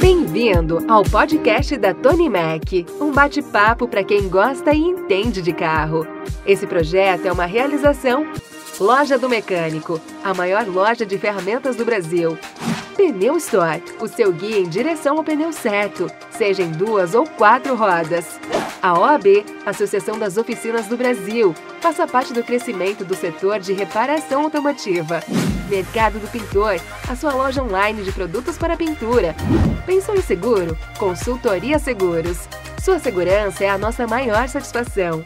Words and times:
Bem-vindo 0.00 0.84
ao 0.88 1.02
podcast 1.04 1.76
da 1.76 1.94
Tony 1.94 2.28
Mac, 2.28 2.72
um 3.00 3.12
bate-papo 3.12 3.86
para 3.86 4.04
quem 4.04 4.28
gosta 4.28 4.72
e 4.72 4.80
entende 4.80 5.40
de 5.40 5.52
carro. 5.52 6.06
Esse 6.44 6.66
projeto 6.66 7.26
é 7.26 7.32
uma 7.32 7.46
realização 7.46 8.26
Loja 8.80 9.18
do 9.18 9.28
Mecânico, 9.28 10.00
a 10.22 10.34
maior 10.34 10.66
loja 10.66 11.06
de 11.06 11.16
ferramentas 11.16 11.76
do 11.76 11.84
Brasil. 11.84 12.36
Pneu 12.96 13.36
Store, 13.36 13.82
o 14.00 14.08
seu 14.08 14.32
guia 14.32 14.58
em 14.58 14.68
direção 14.68 15.16
ao 15.16 15.24
pneu 15.24 15.52
certo, 15.52 16.10
seja 16.30 16.62
em 16.62 16.70
duas 16.70 17.14
ou 17.14 17.26
quatro 17.26 17.74
rodas. 17.74 18.38
A 18.84 18.92
OAB, 18.92 19.46
Associação 19.64 20.18
das 20.18 20.36
Oficinas 20.36 20.86
do 20.88 20.94
Brasil, 20.94 21.54
faça 21.80 22.06
parte 22.06 22.34
do 22.34 22.44
crescimento 22.44 23.02
do 23.02 23.14
setor 23.14 23.58
de 23.58 23.72
reparação 23.72 24.42
automotiva. 24.42 25.22
Mercado 25.70 26.18
do 26.18 26.28
Pintor, 26.30 26.78
a 27.08 27.16
sua 27.16 27.32
loja 27.32 27.62
online 27.62 28.02
de 28.02 28.12
produtos 28.12 28.58
para 28.58 28.76
pintura. 28.76 29.34
Pensou 29.86 30.14
em 30.14 30.20
seguro? 30.20 30.76
Consultoria 30.98 31.78
Seguros. 31.78 32.46
Sua 32.78 32.98
segurança 32.98 33.64
é 33.64 33.70
a 33.70 33.78
nossa 33.78 34.06
maior 34.06 34.46
satisfação. 34.50 35.24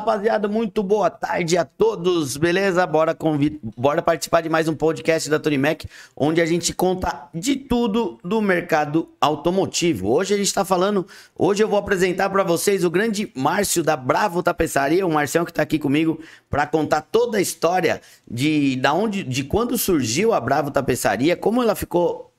Rapaziada, 0.00 0.48
muito 0.48 0.82
boa 0.82 1.10
tarde 1.10 1.58
a 1.58 1.64
todos, 1.64 2.38
beleza? 2.38 2.86
Bora, 2.86 3.14
convid... 3.14 3.60
Bora 3.76 4.00
participar 4.00 4.40
de 4.40 4.48
mais 4.48 4.66
um 4.66 4.74
podcast 4.74 5.28
da 5.28 5.38
Tony 5.38 5.58
Mac, 5.58 5.82
onde 6.16 6.40
a 6.40 6.46
gente 6.46 6.72
conta 6.72 7.28
de 7.34 7.54
tudo 7.54 8.18
do 8.24 8.40
mercado 8.40 9.10
automotivo. 9.20 10.08
Hoje 10.10 10.32
a 10.32 10.38
gente 10.38 10.54
tá 10.54 10.64
falando, 10.64 11.06
hoje 11.36 11.62
eu 11.62 11.68
vou 11.68 11.78
apresentar 11.78 12.30
para 12.30 12.42
vocês 12.42 12.82
o 12.82 12.90
grande 12.90 13.30
Márcio 13.36 13.82
da 13.82 13.94
Bravo 13.94 14.42
Tapeçaria, 14.42 15.06
o 15.06 15.12
Marcião 15.12 15.44
que 15.44 15.52
tá 15.52 15.60
aqui 15.60 15.78
comigo 15.78 16.18
para 16.48 16.66
contar 16.66 17.02
toda 17.02 17.36
a 17.36 17.42
história 17.42 18.00
de, 18.28 18.76
da 18.76 18.94
onde, 18.94 19.22
de 19.22 19.44
quando 19.44 19.76
surgiu 19.76 20.32
a 20.32 20.40
Bravo 20.40 20.70
Tapeçaria, 20.70 21.36
como 21.36 21.62
ela 21.62 21.74
ficou 21.74 22.32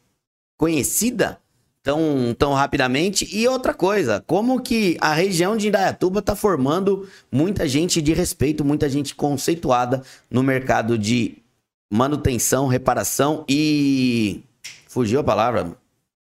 conhecida 0.57 1.39
tão, 1.83 2.35
tão 2.37 2.53
rapidamente. 2.53 3.27
E 3.35 3.47
outra 3.47 3.73
coisa, 3.73 4.23
como 4.27 4.61
que 4.61 4.97
a 4.99 5.13
região 5.13 5.57
de 5.57 5.67
Indaiatuba 5.67 6.19
está 6.19 6.35
formando 6.35 7.07
muita 7.31 7.67
gente 7.67 8.01
de 8.01 8.13
respeito, 8.13 8.63
muita 8.63 8.89
gente 8.89 9.15
conceituada 9.15 10.03
no 10.29 10.43
mercado 10.43 10.97
de 10.97 11.37
manutenção, 11.91 12.67
reparação 12.67 13.45
e. 13.47 14.43
Fugiu 14.87 15.21
a 15.21 15.23
palavra? 15.23 15.75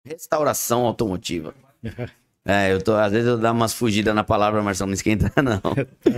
Restauração 0.05 0.85
automotiva. 0.85 1.53
É, 2.45 2.73
eu 2.73 2.81
tô, 2.81 2.95
às 2.95 3.11
vezes 3.11 3.27
eu 3.27 3.37
dou 3.37 3.51
umas 3.51 3.73
fugidas 3.73 4.15
na 4.15 4.23
palavra, 4.23 4.63
Marcelo, 4.63 4.89
não 4.89 4.95
esquenta 4.95 5.31
não. 5.41 5.61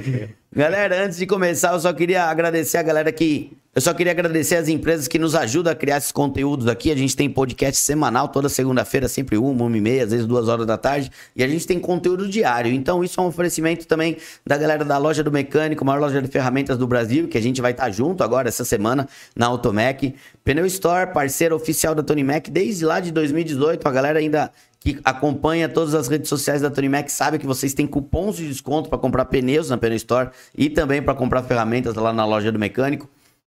galera, 0.54 1.06
antes 1.06 1.18
de 1.18 1.26
começar, 1.26 1.74
eu 1.74 1.80
só 1.80 1.92
queria 1.92 2.24
agradecer 2.26 2.78
a 2.78 2.84
galera 2.84 3.12
que 3.12 3.58
eu 3.76 3.82
só 3.82 3.92
queria 3.92 4.12
agradecer 4.12 4.56
as 4.56 4.68
empresas 4.68 5.08
que 5.08 5.18
nos 5.18 5.34
ajudam 5.34 5.74
a 5.74 5.76
criar 5.76 5.98
esses 5.98 6.12
conteúdos 6.12 6.68
aqui. 6.68 6.92
A 6.92 6.96
gente 6.96 7.16
tem 7.16 7.28
podcast 7.28 7.82
semanal, 7.82 8.28
toda 8.28 8.48
segunda-feira, 8.48 9.08
sempre 9.08 9.36
uma, 9.36 9.66
uma 9.66 9.76
e 9.76 9.82
meia, 9.82 10.04
às 10.04 10.12
vezes 10.12 10.28
duas 10.28 10.48
horas 10.48 10.68
da 10.68 10.78
tarde. 10.78 11.10
E 11.36 11.44
a 11.44 11.48
gente 11.48 11.66
tem 11.66 11.80
conteúdo 11.80 12.30
diário. 12.30 12.72
Então, 12.72 13.04
isso 13.04 13.20
é 13.20 13.24
um 13.24 13.26
oferecimento 13.26 13.88
também 13.88 14.18
da 14.46 14.60
galera 14.60 14.86
da 14.86 15.00
Loja 15.00 15.24
do 15.24 15.32
Mecânico, 15.32 15.84
maior 15.84 16.00
loja 16.00 16.22
de 16.22 16.28
ferramentas 16.28 16.78
do 16.78 16.86
Brasil, 16.86 17.28
que 17.28 17.36
a 17.36 17.42
gente 17.42 17.64
vai 17.64 17.72
estar 17.72 17.90
junto 17.90 18.24
agora 18.24 18.48
essa 18.48 18.64
semana 18.64 19.10
na 19.36 19.48
Automec. 19.48 20.14
Pneu 20.44 20.68
Store, 20.68 21.12
parceiro 21.12 21.56
oficial 21.56 21.96
da 21.96 22.04
Tony 22.04 22.24
Mac, 22.24 22.50
desde 22.50 22.86
lá 22.86 23.00
de 23.00 23.12
2018. 23.12 23.88
A 23.88 23.92
galera 23.92 24.20
ainda 24.20 24.52
que 24.84 25.00
acompanha 25.02 25.70
todas 25.70 25.96
as 25.96 26.10
redes 26.10 26.28
sociais 26.28 26.62
da 26.62 26.70
Tony 26.70 26.90
Mac 26.90 27.08
sabe 27.08 27.40
que 27.40 27.48
vocês 27.48 27.74
têm 27.74 27.88
cupons 27.88 28.36
de 28.36 28.46
desconto 28.46 28.90
para 28.90 29.00
comprar 29.00 29.24
pneus 29.26 29.70
na 29.70 29.78
Pneu 29.78 29.96
Store 29.96 30.30
e 30.54 30.70
também 30.70 31.02
para 31.02 31.16
comprar 31.16 31.42
ferramentas 31.44 31.96
lá 31.96 32.12
na 32.12 32.26
loja 32.26 32.52
do 32.52 32.60
mecânico. 32.60 33.06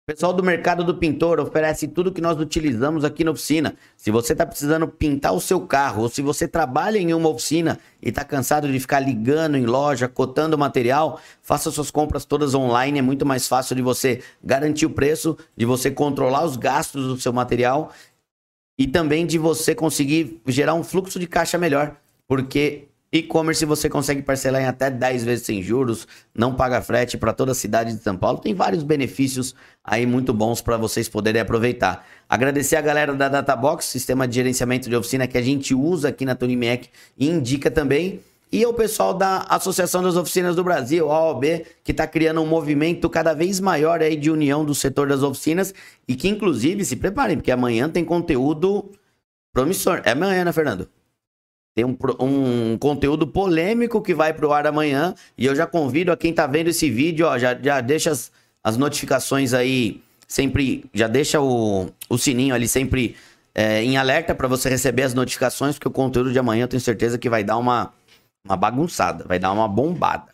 O 0.03 0.13
pessoal 0.13 0.33
do 0.33 0.43
mercado 0.43 0.83
do 0.83 0.97
pintor 0.97 1.39
oferece 1.39 1.87
tudo 1.87 2.11
que 2.11 2.19
nós 2.19 2.37
utilizamos 2.37 3.05
aqui 3.05 3.23
na 3.23 3.31
oficina. 3.31 3.75
Se 3.95 4.11
você 4.11 4.33
está 4.33 4.45
precisando 4.45 4.87
pintar 4.87 5.31
o 5.31 5.39
seu 5.39 5.61
carro, 5.61 6.01
ou 6.01 6.09
se 6.09 6.21
você 6.21 6.47
trabalha 6.49 6.97
em 6.97 7.13
uma 7.13 7.29
oficina 7.29 7.79
e 8.01 8.09
está 8.09 8.25
cansado 8.25 8.69
de 8.69 8.77
ficar 8.77 8.99
ligando 8.99 9.55
em 9.55 9.65
loja, 9.65 10.09
cotando 10.09 10.57
material, 10.57 11.21
faça 11.41 11.71
suas 11.71 11.91
compras 11.91 12.25
todas 12.25 12.53
online. 12.53 12.99
É 12.99 13.01
muito 13.01 13.25
mais 13.25 13.47
fácil 13.47 13.73
de 13.73 13.81
você 13.81 14.21
garantir 14.43 14.85
o 14.85 14.89
preço, 14.89 15.37
de 15.55 15.65
você 15.65 15.89
controlar 15.89 16.43
os 16.43 16.57
gastos 16.57 17.07
do 17.07 17.21
seu 17.21 17.31
material 17.31 17.93
e 18.81 18.87
também 18.87 19.27
de 19.27 19.37
você 19.37 19.75
conseguir 19.75 20.41
gerar 20.47 20.73
um 20.73 20.83
fluxo 20.83 21.19
de 21.19 21.27
caixa 21.27 21.55
melhor, 21.55 21.97
porque 22.27 22.87
e-commerce 23.13 23.63
você 23.63 23.87
consegue 23.87 24.23
parcelar 24.23 24.59
em 24.59 24.65
até 24.65 24.89
10 24.89 25.23
vezes 25.23 25.45
sem 25.45 25.61
juros, 25.61 26.07
não 26.33 26.55
paga 26.55 26.81
frete 26.81 27.15
para 27.15 27.31
toda 27.31 27.51
a 27.51 27.53
cidade 27.53 27.93
de 27.93 28.01
São 28.01 28.17
Paulo. 28.17 28.39
Tem 28.39 28.55
vários 28.55 28.81
benefícios 28.81 29.53
aí 29.83 30.07
muito 30.07 30.33
bons 30.33 30.61
para 30.63 30.77
vocês 30.77 31.07
poderem 31.07 31.43
aproveitar. 31.43 32.03
Agradecer 32.27 32.75
a 32.75 32.81
galera 32.81 33.13
da 33.13 33.29
Databox, 33.29 33.85
sistema 33.85 34.27
de 34.27 34.33
gerenciamento 34.33 34.89
de 34.89 34.95
oficina 34.95 35.27
que 35.27 35.37
a 35.37 35.43
gente 35.43 35.75
usa 35.75 36.09
aqui 36.09 36.25
na 36.25 36.33
Tony 36.33 36.55
Mac 36.55 36.85
e 37.15 37.29
indica 37.29 37.69
também 37.69 38.19
e 38.51 38.65
o 38.65 38.73
pessoal 38.73 39.13
da 39.13 39.45
Associação 39.49 40.03
das 40.03 40.17
Oficinas 40.17 40.55
do 40.55 40.63
Brasil, 40.63 41.09
a 41.09 41.31
OAB, 41.31 41.65
que 41.83 41.91
está 41.91 42.05
criando 42.05 42.41
um 42.41 42.45
movimento 42.45 43.09
cada 43.09 43.33
vez 43.33 43.61
maior 43.61 44.01
aí 44.01 44.17
de 44.17 44.29
união 44.29 44.65
do 44.65 44.75
setor 44.75 45.07
das 45.07 45.23
oficinas 45.23 45.73
e 46.05 46.15
que, 46.15 46.27
inclusive, 46.27 46.83
se 46.83 46.97
preparem, 46.97 47.37
porque 47.37 47.51
amanhã 47.51 47.89
tem 47.89 48.03
conteúdo 48.03 48.91
promissor. 49.53 50.01
É 50.03 50.11
amanhã, 50.11 50.43
né, 50.43 50.51
Fernando? 50.51 50.89
Tem 51.73 51.85
um, 51.85 51.97
um 52.19 52.77
conteúdo 52.77 53.25
polêmico 53.25 54.01
que 54.01 54.13
vai 54.13 54.33
pro 54.33 54.51
ar 54.51 54.67
amanhã 54.67 55.15
e 55.37 55.45
eu 55.45 55.55
já 55.55 55.65
convido 55.65 56.11
a 56.11 56.17
quem 56.17 56.33
tá 56.33 56.45
vendo 56.45 56.67
esse 56.67 56.89
vídeo, 56.89 57.25
ó, 57.27 57.37
já, 57.37 57.57
já 57.57 57.79
deixa 57.79 58.11
as, 58.11 58.29
as 58.61 58.75
notificações 58.75 59.53
aí 59.53 60.01
sempre, 60.27 60.83
já 60.93 61.07
deixa 61.07 61.39
o, 61.39 61.89
o 62.09 62.17
sininho 62.17 62.53
ali 62.53 62.67
sempre 62.67 63.15
é, 63.55 63.81
em 63.81 63.95
alerta 63.95 64.35
para 64.35 64.49
você 64.49 64.69
receber 64.69 65.03
as 65.03 65.13
notificações, 65.13 65.75
porque 65.75 65.87
o 65.87 65.91
conteúdo 65.91 66.33
de 66.33 66.39
amanhã 66.39 66.63
eu 66.63 66.67
tenho 66.67 66.81
certeza 66.81 67.17
que 67.17 67.29
vai 67.29 67.43
dar 67.43 67.57
uma 67.57 67.93
uma 68.45 68.57
bagunçada, 68.57 69.25
vai 69.27 69.39
dar 69.39 69.51
uma 69.51 69.67
bombada. 69.67 70.31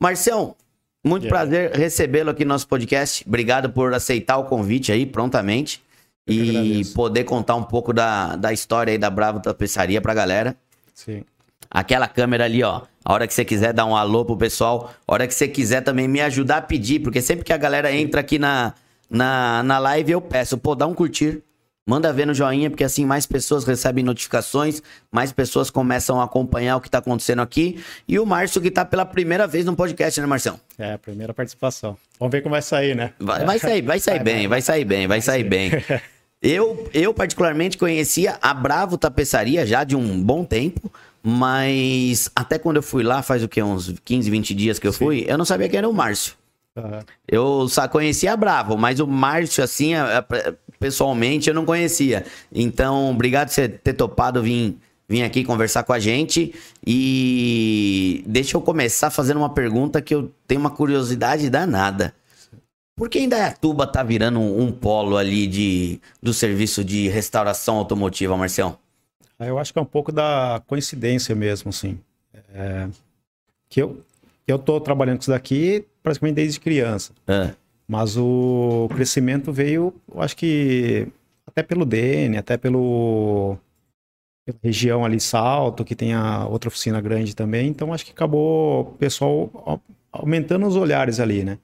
Marcião, 0.00 0.56
muito 1.04 1.24
yeah. 1.24 1.28
prazer 1.28 1.72
recebê-lo 1.72 2.30
aqui 2.30 2.44
no 2.44 2.50
nosso 2.50 2.68
podcast. 2.68 3.24
Obrigado 3.26 3.70
por 3.70 3.92
aceitar 3.92 4.38
o 4.38 4.44
convite 4.44 4.92
aí 4.92 5.04
prontamente 5.04 5.82
Eu 6.26 6.34
e 6.34 6.84
poder 6.94 7.24
contar 7.24 7.56
um 7.56 7.64
pouco 7.64 7.92
da, 7.92 8.36
da 8.36 8.52
história 8.52 8.92
aí 8.92 8.98
da 8.98 9.10
Bravo 9.10 9.40
Tapeçaria 9.40 10.00
pra 10.00 10.14
galera. 10.14 10.56
Sim. 10.94 11.24
Aquela 11.70 12.06
câmera 12.06 12.44
ali, 12.44 12.62
ó. 12.62 12.82
A 13.04 13.12
hora 13.12 13.26
que 13.26 13.34
você 13.34 13.44
quiser 13.44 13.72
dar 13.72 13.86
um 13.86 13.96
alô 13.96 14.24
pro 14.24 14.36
pessoal, 14.36 14.92
a 15.06 15.12
hora 15.12 15.26
que 15.26 15.34
você 15.34 15.48
quiser 15.48 15.80
também 15.80 16.06
me 16.06 16.20
ajudar 16.20 16.58
a 16.58 16.62
pedir, 16.62 17.00
porque 17.00 17.20
sempre 17.20 17.44
que 17.44 17.52
a 17.52 17.56
galera 17.56 17.92
entra 17.92 18.20
aqui 18.20 18.38
na, 18.38 18.74
na, 19.10 19.62
na 19.62 19.78
live, 19.78 20.12
eu 20.12 20.20
peço, 20.20 20.56
pô, 20.56 20.74
dá 20.74 20.86
um 20.86 20.94
curtir, 20.94 21.42
Manda 21.84 22.12
ver 22.12 22.26
no 22.26 22.34
joinha, 22.34 22.70
porque 22.70 22.84
assim 22.84 23.04
mais 23.04 23.26
pessoas 23.26 23.64
recebem 23.64 24.04
notificações, 24.04 24.80
mais 25.10 25.32
pessoas 25.32 25.68
começam 25.68 26.20
a 26.20 26.24
acompanhar 26.24 26.76
o 26.76 26.80
que 26.80 26.86
está 26.86 26.98
acontecendo 26.98 27.42
aqui. 27.42 27.82
E 28.06 28.20
o 28.20 28.24
Márcio, 28.24 28.60
que 28.60 28.68
está 28.68 28.84
pela 28.84 29.04
primeira 29.04 29.48
vez 29.48 29.64
no 29.64 29.74
podcast, 29.74 30.20
né, 30.20 30.26
Marcião? 30.26 30.60
É, 30.78 30.92
a 30.92 30.98
primeira 30.98 31.34
participação. 31.34 31.96
Vamos 32.20 32.30
ver 32.30 32.40
como 32.40 32.52
vai 32.52 32.62
sair, 32.62 32.94
né? 32.94 33.12
Vai, 33.18 33.44
vai 33.44 33.58
sair, 33.58 33.82
vai 33.82 33.98
sair 33.98 34.22
bem, 34.22 34.46
vai, 34.46 34.62
sair 34.62 34.84
bem, 34.84 35.08
vai 35.08 35.20
sair 35.20 35.44
bem. 35.44 35.70
Eu, 36.42 36.90
eu, 36.92 37.14
particularmente, 37.14 37.78
conhecia 37.78 38.36
a 38.42 38.52
Bravo 38.52 38.98
Tapeçaria 38.98 39.64
já 39.64 39.84
de 39.84 39.94
um 39.94 40.20
bom 40.20 40.44
tempo, 40.44 40.92
mas 41.22 42.28
até 42.34 42.58
quando 42.58 42.78
eu 42.78 42.82
fui 42.82 43.04
lá, 43.04 43.22
faz 43.22 43.44
o 43.44 43.48
que? 43.48 43.62
Uns 43.62 43.94
15, 44.04 44.28
20 44.28 44.52
dias 44.52 44.78
que 44.80 44.88
eu 44.88 44.92
Sim. 44.92 44.98
fui, 44.98 45.24
eu 45.28 45.38
não 45.38 45.44
sabia 45.44 45.68
quem 45.68 45.78
era 45.78 45.88
o 45.88 45.92
Márcio. 45.92 46.34
Uhum. 46.74 46.98
Eu 47.28 47.68
só 47.68 47.86
conhecia 47.86 48.32
a 48.32 48.36
Bravo, 48.36 48.76
mas 48.76 48.98
o 48.98 49.06
Márcio, 49.06 49.62
assim, 49.62 49.92
pessoalmente 50.82 51.48
eu 51.48 51.54
não 51.54 51.64
conhecia. 51.64 52.26
Então, 52.52 53.12
obrigado 53.12 53.48
por 53.48 53.54
você 53.54 53.68
ter 53.68 53.92
topado 53.92 54.42
vir, 54.42 54.76
vir 55.08 55.22
aqui 55.22 55.44
conversar 55.44 55.84
com 55.84 55.92
a 55.92 56.00
gente. 56.00 56.52
E 56.84 58.24
deixa 58.26 58.56
eu 58.56 58.60
começar 58.60 59.08
fazendo 59.10 59.36
uma 59.36 59.50
pergunta 59.50 60.02
que 60.02 60.12
eu 60.12 60.32
tenho 60.46 60.60
uma 60.60 60.70
curiosidade 60.70 61.48
danada. 61.48 62.12
Por 62.96 63.08
que 63.08 63.20
Indaiatuba 63.20 63.86
tá 63.86 64.02
virando 64.02 64.40
um, 64.40 64.64
um 64.64 64.72
polo 64.72 65.16
ali 65.16 65.46
de, 65.46 66.00
do 66.20 66.34
serviço 66.34 66.84
de 66.84 67.08
restauração 67.08 67.76
automotiva, 67.76 68.36
Marcião? 68.36 68.76
Ah, 69.38 69.46
eu 69.46 69.58
acho 69.58 69.72
que 69.72 69.78
é 69.78 69.82
um 69.82 69.86
pouco 69.86 70.10
da 70.10 70.62
coincidência 70.66 71.34
mesmo, 71.34 71.70
assim. 71.70 71.98
É, 72.54 72.88
que 73.70 73.80
eu, 73.80 74.00
eu 74.46 74.58
tô 74.58 74.80
trabalhando 74.80 75.18
com 75.18 75.22
isso 75.22 75.30
daqui 75.30 75.86
praticamente 76.02 76.36
desde 76.36 76.60
criança. 76.60 77.12
É. 77.26 77.52
Mas 77.92 78.16
o 78.16 78.88
crescimento 78.94 79.52
veio, 79.52 79.92
eu 80.10 80.22
acho 80.22 80.34
que 80.34 81.06
até 81.46 81.62
pelo 81.62 81.84
DN, 81.84 82.38
até 82.38 82.56
pelo 82.56 83.58
pela 84.46 84.58
região 84.64 85.04
ali 85.04 85.20
Salto, 85.20 85.84
que 85.84 85.94
tem 85.94 86.14
a 86.14 86.46
outra 86.46 86.68
oficina 86.68 87.02
grande 87.02 87.36
também. 87.36 87.68
Então 87.68 87.92
acho 87.92 88.06
que 88.06 88.12
acabou 88.12 88.80
o 88.80 88.84
pessoal 88.94 89.82
aumentando 90.10 90.66
os 90.66 90.74
olhares 90.74 91.20
ali, 91.20 91.44
né? 91.44 91.58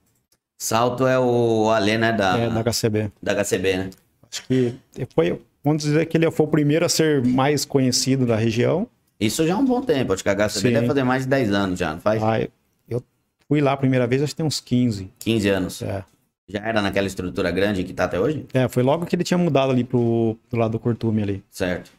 Salto 0.60 1.06
é 1.06 1.18
o 1.18 1.70
Alê, 1.70 1.96
né? 1.96 2.12
Da, 2.12 2.36
é, 2.36 2.50
da 2.50 2.62
HCB. 2.62 3.10
Da 3.22 3.32
HCB, 3.42 3.76
né? 3.78 3.90
Acho 4.30 4.46
que 4.46 4.74
foi, 5.14 5.40
vamos 5.64 5.82
dizer 5.82 6.04
que 6.04 6.18
ele 6.18 6.30
foi 6.30 6.44
o 6.44 6.50
primeiro 6.50 6.84
a 6.84 6.90
ser 6.90 7.24
mais 7.24 7.64
conhecido 7.64 8.26
da 8.26 8.36
região. 8.36 8.86
Isso 9.18 9.46
já 9.46 9.54
é 9.54 9.56
um 9.56 9.64
bom 9.64 9.80
tempo, 9.80 10.12
acho 10.12 10.22
que 10.22 10.28
a 10.28 10.34
HCB 10.34 10.68
Sim. 10.68 10.74
deve 10.74 10.86
fazer 10.88 11.04
mais 11.04 11.22
de 11.22 11.30
10 11.30 11.52
anos 11.54 11.78
já, 11.78 11.94
não 11.94 12.00
faz? 12.02 12.22
Ah, 12.22 12.46
eu 12.86 13.02
fui 13.48 13.62
lá 13.62 13.72
a 13.72 13.76
primeira 13.78 14.06
vez, 14.06 14.22
acho 14.22 14.32
que 14.32 14.36
tem 14.36 14.46
uns 14.46 14.60
15. 14.60 15.10
15 15.18 15.48
anos. 15.48 15.80
É. 15.80 16.04
Já 16.48 16.60
era 16.60 16.80
naquela 16.80 17.06
estrutura 17.06 17.50
grande 17.50 17.84
que 17.84 17.92
tá 17.92 18.04
até 18.04 18.18
hoje? 18.18 18.46
É, 18.54 18.66
foi 18.68 18.82
logo 18.82 19.04
que 19.04 19.14
ele 19.14 19.24
tinha 19.24 19.36
mudado 19.36 19.70
ali 19.70 19.84
pro, 19.84 20.36
pro 20.48 20.58
lado 20.58 20.72
do 20.72 20.78
Curtume 20.78 21.22
ali. 21.22 21.44
Certo. 21.50 21.90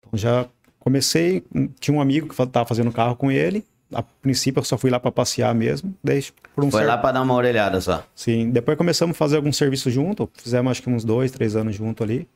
Então 0.00 0.18
já 0.18 0.46
comecei, 0.78 1.44
tinha 1.78 1.94
um 1.94 2.00
amigo 2.00 2.28
que 2.28 2.46
tava 2.46 2.64
fazendo 2.64 2.90
carro 2.90 3.14
com 3.14 3.30
ele. 3.30 3.64
A 3.92 4.02
princípio 4.02 4.60
eu 4.60 4.64
só 4.64 4.78
fui 4.78 4.90
lá 4.90 4.98
para 4.98 5.12
passear 5.12 5.54
mesmo. 5.54 5.94
Daí, 6.02 6.24
por 6.54 6.64
um 6.64 6.70
Foi 6.70 6.80
certo... 6.80 6.88
lá 6.88 6.98
para 6.98 7.12
dar 7.12 7.22
uma 7.22 7.34
orelhada 7.34 7.80
só. 7.80 8.04
Sim, 8.14 8.50
depois 8.50 8.76
começamos 8.76 9.14
a 9.14 9.18
fazer 9.18 9.36
algum 9.36 9.52
serviço 9.52 9.90
junto. 9.90 10.28
Fizemos 10.34 10.70
acho 10.70 10.82
que 10.82 10.90
uns 10.90 11.04
dois, 11.04 11.30
três 11.30 11.54
anos 11.56 11.76
junto 11.76 12.02
ali. 12.02 12.26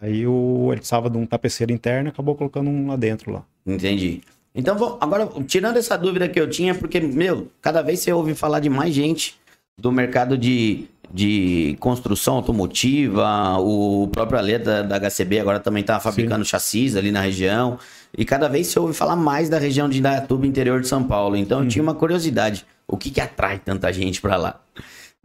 Daí 0.00 0.26
o, 0.26 0.68
ele 0.70 0.80
precisava 0.80 1.08
de 1.08 1.16
um 1.16 1.24
tapeceiro 1.24 1.72
interno 1.72 2.10
acabou 2.10 2.34
colocando 2.34 2.68
um 2.68 2.88
lá 2.88 2.96
dentro 2.96 3.32
lá. 3.32 3.44
Entendi. 3.66 4.22
Então, 4.54 4.76
vou, 4.76 4.98
agora, 5.00 5.28
tirando 5.46 5.78
essa 5.78 5.96
dúvida 5.96 6.28
que 6.28 6.38
eu 6.38 6.48
tinha, 6.48 6.74
porque, 6.74 7.00
meu, 7.00 7.50
cada 7.60 7.82
vez 7.82 8.00
você 8.00 8.12
ouve 8.12 8.34
falar 8.34 8.60
de 8.60 8.68
mais 8.68 8.94
gente 8.94 9.36
do 9.76 9.90
mercado 9.90 10.38
de, 10.38 10.86
de 11.12 11.76
construção 11.80 12.36
automotiva, 12.36 13.58
o 13.58 14.08
próprio 14.08 14.38
Aleta 14.38 14.82
da 14.82 14.98
HCB 14.98 15.40
agora 15.40 15.60
também 15.60 15.80
está 15.80 15.98
fabricando 15.98 16.44
Sim. 16.44 16.50
chassis 16.50 16.96
ali 16.96 17.10
na 17.10 17.20
região, 17.20 17.78
e 18.16 18.24
cada 18.24 18.48
vez 18.48 18.68
se 18.68 18.78
ouve 18.78 18.94
falar 18.94 19.16
mais 19.16 19.48
da 19.48 19.58
região 19.58 19.88
de 19.88 19.98
Indaiatuba, 19.98 20.46
interior 20.46 20.80
de 20.80 20.88
São 20.88 21.02
Paulo. 21.02 21.36
Então 21.36 21.62
eu 21.62 21.68
tinha 21.68 21.82
uma 21.82 21.94
curiosidade, 21.94 22.64
o 22.86 22.96
que 22.96 23.10
que 23.10 23.20
atrai 23.20 23.58
tanta 23.58 23.92
gente 23.92 24.20
para 24.20 24.36
lá? 24.36 24.60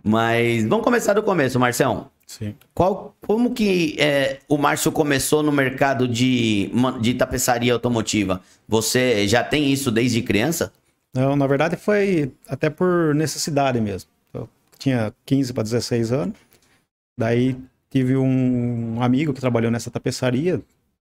Mas 0.04 0.66
vamos 0.66 0.84
começar 0.84 1.14
do 1.14 1.22
começo, 1.22 1.60
Marcelo. 1.60 2.10
Sim. 2.26 2.56
Qual, 2.74 3.16
como 3.26 3.54
que 3.54 3.96
é, 4.00 4.40
o 4.48 4.58
Márcio 4.58 4.92
começou 4.92 5.42
no 5.44 5.52
mercado 5.52 6.08
de, 6.08 6.72
de 7.02 7.16
tapeçaria 7.16 7.74
automotiva? 7.74 8.40
Você 8.68 9.28
já 9.28 9.44
tem 9.44 9.72
isso 9.72 9.92
desde 9.92 10.22
criança? 10.22 10.72
Não, 11.14 11.36
na 11.36 11.48
verdade 11.48 11.76
foi 11.76 12.32
até 12.48 12.70
por 12.70 13.16
necessidade 13.16 13.82
mesmo 13.82 14.10
tinha 14.80 15.14
15 15.26 15.54
para 15.54 15.64
16 15.64 16.12
anos. 16.12 16.36
Daí 17.18 17.56
tive 17.90 18.16
um 18.16 19.02
amigo 19.02 19.34
que 19.34 19.42
trabalhou 19.42 19.70
nessa 19.70 19.92
tapeçaria. 19.92 20.62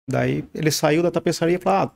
Daí 0.09 0.43
ele 0.53 0.71
saiu 0.71 1.03
da 1.03 1.11
tapeçaria 1.11 1.55
e 1.55 1.59
falou: 1.59 1.79
Ah, 1.79 1.91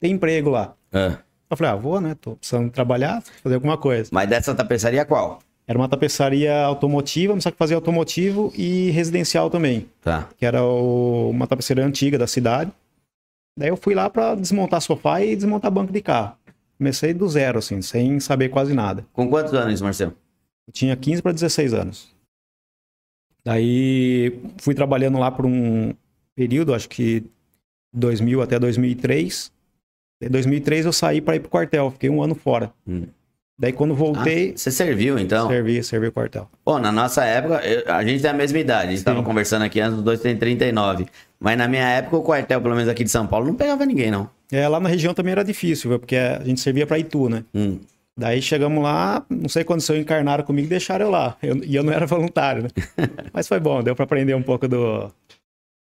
tem 0.00 0.12
emprego 0.12 0.50
lá. 0.50 0.74
É. 0.90 1.18
Eu 1.50 1.56
falei: 1.56 1.72
Ah, 1.72 1.76
vou, 1.76 2.00
né? 2.00 2.16
Tô 2.20 2.34
precisando 2.34 2.70
trabalhar, 2.70 3.22
fazer 3.42 3.56
alguma 3.56 3.76
coisa. 3.76 4.08
Mas 4.12 4.28
dessa 4.28 4.54
tapeçaria 4.54 5.04
qual? 5.04 5.40
Era 5.66 5.78
uma 5.78 5.88
tapeçaria 5.88 6.62
automotiva, 6.62 7.38
só 7.42 7.50
que 7.50 7.58
fazia 7.58 7.76
automotivo 7.76 8.50
e 8.56 8.90
residencial 8.90 9.50
também. 9.50 9.86
Tá. 10.00 10.26
Que 10.38 10.46
era 10.46 10.64
o, 10.64 11.28
uma 11.28 11.46
tapeçaria 11.46 11.84
antiga 11.84 12.16
da 12.16 12.26
cidade. 12.26 12.72
Daí 13.56 13.68
eu 13.68 13.76
fui 13.76 13.94
lá 13.94 14.08
para 14.08 14.34
desmontar 14.34 14.80
sofá 14.80 15.20
e 15.20 15.36
desmontar 15.36 15.70
banco 15.70 15.92
de 15.92 16.00
carro. 16.00 16.32
Comecei 16.78 17.12
do 17.12 17.28
zero, 17.28 17.58
assim, 17.58 17.82
sem 17.82 18.18
saber 18.18 18.48
quase 18.48 18.72
nada. 18.72 19.04
Com 19.12 19.28
quantos 19.28 19.52
anos, 19.52 19.82
Marcelo? 19.82 20.14
Eu 20.68 20.72
tinha 20.72 20.94
15 20.94 21.22
para 21.22 21.32
16 21.32 21.72
anos. 21.72 22.14
Daí 23.42 24.38
fui 24.58 24.74
trabalhando 24.74 25.18
lá 25.18 25.30
por 25.30 25.46
um 25.46 25.94
período, 26.36 26.74
acho 26.74 26.88
que 26.88 27.24
2000 27.94 28.42
até 28.42 28.58
2003. 28.58 29.50
Em 30.22 30.28
2003 30.28 30.84
eu 30.84 30.92
saí 30.92 31.22
para 31.22 31.36
ir 31.36 31.40
pro 31.40 31.48
quartel, 31.48 31.90
fiquei 31.90 32.10
um 32.10 32.22
ano 32.22 32.34
fora. 32.34 32.70
Hum. 32.86 33.06
Daí 33.58 33.72
quando 33.72 33.94
voltei. 33.94 34.50
Ah, 34.50 34.58
você 34.58 34.70
serviu 34.70 35.18
então? 35.18 35.48
Servi, 35.48 35.82
servi 35.82 36.08
o 36.08 36.12
quartel. 36.12 36.48
Pô, 36.64 36.78
na 36.78 36.92
nossa 36.92 37.24
época, 37.24 37.66
eu, 37.66 37.92
a 37.92 38.04
gente 38.04 38.20
tem 38.20 38.30
a 38.30 38.34
mesma 38.34 38.58
idade. 38.58 38.88
A 38.88 38.90
gente 38.90 38.98
estava 38.98 39.22
conversando 39.22 39.62
aqui 39.62 39.80
antes, 39.80 39.98
os 39.98 40.04
dois 40.04 40.20
tem 40.20 40.36
39. 40.36 41.06
Mas 41.40 41.56
na 41.56 41.66
minha 41.66 41.88
época, 41.88 42.18
o 42.18 42.22
quartel, 42.22 42.60
pelo 42.60 42.74
menos 42.74 42.88
aqui 42.88 43.02
de 43.02 43.10
São 43.10 43.26
Paulo, 43.26 43.46
não 43.46 43.54
pegava 43.54 43.86
ninguém, 43.86 44.10
não. 44.10 44.28
É, 44.52 44.68
lá 44.68 44.78
na 44.78 44.88
região 44.88 45.14
também 45.14 45.32
era 45.32 45.42
difícil, 45.42 45.98
porque 45.98 46.16
a 46.16 46.44
gente 46.44 46.60
servia 46.60 46.86
para 46.86 46.98
Itu, 46.98 47.28
né? 47.28 47.44
Hum. 47.54 47.80
Daí 48.18 48.42
chegamos 48.42 48.82
lá, 48.82 49.24
não 49.30 49.48
sei 49.48 49.62
quando 49.62 49.80
se 49.80 49.96
encarnaram 49.96 50.42
comigo 50.42 50.66
e 50.66 50.70
deixaram 50.70 51.06
eu 51.06 51.10
lá. 51.12 51.36
Eu, 51.40 51.62
e 51.62 51.76
eu 51.76 51.84
não 51.84 51.92
era 51.92 52.04
voluntário, 52.04 52.64
né? 52.64 52.68
Mas 53.32 53.46
foi 53.46 53.60
bom, 53.60 53.80
deu 53.80 53.94
para 53.94 54.04
aprender 54.04 54.34
um 54.34 54.42
pouco 54.42 54.66
do, 54.66 55.08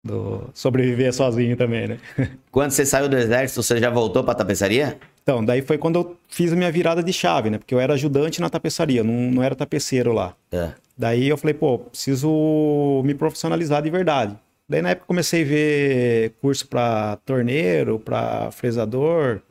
do 0.02 0.48
sobreviver 0.54 1.12
sozinho 1.12 1.54
também, 1.58 1.88
né? 1.88 1.98
Quando 2.50 2.70
você 2.70 2.86
saiu 2.86 3.06
do 3.06 3.18
exército, 3.18 3.62
você 3.62 3.76
já 3.76 3.90
voltou 3.90 4.24
para 4.24 4.34
tapeçaria? 4.34 4.98
Então, 5.22 5.44
daí 5.44 5.60
foi 5.60 5.76
quando 5.76 5.96
eu 5.96 6.16
fiz 6.26 6.50
a 6.54 6.56
minha 6.56 6.72
virada 6.72 7.02
de 7.02 7.12
chave, 7.12 7.50
né? 7.50 7.58
Porque 7.58 7.74
eu 7.74 7.78
era 7.78 7.92
ajudante 7.92 8.40
na 8.40 8.48
tapeçaria, 8.48 9.04
não, 9.04 9.30
não 9.30 9.42
era 9.42 9.54
tapeceiro 9.54 10.14
lá. 10.14 10.34
É. 10.50 10.72
Daí 10.96 11.28
eu 11.28 11.36
falei, 11.36 11.52
pô, 11.52 11.78
preciso 11.80 13.02
me 13.04 13.14
profissionalizar 13.14 13.82
de 13.82 13.90
verdade. 13.90 14.34
Daí 14.66 14.80
na 14.80 14.90
época 14.90 15.06
comecei 15.06 15.42
a 15.42 15.46
ver 15.46 16.32
curso 16.40 16.66
para 16.66 17.16
torneiro, 17.26 17.98
para 17.98 18.50
fresador. 18.52 19.42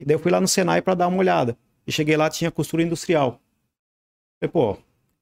E 0.00 0.04
daí 0.06 0.14
eu 0.14 0.18
fui 0.18 0.32
lá 0.32 0.40
no 0.40 0.48
Senai 0.48 0.80
para 0.80 0.94
dar 0.94 1.08
uma 1.08 1.18
olhada. 1.18 1.54
E 1.86 1.92
cheguei 1.92 2.16
lá, 2.16 2.28
tinha 2.30 2.50
costura 2.50 2.82
industrial. 2.82 3.40
Falei, 4.40 4.52
pô, 4.52 4.78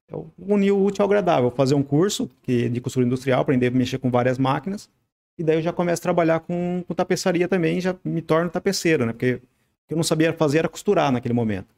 eu 0.09 0.31
uni 0.39 0.71
o 0.71 0.83
útil 0.83 1.03
ao 1.03 1.09
agradável. 1.09 1.51
Fazer 1.51 1.75
um 1.75 1.83
curso 1.83 2.29
que, 2.43 2.69
de 2.69 2.81
costura 2.81 3.07
industrial, 3.07 3.41
aprender 3.41 3.69
a 3.69 3.71
mexer 3.71 3.99
com 3.99 4.11
várias 4.11 4.39
máquinas. 4.39 4.91
E 5.39 5.45
daí 5.45 5.57
eu 5.57 5.63
já 5.63 5.73
começo 5.73 6.01
a 6.01 6.03
trabalhar 6.03 6.41
com, 6.41 6.85
com 6.87 6.95
tapeçaria 6.95 7.49
também 7.49 7.81
já 7.81 7.97
me 8.05 8.21
torno 8.21 8.51
tapeceiro, 8.51 9.07
né? 9.07 9.13
Porque 9.13 9.35
o 9.35 9.41
que 9.89 9.95
eu 9.95 9.97
não 9.97 10.05
sabia 10.05 10.33
fazer 10.33 10.59
era 10.59 10.69
costurar 10.69 11.11
naquele 11.11 11.33
momento. 11.33 11.75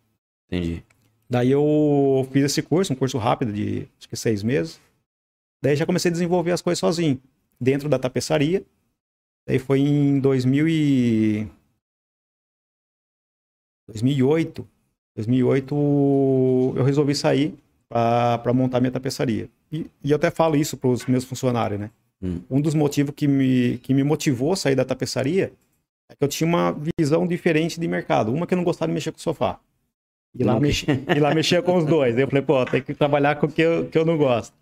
Entendi. 0.49 0.85
Daí 1.31 1.51
eu 1.51 2.29
fiz 2.33 2.45
esse 2.45 2.61
curso, 2.61 2.93
um 2.93 2.97
curso 2.97 3.19
rápido 3.19 3.53
de 3.53 3.89
acho 3.99 4.09
que 4.09 4.17
seis 4.17 4.43
meses. 4.43 4.81
Daí 5.63 5.77
já 5.77 5.87
comecei 5.87 6.11
a 6.11 6.13
desenvolver 6.13 6.51
as 6.51 6.61
coisas 6.61 6.79
sozinho, 6.79 7.21
dentro 7.61 7.89
da 7.89 7.99
tapeçaria. 7.99 8.65
Daí 9.47 9.59
foi 9.59 9.81
em 9.81 10.19
2000 10.19 10.69
e... 10.69 11.49
2008, 13.93 14.67
2008 15.17 16.75
eu 16.77 16.85
resolvi 16.85 17.15
sair 17.15 17.55
para 17.89 18.53
montar 18.55 18.81
minha 18.81 18.91
tapeçaria. 18.91 19.49
E, 19.71 19.87
e, 20.03 20.11
eu 20.11 20.17
até 20.17 20.31
falo 20.31 20.57
isso 20.57 20.77
para 20.77 20.89
os 20.89 21.07
meus 21.07 21.25
funcionários, 21.25 21.79
né? 21.79 21.91
Hum. 22.23 22.41
Um 22.51 22.61
dos 22.61 22.75
motivos 22.75 23.15
que 23.15 23.29
me, 23.29 23.79
que 23.79 23.93
me 23.93 24.03
motivou 24.03 24.53
a 24.53 24.57
sair 24.57 24.75
da 24.75 24.85
tapeçaria 24.85 25.53
é 26.09 26.15
que 26.15 26.25
eu 26.25 26.29
tinha 26.29 26.47
uma 26.47 26.77
visão 26.99 27.27
diferente 27.27 27.79
de 27.79 27.87
mercado. 27.87 28.33
Uma 28.33 28.47
que 28.47 28.55
eu 28.55 28.57
não 28.57 28.65
gostava 28.65 28.89
de 28.89 28.95
mexer 28.95 29.13
com 29.13 29.19
o 29.19 29.21
sofá. 29.21 29.59
E 30.35 30.43
lá, 30.43 30.59
mex... 30.59 30.85
e 31.15 31.21
lá 31.21 31.35
mexia 31.35 31.63
com 31.63 31.77
os 31.77 31.85
dois. 31.85 32.17
Eu 32.17 32.27
falei, 32.29 32.43
pô, 32.43 32.65
tem 32.65 32.83
que 32.83 32.95
trabalhar 32.95 33.37
com 33.37 33.47
o 33.47 33.53
que 33.53 33.61
eu, 33.61 33.89
que 33.89 33.99
eu 33.99 34.05
não 34.05 34.17
gosto. 34.17 34.55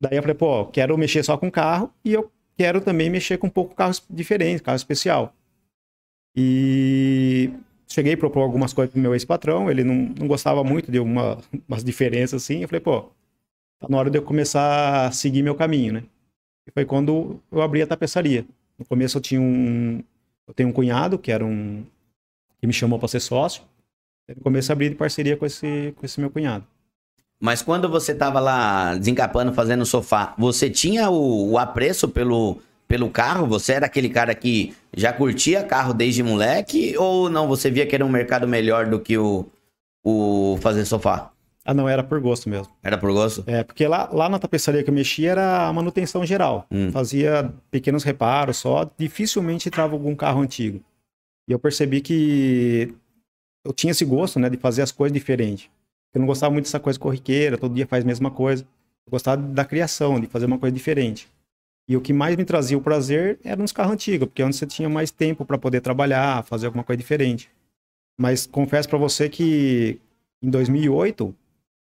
Daí 0.00 0.16
eu 0.16 0.22
falei, 0.22 0.36
pô, 0.36 0.66
quero 0.66 0.96
mexer 0.96 1.22
só 1.24 1.36
com 1.36 1.50
carro 1.50 1.92
e 2.04 2.12
eu 2.12 2.30
quero 2.56 2.80
também 2.80 3.10
mexer 3.10 3.38
com 3.38 3.48
um 3.48 3.50
pouco 3.50 3.74
carro 3.74 3.92
diferente, 4.08 4.62
carro 4.62 4.76
especial. 4.76 5.34
E 6.36 7.50
cheguei 7.90 8.14
a 8.14 8.16
propor 8.16 8.40
algumas 8.42 8.72
coisas 8.72 8.92
pro 8.92 9.02
meu 9.02 9.14
ex-patrão, 9.14 9.70
ele 9.70 9.82
não, 9.82 10.14
não 10.18 10.28
gostava 10.28 10.62
muito 10.62 10.90
de 10.90 11.00
uma, 11.00 11.38
umas 11.68 11.82
diferenças 11.82 12.42
assim. 12.42 12.62
Eu 12.62 12.68
falei, 12.68 12.80
pô, 12.80 13.02
tá 13.80 13.88
na 13.88 13.98
hora 13.98 14.08
de 14.08 14.16
eu 14.16 14.22
começar 14.22 15.06
a 15.06 15.12
seguir 15.12 15.42
meu 15.42 15.54
caminho, 15.54 15.94
né? 15.94 16.04
E 16.66 16.70
foi 16.70 16.84
quando 16.84 17.40
eu 17.50 17.60
abri 17.60 17.82
a 17.82 17.86
tapeçaria. 17.86 18.46
No 18.78 18.84
começo 18.84 19.18
eu 19.18 19.20
tinha 19.20 19.40
um. 19.40 20.02
Eu 20.46 20.54
tenho 20.54 20.68
um 20.68 20.72
cunhado 20.72 21.18
que 21.18 21.32
era 21.32 21.44
um. 21.44 21.84
que 22.60 22.66
me 22.66 22.72
chamou 22.72 22.98
para 22.98 23.08
ser 23.08 23.20
sócio. 23.20 23.62
No 24.28 24.42
começo 24.42 24.70
eu 24.70 24.74
abri 24.74 24.88
de 24.88 24.94
parceria 24.94 25.36
com 25.36 25.44
esse, 25.44 25.92
com 25.96 26.06
esse 26.06 26.20
meu 26.20 26.30
cunhado. 26.30 26.64
Mas 27.40 27.62
quando 27.62 27.88
você 27.88 28.14
tava 28.14 28.38
lá 28.38 28.96
desencapando, 28.96 29.52
fazendo 29.52 29.84
sofá, 29.84 30.34
você 30.38 30.70
tinha 30.70 31.10
o, 31.10 31.52
o 31.52 31.58
apreço 31.58 32.08
pelo 32.08 32.60
pelo 32.90 33.08
carro? 33.08 33.46
Você 33.46 33.74
era 33.74 33.86
aquele 33.86 34.08
cara 34.08 34.34
que 34.34 34.74
já 34.96 35.12
curtia 35.12 35.62
carro 35.62 35.94
desde 35.94 36.24
moleque? 36.24 36.96
Ou 36.98 37.30
não, 37.30 37.46
você 37.46 37.70
via 37.70 37.86
que 37.86 37.94
era 37.94 38.04
um 38.04 38.08
mercado 38.08 38.48
melhor 38.48 38.86
do 38.86 38.98
que 38.98 39.16
o, 39.16 39.46
o 40.04 40.58
fazer 40.60 40.84
sofá? 40.84 41.30
Ah, 41.64 41.72
não, 41.72 41.88
era 41.88 42.02
por 42.02 42.20
gosto 42.20 42.50
mesmo. 42.50 42.66
Era 42.82 42.98
por 42.98 43.12
gosto? 43.12 43.44
É, 43.46 43.62
porque 43.62 43.86
lá, 43.86 44.10
lá 44.12 44.28
na 44.28 44.40
tapeçaria 44.40 44.82
que 44.82 44.90
eu 44.90 44.94
mexia 44.94 45.30
era 45.30 45.68
a 45.68 45.72
manutenção 45.72 46.26
geral. 46.26 46.66
Hum. 46.68 46.90
Fazia 46.90 47.54
pequenos 47.70 48.02
reparos 48.02 48.56
só, 48.56 48.90
dificilmente 48.98 49.68
entrava 49.68 49.92
algum 49.92 50.16
carro 50.16 50.40
antigo. 50.40 50.82
E 51.48 51.52
eu 51.52 51.60
percebi 51.60 52.00
que 52.00 52.92
eu 53.64 53.72
tinha 53.72 53.92
esse 53.92 54.04
gosto, 54.04 54.40
né, 54.40 54.50
de 54.50 54.56
fazer 54.56 54.82
as 54.82 54.90
coisas 54.90 55.12
diferentes. 55.16 55.70
Eu 56.12 56.18
não 56.18 56.26
gostava 56.26 56.52
muito 56.52 56.64
dessa 56.64 56.80
coisa 56.80 56.98
corriqueira, 56.98 57.56
todo 57.56 57.72
dia 57.72 57.86
faz 57.86 58.02
a 58.02 58.06
mesma 58.06 58.32
coisa. 58.32 58.64
Eu 59.06 59.12
gostava 59.12 59.40
da 59.40 59.64
criação, 59.64 60.18
de 60.18 60.26
fazer 60.26 60.46
uma 60.46 60.58
coisa 60.58 60.74
diferente. 60.74 61.28
E 61.90 61.96
o 61.96 62.00
que 62.00 62.12
mais 62.12 62.36
me 62.36 62.44
trazia 62.44 62.78
o 62.78 62.80
prazer 62.80 63.40
era 63.42 63.60
nos 63.60 63.72
carros 63.72 63.94
antigos, 63.94 64.28
porque 64.28 64.44
onde 64.44 64.54
você 64.54 64.64
tinha 64.64 64.88
mais 64.88 65.10
tempo 65.10 65.44
para 65.44 65.58
poder 65.58 65.80
trabalhar, 65.80 66.44
fazer 66.44 66.66
alguma 66.66 66.84
coisa 66.84 66.96
diferente. 66.96 67.50
Mas 68.16 68.46
confesso 68.46 68.88
para 68.88 68.96
você 68.96 69.28
que 69.28 69.98
em 70.40 70.48
2008 70.48 71.34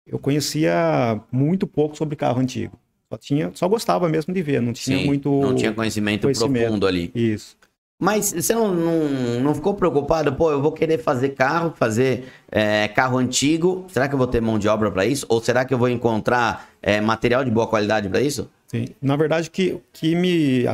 eu 0.07 0.19
conhecia 0.19 1.21
muito 1.31 1.67
pouco 1.67 1.95
sobre 1.95 2.17
carro 2.17 2.41
antigo. 2.41 2.79
Só 3.13 3.19
tinha, 3.19 3.51
só 3.53 3.69
gostava 3.69 4.09
mesmo 4.09 4.33
de 4.33 4.41
ver, 4.41 4.63
não 4.63 4.73
tinha 4.73 4.97
Sim, 4.97 5.05
muito 5.05 5.31
não 5.43 5.55
tinha 5.55 5.75
conhecimento, 5.75 6.23
conhecimento, 6.23 6.63
profundo 6.63 6.87
ali. 6.87 7.13
Isso. 7.15 7.55
Mas 8.01 8.33
você 8.33 8.55
não, 8.55 8.75
não, 8.75 9.41
não, 9.43 9.55
ficou 9.55 9.75
preocupado? 9.75 10.33
Pô, 10.33 10.51
eu 10.51 10.63
vou 10.63 10.73
querer 10.73 10.97
fazer 10.97 11.31
carro, 11.35 11.75
fazer 11.77 12.33
é, 12.51 12.89
carro 12.89 13.19
antigo. 13.19 13.85
Será 13.89 14.09
que 14.09 14.15
eu 14.15 14.19
vou 14.19 14.27
ter 14.27 14.41
mão 14.41 14.59
de 14.59 14.69
obra 14.69 14.91
para 14.91 15.05
isso? 15.05 15.27
Ou 15.29 15.39
será 15.43 15.67
que 15.67 15.75
eu 15.75 15.79
vou 15.79 15.91
encontrar 15.91 16.71
é, 16.81 16.99
material 16.99 17.45
de 17.45 17.51
boa 17.51 17.67
qualidade 17.67 18.09
para 18.09 18.23
isso? 18.23 18.49
Sim. 18.69 18.87
Na 19.01 19.17
verdade, 19.17 19.49
o 19.49 19.51
que, 19.51 19.81
que 19.93 20.15
me, 20.15 20.65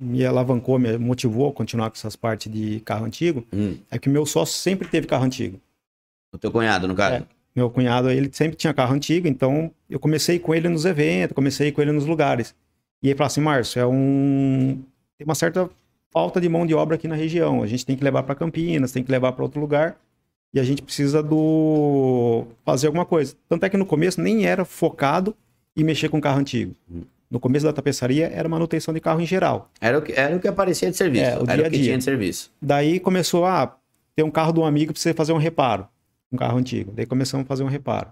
me 0.00 0.24
alavancou, 0.24 0.78
me 0.78 0.96
motivou 0.96 1.50
a 1.50 1.52
continuar 1.52 1.90
com 1.90 1.96
essas 1.96 2.14
partes 2.14 2.50
de 2.50 2.80
carro 2.80 3.04
antigo, 3.04 3.44
hum. 3.52 3.76
é 3.90 3.98
que 3.98 4.08
o 4.08 4.12
meu 4.12 4.24
sócio 4.24 4.56
sempre 4.56 4.88
teve 4.88 5.06
carro 5.06 5.24
antigo. 5.24 5.60
O 6.32 6.38
teu 6.38 6.52
cunhado, 6.52 6.86
no 6.86 6.94
caso? 6.94 7.16
É. 7.16 7.22
meu 7.54 7.68
cunhado, 7.68 8.08
ele 8.08 8.30
sempre 8.32 8.56
tinha 8.56 8.72
carro 8.72 8.94
antigo, 8.94 9.26
então 9.26 9.70
eu 9.88 9.98
comecei 9.98 10.38
com 10.38 10.54
ele 10.54 10.68
nos 10.68 10.84
eventos, 10.84 11.34
comecei 11.34 11.72
com 11.72 11.82
ele 11.82 11.90
nos 11.90 12.06
lugares. 12.06 12.54
E 13.02 13.08
aí 13.08 13.14
falou 13.14 13.26
assim, 13.26 13.40
Márcio, 13.40 13.80
é 13.80 13.86
um... 13.86 14.80
tem 15.18 15.24
uma 15.24 15.34
certa 15.34 15.68
falta 16.12 16.40
de 16.40 16.48
mão 16.48 16.64
de 16.64 16.74
obra 16.74 16.94
aqui 16.94 17.08
na 17.08 17.16
região. 17.16 17.64
A 17.64 17.66
gente 17.66 17.84
tem 17.84 17.96
que 17.96 18.04
levar 18.04 18.22
para 18.22 18.36
Campinas, 18.36 18.92
tem 18.92 19.02
que 19.02 19.10
levar 19.10 19.32
para 19.32 19.42
outro 19.42 19.60
lugar. 19.60 19.96
E 20.54 20.60
a 20.60 20.64
gente 20.64 20.82
precisa 20.82 21.20
do 21.22 22.44
fazer 22.64 22.88
alguma 22.88 23.04
coisa. 23.04 23.34
Tanto 23.48 23.64
é 23.64 23.68
que 23.68 23.76
no 23.76 23.86
começo 23.86 24.20
nem 24.20 24.46
era 24.46 24.64
focado 24.64 25.34
em 25.76 25.82
mexer 25.82 26.08
com 26.08 26.20
carro 26.20 26.40
antigo. 26.40 26.74
No 27.30 27.38
começo 27.38 27.64
da 27.64 27.72
tapeçaria 27.72 28.28
era 28.28 28.48
manutenção 28.48 28.92
de 28.92 29.00
carro 29.00 29.20
em 29.20 29.26
geral. 29.26 29.70
Era 29.80 29.98
o 29.98 30.02
que, 30.02 30.12
era 30.12 30.34
o 30.34 30.40
que 30.40 30.48
aparecia 30.48 30.90
de 30.90 30.96
serviço. 30.96 31.24
É, 31.24 31.38
o 31.38 31.42
era 31.42 31.54
dia 31.56 31.62
o 31.62 31.70
que 31.70 31.76
dia. 31.76 31.84
tinha 31.84 31.98
de 31.98 32.04
serviço. 32.04 32.50
Daí 32.60 32.98
começou 32.98 33.44
a 33.44 33.62
ah, 33.62 33.76
ter 34.16 34.24
um 34.24 34.30
carro 34.30 34.52
de 34.52 34.58
um 34.58 34.64
amigo 34.64 34.92
para 34.92 35.00
você 35.00 35.14
fazer 35.14 35.32
um 35.32 35.38
reparo. 35.38 35.86
Um 36.32 36.36
carro 36.36 36.58
antigo. 36.58 36.92
Daí 36.92 37.06
começamos 37.06 37.44
a 37.44 37.46
fazer 37.46 37.62
um 37.62 37.68
reparo. 37.68 38.08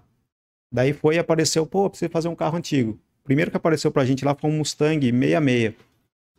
Daí 0.71 0.93
foi 0.93 1.15
e 1.15 1.19
apareceu, 1.19 1.65
pô, 1.65 1.89
precisa 1.89 2.09
fazer 2.09 2.29
um 2.29 2.35
carro 2.35 2.57
antigo. 2.57 2.97
Primeiro 3.25 3.51
que 3.51 3.57
apareceu 3.57 3.91
pra 3.91 4.05
gente 4.05 4.23
lá 4.23 4.33
foi 4.33 4.49
um 4.49 4.57
Mustang 4.57 5.05
66. 5.05 5.73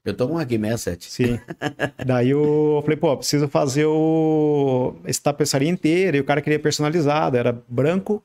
Eu 0.02 0.14
tô 0.14 0.26
com 0.26 0.34
um 0.34 0.38
aqui, 0.38 0.58
67. 0.58 1.10
Sim. 1.10 1.38
Daí 2.04 2.30
eu 2.30 2.80
falei, 2.82 2.96
pô, 2.96 3.14
preciso 3.16 3.46
fazer 3.48 3.84
o... 3.84 4.94
esse 5.04 5.20
tapeçaria 5.20 5.68
inteira. 5.68 6.16
E 6.16 6.20
o 6.20 6.24
cara 6.24 6.40
queria 6.40 6.58
personalizado. 6.58 7.36
Era 7.36 7.52
branco 7.68 8.22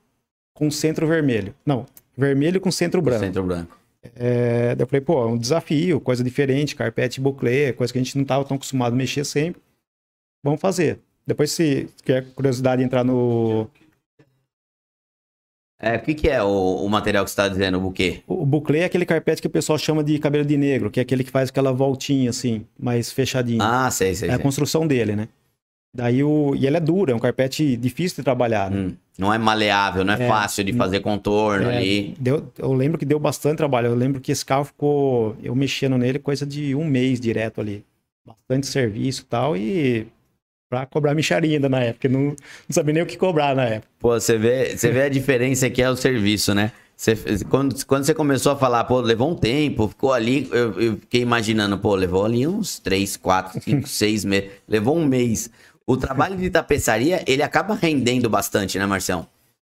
com 0.53 0.71
centro 0.71 1.05
vermelho. 1.05 1.53
Não, 1.65 1.85
vermelho 2.17 2.61
com 2.61 2.71
centro 2.71 3.01
branco. 3.01 3.19
Centro 3.25 3.43
branco. 3.43 3.77
É... 4.15 4.75
Daí 4.75 4.83
eu 4.83 4.87
falei, 4.87 5.01
pô, 5.01 5.23
é 5.23 5.27
um 5.27 5.37
desafio, 5.37 5.99
coisa 5.99 6.23
diferente, 6.23 6.75
carpete 6.75 7.21
bouclé, 7.21 7.73
coisa 7.73 7.91
que 7.91 7.99
a 7.99 8.03
gente 8.03 8.17
não 8.17 8.25
tava 8.25 8.45
tão 8.45 8.55
acostumado 8.55 8.93
a 8.93 8.95
mexer 8.95 9.23
sempre. 9.25 9.61
Vamos 10.43 10.61
fazer. 10.61 10.99
Depois, 11.25 11.51
se 11.51 11.89
quer 12.03 12.25
curiosidade 12.33 12.83
entrar 12.83 13.03
no, 13.03 13.67
é, 15.79 15.97
o 15.97 16.01
que, 16.01 16.13
que 16.13 16.29
é 16.29 16.41
o, 16.41 16.47
o, 16.85 16.89
material 16.89 17.25
que 17.25 17.31
você 17.31 17.33
está 17.33 17.47
dizendo, 17.47 17.77
o 17.77 17.81
buquê? 17.81 18.23
O, 18.25 18.43
o 18.43 18.45
buclé 18.45 18.79
é 18.79 18.85
aquele 18.85 19.05
carpete 19.05 19.41
que 19.41 19.47
o 19.47 19.51
pessoal 19.51 19.77
chama 19.77 20.03
de 20.03 20.17
cabelo 20.17 20.45
de 20.45 20.57
negro, 20.57 20.89
que 20.89 20.99
é 20.99 21.03
aquele 21.03 21.23
que 21.23 21.31
faz 21.31 21.49
aquela 21.49 21.73
voltinha 21.73 22.29
assim, 22.29 22.65
mais 22.79 23.11
fechadinho. 23.11 23.61
Ah, 23.61 23.91
sei, 23.91 24.15
sei. 24.15 24.29
É 24.29 24.31
sei. 24.31 24.39
a 24.39 24.41
construção 24.41 24.87
dele, 24.87 25.15
né? 25.15 25.27
Daí 25.93 26.23
o. 26.23 26.55
E 26.55 26.65
ele 26.65 26.77
é 26.77 26.79
duro, 26.79 27.11
é 27.11 27.15
um 27.15 27.19
carpete 27.19 27.75
difícil 27.75 28.17
de 28.17 28.23
trabalhar. 28.23 28.71
Né? 28.71 28.93
Não 29.17 29.33
é 29.33 29.37
maleável, 29.37 30.03
não 30.03 30.13
é, 30.13 30.23
é 30.23 30.27
fácil 30.27 30.63
de 30.63 30.73
fazer 30.73 30.99
contorno 30.99 31.69
é, 31.69 31.77
ali. 31.77 32.15
Deu, 32.19 32.51
eu 32.57 32.73
lembro 32.73 32.97
que 32.97 33.05
deu 33.05 33.19
bastante 33.19 33.57
trabalho. 33.57 33.87
Eu 33.87 33.95
lembro 33.95 34.19
que 34.19 34.31
esse 34.31 34.45
carro 34.45 34.65
ficou. 34.65 35.37
Eu 35.41 35.55
mexendo 35.55 35.97
nele 35.97 36.19
coisa 36.19 36.45
de 36.45 36.75
um 36.75 36.85
mês 36.85 37.19
direto 37.19 37.61
ali. 37.61 37.85
Bastante 38.25 38.67
serviço 38.67 39.21
e 39.21 39.25
tal. 39.25 39.55
E 39.55 40.07
para 40.69 40.85
cobrar 40.85 41.13
micharia 41.13 41.55
ainda 41.55 41.69
na 41.69 41.81
época. 41.81 42.09
Não, 42.09 42.21
não 42.21 42.35
sabia 42.71 42.93
nem 42.93 43.03
o 43.03 43.05
que 43.05 43.17
cobrar 43.17 43.55
na 43.55 43.63
época. 43.63 43.87
Pô, 43.99 44.19
você 44.19 44.37
vê, 44.37 44.75
você 44.75 44.91
vê 44.91 45.03
a 45.03 45.09
diferença 45.09 45.69
que 45.69 45.81
é 45.81 45.89
o 45.89 45.95
serviço, 45.95 46.53
né? 46.53 46.71
Você, 46.97 47.15
quando, 47.49 47.85
quando 47.85 48.05
você 48.05 48.13
começou 48.13 48.53
a 48.53 48.55
falar, 48.55 48.85
pô, 48.85 49.01
levou 49.01 49.31
um 49.31 49.35
tempo, 49.35 49.87
ficou 49.87 50.13
ali, 50.13 50.47
eu, 50.51 50.79
eu 50.79 50.97
fiquei 50.97 51.21
imaginando, 51.21 51.77
pô, 51.77 51.93
levou 51.93 52.23
ali 52.23 52.47
uns 52.47 52.79
3, 52.79 53.17
4, 53.17 53.61
5, 53.61 53.87
6 53.87 54.25
meses, 54.25 54.49
levou 54.67 54.97
um 54.97 55.05
mês. 55.05 55.49
O 55.87 55.95
trabalho 55.95 56.35
de 56.35 56.49
tapeçaria, 56.49 57.23
ele 57.27 57.43
acaba 57.43 57.75
rendendo 57.75 58.29
bastante, 58.29 58.79
né, 58.79 58.85
Marcião? 58.85 59.27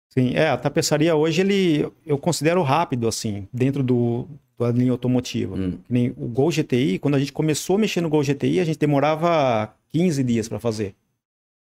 Sim, 0.10 0.34
é, 0.36 0.50
a 0.50 0.58
tapeçaria 0.58 1.15
hoje, 1.15 1.41
ele, 1.41 1.91
eu 2.05 2.20
considero 2.20 2.62
rápido, 2.62 3.08
assim, 3.08 3.48
dentro 3.51 3.82
do, 3.82 4.27
da 4.60 4.72
linha 4.72 4.91
automotiva. 4.91 5.55
Hum. 5.55 5.79
Nem 5.89 6.13
o 6.15 6.27
Gol 6.27 6.51
GTI, 6.51 7.00
quando 7.00 7.15
a 7.15 7.20
gente 7.20 7.34
começou 7.34 7.77
a 7.77 7.79
mexer 7.79 8.00
no 8.01 8.10
Gol 8.10 8.24
GTI, 8.24 8.60
a 8.60 8.65
gente 8.65 8.77
demorava 8.77 9.74
15 9.91 10.24
dias 10.24 10.48
para 10.48 10.60
fazer. 10.60 10.93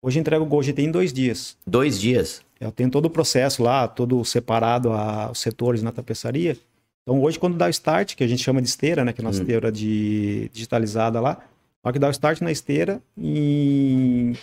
Hoje 0.03 0.19
entrega 0.19 0.43
o 0.43 0.47
Gol 0.47 0.63
GT 0.63 0.83
em 0.83 0.91
dois 0.91 1.13
dias. 1.13 1.57
Dois 1.67 1.99
dias? 1.99 2.43
Eu 2.61 2.71
tenho 2.71 2.91
todo 2.91 3.07
o 3.07 3.11
processo 3.11 3.63
lá, 3.63 3.89
todo 3.89 4.23
separado 4.25 4.91
os 5.31 5.39
setores 5.39 5.83
na 5.83 5.93
tapeçaria. 5.93 6.57
Então 7.03 7.23
hoje 7.23 7.39
quando 7.39 7.57
dá 7.57 7.67
o 7.67 7.71
start, 7.71 8.15
que 8.15 8.25
a 8.25 8.27
gente 8.27 8.43
chama 8.43 8.61
de 8.61 8.69
esteira, 8.69 9.05
né, 9.05 9.13
que 9.13 9.21
é 9.21 9.25
a 9.25 9.27
nossa 9.27 9.39
hum. 9.39 9.43
esteira 9.43 9.73
de, 9.73 10.51
digitalizada 10.53 11.21
lá, 11.21 11.41
na 11.83 11.93
que 11.93 11.99
dá 11.99 12.09
o 12.09 12.13
start 12.13 12.41
na 12.41 12.53
esteira, 12.53 13.03
em 13.17 14.35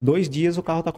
dois 0.00 0.28
dias 0.28 0.58
o 0.58 0.62
carro 0.62 0.80
está 0.80 0.92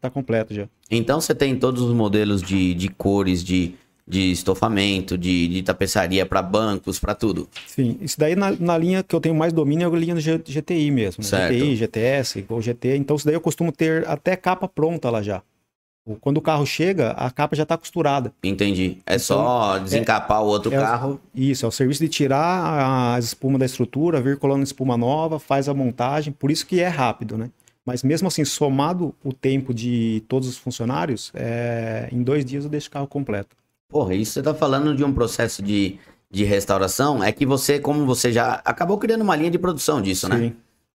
tá 0.00 0.10
completo 0.10 0.54
já. 0.54 0.68
Então 0.90 1.20
você 1.20 1.34
tem 1.34 1.56
todos 1.56 1.82
os 1.82 1.92
modelos 1.92 2.42
de, 2.42 2.74
de 2.74 2.88
cores, 2.88 3.42
de 3.42 3.74
de 4.06 4.30
estofamento, 4.30 5.16
de, 5.16 5.48
de 5.48 5.62
tapeçaria 5.62 6.26
para 6.26 6.42
bancos, 6.42 6.98
para 6.98 7.14
tudo. 7.14 7.48
Sim, 7.66 7.96
isso 8.02 8.18
daí 8.18 8.36
na, 8.36 8.50
na, 8.50 8.76
linha 8.76 9.02
que 9.02 9.14
eu 9.14 9.20
tenho 9.20 9.34
mais 9.34 9.52
domínio 9.52 9.88
é 9.88 9.96
a 9.96 9.98
linha 9.98 10.14
do 10.14 10.20
GTI 10.20 10.90
mesmo. 10.90 11.24
Né? 11.24 11.28
Certo. 11.28 11.54
GTI, 11.54 11.76
GTS, 11.76 12.44
ou 12.48 12.60
GT. 12.60 12.96
Então 12.96 13.16
isso 13.16 13.24
daí 13.24 13.34
eu 13.34 13.40
costumo 13.40 13.72
ter 13.72 14.06
até 14.06 14.36
capa 14.36 14.68
pronta 14.68 15.08
lá 15.08 15.22
já. 15.22 15.42
Quando 16.20 16.36
o 16.36 16.42
carro 16.42 16.66
chega, 16.66 17.12
a 17.12 17.30
capa 17.30 17.56
já 17.56 17.62
está 17.62 17.78
costurada. 17.78 18.30
Entendi. 18.42 18.98
É 19.06 19.14
então, 19.14 19.18
só 19.18 19.78
desencapar 19.78 20.38
é, 20.38 20.40
o 20.42 20.46
outro 20.46 20.72
é, 20.72 20.76
carro. 20.76 21.18
Isso, 21.34 21.64
é 21.64 21.68
o 21.68 21.72
serviço 21.72 22.00
de 22.00 22.08
tirar 22.08 23.16
as 23.16 23.24
espumas 23.24 23.58
da 23.58 23.64
estrutura, 23.64 24.20
vir 24.20 24.36
colando 24.36 24.62
espuma 24.62 24.98
nova, 24.98 25.38
faz 25.38 25.66
a 25.66 25.72
montagem. 25.72 26.32
Por 26.32 26.50
isso 26.50 26.66
que 26.66 26.80
é 26.80 26.88
rápido, 26.88 27.38
né? 27.38 27.50
Mas 27.86 28.02
mesmo 28.02 28.28
assim, 28.28 28.44
somado 28.44 29.14
o 29.24 29.32
tempo 29.32 29.72
de 29.72 30.22
todos 30.28 30.48
os 30.48 30.58
funcionários, 30.58 31.32
é... 31.34 32.08
em 32.12 32.22
dois 32.22 32.44
dias 32.44 32.64
eu 32.64 32.70
deixo 32.70 32.88
o 32.88 32.90
carro 32.90 33.06
completo. 33.06 33.56
Porra, 33.88 34.14
isso 34.14 34.32
você 34.32 34.42
tá 34.42 34.52
falando 34.54 34.94
de 34.94 35.04
um 35.04 35.12
processo 35.12 35.62
de, 35.62 35.98
de 36.30 36.44
restauração, 36.44 37.22
é 37.22 37.32
que 37.32 37.46
você, 37.46 37.78
como 37.78 38.04
você 38.04 38.32
já 38.32 38.60
acabou 38.64 38.98
criando 38.98 39.22
uma 39.22 39.36
linha 39.36 39.50
de 39.50 39.58
produção 39.58 40.02
disso, 40.02 40.28
né? 40.28 40.36
Sim. 40.36 40.42
né? 40.42 40.52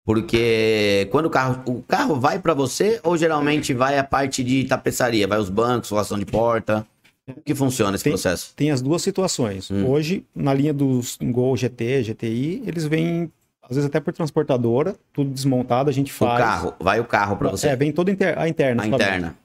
Porque 0.09 1.07
quando 1.11 1.27
o 1.27 1.31
carro, 1.31 1.62
o 1.67 1.83
carro 1.83 2.19
vai 2.19 2.38
para 2.38 2.55
você 2.55 2.99
ou 3.05 3.15
geralmente 3.15 3.75
vai 3.75 3.99
a 3.99 4.03
parte 4.03 4.43
de 4.43 4.65
tapeçaria, 4.65 5.29
vai 5.29 5.38
os 5.38 5.50
bancos, 5.50 5.91
relação 5.91 6.19
de 6.19 6.25
porta? 6.25 6.87
Como 7.27 7.43
que 7.45 7.55
funciona 7.55 7.95
esse 7.95 8.05
tem, 8.05 8.15
processo? 8.15 8.55
Tem 8.57 8.71
as 8.71 8.81
duas 8.81 9.03
situações. 9.03 9.71
Hum. 9.71 9.87
Hoje, 9.87 10.25
na 10.35 10.55
linha 10.55 10.73
dos 10.73 11.19
Gol 11.21 11.55
GT, 11.59 12.05
GTI, 12.05 12.62
eles 12.65 12.87
vêm 12.87 13.31
às 13.62 13.77
vezes 13.77 13.85
até 13.85 14.00
por 14.00 14.15
transportadora, 14.15 14.97
tudo 15.12 15.29
desmontado, 15.29 15.91
a 15.91 15.93
gente 15.93 16.11
faz. 16.11 16.41
O 16.41 16.43
carro, 16.43 16.75
vai 16.81 17.00
o 17.00 17.05
carro 17.05 17.37
para 17.37 17.50
você? 17.50 17.69
É, 17.69 17.77
vem 17.77 17.93
toda 17.93 18.11
a 18.11 18.49
interna. 18.49 18.85
A 18.85 18.87
interna. 18.87 19.37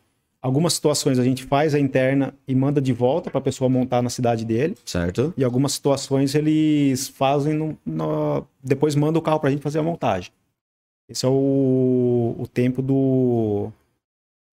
Algumas 0.41 0.75
situações 0.75 1.19
a 1.19 1.25
gente 1.25 1.43
faz 1.43 1.75
a 1.75 1.79
interna 1.79 2.33
e 2.47 2.55
manda 2.55 2.81
de 2.81 2.93
volta 2.93 3.29
para 3.29 3.39
a 3.39 3.43
pessoa 3.43 3.69
montar 3.69 4.01
na 4.01 4.09
cidade 4.09 4.45
dele. 4.45 4.77
Certo. 4.85 5.33
E 5.35 5.43
algumas 5.43 5.73
situações 5.73 6.33
eles 6.35 7.09
fazem, 7.09 7.53
no, 7.53 7.77
no, 7.85 8.47
depois 8.63 8.95
manda 8.95 9.19
o 9.19 9.21
carro 9.21 9.41
para 9.41 9.49
a 9.49 9.51
gente 9.51 9.61
fazer 9.61 9.79
a 9.79 9.83
montagem. 9.83 10.31
Esse 11.07 11.25
é 11.25 11.29
o, 11.29 12.35
o 12.37 12.47
tempo 12.47 12.81
do. 12.81 13.71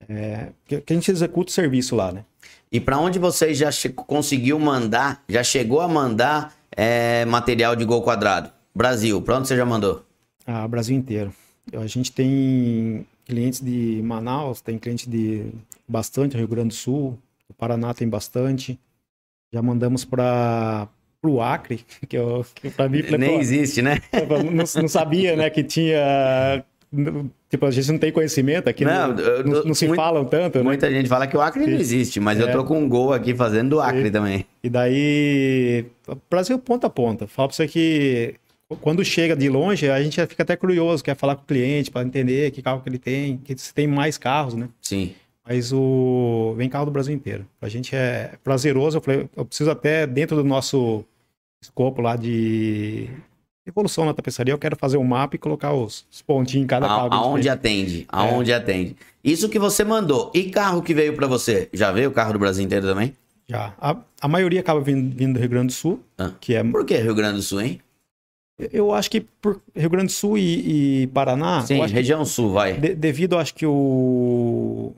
É, 0.09 0.49
que, 0.67 0.83
a 0.89 0.95
gente 0.95 1.11
executa 1.11 1.51
o 1.51 1.55
serviço 1.55 1.95
lá, 1.95 2.11
né? 2.13 2.25
E 2.73 2.81
para 2.81 2.99
onde 2.99 3.19
você 3.19 3.55
já 3.55 3.71
conseguiu 4.07 4.59
mandar, 4.59 5.23
já 5.29 5.43
chegou 5.43 5.81
a 5.81 5.89
mandar 5.89 6.55
é, 6.77 7.25
material 7.25 7.77
de 7.77 7.85
gol 7.85 8.03
quadrado? 8.03 8.51
Brasil, 8.75 9.21
para 9.21 9.39
onde 9.39 9.49
você 9.49 9.57
já 9.57 9.65
mandou? 9.65 10.05
Ah, 10.47 10.67
Brasil 10.67 10.97
inteiro. 10.97 11.33
A 11.73 11.87
gente 11.87 12.11
tem 12.11 13.07
clientes 13.25 13.61
de 13.61 14.01
Manaus, 14.03 14.61
tem 14.61 14.79
cliente 14.79 15.09
de 15.09 15.53
bastante, 15.87 16.37
Rio 16.37 16.49
Grande 16.49 16.69
do 16.69 16.75
Sul, 16.75 17.19
o 17.49 17.55
Paraná 17.55 17.93
tem 17.95 18.09
bastante. 18.09 18.79
Já 19.53 19.61
mandamos 19.61 20.05
para 20.05 20.89
o 21.23 21.41
Acre, 21.41 21.81
que, 22.09 22.17
eu, 22.17 22.45
que 22.55 22.71
para 22.71 22.89
mim... 22.89 23.03
Nem 23.19 23.39
existe, 23.39 23.83
né? 23.83 24.01
Não, 24.13 24.65
não, 24.83 24.89
sabia, 24.89 25.37
né, 25.37 25.51
que 25.51 25.63
tinha... 25.63 26.65
Tipo, 27.49 27.67
a 27.67 27.71
gente 27.71 27.93
não 27.93 27.99
tem 27.99 28.11
conhecimento 28.11 28.69
aqui, 28.69 28.85
não, 28.85 29.15
não, 29.15 29.43
não, 29.45 29.65
não 29.67 29.75
se 29.75 29.87
muito, 29.87 29.97
falam 29.97 30.25
tanto, 30.25 30.59
né? 30.59 30.65
Muita 30.65 30.91
gente 30.91 31.09
fala 31.09 31.27
que 31.27 31.37
o 31.37 31.41
Acre 31.41 31.65
não 31.65 31.79
existe, 31.79 32.19
mas 32.19 32.41
é. 32.41 32.43
eu 32.43 32.51
tô 32.51 32.65
com 32.65 32.81
um 32.81 32.89
gol 32.89 33.13
aqui 33.13 33.33
fazendo 33.33 33.71
do 33.71 33.81
Acre 33.81 34.07
Sim. 34.07 34.11
também. 34.11 34.47
E 34.63 34.69
daí, 34.69 35.87
Brasil 36.29 36.59
ponta 36.59 36.89
a 36.89 36.91
ponta. 36.91 37.29
Fala 37.29 37.49
pra 37.49 37.57
você 37.57 37.69
que 37.69 38.35
quando 38.81 39.05
chega 39.05 39.37
de 39.37 39.49
longe, 39.49 39.89
a 39.89 40.03
gente 40.03 40.25
fica 40.27 40.43
até 40.43 40.57
curioso, 40.57 41.03
quer 41.03 41.17
falar 41.17 41.37
com 41.37 41.43
o 41.43 41.47
cliente 41.47 41.91
para 41.91 42.07
entender 42.07 42.51
que 42.51 42.63
carro 42.63 42.81
que 42.81 42.89
ele 42.89 42.99
tem, 42.99 43.37
que 43.39 43.57
se 43.57 43.75
tem 43.75 43.87
mais 43.87 44.17
carros, 44.17 44.55
né? 44.55 44.69
Sim. 44.81 45.15
Mas 45.45 45.73
o 45.73 46.55
vem 46.57 46.69
carro 46.69 46.85
do 46.85 46.93
Brasil 46.93 47.15
inteiro. 47.15 47.47
A 47.61 47.69
gente 47.69 47.97
é 47.97 48.35
prazeroso. 48.45 48.99
Eu 48.99 49.01
falei, 49.01 49.29
eu 49.37 49.45
preciso 49.45 49.71
até 49.71 50.07
dentro 50.07 50.37
do 50.37 50.45
nosso 50.45 51.05
escopo 51.63 52.01
lá 52.01 52.17
de 52.17 53.11
evolução 53.67 54.05
na 54.05 54.15
tapeçaria, 54.15 54.53
eu 54.53 54.59
quero 54.59 54.77
fazer 54.77 54.97
um 54.97 55.05
mapa 55.05 55.37
e 55.37 55.39
colocar 55.39 55.73
os, 55.73 56.07
os 56.11 56.23
pontinhos 56.23 56.65
em 56.65 56.67
cada 56.67 56.87
a, 56.87 56.89
carro. 56.89 57.13
Aonde 57.13 57.49
atende? 57.49 58.07
Aonde 58.09 58.51
é. 58.51 58.55
atende? 58.55 58.97
Isso 59.23 59.49
que 59.49 59.59
você 59.59 59.85
mandou. 59.85 60.31
E 60.35 60.51
carro 60.51 60.83
que 60.83 60.95
veio 60.95 61.15
para 61.15 61.27
você? 61.27 61.69
Já 61.73 61.93
veio 61.93 62.09
o 62.09 62.13
carro 62.13 62.33
do 62.33 62.39
Brasil 62.39 62.65
inteiro 62.65 62.87
também? 62.87 63.15
Já. 63.49 63.75
A, 63.81 63.97
a 64.21 64.29
maioria 64.29 64.61
acaba 64.61 64.81
vindo, 64.81 65.15
vindo 65.15 65.35
do 65.35 65.41
Rio 65.41 65.49
Grande 65.49 65.67
do 65.69 65.73
Sul, 65.73 66.03
ah. 66.17 66.33
que 66.41 66.55
é. 66.55 66.65
Por 66.65 66.85
que 66.85 66.97
Rio 66.97 67.15
Grande 67.15 67.37
do 67.37 67.43
Sul, 67.43 67.61
hein? 67.61 67.81
Eu 68.73 68.93
acho 68.93 69.11
que 69.11 69.21
por 69.21 69.61
Rio 69.75 69.91
Grande 69.91 70.07
do 70.07 70.13
Sul 70.13 70.37
e, 70.37 71.03
e 71.03 71.07
Paraná. 71.09 71.63
Sim, 71.63 71.81
região 71.87 72.25
sul, 72.25 72.53
vai. 72.53 72.75
De, 72.75 72.95
devido, 72.95 73.39
acho 73.39 73.55
que 73.55 73.65
o 73.67 74.93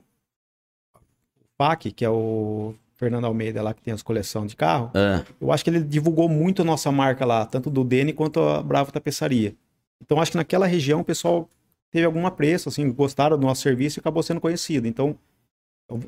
PAC, 1.57 1.91
que 1.91 2.03
é 2.03 2.09
o 2.09 2.73
Fernando 3.03 3.25
Almeida 3.25 3.61
lá, 3.61 3.73
que 3.73 3.81
tem 3.81 3.93
as 3.93 4.01
coleções 4.01 4.51
de 4.51 4.55
carro, 4.55 4.89
é. 4.93 5.23
eu 5.41 5.51
acho 5.51 5.63
que 5.63 5.69
ele 5.69 5.81
divulgou 5.81 6.29
muito 6.29 6.61
a 6.61 6.65
nossa 6.65 6.91
marca 6.91 7.25
lá, 7.25 7.45
tanto 7.45 7.69
do 7.69 7.83
Dene 7.83 8.13
quanto 8.13 8.39
a 8.39 8.63
Bravo 8.63 8.91
Tapeçaria. 8.91 9.53
Então, 10.01 10.21
acho 10.21 10.31
que 10.31 10.37
naquela 10.37 10.65
região 10.65 11.01
o 11.01 11.03
pessoal 11.03 11.49
teve 11.91 12.05
algum 12.05 12.25
apreço, 12.25 12.69
assim, 12.69 12.89
gostaram 12.91 13.37
do 13.37 13.45
nosso 13.45 13.61
serviço 13.61 13.99
e 13.99 14.01
acabou 14.01 14.23
sendo 14.23 14.39
conhecido. 14.39 14.87
Então, 14.87 15.15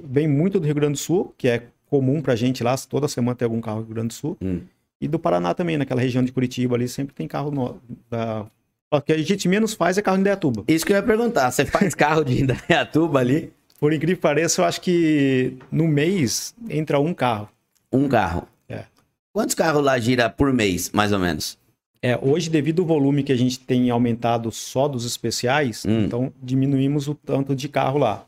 vem 0.04 0.28
muito 0.28 0.60
do 0.60 0.66
Rio 0.66 0.76
Grande 0.76 0.94
do 0.94 1.00
Sul, 1.00 1.34
que 1.38 1.48
é 1.48 1.68
comum 1.90 2.22
pra 2.22 2.36
gente 2.36 2.64
lá, 2.64 2.76
toda 2.78 3.08
semana 3.08 3.36
tem 3.36 3.46
algum 3.46 3.62
carro 3.62 3.82
do 3.82 3.86
Rio 3.86 3.96
Grande 3.96 4.08
do 4.10 4.14
Sul. 4.14 4.38
Hum. 4.42 4.62
E 5.00 5.08
do 5.08 5.20
Paraná 5.20 5.54
também, 5.54 5.78
naquela 5.78 6.02
região 6.02 6.24
de 6.24 6.32
Curitiba 6.32 6.76
ali, 6.76 6.88
sempre 6.88 7.14
tem 7.14 7.28
carro 7.28 7.52
no, 7.52 7.82
da... 8.10 8.46
O 8.92 9.02
que 9.02 9.12
a 9.12 9.18
gente 9.18 9.48
menos 9.50 9.74
faz 9.74 9.98
é 9.98 10.02
carro 10.02 10.18
em 10.18 10.22
Indaiatuba. 10.22 10.64
Isso 10.68 10.86
que 10.86 10.94
eu 10.94 10.98
ia 10.98 11.04
perguntar, 11.04 11.52
você 11.52 11.66
faz 11.66 11.94
carro 11.94 12.24
de 12.24 12.42
Indaiatuba 12.42 13.20
ali? 13.20 13.52
Por 13.80 13.94
incrível 13.94 14.16
que 14.16 14.22
pareça, 14.22 14.62
eu 14.62 14.66
acho 14.66 14.82
que 14.82 15.58
no 15.72 15.88
mês 15.88 16.56
entra 16.70 17.00
um 17.00 17.14
carro. 17.14 17.50
Um 17.92 18.08
carro. 18.08 18.48
É. 18.70 18.86
Quantos 19.34 19.54
carros 19.56 19.84
lá 19.84 20.00
gira 20.00 20.30
por 20.30 20.52
mês, 20.54 20.92
mais 20.92 21.12
ou 21.12 21.20
menos? 21.20 21.58
É, 22.02 22.18
hoje, 22.22 22.50
devido 22.50 22.84
ao 22.84 22.88
volume 22.88 23.24
que 23.24 23.32
a 23.32 23.36
gente 23.36 23.60
tem 23.60 23.90
aumentado 23.90 24.52
só 24.52 24.88
dos 24.88 25.06
especiais, 25.06 25.84
Hum. 25.86 26.06
então 26.06 26.34
diminuímos 26.42 27.08
o 27.08 27.16
tanto 27.16 27.56
de 27.56 27.68
carro 27.68 27.98
lá. 27.98 28.26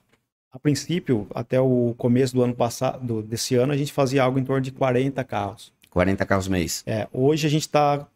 A 0.51 0.57
princípio, 0.57 1.27
até 1.35 1.59
o 1.61 1.93
começo 1.97 2.33
do 2.33 2.41
ano 2.41 2.55
passado, 2.55 3.21
desse 3.21 3.55
ano, 3.55 3.71
a 3.73 3.77
gente 3.77 3.93
fazia 3.93 4.23
algo 4.23 4.39
em 4.39 4.43
torno 4.43 4.61
de 4.61 4.71
40 4.71 5.23
carros. 5.23 5.71
40 5.91 6.25
carros 6.25 6.47
mês. 6.47 6.83
É, 6.87 7.07
hoje 7.13 7.45
a 7.45 7.49
gente 7.49 7.61
está 7.63 8.07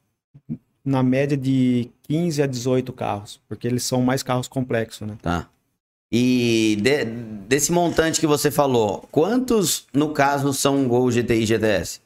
na 0.84 1.04
média 1.04 1.38
de 1.38 1.90
15 2.04 2.42
a 2.42 2.48
18 2.48 2.92
carros, 2.94 3.40
porque 3.48 3.68
eles 3.68 3.84
são 3.84 4.02
mais 4.02 4.24
carros 4.24 4.48
complexos, 4.48 5.08
né? 5.08 5.16
Tá. 5.22 5.48
E 6.12 6.78
de- 6.82 7.06
desse 7.48 7.72
montante 7.72 8.20
que 8.20 8.28
você 8.28 8.52
falou, 8.52 9.08
quantos, 9.12 9.88
no 9.94 10.10
caso, 10.14 10.54
são 10.54 10.88
Gol 10.88 11.10
GTI 11.12 11.46
GTS? 11.46 12.02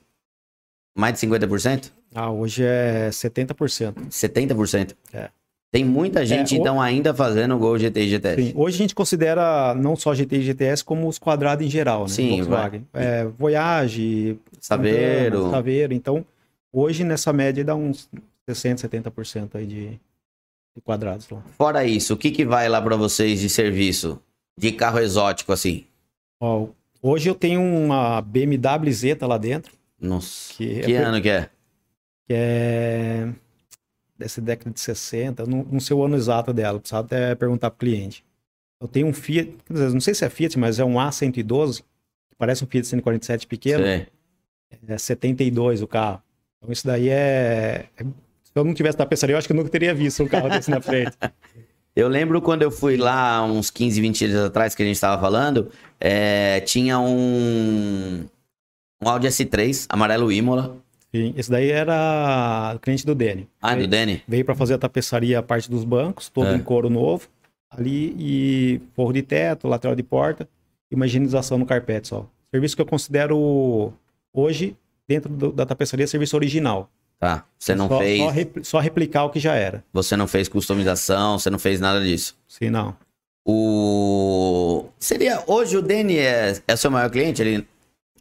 Mais 0.98 1.14
de 1.14 1.20
50%? 1.22 1.92
Ah, 2.14 2.30
hoje 2.32 2.64
é 2.64 3.10
70%. 3.12 3.96
70%? 4.10 4.96
É. 5.12 5.30
Tem 5.72 5.84
muita 5.84 6.26
gente, 6.26 6.54
É, 6.56 6.58
o- 6.58 6.62
então, 6.62 6.82
ainda 6.82 7.14
fazendo 7.14 7.58
Gol 7.58 7.78
GTI 7.78 8.08
GTS. 8.08 8.42
Sim, 8.42 8.54
hoje 8.56 8.76
a 8.76 8.78
gente 8.78 8.96
considera 8.96 9.74
não 9.76 9.96
só 9.96 10.14
GT 10.14 10.38
e 10.38 10.42
GTS, 10.44 10.84
como 10.84 11.08
os 11.08 11.18
quadrados 11.20 11.66
em 11.66 11.70
geral, 11.70 12.04
né? 12.04 12.08
Sim, 12.10 12.30
Volkswagen. 12.38 12.88
É, 12.94 13.26
Voyage, 13.26 14.40
Saveiro. 14.62 15.50
Saveiro. 15.52 15.94
Então, 15.94 16.24
hoje 16.72 17.04
nessa 17.04 17.34
média 17.34 17.64
dá 17.66 17.76
uns 17.76 18.08
60%, 18.48 18.78
70% 18.80 19.56
aí 19.56 19.66
de, 19.66 20.00
quadrados 20.82 21.30
lá. 21.30 21.42
Fora 21.58 21.86
isso, 21.86 22.14
o 22.14 22.18
que, 22.18 22.32
que 22.32 22.46
vai 22.46 22.68
lá 22.70 22.82
pra 22.82 22.96
vocês 22.96 23.40
de 23.40 23.50
serviço? 23.50 24.20
De 24.58 24.72
carro 24.72 25.00
exótico, 25.00 25.52
assim? 25.52 25.86
Ó, 26.40 26.68
hoje 27.02 27.30
eu 27.30 27.36
tenho 27.36 27.62
uma 27.62 28.22
BMW 28.22 28.92
Zeta 28.92 29.26
lá 29.28 29.38
dentro, 29.38 29.74
Nossa, 30.00 30.54
Que 30.56 30.82
que, 30.82 30.94
é- 30.94 30.98
ano 31.04 31.22
que 31.22 31.30
é? 31.30 31.50
que 32.28 32.34
é 32.34 33.30
dessa 34.18 34.40
década 34.42 34.72
de 34.72 34.80
60, 34.80 35.44
eu 35.44 35.48
não, 35.48 35.64
não 35.64 35.80
sei 35.80 35.96
o 35.96 36.04
ano 36.04 36.16
exato 36.16 36.54
dela, 36.54 36.80
precisava 36.80 37.06
até 37.06 37.36
perguntar 37.36 37.70
pro 37.70 37.80
cliente. 37.80 38.24
Eu 38.80 38.88
tenho 38.88 39.08
um 39.08 39.14
Fiat, 39.14 39.54
não 39.70 40.00
sei 40.00 40.14
se 40.14 40.24
é 40.26 40.30
Fiat, 40.30 40.58
mas 40.58 40.80
é 40.80 40.86
um 40.86 40.94
A112, 40.96 41.80
que 42.30 42.36
parece 42.38 42.64
um 42.64 42.68
Fiat 42.68 42.88
147 42.88 43.46
pequeno, 43.48 43.84
Sei. 43.84 44.08
é 44.88 44.98
72 44.98 45.82
o 45.82 45.88
carro. 45.88 46.22
Então 46.58 46.72
isso 46.72 46.86
daí 46.88 47.10
é... 47.10 47.88
Se 48.56 48.60
eu 48.60 48.64
não 48.64 48.74
tivesse 48.74 48.98
tapeçaria, 48.98 49.34
eu 49.34 49.38
acho 49.38 49.48
que 49.48 49.52
eu 49.52 49.58
nunca 49.58 49.68
teria 49.70 49.94
visto 49.94 50.24
um 50.24 50.28
carro 50.30 50.48
desse 50.48 50.72
na 50.72 50.80
frente. 50.80 51.12
Eu 51.94 52.10
lembro 52.10 52.42
quando 52.42 52.62
eu 52.62 52.70
fui 52.70 52.98
lá, 52.98 53.42
uns 53.46 53.72
15, 53.72 54.02
20 54.02 54.28
dias 54.28 54.36
atrás, 54.46 54.76
que 54.76 54.84
a 54.84 54.86
gente 54.86 55.00
tava 55.00 55.22
falando, 55.22 55.72
é, 55.98 56.60
tinha 56.60 57.00
um, 57.00 58.26
um 59.02 59.08
Audi 59.10 59.28
S3, 59.28 59.86
amarelo 59.88 60.30
Imola. 60.30 60.76
Sim, 61.16 61.34
esse 61.38 61.50
daí 61.50 61.70
era 61.72 62.78
cliente 62.82 63.06
do 63.06 63.16
Dene. 63.16 63.48
Ah, 63.62 63.72
do 63.72 63.78
veio, 63.78 63.88
Danny? 63.88 64.22
veio 64.28 64.44
para 64.44 64.54
fazer 64.56 64.74
a 64.74 64.78
tapeçaria 64.78 65.40
a 65.40 65.42
parte 65.42 65.70
dos 65.72 65.86
bancos, 65.86 66.28
todo 66.28 66.48
É. 66.50 66.56
em 66.56 66.60
couro 66.62 66.90
novo, 66.90 67.30
ali 67.70 68.14
e 68.20 68.82
forro 68.94 69.14
de 69.14 69.22
teto, 69.22 69.66
lateral 69.70 69.96
de 69.96 70.04
porta 70.04 70.50
e 70.92 70.96
uma 70.96 71.06
higienização 71.06 71.58
no 71.58 71.66
carpete 71.66 72.10
só. 72.10 72.30
Serviço 72.54 72.76
que 72.76 72.82
eu 72.82 72.86
considero 72.86 73.94
hoje 74.34 74.76
dentro 75.08 75.30
do- 75.32 75.54
da 75.54 75.66
tapeçaria 75.66 76.06
serviço 76.08 76.36
original. 76.36 76.90
Tá. 77.20 77.46
Você 77.58 77.74
não 77.74 77.88
só, 77.88 78.00
fez. 78.00 78.20
Só, 78.22 78.30
repli- 78.30 78.64
só 78.66 78.80
replicar 78.80 79.24
o 79.24 79.30
que 79.30 79.40
já 79.40 79.56
era. 79.56 79.84
Você 79.94 80.16
não 80.18 80.28
fez 80.28 80.48
customização, 80.48 81.40
você 81.40 81.50
não 81.50 81.58
fez 81.60 81.80
nada 81.80 82.02
disso. 82.02 82.36
Sim, 82.48 82.70
não. 82.70 82.96
O. 83.48 84.86
Seria. 85.00 85.44
Hoje 85.48 85.78
o 85.78 85.82
Danny 85.82 86.18
é, 86.18 86.58
é 86.68 86.76
seu 86.76 86.92
maior 86.92 87.10
cliente 87.10 87.42
ali? 87.42 87.68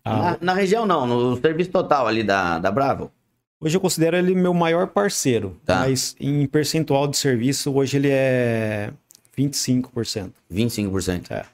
Ah, 0.04 0.16
Na, 0.16 0.38
na 0.40 0.54
região 0.54 0.85
não, 0.87 1.07
no 1.07 1.40
serviço 1.40 1.70
total 1.70 2.07
ali 2.07 2.22
da, 2.22 2.59
da 2.59 2.70
Bravo. 2.70 3.11
Hoje 3.61 3.76
eu 3.76 3.80
considero 3.80 4.16
ele 4.16 4.35
meu 4.35 4.52
maior 4.52 4.87
parceiro, 4.88 5.57
Tá. 5.64 5.76
mas 5.80 6.14
em 6.20 6.46
percentual 6.46 7.09
de 7.09 7.16
serviço, 7.16 7.72
hoje 7.74 7.96
ele 7.96 8.11
é 8.11 8.90
25%. 9.37 10.30
25%. 10.52 11.30
É. 11.30 11.44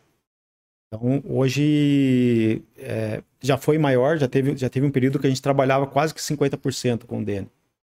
Então, 0.93 1.23
hoje 1.29 2.63
é, 2.77 3.23
já 3.41 3.57
foi 3.57 3.79
maior, 3.79 4.19
já 4.19 4.27
teve, 4.27 4.57
já 4.57 4.69
teve 4.69 4.85
um 4.85 4.91
período 4.91 5.21
que 5.21 5.27
a 5.27 5.31
gente 5.31 5.41
trabalhava 5.41 5.87
quase 5.87 6.13
que 6.13 6.21
50% 6.21 7.05
com 7.07 7.21
o 7.21 7.25
Dene. 7.25 7.47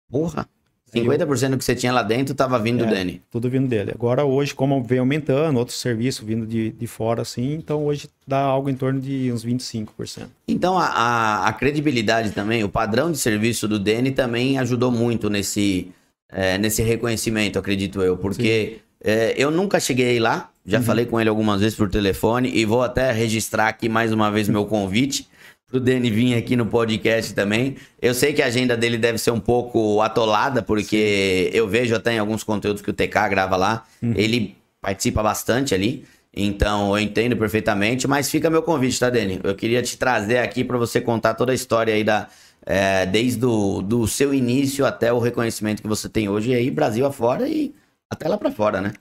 Porra. 0.07 0.47
Aí 0.93 1.01
50% 1.01 1.49
do 1.51 1.57
que 1.57 1.63
você 1.63 1.73
tinha 1.73 1.91
lá 1.91 2.03
dentro 2.03 2.35
tava 2.35 2.59
vindo 2.59 2.79
do 2.79 2.93
É. 2.93 2.97
Danny. 2.97 3.21
Tudo 3.31 3.49
vindo 3.49 3.67
dele. 3.67 3.91
Agora, 3.95 4.23
hoje, 4.25 4.53
como 4.53 4.83
vem 4.83 4.99
aumentando, 4.99 5.57
outros 5.57 5.79
serviços 5.79 6.23
vindo 6.23 6.45
de, 6.45 6.69
de 6.71 6.85
fora, 6.85 7.21
assim, 7.21 7.53
então 7.53 7.85
hoje 7.85 8.07
dá 8.27 8.39
algo 8.39 8.69
em 8.69 8.75
torno 8.75 8.99
de 8.99 9.31
uns 9.31 9.43
25%. 9.43 10.27
Então 10.47 10.77
a, 10.77 10.85
a, 10.85 11.47
a 11.47 11.53
credibilidade 11.53 12.31
também, 12.31 12.63
o 12.63 12.69
padrão 12.69 13.11
de 13.11 13.17
serviço 13.17 13.67
do 13.67 13.79
Danny 13.79 14.11
também 14.11 14.59
ajudou 14.59 14.91
muito 14.91 15.29
nesse, 15.29 15.91
é, 16.29 16.57
nesse 16.57 16.83
reconhecimento, 16.83 17.57
acredito 17.57 18.01
eu. 18.01 18.17
Porque 18.17 18.81
é, 19.03 19.33
eu 19.37 19.49
nunca 19.51 19.79
cheguei 19.79 20.19
lá, 20.19 20.49
já 20.65 20.77
Uhum. 20.77 20.83
falei 20.83 21.05
com 21.05 21.19
ele 21.19 21.29
algumas 21.29 21.61
vezes 21.61 21.75
por 21.77 21.89
telefone 21.89 22.51
e 22.53 22.65
vou 22.65 22.83
até 22.83 23.11
registrar 23.11 23.67
aqui 23.67 23.89
mais 23.89 24.11
uma 24.13 24.29
vez 24.31 24.47
meu 24.47 24.65
convite 24.65 25.27
pro 25.67 25.79
Danny 25.79 26.11
vir 26.11 26.35
aqui 26.35 26.55
no 26.55 26.65
podcast 26.65 27.33
também. 27.33 27.77
Eu 28.01 28.13
sei 28.13 28.33
que 28.33 28.41
a 28.41 28.47
agenda 28.47 28.75
dele 28.75 28.97
deve 28.97 29.17
ser 29.17 29.31
um 29.31 29.39
pouco 29.39 30.01
atolada, 30.01 30.61
porque 30.61 31.49
eu 31.53 31.67
vejo 31.67 31.95
até 31.95 32.13
em 32.13 32.19
alguns 32.19 32.43
conteúdos 32.43 32.81
que 32.81 32.89
o 32.89 32.93
TK 32.93 33.29
grava 33.29 33.55
lá, 33.55 33.85
Uhum. 34.03 34.13
ele 34.15 34.55
participa 34.81 35.23
bastante 35.23 35.73
ali. 35.73 36.03
Então 36.33 36.95
eu 36.95 36.99
entendo 37.01 37.35
perfeitamente, 37.37 38.07
mas 38.07 38.29
fica 38.29 38.49
meu 38.49 38.61
convite, 38.61 38.99
tá, 38.99 39.09
Dani? 39.09 39.39
Eu 39.43 39.55
queria 39.55 39.81
te 39.81 39.97
trazer 39.97 40.37
aqui 40.39 40.63
para 40.63 40.77
você 40.77 40.99
contar 41.01 41.33
toda 41.33 41.51
a 41.51 41.55
história 41.55 41.93
aí 41.93 42.03
da. 42.03 42.27
é, 42.65 43.05
desde 43.07 43.43
o 43.45 43.81
do 43.81 44.07
seu 44.07 44.33
início 44.33 44.85
até 44.85 45.11
o 45.11 45.17
reconhecimento 45.19 45.81
que 45.81 45.87
você 45.87 46.07
tem 46.07 46.29
hoje 46.29 46.53
aí, 46.53 46.69
Brasil 46.69 47.05
afora 47.07 47.47
e 47.49 47.73
até 48.11 48.27
lá 48.27 48.37
para 48.37 48.51
fora, 48.51 48.81
né? 48.81 48.93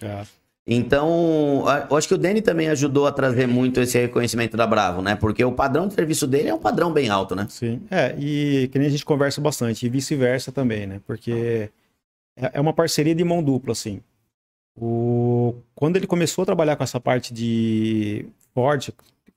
Então, 0.67 1.65
a- 1.67 1.87
eu 1.91 1.97
acho 1.97 2.07
que 2.07 2.15
o 2.15 2.19
Dani 2.19 2.41
também 2.41 2.69
ajudou 2.69 3.07
a 3.07 3.13
trazer 3.13 3.47
muito 3.47 3.81
esse 3.81 3.99
reconhecimento 3.99 4.57
da 4.57 4.67
Bravo, 4.67 5.03
né? 5.03 5.17
Porque 5.17 5.45
o 5.45 5.53
padrão 5.53 5.89
de 5.89 5.95
serviço 5.95 6.27
dele 6.27 6.49
é 6.49 6.55
um 6.55 6.59
padrão 6.61 6.93
bem 6.93 7.09
alto, 7.09 7.35
né? 7.35 7.47
Sim. 7.49 7.83
É, 7.91 8.15
e 8.19 8.69
que 8.69 8.79
nem 8.79 8.87
a 8.87 8.91
gente 8.91 9.05
conversa 9.05 9.41
bastante, 9.41 9.85
e 9.85 9.89
vice-versa 9.89 10.53
também, 10.53 10.87
né? 10.87 11.01
Porque 11.07 11.69
é 12.37 12.51
é 12.55 12.61
uma 12.61 12.73
parceria 12.73 13.15
de 13.15 13.25
mão 13.25 13.43
dupla, 13.43 13.73
assim. 13.73 14.01
O... 14.81 15.57
Quando 15.75 15.97
ele 15.97 16.07
começou 16.07 16.43
a 16.43 16.47
trabalhar 16.47 16.77
com 16.77 16.85
essa 16.85 17.01
parte 17.01 17.35
de 17.35 18.27
Ford, 18.55 18.91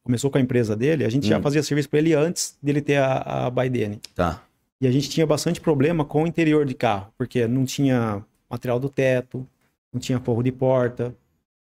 começou 0.03 0.29
com 0.29 0.37
a 0.37 0.41
empresa 0.41 0.75
dele, 0.75 1.03
a 1.03 1.09
gente 1.09 1.25
já 1.27 1.39
Hum. 1.39 1.41
fazia 1.41 1.63
serviço 1.63 1.89
para 1.89 1.99
ele 1.99 2.13
antes 2.13 2.55
dele 2.61 2.81
ter 2.81 2.97
a, 2.97 3.45
a 3.45 3.49
Baidene. 3.49 3.99
Tá. 4.13 4.41
E 4.79 4.87
a 4.87 4.91
gente 4.91 5.09
tinha 5.09 5.25
bastante 5.25 5.59
problema 5.59 6.05
com 6.05 6.23
o 6.23 6.27
interior 6.27 6.65
de 6.65 6.73
carro, 6.75 7.07
porque 7.17 7.47
não 7.47 7.65
tinha 7.65 8.23
material 8.49 8.79
do 8.79 8.89
teto, 8.89 9.47
não 9.93 9.99
tinha 9.99 10.19
forro 10.19 10.41
de 10.43 10.51
porta, 10.51 11.15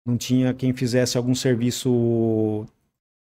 não 0.06 0.18
tinha 0.18 0.54
quem 0.54 0.74
fizesse 0.74 1.18
algum 1.18 1.36
serviço, 1.36 2.66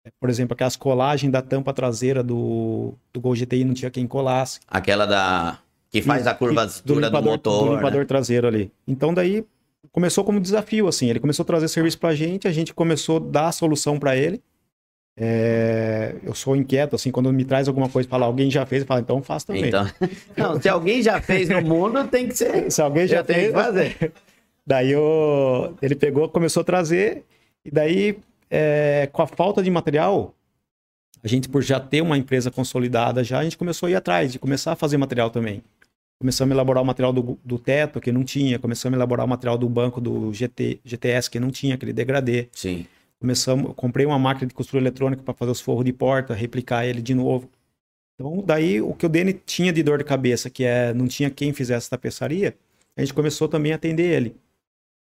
eh, 0.06 0.10
por 0.20 0.30
exemplo, 0.30 0.54
aquelas 0.54 0.76
colagens 0.76 1.32
da 1.32 1.42
tampa 1.42 1.72
traseira 1.74 2.24
do, 2.24 2.94
do 3.14 3.22
Gol 3.22 3.36
GTI, 3.36 3.64
não 3.64 3.74
tinha 3.74 3.92
quem 3.92 4.08
colasse. 4.08 4.60
Aquela 4.68 5.06
da. 5.06 5.60
Que 5.92 6.02
faz 6.02 6.28
a 6.28 6.34
Que- 6.34 6.40
curvatura 6.40 6.84
do, 6.84 6.96
limpador, 7.06 7.32
motor. 7.32 7.66
do 7.70 7.76
limpador 7.76 8.00
né? 8.02 8.06
traseiro 8.06 8.48
ali. 8.48 8.72
Então 8.88 9.14
daí 9.14 9.46
começou 9.92 10.26
como 10.26 10.42
desafio, 10.42 10.88
assim, 10.90 11.10
ele 11.10 11.20
começou 11.22 11.44
a 11.44 11.46
trazer 11.46 11.68
serviço 11.70 11.98
pra 12.00 12.14
gente, 12.14 12.48
a 12.48 12.52
gente 12.52 12.74
começou 12.74 13.18
a 13.18 13.20
dar 13.20 13.48
a 13.48 13.52
solução 13.54 13.98
pra 13.98 14.18
ele. 14.18 14.42
É, 15.18 16.14
eu 16.24 16.36
sou 16.36 16.54
inquieto, 16.58 16.94
assim, 16.96 17.10
quando 17.10 17.32
me 17.32 17.46
traz 17.46 17.70
alguma 17.70 17.88
coisa, 17.88 18.10
fala, 18.10 18.26
alguém 18.26 18.52
já 18.52 18.66
fez, 18.66 18.82
eu 18.82 18.88
falo, 18.88 19.00
então 19.00 19.22
faço 19.22 19.48
também. 19.48 19.68
Então. 19.68 19.88
Não, 20.36 20.62
se 20.62 20.68
alguém 20.68 21.02
já 21.02 21.22
fez 21.22 21.48
no 21.48 21.62
mundo, 21.62 22.06
tem 22.10 22.28
que 22.28 22.36
ser. 22.36 22.70
Se 22.70 22.82
alguém 22.82 23.08
já 23.08 23.24
fez, 23.24 23.48
que 23.48 23.54
fazer. 23.54 24.12
Daí 24.68 24.96
o- 24.96 25.74
ele 25.82 25.96
pegou, 25.96 26.28
começou 26.30 26.62
a 26.62 26.64
trazer, 26.64 27.24
e 27.64 27.70
daí, 27.72 28.18
é, 28.50 29.08
com 29.12 29.22
a 29.22 29.28
falta 29.28 29.62
de 29.62 29.70
material, 29.70 30.34
a 31.24 31.28
gente, 31.28 31.48
por 31.50 31.62
já 31.62 31.80
ter 31.80 32.02
uma 32.02 32.18
empresa 32.18 32.50
consolidada 32.52 33.24
já, 33.24 33.40
a 33.40 33.44
gente 33.44 33.58
começou 33.58 33.88
a 33.88 33.92
ir 33.92 33.96
atrás, 33.96 34.32
de 34.32 34.40
começar 34.40 34.72
a 34.72 34.76
fazer 34.76 34.98
material 34.98 35.30
também. 35.30 35.62
Começamos 36.20 36.52
a 36.52 36.56
elaborar 36.56 36.82
o 36.82 36.86
material 36.86 37.12
do, 37.12 37.38
do 37.44 37.60
teto, 37.60 38.00
que 38.00 38.12
não 38.12 38.24
tinha, 38.24 38.58
começamos 38.58 38.96
a 38.96 38.98
elaborar 38.98 39.26
o 39.26 39.30
material 39.30 39.58
do 39.58 39.68
banco 39.68 40.00
do 40.00 40.34
GT, 40.34 40.80
GTS, 40.84 41.30
que 41.30 41.40
não 41.40 41.52
tinha, 41.52 41.76
aquele 41.76 41.92
degradê. 41.94 42.48
Sim. 42.54 42.86
Começamos, 43.20 43.66
eu 43.68 43.74
comprei 43.74 44.06
uma 44.06 44.18
máquina 44.18 44.48
de 44.48 44.54
costura 44.54 44.82
eletrônica 44.82 45.22
para 45.24 45.34
fazer 45.34 45.52
os 45.52 45.62
forros 45.62 45.84
de 45.86 45.92
porta, 45.94 46.34
replicar 46.34 46.86
ele 46.86 47.02
de 47.02 47.14
novo. 47.14 47.50
Então, 48.16 48.42
daí 48.46 48.82
o 48.82 48.94
que 48.94 49.06
o 49.06 49.10
Dene 49.10 49.34
tinha 49.34 49.74
de 49.74 49.84
dor 49.84 49.98
de 49.98 50.04
cabeça, 50.06 50.50
que 50.50 50.64
é 50.64 50.94
não 50.94 51.08
tinha 51.08 51.30
quem 51.30 51.52
fizesse 51.54 51.90
tapeçaria, 51.90 52.56
a 52.96 53.02
gente 53.02 53.14
começou 53.14 53.48
também 53.50 53.74
a 53.74 53.76
atender 53.76 54.10
ele. 54.10 54.36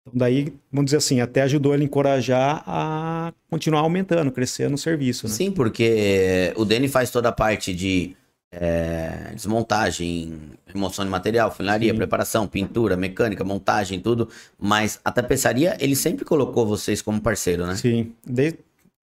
Então, 0.06 0.18
daí, 0.18 0.52
vamos 0.70 0.86
dizer 0.86 0.98
assim, 0.98 1.20
até 1.20 1.42
ajudou 1.42 1.74
ele 1.74 1.84
a 1.84 1.86
encorajar 1.86 2.62
a 2.66 3.32
continuar 3.50 3.80
aumentando, 3.80 4.30
crescendo 4.30 4.74
o 4.74 4.78
serviço. 4.78 5.26
Né? 5.26 5.32
Sim, 5.32 5.50
porque 5.50 6.52
o 6.56 6.64
Dani 6.64 6.88
faz 6.88 7.10
toda 7.10 7.30
a 7.30 7.32
parte 7.32 7.74
de 7.74 8.14
é, 8.52 9.32
desmontagem, 9.34 10.38
remoção 10.66 11.04
de 11.04 11.10
material, 11.10 11.50
funilaria, 11.50 11.90
Sim. 11.90 11.96
preparação, 11.96 12.46
pintura, 12.46 12.96
mecânica, 12.96 13.42
montagem, 13.42 13.98
tudo. 13.98 14.28
Mas 14.58 15.00
a 15.04 15.10
tapeçaria, 15.10 15.76
ele 15.80 15.96
sempre 15.96 16.24
colocou 16.24 16.66
vocês 16.66 17.00
como 17.00 17.20
parceiro, 17.20 17.66
né? 17.66 17.74
Sim. 17.74 18.12
Desde, 18.24 18.58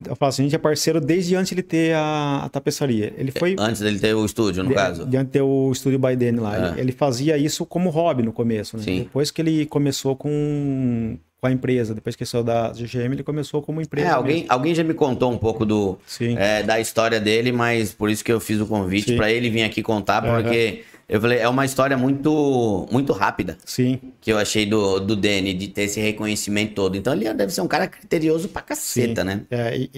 eu 0.07 0.15
falo 0.15 0.29
assim, 0.29 0.43
a 0.43 0.45
gente 0.45 0.55
é 0.55 0.59
parceiro 0.59 0.99
desde 0.99 1.35
antes 1.35 1.49
de 1.49 1.55
ele 1.55 1.63
ter 1.63 1.93
a, 1.95 2.43
a 2.45 2.49
tapeçaria. 2.49 3.13
Ele 3.17 3.31
foi. 3.31 3.55
Antes 3.57 3.81
dele 3.81 3.99
ter 3.99 4.13
o 4.13 4.25
estúdio, 4.25 4.63
no 4.63 4.69
de, 4.69 4.75
caso. 4.75 5.05
De 5.05 5.17
antes 5.17 5.27
de 5.27 5.33
ter 5.33 5.41
o 5.41 5.71
estúdio 5.71 5.99
Biden 5.99 6.37
lá. 6.37 6.55
É. 6.55 6.71
Ele, 6.71 6.81
ele, 6.81 6.91
fazia 6.91 7.37
isso 7.37 7.65
como 7.65 7.89
hobby 7.89 8.23
no 8.23 8.33
começo, 8.33 8.77
né? 8.77 8.83
Sim. 8.83 8.99
Depois 8.99 9.31
que 9.31 9.41
ele 9.41 9.65
começou 9.65 10.15
com 10.15 11.17
com 11.41 11.47
a 11.47 11.51
empresa. 11.51 11.95
Depois 11.95 12.15
que 12.15 12.23
saiu 12.23 12.43
da 12.43 12.71
GGM, 12.71 13.15
ele 13.15 13.23
começou 13.23 13.61
como 13.63 13.81
empresa. 13.81 14.07
É, 14.07 14.11
alguém, 14.11 14.45
alguém 14.47 14.75
já 14.75 14.83
me 14.83 14.93
contou 14.93 15.31
um 15.31 15.37
pouco 15.37 15.65
do, 15.65 15.97
é, 16.37 16.61
da 16.61 16.79
história 16.79 17.19
dele, 17.19 17.51
mas 17.51 17.91
por 17.91 18.09
isso 18.09 18.23
que 18.23 18.31
eu 18.31 18.39
fiz 18.39 18.61
o 18.61 18.67
convite 18.67 19.15
para 19.15 19.31
ele 19.31 19.49
vir 19.49 19.63
aqui 19.63 19.81
contar, 19.81 20.21
porque 20.21 20.83
uhum. 20.85 20.99
eu 21.09 21.19
falei, 21.19 21.39
é 21.39 21.49
uma 21.49 21.65
história 21.65 21.97
muito 21.97 22.87
muito 22.91 23.11
rápida. 23.11 23.57
Sim. 23.65 23.99
Que 24.21 24.31
eu 24.31 24.37
achei 24.37 24.67
do, 24.67 24.99
do 24.99 25.15
Danny, 25.15 25.55
de 25.55 25.67
ter 25.67 25.83
esse 25.83 25.99
reconhecimento 25.99 26.75
todo. 26.75 26.95
Então 26.95 27.11
ele 27.13 27.33
deve 27.33 27.51
ser 27.51 27.61
um 27.61 27.67
cara 27.67 27.87
criterioso 27.87 28.47
pra 28.47 28.61
caceta, 28.61 29.21
Sim. 29.21 29.27
né? 29.27 29.41
É, 29.49 29.75
e, 29.75 29.89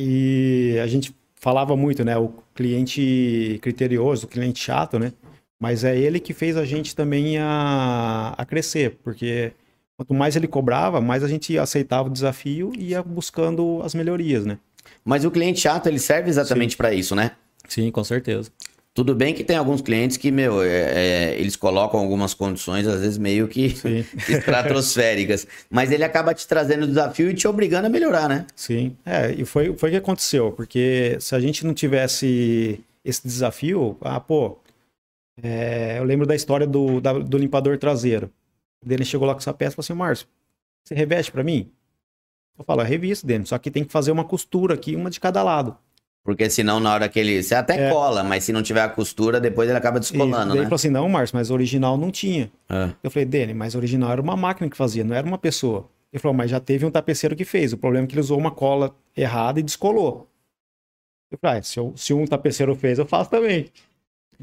e 0.75 0.79
a 0.79 0.87
gente 0.87 1.13
falava 1.35 1.75
muito, 1.75 2.05
né? 2.05 2.17
O 2.17 2.33
cliente 2.55 3.59
criterioso, 3.61 4.27
o 4.27 4.29
cliente 4.29 4.63
chato, 4.63 4.97
né? 4.97 5.11
Mas 5.59 5.83
é 5.83 5.97
ele 5.97 6.19
que 6.21 6.33
fez 6.33 6.55
a 6.55 6.63
gente 6.63 6.95
também 6.95 7.37
a, 7.37 8.33
a 8.37 8.45
crescer, 8.45 8.97
porque 9.03 9.51
Quanto 10.03 10.13
mais 10.13 10.35
ele 10.35 10.49
cobrava, 10.49 10.99
mais 10.99 11.23
a 11.23 11.29
gente 11.29 11.57
aceitava 11.57 12.09
o 12.09 12.11
desafio 12.11 12.73
e 12.77 12.89
ia 12.89 13.01
buscando 13.01 13.81
as 13.85 13.95
melhorias, 13.95 14.45
né? 14.45 14.57
Mas 15.05 15.23
o 15.23 15.31
cliente 15.31 15.61
chato, 15.61 15.87
ele 15.87 15.97
serve 15.97 16.29
exatamente 16.29 16.75
para 16.75 16.93
isso, 16.93 17.15
né? 17.15 17.31
Sim, 17.69 17.89
com 17.89 18.03
certeza. 18.03 18.51
Tudo 18.93 19.15
bem 19.15 19.33
que 19.33 19.45
tem 19.45 19.55
alguns 19.55 19.81
clientes 19.81 20.17
que, 20.17 20.29
meu, 20.29 20.61
é, 20.61 20.67
é, 20.67 21.39
eles 21.39 21.55
colocam 21.55 22.01
algumas 22.01 22.33
condições, 22.33 22.85
às 22.85 22.99
vezes 22.99 23.17
meio 23.17 23.47
que 23.47 23.75
estratosféricas. 24.27 25.47
mas 25.69 25.89
ele 25.89 26.03
acaba 26.03 26.33
te 26.33 26.45
trazendo 26.45 26.83
o 26.83 26.87
desafio 26.87 27.29
e 27.29 27.33
te 27.33 27.47
obrigando 27.47 27.87
a 27.87 27.89
melhorar, 27.89 28.27
né? 28.27 28.45
Sim. 28.53 28.97
É, 29.05 29.31
e 29.31 29.45
foi, 29.45 29.73
foi 29.77 29.89
o 29.89 29.91
que 29.93 29.97
aconteceu. 29.97 30.51
Porque 30.51 31.15
se 31.21 31.33
a 31.33 31.39
gente 31.39 31.65
não 31.65 31.73
tivesse 31.73 32.81
esse 33.05 33.25
desafio, 33.25 33.97
ah, 34.01 34.19
pô, 34.19 34.59
é, 35.41 35.97
eu 35.97 36.03
lembro 36.03 36.27
da 36.27 36.35
história 36.35 36.67
do, 36.67 36.99
da, 36.99 37.13
do 37.13 37.37
limpador 37.37 37.77
traseiro. 37.77 38.29
Ele 38.87 39.05
chegou 39.05 39.27
lá 39.27 39.33
com 39.33 39.39
essa 39.39 39.53
peça 39.53 39.73
e 39.73 39.75
falou 39.75 39.85
assim, 39.85 39.93
Márcio, 39.93 40.27
você 40.83 40.95
reveste 40.95 41.31
para 41.31 41.43
mim? 41.43 41.71
Eu 42.57 42.63
falo, 42.63 42.81
é 42.81 42.85
revisto, 42.85 43.25
Denis, 43.25 43.49
só 43.49 43.57
que 43.57 43.71
tem 43.71 43.83
que 43.83 43.91
fazer 43.91 44.11
uma 44.11 44.23
costura 44.23 44.75
aqui, 44.75 44.95
uma 44.95 45.09
de 45.09 45.19
cada 45.19 45.41
lado. 45.41 45.77
Porque 46.23 46.49
senão, 46.49 46.79
na 46.79 46.93
hora 46.93 47.09
que 47.09 47.19
ele. 47.19 47.43
Você 47.43 47.53
até 47.53 47.87
é. 47.87 47.89
cola, 47.91 48.23
mas 48.23 48.45
se 48.45 48.53
não 48.53 48.63
tiver 48.63 48.81
a 48.81 48.87
costura, 48.87 49.41
depois 49.41 49.67
ele 49.67 49.77
acaba 49.77 49.99
descolando, 49.99 50.53
né? 50.53 50.59
Ele 50.59 50.63
falou 50.63 50.75
assim: 50.75 50.89
não, 50.89 51.09
Márcio, 51.09 51.35
mas 51.35 51.51
original 51.51 51.97
não 51.97 52.11
tinha. 52.11 52.49
É. 52.69 52.91
Eu 53.03 53.11
falei, 53.11 53.25
Dani, 53.25 53.53
mas 53.53 53.75
original 53.75 54.09
era 54.09 54.21
uma 54.21 54.37
máquina 54.37 54.69
que 54.69 54.77
fazia, 54.77 55.03
não 55.03 55.13
era 55.13 55.27
uma 55.27 55.37
pessoa. 55.37 55.89
Ele 56.13 56.21
falou, 56.21 56.37
mas 56.37 56.51
já 56.51 56.59
teve 56.59 56.85
um 56.85 56.91
tapeceiro 56.91 57.35
que 57.35 57.43
fez. 57.43 57.73
O 57.73 57.77
problema 57.77 58.05
é 58.05 58.07
que 58.07 58.13
ele 58.13 58.21
usou 58.21 58.37
uma 58.37 58.51
cola 58.51 58.95
errada 59.17 59.59
e 59.59 59.63
descolou. 59.63 60.29
Eu 61.31 61.39
falei, 61.39 61.59
ah, 61.59 61.63
se, 61.63 61.79
eu, 61.79 61.91
se 61.95 62.13
um 62.13 62.25
tapeceiro 62.25 62.75
fez, 62.75 62.99
eu 62.99 63.05
faço 63.05 63.31
também. 63.31 63.65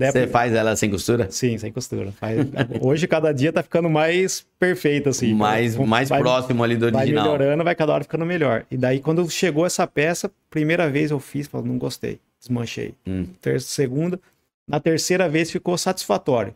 Você 0.00 0.26
faz 0.26 0.52
ela 0.54 0.74
sem 0.76 0.90
costura? 0.90 1.30
Sim, 1.30 1.58
sem 1.58 1.70
costura. 1.72 2.12
Faz... 2.12 2.38
Hoje, 2.80 3.06
cada 3.06 3.32
dia 3.32 3.52
tá 3.52 3.62
ficando 3.62 3.90
mais 3.90 4.46
perfeito, 4.58 5.08
assim. 5.08 5.34
Mais, 5.34 5.76
mais 5.76 6.08
vai, 6.08 6.20
próximo 6.20 6.64
ali 6.64 6.76
do 6.76 6.86
original. 6.86 7.24
Vai 7.24 7.38
melhorando, 7.38 7.64
vai 7.64 7.74
cada 7.74 7.92
hora 7.92 8.04
ficando 8.04 8.24
melhor. 8.24 8.64
E 8.70 8.76
daí, 8.76 9.00
quando 9.00 9.28
chegou 9.28 9.66
essa 9.66 9.86
peça, 9.86 10.30
primeira 10.48 10.88
vez 10.88 11.10
eu 11.10 11.20
fiz, 11.20 11.46
falei, 11.46 11.68
não 11.68 11.78
gostei. 11.78 12.18
Desmanchei. 12.38 12.94
Hum. 13.06 13.26
Terça, 13.40 13.66
segunda. 13.68 14.18
Na 14.66 14.80
terceira 14.80 15.28
vez 15.28 15.50
ficou 15.50 15.76
satisfatório. 15.76 16.54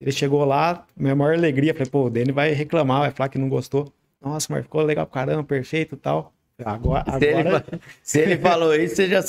Ele 0.00 0.12
chegou 0.12 0.44
lá, 0.44 0.86
minha 0.96 1.14
maior 1.14 1.34
alegria, 1.34 1.74
falei, 1.74 1.90
pô, 1.90 2.04
o 2.04 2.10
Dani 2.10 2.32
vai 2.32 2.52
reclamar, 2.52 3.00
vai 3.00 3.10
falar 3.10 3.28
que 3.28 3.38
não 3.38 3.48
gostou. 3.48 3.92
Nossa, 4.22 4.46
mas 4.50 4.62
ficou 4.62 4.82
legal, 4.82 5.06
caramba, 5.06 5.42
perfeito 5.42 5.94
e 5.94 5.98
tal. 5.98 6.32
Agora, 6.64 7.04
se, 7.18 7.24
Ele, 7.24 7.80
se 8.02 8.18
ele 8.20 8.38
falou 8.38 8.74
isso, 8.74 8.96
você 8.96 9.08
já, 9.08 9.20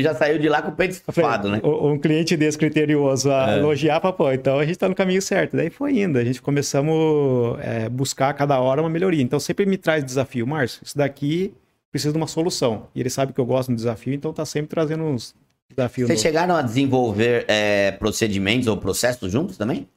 já 0.00 0.14
saiu 0.14 0.38
de 0.38 0.48
lá 0.48 0.62
com 0.62 0.70
o 0.70 0.74
peito 0.76 0.92
estufado, 0.92 1.48
né? 1.48 1.60
Um 1.62 1.98
cliente 1.98 2.36
desse 2.36 2.58
criterioso 2.58 3.30
a 3.30 3.52
é. 3.52 3.58
elogiar, 3.58 4.00
pô, 4.00 4.30
então 4.32 4.58
a 4.58 4.64
gente 4.64 4.78
tá 4.78 4.88
no 4.88 4.94
caminho 4.94 5.22
certo. 5.22 5.56
Daí 5.56 5.70
foi 5.70 5.98
indo, 5.98 6.18
a 6.18 6.24
gente 6.24 6.40
começamos 6.40 7.58
a 7.58 7.62
é, 7.62 7.88
buscar 7.88 8.30
a 8.30 8.34
cada 8.34 8.58
hora 8.58 8.80
uma 8.80 8.90
melhoria. 8.90 9.22
Então 9.22 9.38
sempre 9.40 9.66
me 9.66 9.76
traz 9.76 10.04
desafio, 10.04 10.46
Márcio, 10.46 10.82
isso 10.84 10.96
daqui 10.96 11.54
precisa 11.90 12.12
de 12.12 12.16
uma 12.16 12.26
solução. 12.26 12.86
E 12.94 13.00
ele 13.00 13.10
sabe 13.10 13.32
que 13.32 13.40
eu 13.40 13.46
gosto 13.46 13.70
do 13.70 13.76
desafio, 13.76 14.14
então 14.14 14.32
tá 14.32 14.44
sempre 14.44 14.68
trazendo 14.68 15.04
uns 15.04 15.34
desafios. 15.68 16.08
Vocês 16.08 16.20
chegaram 16.20 16.54
a 16.54 16.62
desenvolver 16.62 17.44
é, 17.48 17.92
procedimentos 17.92 18.66
ou 18.66 18.76
processos 18.76 19.30
juntos 19.30 19.56
também? 19.56 19.88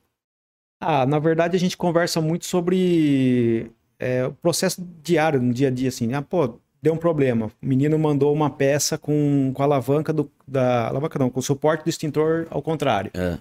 Ah, 0.82 1.06
na 1.06 1.20
verdade 1.20 1.56
a 1.56 1.60
gente 1.60 1.78
conversa 1.78 2.20
muito 2.20 2.46
sobre 2.46 3.72
é, 4.00 4.26
o 4.26 4.34
processo 4.34 4.86
diário, 5.02 5.42
no 5.42 5.54
dia 5.54 5.70
a 5.70 5.72
dia, 5.72 5.90
assim. 5.90 6.14
Ah, 6.14 6.22
pô, 6.22 6.60
deu 6.84 6.93
um 6.93 6.98
problema. 6.98 7.50
O 7.62 7.65
menino 7.65 7.98
mandou 7.98 8.34
uma 8.34 8.50
peça 8.50 8.98
com, 8.98 9.52
com 9.54 9.62
a 9.62 9.65
alavanca 9.65 10.12
do. 10.12 10.30
Da, 10.46 10.89
alavanca 10.89 11.17
não, 11.17 11.30
com 11.30 11.39
o 11.39 11.43
suporte 11.43 11.86
do 11.86 11.89
extintor 11.89 12.46
ao 12.50 12.62
contrário. 12.62 13.10
É. 13.13 13.39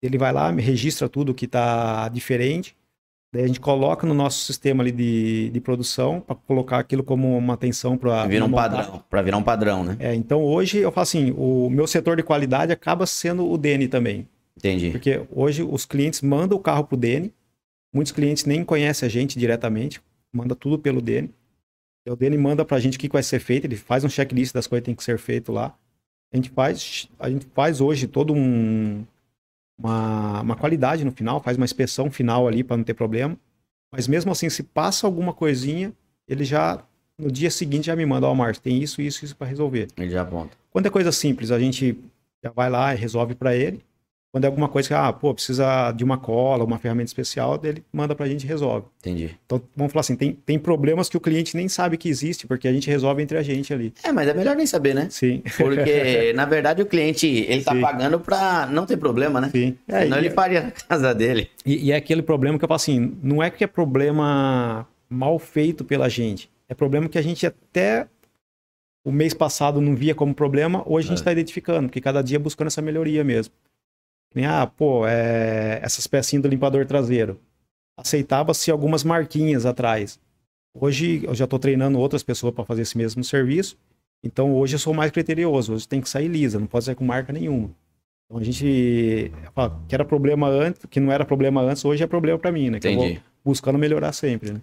Ele 0.00 0.16
vai 0.16 0.32
lá, 0.32 0.50
registra 0.52 1.08
tudo 1.08 1.34
que 1.34 1.46
está 1.46 2.08
diferente. 2.08 2.76
Daí 3.32 3.44
a 3.44 3.46
gente 3.46 3.60
coloca 3.60 4.06
no 4.06 4.14
nosso 4.14 4.44
sistema 4.44 4.82
ali 4.82 4.90
de, 4.90 5.50
de 5.50 5.60
produção 5.60 6.20
para 6.20 6.34
colocar 6.34 6.78
aquilo 6.78 7.02
como 7.02 7.36
uma 7.36 7.54
atenção 7.54 7.96
para 7.96 8.26
virar 8.26 8.44
um 8.44 8.50
padrão, 8.50 9.04
para 9.08 9.22
virar 9.22 9.36
um 9.36 9.42
padrão, 9.42 9.84
né? 9.84 9.96
É, 10.00 10.14
então 10.14 10.42
hoje 10.42 10.78
eu 10.78 10.90
falo 10.90 11.02
assim, 11.02 11.34
o 11.36 11.68
meu 11.70 11.86
setor 11.86 12.16
de 12.16 12.24
qualidade 12.24 12.72
acaba 12.72 13.06
sendo 13.06 13.48
o 13.48 13.58
DN 13.58 13.86
também. 13.88 14.26
Entendi. 14.56 14.90
Porque 14.90 15.22
hoje 15.30 15.62
os 15.62 15.84
clientes 15.86 16.22
mandam 16.22 16.56
o 16.58 16.60
carro 16.60 16.84
pro 16.84 16.96
DN. 16.96 17.32
Muitos 17.92 18.12
clientes 18.12 18.44
nem 18.44 18.64
conhecem 18.64 19.06
a 19.06 19.10
gente 19.10 19.38
diretamente, 19.38 20.00
manda 20.32 20.54
tudo 20.56 20.78
pelo 20.78 21.00
DN. 21.00 21.30
O 22.10 22.16
Dani 22.16 22.36
manda 22.36 22.64
pra 22.64 22.80
gente 22.80 22.96
o 22.96 23.00
que 23.00 23.08
vai 23.08 23.22
ser 23.22 23.38
feito, 23.38 23.66
ele 23.66 23.76
faz 23.76 24.04
um 24.04 24.08
checklist 24.08 24.52
das 24.52 24.66
coisas 24.66 24.82
que 24.82 24.86
tem 24.86 24.94
que 24.94 25.04
ser 25.04 25.18
feito 25.18 25.52
lá. 25.52 25.74
A 26.32 26.36
gente 26.36 26.50
faz, 26.50 27.08
a 27.18 27.30
gente 27.30 27.46
faz 27.54 27.80
hoje 27.80 28.06
todo 28.06 28.32
um 28.32 29.04
uma, 29.78 30.42
uma 30.42 30.56
qualidade 30.56 31.04
no 31.04 31.12
final, 31.12 31.40
faz 31.40 31.56
uma 31.56 31.64
inspeção 31.64 32.10
final 32.10 32.46
ali 32.46 32.62
para 32.62 32.76
não 32.76 32.84
ter 32.84 32.94
problema. 32.94 33.36
Mas 33.90 34.06
mesmo 34.06 34.30
assim, 34.30 34.48
se 34.50 34.62
passa 34.62 35.06
alguma 35.06 35.32
coisinha, 35.32 35.92
ele 36.28 36.44
já 36.44 36.84
no 37.18 37.30
dia 37.30 37.50
seguinte 37.50 37.86
já 37.86 37.96
me 37.96 38.06
manda, 38.06 38.26
ó, 38.26 38.32
oh, 38.32 38.34
Márcio, 38.34 38.62
tem 38.62 38.82
isso, 38.82 39.02
isso, 39.02 39.24
isso 39.24 39.36
para 39.36 39.46
resolver. 39.46 39.88
Ele 39.96 40.10
já 40.10 40.22
aponta. 40.22 40.56
Quando 40.70 40.86
é 40.86 40.90
coisa 40.90 41.12
simples, 41.12 41.50
a 41.50 41.58
gente 41.58 41.98
já 42.42 42.50
vai 42.50 42.70
lá 42.70 42.94
e 42.94 42.98
resolve 42.98 43.34
para 43.34 43.54
ele. 43.54 43.82
Quando 44.32 44.44
é 44.44 44.46
alguma 44.46 44.68
coisa 44.68 44.88
que, 44.88 44.94
ah, 44.94 45.12
pô, 45.12 45.34
precisa 45.34 45.90
de 45.90 46.04
uma 46.04 46.16
cola, 46.16 46.62
uma 46.62 46.78
ferramenta 46.78 47.08
especial, 47.08 47.60
ele 47.64 47.84
manda 47.92 48.14
pra 48.14 48.28
gente 48.28 48.44
e 48.44 48.46
resolve. 48.46 48.86
Entendi. 49.00 49.36
Então, 49.44 49.60
vamos 49.74 49.92
falar 49.92 50.02
assim, 50.02 50.14
tem, 50.14 50.32
tem 50.32 50.56
problemas 50.56 51.08
que 51.08 51.16
o 51.16 51.20
cliente 51.20 51.56
nem 51.56 51.68
sabe 51.68 51.96
que 51.96 52.08
existe, 52.08 52.46
porque 52.46 52.68
a 52.68 52.72
gente 52.72 52.88
resolve 52.88 53.20
entre 53.22 53.36
a 53.36 53.42
gente 53.42 53.74
ali. 53.74 53.92
É, 54.04 54.12
mas 54.12 54.28
é 54.28 54.34
melhor 54.34 54.54
nem 54.54 54.66
saber, 54.66 54.94
né? 54.94 55.08
Sim. 55.10 55.42
Porque, 55.56 56.32
na 56.36 56.44
verdade, 56.44 56.80
o 56.80 56.86
cliente, 56.86 57.26
ele 57.26 57.64
tá 57.64 57.72
Sim. 57.72 57.80
pagando 57.80 58.20
pra 58.20 58.66
não 58.66 58.86
ter 58.86 58.96
problema, 58.96 59.40
né? 59.40 59.50
Sim. 59.50 59.76
É, 59.88 60.02
Senão 60.02 60.18
ele 60.18 60.28
é 60.28 60.30
faria 60.30 60.62
na 60.62 60.70
casa 60.70 61.12
dele. 61.12 61.50
E, 61.66 61.86
e 61.86 61.92
é 61.92 61.96
aquele 61.96 62.22
problema 62.22 62.56
que 62.56 62.64
eu 62.64 62.68
falo 62.68 62.76
assim, 62.76 63.18
não 63.20 63.42
é 63.42 63.50
que 63.50 63.64
é 63.64 63.66
problema 63.66 64.86
mal 65.08 65.40
feito 65.40 65.84
pela 65.84 66.08
gente, 66.08 66.48
é 66.68 66.74
problema 66.74 67.08
que 67.08 67.18
a 67.18 67.22
gente 67.22 67.44
até 67.44 68.06
o 69.04 69.10
mês 69.10 69.34
passado 69.34 69.80
não 69.80 69.96
via 69.96 70.14
como 70.14 70.32
problema, 70.32 70.84
hoje 70.86 71.08
a 71.08 71.10
gente 71.10 71.18
está 71.18 71.30
é. 71.30 71.32
identificando, 71.32 71.88
porque 71.88 72.00
cada 72.00 72.22
dia 72.22 72.38
buscando 72.38 72.68
essa 72.68 72.80
melhoria 72.80 73.24
mesmo. 73.24 73.52
Nem, 74.34 74.46
ah, 74.46 74.66
pô, 74.66 75.06
é, 75.06 75.80
essas 75.82 76.06
pecinhas 76.06 76.42
do 76.42 76.48
limpador 76.48 76.86
traseiro. 76.86 77.40
Aceitava-se 77.96 78.70
algumas 78.70 79.04
marquinhas 79.04 79.66
atrás. 79.66 80.18
Hoje 80.74 81.22
eu 81.24 81.34
já 81.34 81.44
estou 81.44 81.58
treinando 81.58 81.98
outras 81.98 82.22
pessoas 82.22 82.54
para 82.54 82.64
fazer 82.64 82.82
esse 82.82 82.96
mesmo 82.96 83.24
serviço. 83.24 83.76
Então 84.22 84.54
hoje 84.54 84.74
eu 84.74 84.78
sou 84.78 84.94
mais 84.94 85.10
criterioso. 85.10 85.74
Hoje 85.74 85.88
tem 85.88 86.00
que 86.00 86.08
sair 86.08 86.28
lisa, 86.28 86.58
não 86.58 86.66
pode 86.66 86.84
sair 86.84 86.94
com 86.94 87.04
marca 87.04 87.32
nenhuma. 87.32 87.70
Então 88.26 88.40
a 88.40 88.44
gente 88.44 89.32
que 89.88 89.94
era 89.94 90.04
problema 90.04 90.48
antes, 90.48 90.82
que 90.88 91.00
não 91.00 91.10
era 91.10 91.24
problema 91.24 91.60
antes, 91.62 91.84
hoje 91.84 92.04
é 92.04 92.06
problema 92.06 92.38
para 92.38 92.52
mim, 92.52 92.70
né? 92.70 92.78
Que 92.78 92.88
Entendi. 92.88 93.06
eu 93.06 93.14
vou 93.14 93.22
buscando 93.44 93.78
melhorar 93.78 94.12
sempre. 94.12 94.52
Né? 94.52 94.60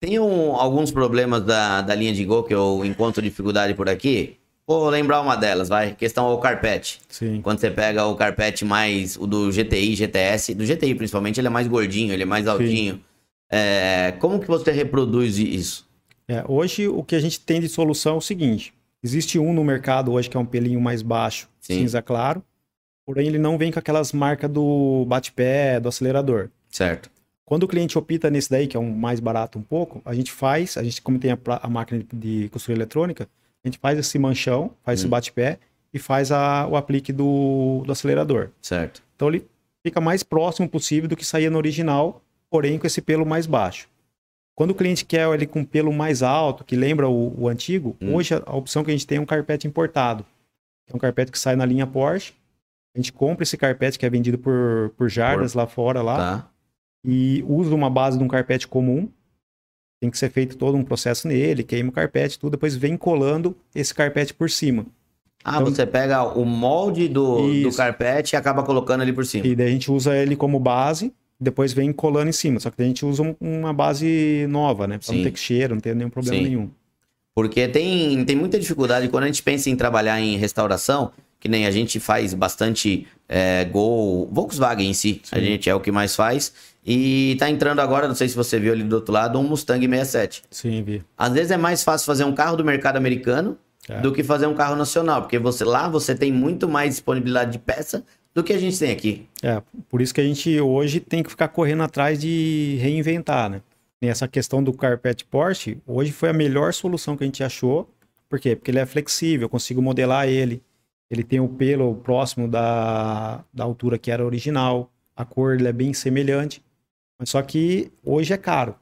Tem 0.00 0.20
um, 0.20 0.54
alguns 0.54 0.92
problemas 0.92 1.42
da, 1.42 1.82
da 1.82 1.94
linha 1.94 2.12
de 2.12 2.24
Gol 2.24 2.44
que 2.44 2.54
eu 2.54 2.84
encontro 2.84 3.20
dificuldade 3.20 3.74
por 3.74 3.88
aqui. 3.88 4.38
Vou 4.68 4.86
lembrar 4.90 5.22
uma 5.22 5.34
delas, 5.34 5.66
vai. 5.66 5.94
Questão 5.94 6.26
ao 6.26 6.38
carpete. 6.38 7.00
Sim. 7.08 7.40
Quando 7.40 7.58
você 7.58 7.70
pega 7.70 8.04
o 8.04 8.14
carpete 8.14 8.66
mais, 8.66 9.16
o 9.16 9.26
do 9.26 9.50
GTI, 9.50 9.96
GTS, 9.96 10.54
do 10.54 10.62
GTI 10.66 10.94
principalmente, 10.94 11.40
ele 11.40 11.46
é 11.46 11.50
mais 11.50 11.66
gordinho, 11.66 12.12
ele 12.12 12.24
é 12.24 12.26
mais 12.26 12.46
altinho. 12.46 13.02
É, 13.50 14.12
como 14.18 14.38
que 14.38 14.46
você 14.46 14.70
reproduz 14.70 15.38
isso? 15.38 15.88
É, 16.28 16.44
hoje, 16.46 16.86
o 16.86 17.02
que 17.02 17.16
a 17.16 17.18
gente 17.18 17.40
tem 17.40 17.62
de 17.62 17.68
solução 17.68 18.16
é 18.16 18.18
o 18.18 18.20
seguinte. 18.20 18.74
Existe 19.02 19.38
um 19.38 19.54
no 19.54 19.64
mercado 19.64 20.12
hoje 20.12 20.28
que 20.28 20.36
é 20.36 20.40
um 20.40 20.44
pelinho 20.44 20.82
mais 20.82 21.00
baixo, 21.00 21.48
Sim. 21.58 21.78
cinza 21.78 22.02
claro. 22.02 22.44
Porém, 23.06 23.26
ele 23.26 23.38
não 23.38 23.56
vem 23.56 23.72
com 23.72 23.78
aquelas 23.78 24.12
marcas 24.12 24.50
do 24.50 25.06
bate-pé, 25.06 25.80
do 25.80 25.88
acelerador. 25.88 26.50
Certo. 26.68 27.10
Quando 27.46 27.62
o 27.62 27.68
cliente 27.68 27.96
opta 27.96 28.28
nesse 28.28 28.50
daí, 28.50 28.66
que 28.66 28.76
é 28.76 28.80
um 28.80 28.94
mais 28.94 29.18
barato 29.18 29.58
um 29.58 29.62
pouco, 29.62 30.02
a 30.04 30.14
gente 30.14 30.30
faz, 30.30 30.76
a 30.76 30.82
gente, 30.82 31.00
como 31.00 31.18
tem 31.18 31.30
a, 31.30 31.38
a 31.62 31.70
máquina 31.70 32.04
de 32.12 32.50
costura 32.50 32.76
eletrônica, 32.76 33.26
a 33.64 33.68
gente 33.68 33.78
faz 33.78 33.98
esse 33.98 34.18
manchão, 34.18 34.70
faz 34.82 35.00
hum. 35.00 35.02
esse 35.02 35.08
bate-pé 35.08 35.58
e 35.92 35.98
faz 35.98 36.30
a, 36.30 36.66
o 36.66 36.76
aplique 36.76 37.12
do, 37.12 37.82
do 37.84 37.92
acelerador. 37.92 38.50
Certo. 38.60 39.02
Então 39.14 39.28
ele 39.28 39.46
fica 39.84 40.00
mais 40.00 40.22
próximo 40.22 40.68
possível 40.68 41.08
do 41.08 41.16
que 41.16 41.24
saía 41.24 41.50
no 41.50 41.58
original, 41.58 42.22
porém 42.50 42.78
com 42.78 42.86
esse 42.86 43.00
pelo 43.00 43.26
mais 43.26 43.46
baixo. 43.46 43.88
Quando 44.54 44.72
o 44.72 44.74
cliente 44.74 45.04
quer 45.04 45.28
ele 45.32 45.46
com 45.46 45.64
pelo 45.64 45.92
mais 45.92 46.22
alto, 46.22 46.64
que 46.64 46.74
lembra 46.74 47.08
o, 47.08 47.42
o 47.42 47.48
antigo, 47.48 47.96
hum. 48.00 48.14
hoje 48.14 48.34
a, 48.34 48.42
a, 48.44 48.56
opção 48.56 48.84
que 48.84 48.90
a 48.90 48.94
gente 48.94 49.06
tem 49.06 49.18
é 49.18 49.20
um 49.20 49.26
carpete 49.26 49.66
importado. 49.66 50.24
É 50.88 50.94
um 50.94 50.98
carpete 50.98 51.30
que 51.30 51.38
sai 51.38 51.54
na 51.54 51.64
linha 51.64 51.86
Porsche. 51.86 52.32
A 52.94 52.98
gente 52.98 53.12
compra 53.12 53.44
esse 53.44 53.56
carpete 53.56 53.98
que 53.98 54.06
é 54.06 54.10
vendido 54.10 54.38
por, 54.38 54.92
por 54.96 55.08
jardas 55.08 55.52
por... 55.52 55.58
lá 55.58 55.66
fora, 55.66 56.02
lá. 56.02 56.16
Tá 56.16 56.50
e 57.04 57.44
usa 57.48 57.74
uma 57.74 57.88
base 57.90 58.18
de 58.18 58.24
um 58.24 58.28
carpete 58.28 58.66
comum. 58.66 59.08
Tem 60.00 60.10
que 60.10 60.18
ser 60.18 60.30
feito 60.30 60.56
todo 60.56 60.76
um 60.76 60.84
processo 60.84 61.26
nele, 61.26 61.62
queima 61.64 61.90
o 61.90 61.92
carpete, 61.92 62.38
tudo, 62.38 62.52
depois 62.52 62.76
vem 62.76 62.96
colando 62.96 63.56
esse 63.74 63.92
carpete 63.92 64.32
por 64.32 64.48
cima. 64.48 64.86
Ah, 65.44 65.56
então, 65.60 65.66
você 65.66 65.86
pega 65.86 66.22
o 66.24 66.44
molde 66.44 67.08
do, 67.08 67.62
do 67.62 67.74
carpete 67.74 68.34
e 68.34 68.36
acaba 68.36 68.62
colocando 68.62 69.00
ali 69.02 69.12
por 69.12 69.24
cima. 69.24 69.46
E 69.46 69.54
daí 69.54 69.68
a 69.68 69.70
gente 69.70 69.90
usa 69.90 70.16
ele 70.16 70.36
como 70.36 70.58
base, 70.58 71.12
depois 71.40 71.72
vem 71.72 71.92
colando 71.92 72.28
em 72.28 72.32
cima. 72.32 72.60
Só 72.60 72.70
que 72.70 72.76
daí 72.76 72.86
a 72.86 72.88
gente 72.88 73.06
usa 73.06 73.36
uma 73.40 73.72
base 73.72 74.46
nova, 74.48 74.86
né? 74.86 74.98
Pra 74.98 75.06
Sim. 75.06 75.22
não 75.22 75.30
ter 75.30 75.38
cheiro, 75.38 75.74
não 75.74 75.80
ter 75.80 75.94
nenhum 75.94 76.10
problema 76.10 76.36
Sim. 76.36 76.44
nenhum. 76.44 76.70
Porque 77.34 77.68
tem, 77.68 78.24
tem 78.24 78.34
muita 78.34 78.58
dificuldade 78.58 79.08
quando 79.08 79.24
a 79.24 79.26
gente 79.28 79.42
pensa 79.42 79.70
em 79.70 79.76
trabalhar 79.76 80.20
em 80.20 80.36
restauração, 80.36 81.12
que 81.38 81.48
nem 81.48 81.66
a 81.66 81.70
gente 81.70 82.00
faz 82.00 82.34
bastante 82.34 83.06
é, 83.28 83.64
Gol, 83.64 84.28
Volkswagen 84.32 84.90
em 84.90 84.92
si, 84.92 85.20
Sim. 85.22 85.36
a 85.36 85.40
gente 85.40 85.70
é 85.70 85.74
o 85.74 85.80
que 85.80 85.92
mais 85.92 86.16
faz. 86.16 86.52
E 86.90 87.36
tá 87.38 87.50
entrando 87.50 87.80
agora, 87.80 88.08
não 88.08 88.14
sei 88.14 88.30
se 88.30 88.34
você 88.34 88.58
viu 88.58 88.72
ali 88.72 88.82
do 88.82 88.96
outro 88.96 89.12
lado, 89.12 89.38
um 89.38 89.42
Mustang 89.42 89.86
67. 89.86 90.42
Sim, 90.50 90.82
vi. 90.82 91.04
Às 91.18 91.34
vezes 91.34 91.50
é 91.50 91.58
mais 91.58 91.84
fácil 91.84 92.06
fazer 92.06 92.24
um 92.24 92.32
carro 92.32 92.56
do 92.56 92.64
mercado 92.64 92.96
americano 92.96 93.58
é. 93.86 94.00
do 94.00 94.10
que 94.10 94.24
fazer 94.24 94.46
um 94.46 94.54
carro 94.54 94.74
nacional, 94.74 95.20
porque 95.20 95.38
você 95.38 95.64
lá 95.64 95.86
você 95.86 96.14
tem 96.14 96.32
muito 96.32 96.66
mais 96.66 96.92
disponibilidade 96.92 97.52
de 97.52 97.58
peça 97.58 98.02
do 98.34 98.42
que 98.42 98.54
a 98.54 98.58
gente 98.58 98.78
tem 98.78 98.90
aqui. 98.90 99.26
É, 99.42 99.62
por 99.90 100.00
isso 100.00 100.14
que 100.14 100.20
a 100.22 100.24
gente 100.24 100.58
hoje 100.58 100.98
tem 100.98 101.22
que 101.22 101.28
ficar 101.28 101.48
correndo 101.48 101.82
atrás 101.82 102.18
de 102.18 102.78
reinventar, 102.80 103.50
né? 103.50 103.60
E 104.00 104.06
essa 104.06 104.26
questão 104.26 104.64
do 104.64 104.72
carpete 104.72 105.26
Porsche, 105.26 105.76
hoje 105.86 106.10
foi 106.10 106.30
a 106.30 106.32
melhor 106.32 106.72
solução 106.72 107.18
que 107.18 107.22
a 107.24 107.26
gente 107.26 107.44
achou. 107.44 107.86
Por 108.30 108.40
quê? 108.40 108.56
Porque 108.56 108.70
ele 108.70 108.78
é 108.78 108.86
flexível, 108.86 109.44
eu 109.44 109.50
consigo 109.50 109.82
modelar 109.82 110.26
ele. 110.26 110.62
Ele 111.10 111.22
tem 111.22 111.38
o 111.38 111.48
pelo 111.48 111.96
próximo 111.96 112.48
da, 112.48 113.44
da 113.52 113.64
altura 113.64 113.98
que 113.98 114.10
era 114.10 114.24
original. 114.24 114.90
A 115.14 115.26
cor 115.26 115.54
ele 115.54 115.68
é 115.68 115.72
bem 115.72 115.92
semelhante. 115.92 116.62
Mas 117.18 117.30
só 117.30 117.42
que 117.42 117.90
hoje 118.04 118.32
é 118.32 118.36
caro. 118.36 118.74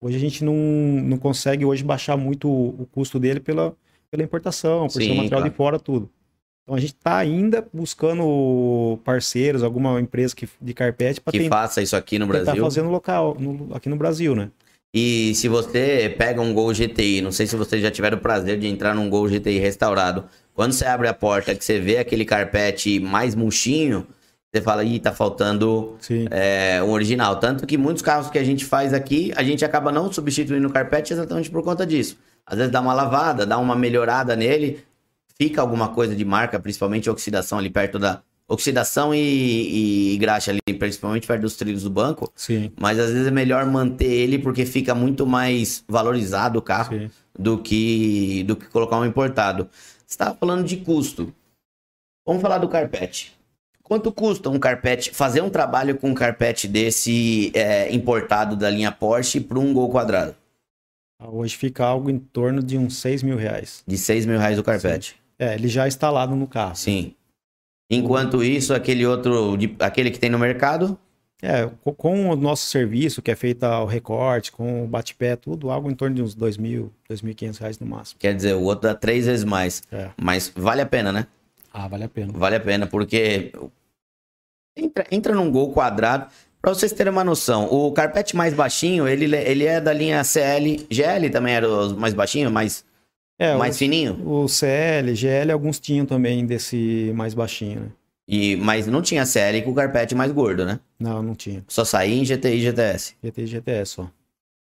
Hoje 0.00 0.16
a 0.16 0.20
gente 0.20 0.44
não, 0.44 0.54
não 0.54 1.18
consegue 1.18 1.64
hoje 1.64 1.82
baixar 1.82 2.16
muito 2.16 2.48
o, 2.48 2.82
o 2.82 2.86
custo 2.86 3.18
dele 3.18 3.40
pela, 3.40 3.74
pela 4.10 4.22
importação, 4.22 4.86
por 4.86 5.00
Sim, 5.00 5.06
ser 5.06 5.12
um 5.12 5.16
material 5.16 5.40
claro. 5.40 5.50
de 5.50 5.56
fora, 5.56 5.78
tudo. 5.78 6.10
Então 6.62 6.74
a 6.74 6.80
gente 6.80 6.94
está 6.94 7.16
ainda 7.16 7.66
buscando 7.72 8.98
parceiros, 9.04 9.62
alguma 9.62 10.00
empresa 10.00 10.34
que, 10.34 10.48
de 10.60 10.74
carpete 10.74 11.20
para 11.20 11.30
que 11.30 11.38
tentar, 11.38 11.56
faça 11.56 11.80
isso 11.80 11.94
aqui 11.94 12.18
no 12.18 12.26
Brasil. 12.26 12.62
fazendo 12.62 12.90
local, 12.90 13.36
no, 13.38 13.74
aqui 13.74 13.88
no 13.88 13.96
Brasil, 13.96 14.34
né? 14.34 14.50
E 14.92 15.34
se 15.34 15.46
você 15.46 16.14
pega 16.18 16.40
um 16.40 16.52
Gol 16.52 16.72
GTI, 16.72 17.20
não 17.20 17.30
sei 17.30 17.46
se 17.46 17.54
vocês 17.54 17.82
já 17.82 17.90
tiveram 17.90 18.18
o 18.18 18.20
prazer 18.20 18.58
de 18.58 18.66
entrar 18.66 18.94
num 18.94 19.08
Gol 19.08 19.28
GTI 19.28 19.58
restaurado, 19.58 20.24
quando 20.54 20.72
você 20.72 20.86
abre 20.86 21.06
a 21.06 21.14
porta 21.14 21.54
que 21.54 21.64
você 21.64 21.78
vê 21.78 21.98
aquele 21.98 22.24
carpete 22.24 22.98
mais 22.98 23.34
murchinho, 23.34 24.06
você 24.56 24.62
fala, 24.62 24.84
ih, 24.84 24.98
tá 24.98 25.12
faltando 25.12 25.96
é, 26.30 26.82
um 26.82 26.90
original. 26.90 27.36
Tanto 27.36 27.66
que 27.66 27.76
muitos 27.76 28.02
carros 28.02 28.30
que 28.30 28.38
a 28.38 28.44
gente 28.44 28.64
faz 28.64 28.94
aqui, 28.94 29.32
a 29.36 29.42
gente 29.42 29.64
acaba 29.64 29.92
não 29.92 30.10
substituindo 30.10 30.66
o 30.66 30.72
carpete 30.72 31.12
exatamente 31.12 31.50
por 31.50 31.62
conta 31.62 31.86
disso. 31.86 32.16
Às 32.46 32.58
vezes 32.58 32.72
dá 32.72 32.80
uma 32.80 32.94
lavada, 32.94 33.44
dá 33.44 33.58
uma 33.58 33.76
melhorada 33.76 34.34
nele, 34.34 34.84
fica 35.38 35.60
alguma 35.60 35.88
coisa 35.88 36.14
de 36.14 36.24
marca, 36.24 36.58
principalmente 36.58 37.10
oxidação 37.10 37.58
ali 37.58 37.70
perto 37.70 37.98
da. 37.98 38.22
Oxidação 38.48 39.12
e, 39.12 40.14
e, 40.14 40.18
graxa 40.18 40.52
ali, 40.52 40.78
principalmente 40.78 41.26
perto 41.26 41.40
dos 41.40 41.56
trilhos 41.56 41.82
do 41.82 41.90
banco. 41.90 42.32
Sim. 42.36 42.70
Mas 42.80 42.96
às 42.96 43.10
vezes 43.10 43.26
é 43.26 43.30
melhor 43.32 43.66
manter 43.66 44.06
ele 44.06 44.38
porque 44.38 44.64
fica 44.64 44.94
muito 44.94 45.26
mais 45.26 45.82
valorizado 45.88 46.56
o 46.56 46.62
carro 46.62 47.10
do 47.36 47.58
que, 47.58 48.44
do 48.44 48.54
que 48.54 48.66
colocar 48.66 49.00
um 49.00 49.04
importado. 49.04 49.68
Você 49.72 50.14
estava 50.14 50.36
falando 50.36 50.64
de 50.64 50.76
custo. 50.76 51.34
Vamos 52.24 52.40
falar 52.40 52.58
do 52.58 52.68
carpete. 52.68 53.35
Quanto 53.86 54.10
custa 54.10 54.50
um 54.50 54.58
carpete, 54.58 55.12
fazer 55.12 55.40
um 55.42 55.48
trabalho 55.48 55.96
com 55.96 56.10
um 56.10 56.14
carpete 56.14 56.66
desse 56.66 57.52
é, 57.54 57.94
importado 57.94 58.56
da 58.56 58.68
linha 58.68 58.90
Porsche 58.90 59.38
para 59.38 59.60
um 59.60 59.72
Gol 59.72 59.88
quadrado? 59.88 60.34
Ah, 61.20 61.30
hoje 61.30 61.56
fica 61.56 61.84
algo 61.84 62.10
em 62.10 62.18
torno 62.18 62.60
de 62.64 62.76
uns 62.76 62.96
6 62.96 63.22
mil 63.22 63.36
reais. 63.36 63.84
De 63.86 63.96
6 63.96 64.26
mil 64.26 64.40
reais 64.40 64.58
o 64.58 64.64
carpete? 64.64 65.10
Sim. 65.10 65.16
É, 65.38 65.54
ele 65.54 65.68
já 65.68 65.86
instalado 65.86 66.34
no 66.34 66.48
carro. 66.48 66.74
Sim. 66.74 67.14
Enquanto 67.88 68.42
isso, 68.42 68.74
aquele 68.74 69.06
outro, 69.06 69.56
aquele 69.78 70.10
que 70.10 70.18
tem 70.18 70.30
no 70.30 70.38
mercado? 70.38 70.98
É, 71.40 71.70
com 71.96 72.30
o 72.30 72.34
nosso 72.34 72.64
serviço, 72.64 73.22
que 73.22 73.30
é 73.30 73.36
feito 73.36 73.62
ao 73.62 73.86
recorte, 73.86 74.50
com 74.50 74.82
o 74.82 74.88
bate-pé, 74.88 75.36
tudo, 75.36 75.70
algo 75.70 75.88
em 75.88 75.94
torno 75.94 76.16
de 76.16 76.22
uns 76.22 76.34
2 76.34 76.56
mil, 76.56 76.92
2.500 77.08 77.58
reais 77.58 77.78
no 77.78 77.86
máximo. 77.86 78.18
Quer 78.18 78.34
dizer, 78.34 78.54
o 78.54 78.62
outro 78.62 78.88
dá 78.88 78.96
três 78.96 79.26
vezes 79.26 79.44
mais. 79.44 79.84
É. 79.92 80.10
Mas 80.20 80.52
vale 80.56 80.80
a 80.82 80.86
pena, 80.86 81.12
né? 81.12 81.28
Ah, 81.78 81.88
vale 81.88 82.04
a 82.04 82.08
pena. 82.08 82.32
Vale 82.34 82.56
a 82.56 82.60
pena, 82.60 82.86
porque 82.86 83.52
entra, 84.74 85.06
entra 85.10 85.34
num 85.34 85.50
gol 85.50 85.74
quadrado. 85.74 86.26
Pra 86.62 86.72
vocês 86.72 86.90
terem 86.90 87.12
uma 87.12 87.22
noção, 87.22 87.66
o 87.66 87.92
carpete 87.92 88.34
mais 88.34 88.54
baixinho, 88.54 89.06
ele, 89.06 89.36
ele 89.36 89.66
é 89.66 89.78
da 89.78 89.92
linha 89.92 90.24
CL. 90.24 90.86
GL 90.90 91.28
também 91.30 91.54
era 91.54 91.68
o 91.68 91.94
mais 91.94 92.14
baixinho, 92.14 92.50
mais, 92.50 92.82
é, 93.38 93.54
mais 93.56 93.76
o, 93.76 93.78
fininho? 93.78 94.26
O 94.26 94.48
CL, 94.48 95.14
GL, 95.14 95.52
alguns 95.52 95.78
tinham 95.78 96.06
também 96.06 96.46
desse 96.46 97.12
mais 97.14 97.34
baixinho, 97.34 97.80
né? 97.80 97.88
E, 98.26 98.56
mas 98.56 98.86
não 98.86 99.02
tinha 99.02 99.26
CL 99.26 99.60
com 99.62 99.70
o 99.70 99.74
carpete 99.74 100.14
mais 100.14 100.32
gordo, 100.32 100.64
né? 100.64 100.80
Não, 100.98 101.22
não 101.22 101.34
tinha. 101.34 101.62
Só 101.68 101.84
saía 101.84 102.16
em 102.16 102.24
GTI 102.24 102.56
e 102.56 102.60
GTS. 102.62 103.16
GTI 103.22 103.44
e 103.44 103.46
GTS 103.46 103.90
só. 103.92 104.10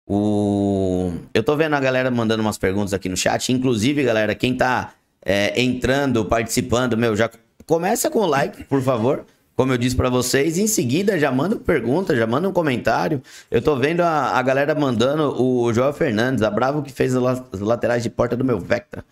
O... 0.07 1.13
Eu 1.33 1.45
tô 1.45 1.57
vendo 1.57 1.75
a 1.75 1.81
galera 1.81 2.11
mandando 2.11 2.43
umas 2.43 2.59
perguntas 2.59 2.93
aqui 2.93 3.09
no 3.09 3.17
chat. 3.17 3.53
Inclusive, 3.53 4.03
galera, 4.03 4.35
quem 4.35 4.55
tá 4.55 4.93
é, 5.25 5.61
entrando, 5.61 6.25
participando, 6.25 6.97
meu, 6.97 7.17
já 7.17 7.31
começa 7.67 8.11
com 8.11 8.21
o 8.21 8.27
like, 8.27 8.65
por 8.65 8.83
favor. 8.83 9.25
Como 9.57 9.73
eu 9.73 9.79
disse 9.79 9.95
para 9.95 10.11
vocês, 10.11 10.59
em 10.59 10.67
seguida 10.67 11.17
já 11.17 11.31
manda 11.31 11.55
pergunta, 11.55 12.17
já 12.17 12.27
manda 12.27 12.49
um 12.49 12.53
comentário. 12.53 13.23
Eu 13.49 13.63
tô 13.63 13.77
vendo 13.77 14.01
a, 14.01 14.37
a 14.37 14.43
galera 14.43 14.75
mandando 14.75 15.41
o 15.41 15.73
Joel 15.73 15.93
Fernandes, 15.93 16.43
a 16.43 16.51
Bravo 16.51 16.83
que 16.83 16.93
fez 16.93 17.15
as 17.15 17.61
laterais 17.61 18.03
de 18.03 18.11
porta 18.11 18.37
do 18.37 18.45
meu 18.45 18.59
Vectra. 18.59 19.05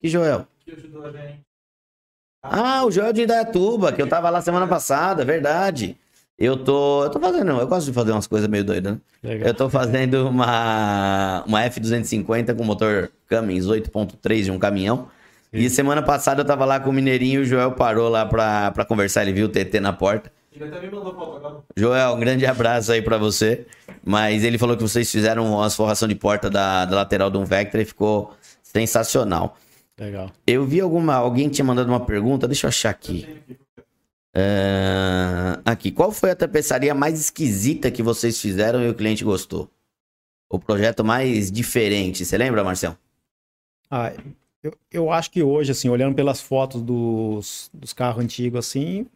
Que 0.00 0.08
Joel? 0.08 0.46
Que 0.64 0.72
ajudou 0.72 1.06
a 1.06 1.12
gente. 1.12 1.40
Ah, 2.42 2.84
o 2.84 2.90
Joel 2.90 3.12
de 3.12 3.22
Indaiatuba, 3.22 3.92
que 3.92 4.02
eu 4.02 4.08
tava 4.08 4.30
lá 4.30 4.40
semana 4.40 4.66
passada, 4.66 5.24
verdade. 5.24 5.96
Eu 6.38 6.56
tô, 6.56 7.02
eu 7.04 7.10
tô 7.10 7.18
fazendo, 7.18 7.50
eu 7.50 7.66
gosto 7.66 7.86
de 7.86 7.92
fazer 7.92 8.12
umas 8.12 8.28
coisas 8.28 8.48
meio 8.48 8.62
doidas, 8.62 8.92
né? 8.92 9.00
Legal. 9.22 9.48
Eu 9.48 9.54
tô 9.54 9.68
fazendo 9.68 10.28
uma, 10.28 11.42
uma 11.44 11.64
F250 11.64 12.54
com 12.54 12.62
motor 12.62 13.10
Cummins 13.28 13.66
8.3 13.66 14.44
de 14.44 14.50
um 14.52 14.58
caminhão. 14.58 15.08
Sim. 15.52 15.58
E 15.58 15.68
semana 15.68 16.00
passada 16.00 16.42
eu 16.42 16.44
tava 16.44 16.64
lá 16.64 16.78
com 16.78 16.90
o 16.90 16.92
Mineirinho 16.92 17.40
e 17.40 17.42
o 17.42 17.44
Joel 17.44 17.72
parou 17.72 18.08
lá 18.08 18.24
pra, 18.24 18.70
pra 18.70 18.84
conversar, 18.84 19.22
ele 19.22 19.32
viu 19.32 19.46
o 19.46 19.48
TT 19.48 19.80
na 19.80 19.92
porta. 19.92 20.30
Ele 20.54 20.64
até 20.64 20.80
me 20.80 20.90
mandou 20.94 21.14
foto 21.14 21.36
agora. 21.36 21.56
Joel, 21.76 22.14
um 22.14 22.20
grande 22.20 22.46
abraço 22.46 22.92
aí 22.92 23.02
pra 23.02 23.18
você. 23.18 23.66
Mas 24.04 24.44
ele 24.44 24.58
falou 24.58 24.76
que 24.76 24.82
vocês 24.82 25.10
fizeram 25.10 25.54
uma 25.54 25.68
forração 25.70 26.08
de 26.08 26.14
porta 26.14 26.48
da, 26.48 26.84
da 26.84 26.96
lateral 26.96 27.30
do 27.30 27.40
um 27.40 27.44
Vectra 27.44 27.82
e 27.82 27.84
ficou 27.84 28.32
sensacional. 28.62 29.56
Legal. 29.98 30.30
Eu 30.46 30.64
vi 30.64 30.80
alguma, 30.80 31.14
alguém 31.14 31.48
tinha 31.48 31.64
mandado 31.64 31.88
uma 31.88 32.00
pergunta, 32.00 32.46
deixa 32.46 32.66
eu 32.66 32.68
achar 32.68 32.90
aqui. 32.90 33.26
Uh, 34.38 35.60
aqui, 35.64 35.90
qual 35.90 36.12
foi 36.12 36.30
a 36.30 36.36
tapeçaria 36.36 36.94
mais 36.94 37.18
esquisita 37.18 37.90
que 37.90 38.04
vocês 38.04 38.40
fizeram 38.40 38.82
e 38.82 38.88
o 38.88 38.94
cliente 38.94 39.24
gostou? 39.24 39.68
O 40.48 40.60
projeto 40.60 41.04
mais 41.04 41.50
diferente, 41.50 42.24
você 42.24 42.38
lembra, 42.38 42.62
Marcel? 42.62 42.96
Ah, 43.90 44.12
eu, 44.62 44.72
eu 44.92 45.10
acho 45.10 45.30
que 45.30 45.42
hoje, 45.42 45.72
assim, 45.72 45.88
olhando 45.88 46.14
pelas 46.14 46.40
fotos 46.40 46.80
dos, 46.80 47.68
dos 47.74 47.92
carros 47.92 48.22
antigos, 48.22 48.60
assim, 48.60 49.06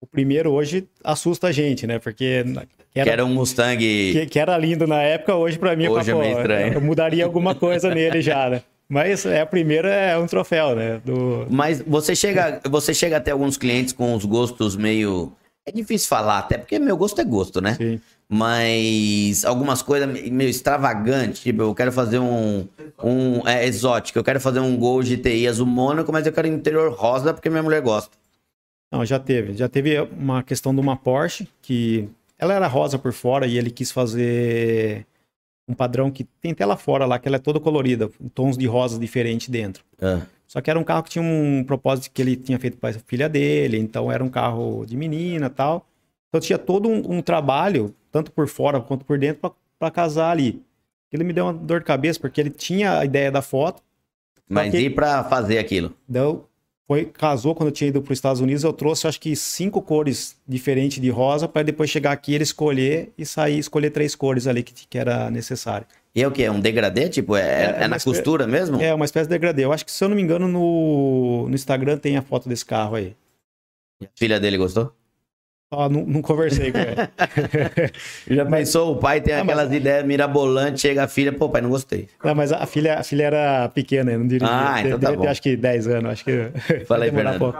o 0.00 0.06
primeiro 0.06 0.50
hoje 0.50 0.88
assusta 1.02 1.48
a 1.48 1.52
gente, 1.52 1.86
né? 1.86 1.98
Porque. 1.98 2.44
Que 2.92 3.00
era, 3.00 3.10
era 3.10 3.24
um 3.24 3.34
Mustang. 3.34 3.78
Que, 3.78 4.26
que, 4.26 4.38
era 4.38 4.56
lindo 4.56 4.86
na 4.86 5.02
época, 5.02 5.34
hoje 5.34 5.58
para 5.58 5.76
mim 5.76 5.88
hoje 5.88 6.10
é 6.10 6.14
meio 6.14 6.38
estranho. 6.38 6.74
Eu 6.74 6.80
mudaria 6.80 7.24
alguma 7.24 7.54
coisa 7.54 7.92
nele 7.94 8.22
já, 8.22 8.48
né? 8.48 8.62
Mas 8.88 9.24
é 9.24 9.40
a 9.40 9.46
primeira 9.46 9.88
é 9.88 10.16
um 10.18 10.26
troféu, 10.26 10.76
né? 10.76 11.00
Do... 11.04 11.46
Mas 11.50 11.80
você 11.80 12.14
chega, 12.14 12.60
você 12.68 12.92
chega 12.92 13.16
até 13.16 13.30
alguns 13.30 13.56
clientes 13.56 13.92
com 13.92 14.14
os 14.14 14.24
gostos 14.24 14.76
meio. 14.76 15.32
É 15.66 15.72
difícil 15.72 16.08
falar, 16.08 16.38
até 16.38 16.58
porque 16.58 16.78
meu 16.78 16.96
gosto 16.96 17.20
é 17.20 17.24
gosto, 17.24 17.60
né? 17.60 17.74
Sim. 17.74 18.00
Mas 18.28 19.44
algumas 19.44 19.82
coisas 19.82 20.08
meio 20.30 20.50
extravagantes, 20.50 21.40
tipo, 21.40 21.62
eu 21.62 21.74
quero 21.74 21.92
fazer 21.92 22.18
um. 22.18 22.66
um 23.02 23.46
é, 23.46 23.66
exótico, 23.66 24.18
eu 24.18 24.24
quero 24.24 24.40
fazer 24.40 24.60
um 24.60 24.76
Gol 24.76 25.02
GTI 25.02 25.48
azul 25.48 25.66
Mônaco, 25.66 26.12
mas 26.12 26.26
eu 26.26 26.32
quero 26.32 26.48
interior 26.48 26.92
rosa 26.92 27.32
porque 27.32 27.48
minha 27.48 27.62
mulher 27.62 27.80
gosta. 27.80 28.16
Não, 28.92 29.04
já 29.04 29.18
teve. 29.18 29.54
Já 29.54 29.68
teve 29.68 30.00
uma 30.00 30.42
questão 30.42 30.74
de 30.74 30.80
uma 30.80 30.96
Porsche 30.96 31.48
que 31.60 32.08
ela 32.38 32.54
era 32.54 32.66
rosa 32.66 32.98
por 32.98 33.12
fora 33.12 33.46
e 33.46 33.58
ele 33.58 33.70
quis 33.70 33.90
fazer 33.90 35.06
um 35.66 35.74
padrão 35.74 36.10
que 36.10 36.24
tem 36.24 36.52
até 36.52 36.64
lá 36.64 36.76
fora 36.76 37.06
lá, 37.06 37.18
que 37.18 37.26
ela 37.26 37.36
é 37.36 37.40
toda 37.40 37.58
colorida, 37.58 38.10
tons 38.34 38.56
de 38.56 38.66
rosa 38.66 38.98
diferentes 38.98 39.48
dentro. 39.48 39.84
É. 40.00 40.20
Só 40.46 40.60
que 40.60 40.70
era 40.70 40.78
um 40.78 40.84
carro 40.84 41.02
que 41.02 41.10
tinha 41.10 41.24
um 41.24 41.64
propósito 41.64 42.12
que 42.12 42.20
ele 42.20 42.36
tinha 42.36 42.58
feito 42.58 42.76
para 42.76 42.94
a 42.94 43.00
filha 43.06 43.28
dele, 43.28 43.78
então 43.78 44.12
era 44.12 44.22
um 44.22 44.28
carro 44.28 44.84
de 44.86 44.96
menina 44.96 45.48
tal. 45.48 45.86
Então 46.28 46.40
tinha 46.40 46.58
todo 46.58 46.88
um, 46.88 47.16
um 47.16 47.22
trabalho, 47.22 47.94
tanto 48.12 48.30
por 48.30 48.46
fora 48.46 48.80
quanto 48.80 49.04
por 49.04 49.18
dentro, 49.18 49.54
para 49.78 49.90
casar 49.90 50.30
ali. 50.30 50.62
Ele 51.10 51.24
me 51.24 51.32
deu 51.32 51.46
uma 51.46 51.52
dor 51.52 51.80
de 51.80 51.86
cabeça, 51.86 52.18
porque 52.18 52.40
ele 52.40 52.50
tinha 52.50 52.98
a 52.98 53.04
ideia 53.04 53.30
da 53.30 53.40
foto. 53.40 53.82
Mas 54.48 54.74
e 54.74 54.90
para 54.90 55.24
fazer 55.24 55.58
aquilo? 55.58 55.94
Deu, 56.08 56.48
foi, 56.86 57.06
casou 57.06 57.54
quando 57.54 57.68
eu 57.68 57.72
tinha 57.72 57.88
ido 57.88 58.02
para 58.02 58.12
os 58.12 58.18
Estados 58.18 58.40
Unidos, 58.40 58.62
eu 58.62 58.72
trouxe 58.72 59.06
acho 59.06 59.20
que 59.20 59.34
cinco 59.34 59.80
cores 59.80 60.36
diferentes 60.46 61.00
de 61.00 61.08
rosa 61.08 61.48
para 61.48 61.62
depois 61.62 61.88
chegar 61.88 62.12
aqui 62.12 62.34
ele 62.34 62.44
escolher 62.44 63.12
e 63.16 63.24
sair 63.24 63.58
escolher 63.58 63.90
três 63.90 64.14
cores 64.14 64.46
ali 64.46 64.62
que, 64.62 64.86
que 64.86 64.98
era 64.98 65.30
necessário. 65.30 65.86
E 66.14 66.22
é 66.22 66.28
o 66.28 66.30
que? 66.30 66.44
É 66.44 66.50
um 66.50 66.60
degradê? 66.60 67.08
Tipo, 67.08 67.36
é, 67.36 67.40
é, 67.40 67.84
é 67.84 67.88
na 67.88 67.98
costura 67.98 68.46
mesmo? 68.46 68.80
É, 68.80 68.94
uma 68.94 69.04
espécie 69.04 69.26
de 69.26 69.34
degradê. 69.34 69.64
Eu 69.64 69.72
acho 69.72 69.84
que, 69.84 69.90
se 69.90 70.04
eu 70.04 70.08
não 70.08 70.14
me 70.14 70.22
engano, 70.22 70.46
no, 70.46 71.48
no 71.48 71.54
Instagram 71.54 71.98
tem 71.98 72.16
a 72.16 72.22
foto 72.22 72.48
desse 72.48 72.64
carro 72.64 72.94
aí. 72.94 73.16
E 74.00 74.06
a 74.06 74.08
filha 74.14 74.38
dele 74.38 74.56
gostou? 74.56 74.92
Ah, 75.76 75.88
não, 75.88 76.04
não, 76.04 76.22
conversei 76.22 76.72
com 76.72 76.78
ele. 76.78 77.90
Já 78.30 78.46
pensou, 78.46 78.92
o 78.92 78.96
pai 78.96 79.20
tem 79.20 79.34
aquelas 79.34 79.68
mas... 79.68 79.76
ideias 79.76 80.04
mirabolantes, 80.04 80.80
chega 80.80 81.04
a 81.04 81.08
filha, 81.08 81.32
pô, 81.32 81.48
pai, 81.48 81.60
não 81.60 81.70
gostei. 81.70 82.08
Não, 82.22 82.34
mas 82.34 82.52
a 82.52 82.66
filha, 82.66 82.98
a 82.98 83.02
filha 83.02 83.24
era 83.24 83.68
pequena, 83.68 84.16
não 84.16 84.26
dirigia. 84.26 84.48
Ah, 84.50 84.80
então 84.80 84.98
tá 84.98 85.12
bom. 85.12 85.28
acho 85.28 85.42
que 85.42 85.56
10 85.56 85.88
anos, 85.88 86.12
acho 86.12 86.24
que... 86.24 86.50
Falei, 86.86 87.10
Fernando. 87.10 87.54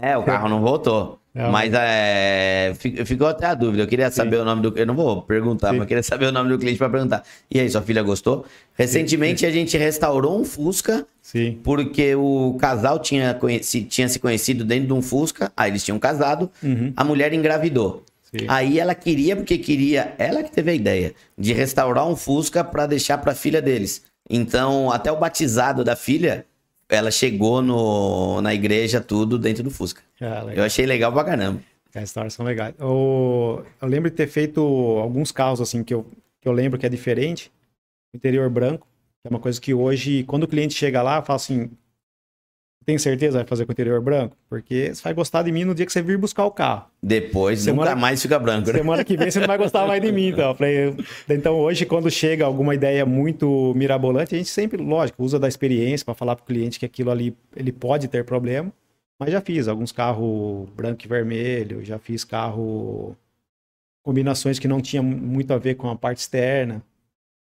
É, 0.00 0.16
o 0.16 0.22
carro 0.22 0.48
não 0.48 0.60
voltou. 0.60 1.18
Não, 1.36 1.50
mas 1.50 1.70
é, 1.74 2.72
ficou 3.04 3.26
até 3.26 3.44
a 3.44 3.54
dúvida. 3.54 3.82
Eu 3.82 3.86
queria 3.86 4.10
saber 4.10 4.36
sim. 4.36 4.42
o 4.42 4.44
nome 4.46 4.62
do. 4.62 4.78
Eu 4.78 4.86
não 4.86 4.94
vou 4.94 5.20
perguntar, 5.20 5.68
sim. 5.68 5.72
mas 5.74 5.82
eu 5.82 5.86
queria 5.86 6.02
saber 6.02 6.26
o 6.26 6.32
nome 6.32 6.48
do 6.48 6.58
cliente 6.58 6.78
para 6.78 6.88
perguntar. 6.88 7.22
E 7.50 7.60
aí, 7.60 7.68
sua 7.68 7.82
filha 7.82 8.02
gostou? 8.02 8.46
Recentemente 8.72 9.40
sim. 9.40 9.46
a 9.46 9.50
gente 9.50 9.76
restaurou 9.76 10.40
um 10.40 10.46
Fusca. 10.46 11.06
Sim. 11.20 11.58
Porque 11.62 12.14
o 12.14 12.56
casal 12.58 12.98
tinha, 12.98 13.34
conheci, 13.34 13.82
tinha 13.82 14.08
se 14.08 14.18
conhecido 14.18 14.64
dentro 14.64 14.86
de 14.86 14.92
um 14.94 15.02
Fusca. 15.02 15.52
Aí 15.54 15.70
eles 15.70 15.84
tinham 15.84 15.98
casado. 15.98 16.50
Uhum. 16.62 16.94
A 16.96 17.04
mulher 17.04 17.34
engravidou. 17.34 18.02
Aí 18.48 18.80
ela 18.80 18.94
queria, 18.94 19.36
porque 19.36 19.58
queria. 19.58 20.14
Ela 20.18 20.42
que 20.42 20.50
teve 20.50 20.70
a 20.70 20.74
ideia 20.74 21.14
de 21.36 21.52
restaurar 21.52 22.08
um 22.08 22.16
Fusca 22.16 22.64
para 22.64 22.86
deixar 22.86 23.18
para 23.18 23.34
filha 23.34 23.60
deles. 23.60 24.02
Então, 24.28 24.90
até 24.90 25.12
o 25.12 25.16
batizado 25.16 25.84
da 25.84 25.94
filha 25.94 26.44
ela 26.88 27.10
chegou 27.10 27.60
no, 27.62 28.40
na 28.40 28.54
igreja, 28.54 29.00
tudo 29.00 29.38
dentro 29.38 29.62
do 29.62 29.70
Fusca. 29.70 30.02
Ah, 30.20 30.46
eu 30.54 30.64
achei 30.64 30.86
legal 30.86 31.12
pra 31.12 31.24
caramba. 31.24 31.60
As 31.94 32.04
histórias 32.04 32.34
são 32.34 32.44
legais. 32.44 32.74
Eu, 32.78 33.64
eu 33.80 33.88
lembro 33.88 34.10
de 34.10 34.16
ter 34.16 34.26
feito 34.26 34.60
alguns 34.60 35.32
carros 35.32 35.60
assim 35.60 35.82
que 35.82 35.94
eu, 35.94 36.06
que 36.40 36.48
eu 36.48 36.52
lembro 36.52 36.78
que 36.78 36.86
é 36.86 36.88
diferente. 36.88 37.50
Interior 38.14 38.48
branco, 38.50 38.86
que 39.22 39.28
é 39.28 39.30
uma 39.30 39.40
coisa 39.40 39.60
que 39.60 39.72
hoje, 39.72 40.22
quando 40.24 40.44
o 40.44 40.48
cliente 40.48 40.74
chega 40.74 41.02
lá, 41.02 41.22
fala 41.22 41.36
assim: 41.36 41.70
tem 42.86 42.96
certeza 42.98 43.38
vai 43.38 43.46
fazer 43.46 43.66
com 43.66 43.72
o 43.72 43.74
interior 43.74 44.00
branco? 44.00 44.36
Porque 44.48 44.94
você 44.94 45.02
vai 45.02 45.12
gostar 45.12 45.42
de 45.42 45.50
mim 45.50 45.64
no 45.64 45.74
dia 45.74 45.84
que 45.84 45.92
você 45.92 46.00
vir 46.00 46.16
buscar 46.16 46.44
o 46.44 46.52
carro. 46.52 46.86
Depois 47.02 47.60
semana, 47.60 47.90
nunca 47.90 48.00
mais 48.00 48.22
fica 48.22 48.38
branco. 48.38 48.68
Né? 48.68 48.78
Semana 48.78 49.02
que 49.02 49.16
vem 49.16 49.28
você 49.28 49.40
não 49.40 49.46
vai 49.48 49.58
gostar 49.58 49.88
mais 49.88 50.00
de 50.00 50.12
mim, 50.12 50.28
então. 50.28 50.56
Então 51.28 51.56
hoje, 51.56 51.84
quando 51.84 52.08
chega 52.08 52.44
alguma 52.44 52.76
ideia 52.76 53.04
muito 53.04 53.72
mirabolante, 53.74 54.36
a 54.36 54.38
gente 54.38 54.48
sempre, 54.48 54.80
lógico, 54.80 55.24
usa 55.24 55.36
da 55.36 55.48
experiência 55.48 56.04
para 56.04 56.14
falar 56.14 56.36
para 56.36 56.44
o 56.44 56.46
cliente 56.46 56.78
que 56.78 56.86
aquilo 56.86 57.10
ali 57.10 57.36
ele 57.56 57.72
pode 57.72 58.06
ter 58.06 58.24
problema. 58.24 58.72
Mas 59.18 59.32
já 59.32 59.40
fiz 59.40 59.66
alguns 59.66 59.90
carros 59.90 60.68
branco 60.76 61.04
e 61.04 61.08
vermelho, 61.08 61.84
já 61.84 61.98
fiz 61.98 62.22
carro 62.22 63.16
combinações 64.04 64.60
que 64.60 64.68
não 64.68 64.80
tinha 64.80 65.02
muito 65.02 65.52
a 65.52 65.58
ver 65.58 65.74
com 65.74 65.90
a 65.90 65.96
parte 65.96 66.18
externa. 66.18 66.80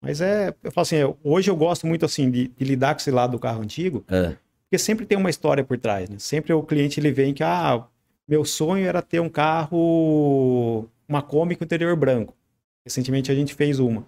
Mas 0.01 0.21
é, 0.21 0.55
eu 0.63 0.71
falo 0.71 0.83
assim, 0.83 0.97
hoje 1.21 1.51
eu 1.51 1.57
gosto 1.57 1.85
muito 1.85 2.05
assim 2.05 2.31
de, 2.31 2.47
de 2.47 2.63
lidar 2.63 2.93
com 2.93 3.01
esse 3.01 3.11
lado 3.11 3.31
do 3.31 3.39
carro 3.39 3.61
antigo. 3.61 4.05
É 4.07 4.37
porque 4.65 4.77
sempre 4.77 5.05
tem 5.05 5.17
uma 5.17 5.29
história 5.29 5.63
por 5.63 5.77
trás, 5.77 6.09
né? 6.09 6.17
Sempre 6.19 6.51
o 6.53 6.63
cliente 6.63 6.99
ele 6.99 7.11
vem 7.11 7.33
que, 7.33 7.43
ah, 7.43 7.83
meu 8.27 8.43
sonho 8.43 8.85
era 8.85 9.01
ter 9.01 9.19
um 9.19 9.29
carro, 9.29 10.87
uma 11.07 11.21
Kombi 11.21 11.55
com 11.55 11.63
interior 11.63 11.95
branco. 11.95 12.35
Recentemente 12.83 13.31
a 13.31 13.35
gente 13.35 13.53
fez 13.53 13.79
uma. 13.79 14.05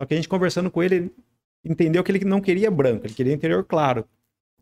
Só 0.00 0.06
que 0.06 0.14
a 0.14 0.16
gente 0.16 0.28
conversando 0.28 0.70
com 0.70 0.82
ele, 0.82 0.94
ele 0.94 1.12
entendeu 1.64 2.02
que 2.02 2.10
ele 2.10 2.24
não 2.24 2.40
queria 2.40 2.70
branco, 2.70 3.06
ele 3.06 3.14
queria 3.14 3.32
interior 3.32 3.64
claro. 3.64 4.04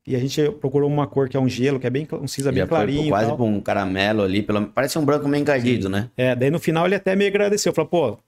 E 0.07 0.16
a 0.16 0.18
gente 0.18 0.50
procurou 0.53 0.88
uma 0.88 1.07
cor 1.07 1.29
que 1.29 1.37
é 1.37 1.40
um 1.40 1.48
gelo, 1.48 1.79
que 1.79 1.87
é 1.87 1.90
bem 1.90 2.07
um 2.12 2.26
cinza 2.26 2.50
bem 2.50 2.66
clarinho. 2.66 3.03
Foi 3.03 3.11
quase 3.11 3.35
para 3.35 3.44
um 3.44 3.61
caramelo 3.61 4.22
ali, 4.22 4.42
pelo... 4.42 4.66
parece 4.66 4.98
um 4.98 5.05
branco 5.05 5.29
meio 5.29 5.42
encardido, 5.42 5.85
Sim. 5.85 5.92
né? 5.92 6.11
É, 6.16 6.35
daí 6.35 6.50
no 6.50 6.59
final 6.59 6.87
ele 6.87 6.94
até 6.94 7.14
me 7.14 7.26
agradeceu, 7.26 7.72
falou, 7.72 7.88
pô, 7.88 8.18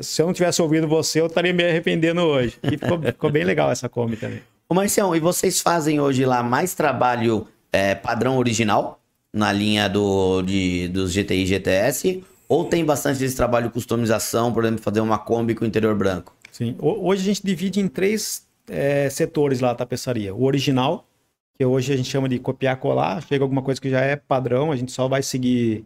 se 0.00 0.22
eu 0.22 0.26
não 0.26 0.32
tivesse 0.32 0.60
ouvido 0.62 0.88
você, 0.88 1.20
eu 1.20 1.26
estaria 1.26 1.52
me 1.52 1.64
arrependendo 1.64 2.20
hoje. 2.22 2.58
E 2.62 2.76
ficou, 2.76 3.00
ficou 3.00 3.30
bem 3.30 3.44
legal 3.44 3.70
essa 3.70 3.88
Kombi 3.88 4.16
também. 4.16 4.40
Ô 4.70 4.74
Marcião, 4.74 5.16
e 5.16 5.20
vocês 5.20 5.62
fazem 5.62 5.98
hoje 5.98 6.26
lá 6.26 6.42
mais 6.42 6.74
trabalho 6.74 7.48
é, 7.72 7.94
padrão 7.94 8.36
original 8.36 9.00
na 9.32 9.50
linha 9.50 9.88
do, 9.88 10.42
de, 10.42 10.88
dos 10.88 11.10
GTI 11.10 11.46
GTS? 11.46 12.22
Ou 12.46 12.66
tem 12.66 12.84
bastante 12.84 13.18
desse 13.18 13.34
trabalho 13.34 13.68
de 13.68 13.72
customização, 13.72 14.52
por 14.52 14.62
exemplo, 14.62 14.82
fazer 14.82 15.00
uma 15.00 15.18
Kombi 15.18 15.54
com 15.54 15.64
interior 15.64 15.94
branco? 15.96 16.36
Sim. 16.52 16.76
Hoje 16.80 17.22
a 17.22 17.24
gente 17.24 17.42
divide 17.42 17.80
em 17.80 17.88
três 17.88 18.46
é, 18.68 19.08
setores 19.08 19.60
lá 19.60 19.70
a 19.70 19.74
tapeçaria. 19.74 20.34
O 20.34 20.44
original, 20.44 21.08
que 21.56 21.64
hoje 21.64 21.94
a 21.94 21.96
gente 21.96 22.10
chama 22.10 22.28
de 22.28 22.38
copiar 22.38 22.76
colar, 22.76 23.22
chega 23.22 23.42
alguma 23.42 23.62
coisa 23.62 23.80
que 23.80 23.88
já 23.88 24.02
é 24.02 24.16
padrão, 24.16 24.70
a 24.70 24.76
gente 24.76 24.92
só 24.92 25.08
vai 25.08 25.22
seguir 25.22 25.82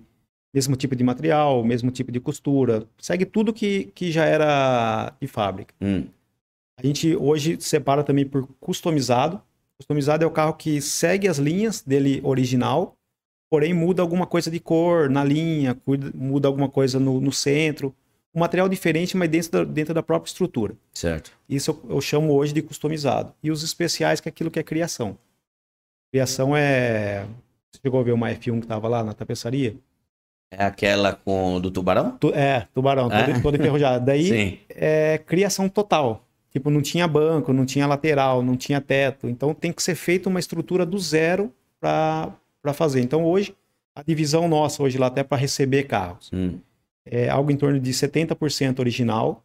mesmo 0.52 0.74
tipo 0.74 0.96
de 0.96 1.04
material, 1.04 1.62
mesmo 1.62 1.92
tipo 1.92 2.10
de 2.10 2.18
costura, 2.18 2.84
segue 2.98 3.24
tudo 3.24 3.52
que, 3.52 3.92
que 3.94 4.10
já 4.10 4.24
era 4.24 5.12
de 5.20 5.28
fábrica. 5.28 5.72
Hum. 5.80 6.04
A 6.78 6.86
gente 6.86 7.14
hoje 7.16 7.56
separa 7.60 8.02
também 8.02 8.26
por 8.26 8.46
customizado. 8.60 9.40
Customizado 9.78 10.24
é 10.24 10.26
o 10.26 10.30
carro 10.30 10.54
que 10.54 10.80
segue 10.80 11.28
as 11.28 11.38
linhas 11.38 11.82
dele 11.82 12.20
original, 12.24 12.96
porém 13.50 13.74
muda 13.74 14.00
alguma 14.00 14.26
coisa 14.26 14.50
de 14.50 14.60
cor 14.60 15.10
na 15.10 15.24
linha, 15.24 15.76
muda 16.14 16.48
alguma 16.48 16.68
coisa 16.68 16.98
no, 16.98 17.20
no 17.20 17.32
centro. 17.32 17.94
Um 18.34 18.40
material 18.40 18.68
diferente, 18.68 19.16
mas 19.16 19.28
dentro 19.28 19.50
da, 19.50 19.64
dentro 19.64 19.92
da 19.92 20.02
própria 20.02 20.30
estrutura. 20.30 20.74
Certo. 20.92 21.32
Isso 21.48 21.70
eu, 21.70 21.96
eu 21.96 22.00
chamo 22.00 22.32
hoje 22.32 22.52
de 22.52 22.62
customizado. 22.62 23.34
E 23.42 23.50
os 23.50 23.62
especiais, 23.62 24.20
que 24.20 24.28
é 24.28 24.30
aquilo 24.30 24.50
que 24.50 24.58
é 24.58 24.62
criação. 24.62 25.18
Criação 26.10 26.56
é. 26.56 27.26
Você 27.70 27.80
chegou 27.82 28.00
a 28.00 28.02
ver 28.02 28.12
uma 28.12 28.30
F1 28.30 28.58
que 28.58 28.64
estava 28.64 28.88
lá 28.88 29.02
na 29.02 29.12
tapeçaria? 29.12 29.76
É 30.50 30.64
aquela 30.64 31.14
com 31.14 31.58
do 31.60 31.70
tubarão? 31.70 32.16
Tu, 32.18 32.30
é, 32.34 32.68
tubarão, 32.74 33.10
é? 33.10 33.26
todo, 33.26 33.42
todo 33.42 33.56
enferrujado. 33.56 34.04
Daí 34.04 34.28
Sim. 34.28 34.58
é 34.68 35.18
criação 35.18 35.68
total. 35.68 36.26
Tipo, 36.52 36.68
não 36.70 36.82
tinha 36.82 37.08
banco, 37.08 37.52
não 37.52 37.64
tinha 37.64 37.86
lateral, 37.86 38.42
não 38.42 38.56
tinha 38.56 38.80
teto. 38.80 39.28
Então 39.28 39.54
tem 39.54 39.72
que 39.72 39.82
ser 39.82 39.94
feita 39.94 40.28
uma 40.28 40.38
estrutura 40.38 40.84
do 40.84 40.98
zero 40.98 41.52
para 41.80 42.72
fazer. 42.74 43.00
Então 43.00 43.24
hoje, 43.24 43.54
a 43.94 44.02
divisão 44.02 44.46
nossa 44.48 44.82
hoje 44.82 44.98
lá 44.98 45.06
até 45.06 45.22
para 45.22 45.38
receber 45.38 45.84
carros 45.84 46.30
hum. 46.32 46.58
é 47.06 47.28
algo 47.28 47.50
em 47.50 47.56
torno 47.56 47.80
de 47.80 47.90
70% 47.90 48.78
original, 48.80 49.42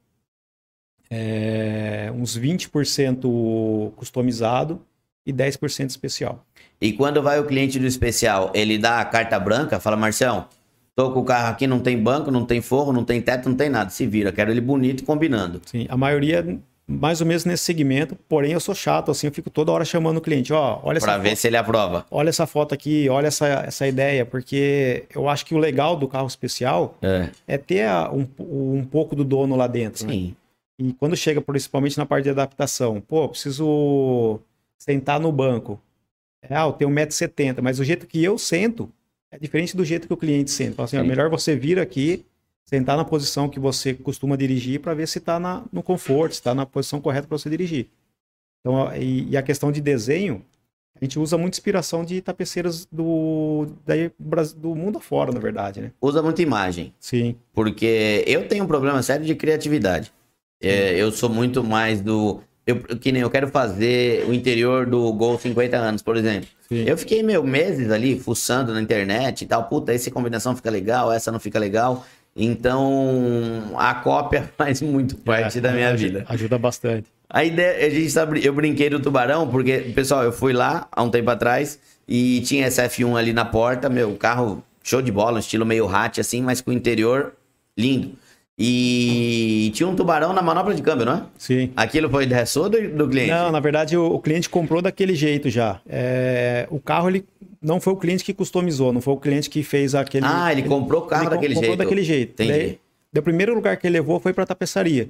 é, 1.10 2.12
uns 2.14 2.38
20% 2.38 3.92
customizado 3.96 4.82
e 5.26 5.32
10% 5.32 5.90
especial. 5.90 6.46
E 6.80 6.94
quando 6.94 7.22
vai 7.22 7.40
o 7.40 7.46
cliente 7.46 7.80
do 7.80 7.88
especial, 7.88 8.52
ele 8.54 8.78
dá 8.78 9.00
a 9.00 9.06
carta 9.06 9.40
branca, 9.40 9.80
fala, 9.80 9.98
Marcião, 9.98 10.48
tô 10.96 11.12
com 11.12 11.22
o 11.22 11.26
carro 11.26 11.52
aqui, 11.52 11.66
não 11.66 11.80
tem 11.80 12.02
banco, 12.02 12.30
não 12.30 12.46
tem 12.46 12.62
forro, 12.62 12.92
não 12.92 13.04
tem 13.04 13.22
teto, 13.22 13.50
não 13.50 13.56
tem 13.56 13.70
nada, 13.70 13.90
se 13.90 14.06
vira, 14.06 14.32
quero 14.32 14.52
ele 14.52 14.62
bonito 14.62 15.04
e 15.04 15.06
combinando. 15.06 15.62
Sim, 15.66 15.86
a 15.90 15.98
maioria 15.98 16.60
mais 16.88 17.20
ou 17.20 17.28
menos 17.28 17.44
nesse 17.44 17.66
segmento, 17.66 18.16
porém 18.30 18.54
eu 18.54 18.60
sou 18.62 18.74
chato, 18.74 19.12
assim, 19.12 19.28
eu 19.28 19.34
fico 19.34 19.50
toda 19.50 19.74
hora 19.74 19.84
chamando 19.84 20.18
o 20.18 20.22
cliente, 20.22 20.54
ó, 20.54 20.80
olha 20.84 21.02
Para 21.02 21.18
ver 21.18 21.30
foto, 21.30 21.40
se 21.40 21.48
ele 21.48 21.58
aprova. 21.58 22.06
Olha 22.10 22.30
essa 22.30 22.48
foto 22.48 22.74
aqui, 22.74 23.10
olha 23.10 23.28
essa, 23.28 23.46
essa 23.46 23.86
ideia, 23.86 24.26
porque 24.26 25.04
eu 25.14 25.28
acho 25.28 25.46
que 25.46 25.54
o 25.54 25.58
legal 25.58 25.98
do 25.98 26.08
carro 26.08 26.28
especial 26.28 26.98
é, 27.02 27.30
é 27.46 27.58
ter 27.58 27.84
a, 27.84 28.10
um, 28.10 28.26
um 28.40 28.86
pouco 28.86 29.18
do 29.18 29.26
dono 29.26 29.56
lá 29.58 29.68
dentro. 29.68 30.08
Né? 30.08 30.14
Sim. 30.14 30.28
Né? 30.28 30.34
E 30.80 30.94
quando 30.94 31.18
chega, 31.18 31.42
principalmente 31.42 31.98
na 31.98 32.06
parte 32.06 32.26
de 32.26 32.30
adaptação, 32.30 33.02
pô, 33.02 33.28
preciso 33.28 34.40
sentar 34.78 35.20
no 35.20 35.32
banco. 35.32 35.82
É, 36.42 36.56
ah, 36.56 36.68
eu 36.68 36.72
tenho 36.72 36.90
1,70m, 36.92 37.62
mas 37.62 37.80
o 37.80 37.84
jeito 37.84 38.08
que 38.08 38.24
eu 38.24 38.38
sento 38.38 38.90
é 39.30 39.38
diferente 39.38 39.76
do 39.76 39.84
jeito 39.84 40.08
que 40.08 40.14
o 40.14 40.18
cliente 40.18 40.52
senta. 40.52 40.76
Fala 40.76 40.86
assim, 40.86 40.98
ó, 40.98 41.04
melhor 41.04 41.30
você 41.30 41.56
vir 41.56 41.80
aqui, 41.80 42.26
sentar 42.68 42.98
na 42.98 43.06
posição 43.06 43.48
que 43.48 43.60
você 43.60 43.94
costuma 43.94 44.36
dirigir 44.36 44.82
para 44.82 44.94
ver 44.94 45.08
se 45.08 45.20
está 45.20 45.40
no 45.72 45.82
conforto, 45.82 46.34
se 46.34 46.42
está 46.42 46.54
na 46.54 46.66
posição 46.66 47.00
correta 47.00 47.28
para 47.28 47.38
você 47.38 47.50
dirigir. 47.50 47.88
Então, 48.60 48.94
e, 48.96 49.30
e, 49.30 49.38
a 49.38 49.42
questão 49.42 49.72
de 49.72 49.80
desenho, 49.80 50.44
a 51.00 51.06
gente 51.06 51.18
usa 51.18 51.38
muita 51.38 51.56
inspiração 51.56 52.04
de 52.04 52.22
tapeceiras 52.22 52.86
do, 52.92 53.68
do 54.58 54.76
mundo 54.76 54.98
afora, 54.98 55.32
na 55.32 55.40
verdade, 55.40 55.80
né? 55.80 55.92
Usa 56.02 56.22
muita 56.22 56.42
imagem. 56.42 56.94
Sim. 57.00 57.38
Porque 57.54 58.24
eu 58.28 58.48
tenho 58.48 58.66
um 58.66 58.68
problema 58.68 59.02
sério 59.02 59.26
de 59.26 59.34
criatividade. 59.34 60.12
É, 60.62 60.96
eu 60.96 61.12
sou 61.12 61.30
muito 61.30 61.64
mais 61.64 62.02
do... 62.02 62.42
Eu, 62.66 62.82
que 62.98 63.14
nem 63.14 63.22
eu 63.22 63.30
quero 63.30 63.48
fazer 63.48 64.26
o 64.28 64.34
interior 64.34 64.86
do 64.86 65.14
Gol 65.14 65.40
50 65.40 65.78
anos, 65.78 66.02
por 66.02 66.18
exemplo. 66.18 66.50
Sim. 66.68 66.84
Eu 66.86 66.98
fiquei, 66.98 67.24
meu, 67.24 67.42
meses 67.42 67.90
ali, 67.92 68.20
fuçando 68.20 68.74
na 68.74 68.82
internet 68.82 69.44
e 69.44 69.48
tal. 69.48 69.70
Puta, 69.70 69.94
essa 69.94 70.12
combinação 70.12 70.54
fica 70.54 70.70
legal, 70.70 71.14
essa 71.14 71.32
não 71.32 71.40
fica 71.40 71.58
legal. 71.58 72.06
Então, 72.38 73.74
a 73.76 73.96
cópia 73.96 74.50
faz 74.56 74.82
muito 74.82 75.16
parte 75.16 75.58
é, 75.58 75.62
da 75.62 75.72
minha 75.72 75.90
ajuda, 75.90 76.20
vida. 76.20 76.26
Ajuda 76.30 76.58
bastante. 76.60 77.08
A 77.30 77.44
ideia, 77.44 77.86
a 77.86 77.90
gente 77.90 78.10
sabe, 78.10 78.46
eu 78.46 78.54
brinquei 78.54 78.90
do 78.90 79.00
tubarão, 79.00 79.48
porque, 79.50 79.92
pessoal, 79.94 80.24
eu 80.24 80.32
fui 80.32 80.54
lá 80.54 80.88
há 80.92 81.04
um 81.04 81.10
tempo 81.10 81.30
atrás 81.30 81.80
e 82.08 82.40
tinha 82.42 82.68
esse 82.68 82.82
F1 82.82 83.18
ali 83.18 83.34
na 83.34 83.44
porta, 83.44 83.90
meu 83.90 84.16
carro 84.16 84.64
show 84.84 85.02
de 85.02 85.12
bola, 85.12 85.38
um 85.38 85.40
estilo 85.40 85.66
meio 85.66 85.94
hat 85.94 86.22
assim, 86.22 86.42
mas 86.42 86.62
com 86.62 86.72
o 86.72 86.74
interior 86.74 87.34
lindo. 87.78 88.14
E 88.60 89.70
tinha 89.76 89.88
um 89.88 89.96
tubarão 89.96 90.34
na 90.34 90.42
manopla 90.42 90.74
de 90.74 90.82
câmbio, 90.82 91.06
não 91.06 91.14
é? 91.14 91.24
Sim. 91.38 91.72
Aquilo 91.76 92.10
foi 92.10 92.24
ideia 92.24 92.46
sua 92.46 92.68
do, 92.68 92.90
do 92.90 93.08
cliente? 93.08 93.30
Não, 93.30 93.52
na 93.52 93.60
verdade 93.60 93.96
o, 93.96 94.06
o 94.08 94.20
cliente 94.20 94.50
comprou 94.50 94.82
daquele 94.82 95.14
jeito 95.14 95.48
já. 95.48 95.80
É, 95.88 96.68
o 96.72 96.80
carro, 96.80 97.08
ele 97.10 97.24
não 97.62 97.80
foi 97.80 97.94
o 97.94 97.98
cliente 97.98 98.24
que 98.24 98.34
customizou, 98.34 98.92
não 98.92 99.00
foi 99.00 99.14
o 99.14 99.18
cliente 99.18 99.48
que 99.48 99.62
fez 99.62 99.94
aquele... 99.94 100.26
Ah, 100.28 100.52
ele, 100.52 100.64
comprou 100.64 101.04
o 101.04 101.06
carro 101.06 101.26
ele 101.26 101.30
daquele 101.30 101.54
comprou 101.54 101.70
jeito. 101.70 101.84
daquele 101.84 102.04
jeito. 102.04 102.32
Entendi. 102.32 102.50
Daí, 102.50 102.80
daí, 103.14 103.20
o 103.20 103.24
primeiro 103.24 103.54
lugar 103.54 103.78
que 103.78 103.86
ele 103.86 103.94
levou 103.94 104.20
foi 104.20 104.34
para 104.34 104.46
tapeçaria. 104.46 105.08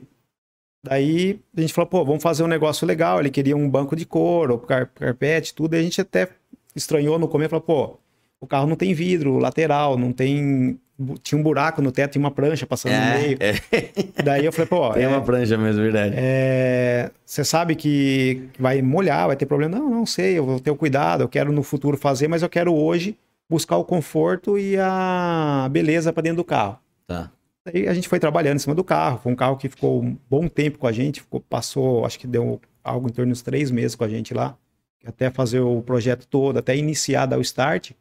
Daí 0.83 1.39
a 1.55 1.61
gente 1.61 1.73
falou, 1.73 1.89
pô, 1.89 2.03
vamos 2.03 2.21
fazer 2.21 2.43
um 2.43 2.47
negócio 2.47 2.85
legal. 2.85 3.19
Ele 3.21 3.29
queria 3.29 3.55
um 3.55 3.69
banco 3.69 3.95
de 3.95 4.05
couro, 4.05 4.57
car 4.59 4.89
carpete, 4.93 5.53
tudo. 5.53 5.73
E 5.73 5.79
a 5.79 5.81
gente 5.81 6.01
até 6.01 6.27
estranhou 6.75 7.17
no 7.17 7.29
começo, 7.29 7.49
falou, 7.49 7.65
pô, 7.65 7.97
o 8.41 8.47
carro 8.47 8.67
não 8.67 8.75
tem 8.75 8.93
vidro 8.93 9.37
lateral, 9.37 9.97
não 9.97 10.11
tem 10.11 10.79
tinha 11.21 11.37
um 11.39 11.43
buraco 11.43 11.81
no 11.81 11.91
teto 11.91 12.15
e 12.15 12.19
uma 12.19 12.31
prancha 12.31 12.65
passando 12.65 12.93
é, 12.93 12.99
no 12.99 13.19
meio. 13.19 13.37
É. 13.39 14.23
Daí 14.23 14.45
eu 14.45 14.51
falei, 14.51 14.67
pô. 14.67 14.93
Tem 14.93 15.03
é, 15.03 15.07
uma 15.07 15.21
prancha 15.21 15.57
mesmo, 15.57 15.81
verdade. 15.81 16.15
É, 16.17 17.11
você 17.23 17.43
sabe 17.43 17.75
que 17.75 18.49
vai 18.59 18.81
molhar, 18.81 19.27
vai 19.27 19.35
ter 19.35 19.45
problema. 19.45 19.77
Não, 19.77 19.89
não 19.89 20.05
sei, 20.05 20.37
eu 20.37 20.45
vou 20.45 20.59
ter 20.59 20.71
o 20.71 20.75
cuidado, 20.75 21.21
eu 21.21 21.29
quero 21.29 21.51
no 21.51 21.61
futuro 21.61 21.97
fazer, 21.97 22.27
mas 22.27 22.41
eu 22.41 22.49
quero 22.49 22.73
hoje 22.73 23.15
buscar 23.49 23.77
o 23.77 23.85
conforto 23.85 24.57
e 24.57 24.75
a 24.77 25.67
beleza 25.71 26.11
para 26.11 26.23
dentro 26.23 26.37
do 26.37 26.43
carro. 26.43 26.79
Tá. 27.05 27.31
Daí 27.65 27.87
a 27.87 27.93
gente 27.93 28.07
foi 28.07 28.19
trabalhando 28.19 28.55
em 28.55 28.59
cima 28.59 28.75
do 28.75 28.83
carro. 28.83 29.19
Foi 29.21 29.31
um 29.31 29.35
carro 29.35 29.57
que 29.57 29.69
ficou 29.69 30.01
um 30.01 30.17
bom 30.29 30.47
tempo 30.47 30.77
com 30.77 30.87
a 30.87 30.91
gente, 30.91 31.21
ficou, 31.21 31.41
passou, 31.41 32.05
acho 32.05 32.17
que 32.17 32.25
deu 32.25 32.59
algo 32.83 33.07
em 33.07 33.11
torno 33.11 33.31
de 33.31 33.37
uns 33.37 33.41
três 33.41 33.69
meses 33.69 33.95
com 33.95 34.03
a 34.03 34.09
gente 34.09 34.33
lá. 34.33 34.57
Até 35.05 35.29
fazer 35.29 35.59
o 35.59 35.81
projeto 35.81 36.27
todo, 36.27 36.57
até 36.57 36.75
iniciar, 36.75 37.27
dar 37.27 37.37
o 37.37 37.41
start, 37.41 37.91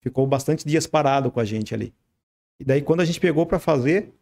ficou 0.00 0.26
bastante 0.26 0.66
dias 0.66 0.86
parado 0.86 1.30
com 1.30 1.40
a 1.40 1.44
gente 1.44 1.74
ali. 1.74 1.92
E 2.60 2.64
daí, 2.64 2.82
quando 2.82 3.00
a 3.00 3.04
gente 3.04 3.20
pegou 3.20 3.46
para 3.46 3.58
fazer, 3.58 4.12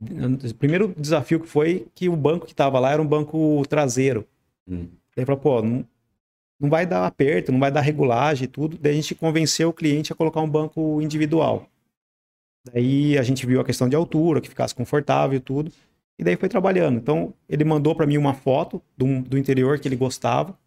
o 0.00 0.54
primeiro 0.54 0.94
desafio 0.96 1.40
que 1.40 1.48
foi 1.48 1.86
que 1.94 2.08
o 2.08 2.16
banco 2.16 2.46
que 2.46 2.52
estava 2.52 2.78
lá 2.78 2.92
era 2.92 3.02
um 3.02 3.06
banco 3.06 3.62
traseiro. 3.68 4.26
Hum. 4.68 4.88
Daí 5.16 5.24
falou, 5.24 5.40
pô, 5.40 5.62
não, 5.62 5.84
não 6.60 6.68
vai 6.68 6.86
dar 6.86 7.06
aperto, 7.06 7.50
não 7.50 7.58
vai 7.58 7.70
dar 7.70 7.80
regulagem 7.80 8.44
e 8.44 8.48
tudo. 8.48 8.78
Daí 8.78 8.92
a 8.92 8.94
gente 8.94 9.14
convenceu 9.14 9.70
o 9.70 9.72
cliente 9.72 10.12
a 10.12 10.16
colocar 10.16 10.40
um 10.40 10.48
banco 10.48 11.00
individual. 11.00 11.68
Daí 12.72 13.16
a 13.18 13.22
gente 13.22 13.46
viu 13.46 13.60
a 13.60 13.64
questão 13.64 13.88
de 13.88 13.96
altura, 13.96 14.40
que 14.40 14.48
ficasse 14.48 14.74
confortável 14.74 15.36
e 15.36 15.40
tudo. 15.40 15.72
E 16.18 16.24
daí 16.24 16.36
foi 16.36 16.48
trabalhando. 16.48 16.98
Então, 16.98 17.32
ele 17.48 17.64
mandou 17.64 17.94
para 17.94 18.06
mim 18.06 18.16
uma 18.16 18.34
foto 18.34 18.82
do, 18.96 19.22
do 19.22 19.38
interior 19.38 19.78
que 19.78 19.88
ele 19.88 19.96
gostava. 19.96 20.58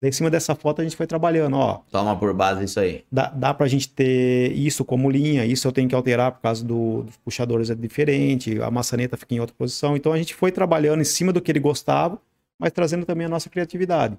Daí, 0.00 0.08
em 0.08 0.12
cima 0.12 0.30
dessa 0.30 0.54
foto, 0.54 0.80
a 0.80 0.84
gente 0.84 0.96
foi 0.96 1.06
trabalhando, 1.06 1.56
ó. 1.56 1.82
Toma 1.90 2.16
por 2.18 2.32
base 2.32 2.64
isso 2.64 2.80
aí. 2.80 3.04
Dá, 3.12 3.28
dá 3.28 3.52
pra 3.52 3.68
gente 3.68 3.86
ter 3.88 4.50
isso 4.52 4.82
como 4.82 5.10
linha, 5.10 5.44
isso 5.44 5.68
eu 5.68 5.72
tenho 5.72 5.88
que 5.88 5.94
alterar 5.94 6.32
por 6.32 6.40
causa 6.40 6.64
do, 6.64 7.02
dos 7.02 7.16
puxadores 7.18 7.68
é 7.68 7.74
diferente, 7.74 8.60
a 8.62 8.70
maçaneta 8.70 9.16
fica 9.18 9.34
em 9.34 9.40
outra 9.40 9.54
posição. 9.56 9.94
Então, 9.94 10.12
a 10.12 10.16
gente 10.16 10.34
foi 10.34 10.50
trabalhando 10.50 11.02
em 11.02 11.04
cima 11.04 11.34
do 11.34 11.40
que 11.40 11.52
ele 11.52 11.60
gostava, 11.60 12.18
mas 12.58 12.72
trazendo 12.72 13.04
também 13.04 13.26
a 13.26 13.28
nossa 13.28 13.50
criatividade. 13.50 14.16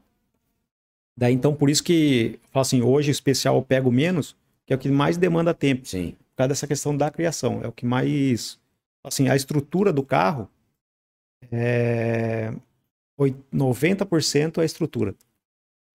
Daí, 1.18 1.34
então, 1.34 1.54
por 1.54 1.68
isso 1.68 1.84
que, 1.84 2.40
eu 2.44 2.50
falo 2.52 2.62
assim, 2.62 2.82
hoje 2.84 3.10
o 3.10 3.12
especial 3.12 3.56
eu 3.56 3.64
pego 3.64 3.92
menos, 3.92 4.36
que 4.68 4.74
é 4.74 4.76
o 4.76 4.80
que 4.80 4.90
mais 4.90 5.18
demanda 5.18 5.52
tempo. 5.52 5.88
Sim. 5.88 6.12
Por 6.30 6.38
causa 6.38 6.50
dessa 6.50 6.68
questão 6.68 6.96
da 6.96 7.10
criação. 7.10 7.60
É 7.64 7.68
o 7.68 7.72
que 7.72 7.88
mais... 7.88 8.60
Assim, 9.04 9.30
a 9.30 9.36
estrutura 9.36 9.92
do 9.92 10.04
carro 10.04 10.48
é... 11.52 12.54
90% 13.54 14.60
é 14.60 14.62
a 14.62 14.66
estrutura. 14.66 15.16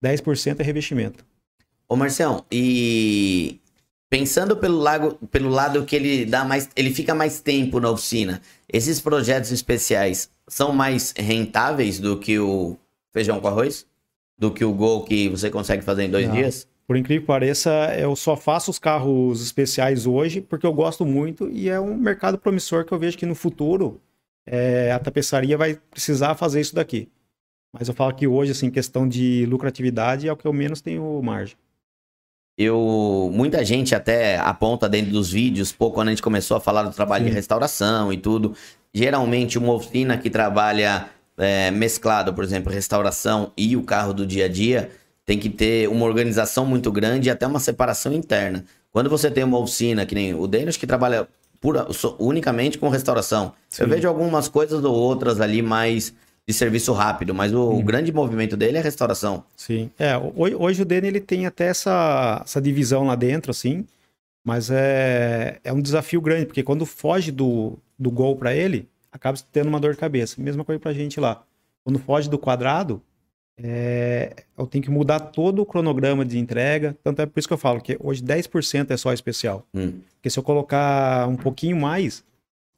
10% 0.03 0.59
é 0.59 0.63
revestimento. 0.63 1.25
Ô 1.87 1.95
Marcião, 1.95 2.43
e 2.51 3.59
pensando 4.09 4.57
pelo 4.57 4.77
lado, 4.77 5.15
pelo 5.31 5.49
lado 5.49 5.85
que 5.85 5.95
ele 5.95 6.25
dá 6.25 6.43
mais, 6.43 6.69
ele 6.75 6.93
fica 6.93 7.15
mais 7.15 7.39
tempo 7.39 7.79
na 7.79 7.89
oficina, 7.89 8.41
esses 8.71 8.99
projetos 8.99 9.51
especiais 9.51 10.29
são 10.47 10.73
mais 10.73 11.13
rentáveis 11.15 11.99
do 11.99 12.17
que 12.17 12.39
o 12.39 12.77
feijão 13.13 13.39
com 13.39 13.47
arroz? 13.47 13.85
Do 14.37 14.51
que 14.51 14.63
o 14.63 14.73
gol 14.73 15.03
que 15.03 15.29
você 15.29 15.49
consegue 15.49 15.83
fazer 15.83 16.03
em 16.03 16.09
dois 16.09 16.27
Não. 16.27 16.35
dias? 16.35 16.67
Por 16.85 16.95
incrível 16.95 17.21
que 17.21 17.27
pareça, 17.27 17.69
eu 17.99 18.15
só 18.15 18.37
faço 18.37 18.71
os 18.71 18.79
carros 18.79 19.41
especiais 19.41 20.05
hoje 20.05 20.39
porque 20.39 20.65
eu 20.65 20.71
gosto 20.71 21.05
muito 21.05 21.49
e 21.49 21.67
é 21.67 21.79
um 21.79 21.97
mercado 21.97 22.37
promissor 22.37 22.85
que 22.85 22.93
eu 22.93 22.99
vejo 22.99 23.17
que 23.17 23.25
no 23.25 23.35
futuro 23.35 23.99
é, 24.45 24.91
a 24.93 24.99
tapeçaria 24.99 25.57
vai 25.57 25.77
precisar 25.91 26.35
fazer 26.35 26.61
isso 26.61 26.73
daqui. 26.73 27.09
Mas 27.73 27.87
eu 27.87 27.93
falo 27.93 28.13
que 28.13 28.27
hoje, 28.27 28.51
assim, 28.51 28.69
questão 28.69 29.07
de 29.07 29.45
lucratividade 29.45 30.27
é 30.27 30.31
o 30.31 30.37
que 30.37 30.45
eu 30.45 30.53
menos 30.53 30.81
tenho 30.81 31.21
margem. 31.21 31.55
Eu, 32.57 33.29
muita 33.31 33.63
gente 33.63 33.93
até 33.93 34.37
aponta 34.37 34.89
dentro 34.89 35.11
dos 35.11 35.31
vídeos, 35.31 35.71
pô, 35.71 35.91
quando 35.91 36.07
a 36.07 36.11
gente 36.11 36.23
começou 36.23 36.57
a 36.57 36.59
falar 36.59 36.83
do 36.83 36.91
trabalho 36.91 37.23
Sim. 37.23 37.29
de 37.29 37.35
restauração 37.35 38.11
e 38.11 38.17
tudo, 38.17 38.55
geralmente 38.91 39.59
uma 39.59 39.73
oficina 39.73 40.17
que 40.17 40.27
trabalha 40.27 41.07
é, 41.37 41.69
mesclado, 41.69 42.33
por 42.33 42.43
exemplo, 42.43 42.73
restauração 42.73 43.51
e 43.55 43.77
o 43.77 43.83
carro 43.83 44.11
do 44.11 44.25
dia 44.25 44.45
a 44.45 44.47
dia, 44.47 44.89
tem 45.23 45.37
que 45.37 45.49
ter 45.49 45.87
uma 45.87 46.05
organização 46.05 46.65
muito 46.65 46.91
grande 46.91 47.27
e 47.27 47.31
até 47.31 47.45
uma 47.45 47.59
separação 47.59 48.11
interna. 48.11 48.65
Quando 48.91 49.09
você 49.09 49.29
tem 49.29 49.43
uma 49.43 49.59
oficina, 49.59 50.05
que 50.05 50.15
nem 50.15 50.33
o 50.33 50.47
Denis 50.47 50.77
que 50.77 50.87
trabalha 50.87 51.27
pura, 51.61 51.85
unicamente 52.17 52.79
com 52.79 52.89
restauração, 52.89 53.53
Sim. 53.69 53.83
eu 53.83 53.89
vejo 53.89 54.07
algumas 54.07 54.47
coisas 54.47 54.83
ou 54.83 54.95
outras 54.95 55.39
ali 55.39 55.61
mais 55.61 56.11
de 56.47 56.53
serviço 56.53 56.93
rápido, 56.93 57.35
mas 57.35 57.53
o, 57.53 57.71
o, 57.71 57.83
grande 57.83 58.11
movimento 58.13 58.55
dele 58.55 58.77
é 58.77 58.79
a 58.79 58.83
restauração. 58.83 59.43
Sim. 59.55 59.91
É, 59.99 60.17
hoje, 60.17 60.55
hoje 60.55 60.81
o 60.81 60.85
Dene 60.85 61.07
ele 61.07 61.19
tem 61.19 61.45
até 61.45 61.67
essa, 61.67 62.41
essa 62.45 62.61
divisão 62.61 63.05
lá 63.05 63.15
dentro, 63.15 63.51
assim, 63.51 63.85
mas 64.45 64.71
é, 64.71 65.59
é 65.61 65.73
um 65.73 65.81
desafio 65.81 66.21
grande, 66.21 66.45
porque 66.45 66.63
quando 66.63 66.85
foge 66.85 67.33
do, 67.33 67.77
do 67.99 68.09
gol 68.09 68.37
para 68.37 68.55
ele, 68.55 68.87
acaba 69.11 69.37
tendo 69.51 69.67
uma 69.67 69.79
dor 69.79 69.91
de 69.91 69.99
cabeça. 69.99 70.41
Mesma 70.41 70.63
coisa 70.63 70.79
pra 70.79 70.93
gente 70.93 71.19
lá. 71.19 71.43
Quando 71.83 71.99
foge 71.99 72.29
do 72.29 72.37
quadrado, 72.39 73.01
é, 73.61 74.45
eu 74.57 74.65
tenho 74.65 74.83
que 74.83 74.89
mudar 74.89 75.19
todo 75.19 75.61
o 75.61 75.65
cronograma 75.65 76.23
de 76.23 76.39
entrega. 76.39 76.95
Tanto 77.03 77.21
é 77.21 77.25
por 77.25 77.37
isso 77.39 77.47
que 77.47 77.53
eu 77.53 77.57
falo 77.57 77.81
que 77.81 77.97
hoje 77.99 78.23
10% 78.23 78.91
é 78.91 78.95
só 78.95 79.11
especial. 79.11 79.65
Hum. 79.73 79.99
Porque 80.15 80.29
se 80.29 80.39
eu 80.39 80.43
colocar 80.43 81.27
um 81.27 81.35
pouquinho 81.35 81.75
mais, 81.75 82.23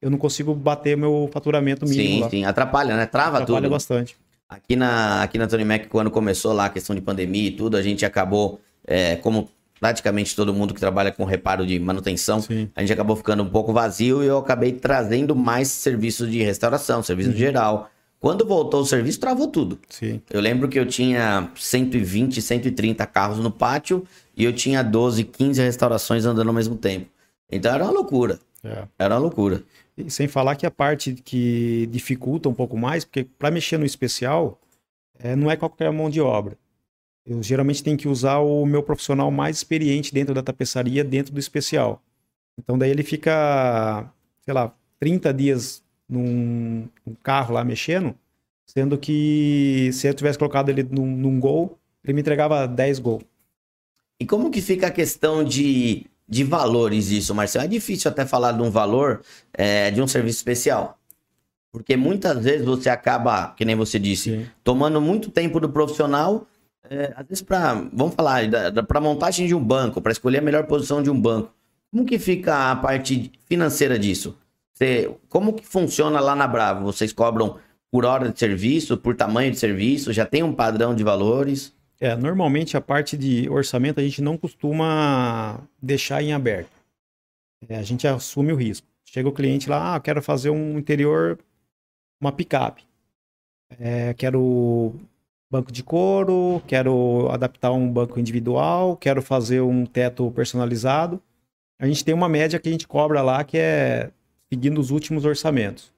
eu 0.02 0.10
não 0.10 0.18
consigo 0.18 0.54
bater 0.54 0.96
meu 0.96 1.30
faturamento 1.32 1.86
mínimo. 1.86 2.10
Sim, 2.10 2.22
lá. 2.22 2.30
sim, 2.30 2.46
atrapalha, 2.46 2.96
né? 2.96 3.06
Trava 3.06 3.38
atrapalha 3.38 3.46
tudo. 3.46 3.56
Atrapalha 3.58 3.70
bastante. 3.70 4.18
Aqui 4.48 4.76
na, 4.76 5.22
aqui 5.22 5.38
na 5.38 5.48
Tony 5.48 5.64
Mac, 5.64 5.88
quando 5.90 6.10
começou 6.10 6.54
lá 6.54 6.66
a 6.66 6.70
questão 6.70 6.96
de 6.96 7.02
pandemia 7.02 7.50
e 7.50 7.52
tudo, 7.52 7.78
a 7.78 7.82
gente 7.82 8.06
acabou, 8.06 8.60
é, 8.86 9.16
como 9.18 9.48
praticamente 9.80 10.36
todo 10.36 10.54
mundo 10.54 10.74
que 10.74 10.80
trabalha 10.80 11.12
com 11.12 11.24
reparo 11.24 11.66
de 11.66 11.80
manutenção, 11.80 12.42
sim. 12.42 12.70
a 12.76 12.82
gente 12.82 12.92
acabou 12.92 13.16
ficando 13.16 13.44
um 13.44 13.50
pouco 13.50 13.72
vazio 13.72 14.24
e 14.24 14.28
eu 14.28 14.38
acabei 14.38 14.74
trazendo 14.74 15.36
mais 15.36 15.68
serviços 15.68 16.30
de 16.32 16.42
restauração, 16.42 17.04
serviço 17.04 17.30
uhum. 17.30 17.36
geral. 17.36 17.90
Quando 18.20 18.46
voltou 18.46 18.82
o 18.82 18.86
serviço, 18.86 19.20
travou 19.20 19.48
tudo. 19.48 19.80
Sim. 19.88 20.22
Eu 20.30 20.42
lembro 20.42 20.68
que 20.68 20.78
eu 20.78 20.86
tinha 20.86 21.50
120, 21.56 22.42
130 22.42 23.06
carros 23.06 23.38
no 23.38 23.50
pátio 23.50 24.04
e 24.36 24.44
eu 24.44 24.52
tinha 24.52 24.84
12, 24.84 25.24
15 25.24 25.62
restaurações 25.62 26.26
andando 26.26 26.48
ao 26.48 26.54
mesmo 26.54 26.76
tempo. 26.76 27.08
Então 27.50 27.74
era 27.74 27.84
uma 27.84 27.94
loucura. 27.94 28.40
É. 28.64 28.84
Era 28.98 29.16
uma 29.16 29.22
loucura. 29.22 29.64
E 30.00 30.10
sem 30.10 30.28
falar 30.28 30.56
que 30.56 30.66
a 30.66 30.72
parte 30.72 31.14
que 31.14 31.88
dificulta 31.88 32.48
um 32.50 32.54
pouco 32.54 32.78
mais, 32.78 33.04
porque 33.04 33.24
para 33.24 33.52
mexer 33.52 33.78
no 33.78 33.86
especial, 33.86 34.60
é, 35.18 35.36
não 35.36 35.52
é 35.52 35.56
qualquer 35.56 35.92
mão 35.92 36.10
de 36.10 36.22
obra. 36.22 36.58
Eu 37.26 37.44
geralmente 37.44 37.84
tenho 37.84 37.98
que 37.98 38.08
usar 38.08 38.40
o 38.40 38.66
meu 38.66 38.82
profissional 38.82 39.30
mais 39.30 39.58
experiente 39.58 40.14
dentro 40.14 40.34
da 40.34 40.42
tapeçaria, 40.42 41.04
dentro 41.04 41.34
do 41.34 41.40
especial. 41.40 42.02
Então 42.58 42.78
daí 42.78 42.90
ele 42.90 43.04
fica, 43.04 44.12
sei 44.44 44.54
lá, 44.54 44.74
30 45.00 45.34
dias 45.34 45.84
num, 46.08 46.88
num 47.06 47.16
carro 47.22 47.54
lá 47.54 47.64
mexendo, 47.64 48.16
sendo 48.66 48.98
que 48.98 49.90
se 49.94 50.08
eu 50.08 50.14
tivesse 50.14 50.40
colocado 50.40 50.70
ele 50.70 50.84
num, 50.84 51.06
num 51.06 51.40
gol, 51.40 51.78
ele 52.04 52.14
me 52.14 52.22
entregava 52.22 52.68
10 52.68 53.00
gols. 53.00 53.24
E 54.20 54.26
como 54.26 54.52
que 54.52 54.62
fica 54.62 54.88
a 54.88 54.92
questão 54.92 55.44
de 55.44 56.06
de 56.30 56.44
valores 56.44 57.10
isso, 57.10 57.34
Marcelo. 57.34 57.66
É 57.66 57.68
difícil 57.68 58.12
até 58.12 58.26
falar 58.26 58.52
de 58.52 58.62
um 58.62 58.70
valor 58.70 59.22
é, 59.52 59.90
de 59.90 60.02
um 60.02 60.08
serviço 60.08 60.38
especial. 60.38 61.00
Porque 61.72 61.98
muitas 61.98 62.44
vezes 62.44 62.66
você 62.66 62.90
acaba, 62.90 63.54
que 63.56 63.66
nem 63.66 63.76
você 63.76 63.98
disse, 63.98 64.32
Sim. 64.32 64.46
tomando 64.64 65.02
muito 65.02 65.32
tempo 65.32 65.60
do 65.60 65.70
profissional, 65.70 66.48
é, 66.90 67.14
às 67.16 67.28
vezes 67.28 67.42
para, 67.42 67.74
vamos 67.92 68.16
falar, 68.16 68.44
para 68.88 69.02
montagem 69.02 69.48
de 69.48 69.56
um 69.56 69.64
banco, 69.64 70.02
para 70.02 70.12
escolher 70.12 70.40
a 70.40 70.42
melhor 70.42 70.66
posição 70.66 71.02
de 71.02 71.10
um 71.10 71.20
banco. 71.20 71.54
Como 71.92 72.06
que 72.06 72.20
fica 72.20 72.72
a 72.72 72.76
parte 72.76 73.32
financeira 73.48 73.98
disso? 73.98 74.38
Você, 74.74 75.12
como 75.28 75.54
que 75.54 75.66
funciona 75.66 76.20
lá 76.20 76.36
na 76.36 76.48
Bravo? 76.48 76.86
Vocês 76.86 77.12
cobram 77.12 77.58
por 77.92 78.06
hora 78.06 78.30
de 78.30 78.38
serviço, 78.40 78.98
por 78.98 79.16
tamanho 79.16 79.52
de 79.52 79.58
serviço? 79.58 80.14
Já 80.14 80.26
tem 80.26 80.44
um 80.44 80.54
padrão 80.54 80.94
de 80.96 81.04
valores? 81.04 81.74
É, 82.02 82.16
normalmente 82.16 82.78
a 82.78 82.82
parte 82.82 83.18
de 83.18 83.50
orçamento 83.50 84.00
a 84.00 84.04
gente 84.04 84.22
não 84.22 84.38
costuma 84.38 85.60
deixar 85.82 86.24
em 86.24 86.32
aberto. 86.32 86.72
É, 87.68 87.76
a 87.78 87.84
gente 87.84 88.08
assume 88.08 88.54
o 88.54 88.56
risco. 88.56 88.88
Chega 89.06 89.28
o 89.28 89.34
cliente 89.34 89.70
lá, 89.70 89.96
ah, 89.96 90.00
quero 90.00 90.22
fazer 90.22 90.50
um 90.50 90.78
interior, 90.78 91.38
uma 92.22 92.32
picape. 92.32 92.84
É, 93.80 94.14
quero 94.14 94.96
banco 95.52 95.72
de 95.72 95.84
couro, 95.84 96.62
quero 96.68 97.28
adaptar 97.32 97.72
um 97.72 97.92
banco 97.92 98.20
individual, 98.20 98.96
quero 98.96 99.22
fazer 99.22 99.62
um 99.62 99.86
teto 99.86 100.32
personalizado. 100.32 101.22
A 101.80 101.88
gente 101.88 102.06
tem 102.06 102.14
uma 102.14 102.30
média 102.30 102.60
que 102.60 102.70
a 102.70 102.72
gente 102.72 102.88
cobra 102.88 103.22
lá 103.22 103.44
que 103.44 103.58
é 103.58 104.12
seguindo 104.52 104.80
os 104.80 104.92
últimos 104.92 105.26
orçamentos. 105.26 105.92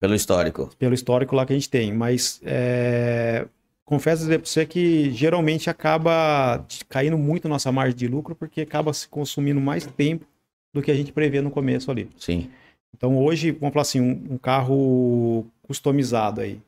Pelo 0.00 0.14
histórico. 0.14 0.70
Pelo 0.78 0.94
histórico 0.94 1.34
lá 1.36 1.46
que 1.46 1.52
a 1.52 1.56
gente 1.56 1.70
tem. 1.70 1.92
Mas 1.92 2.40
é, 2.44 3.46
confesso 3.84 4.22
dizer 4.22 4.38
para 4.38 4.48
você 4.48 4.66
que 4.66 5.10
geralmente 5.12 5.68
acaba 5.68 6.64
caindo 6.88 7.18
muito 7.18 7.48
nossa 7.48 7.70
margem 7.70 7.96
de 7.96 8.08
lucro 8.08 8.34
porque 8.34 8.62
acaba 8.62 8.92
se 8.92 9.08
consumindo 9.08 9.60
mais 9.60 9.86
tempo 9.86 10.26
do 10.72 10.82
que 10.82 10.90
a 10.90 10.94
gente 10.94 11.12
prevê 11.12 11.40
no 11.40 11.50
começo 11.50 11.90
ali. 11.90 12.08
Sim. 12.18 12.50
Então 12.96 13.18
hoje, 13.18 13.50
vamos 13.50 13.72
falar 13.72 13.82
assim, 13.82 14.00
um, 14.00 14.34
um 14.34 14.38
carro 14.38 15.46
customizado 15.62 16.40
aí, 16.40 16.60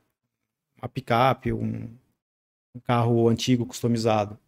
uma 0.81 0.89
picape, 0.89 1.53
um, 1.53 1.89
um 2.75 2.81
carro 2.81 3.29
antigo 3.29 3.65
customizado, 3.65 4.39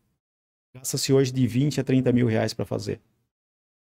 gasta-se 0.75 1.13
hoje 1.13 1.33
de 1.33 1.47
20 1.47 1.81
a 1.81 1.85
30 1.85 2.13
mil 2.13 2.27
reais 2.27 2.53
para 2.53 2.65
fazer. 2.65 3.01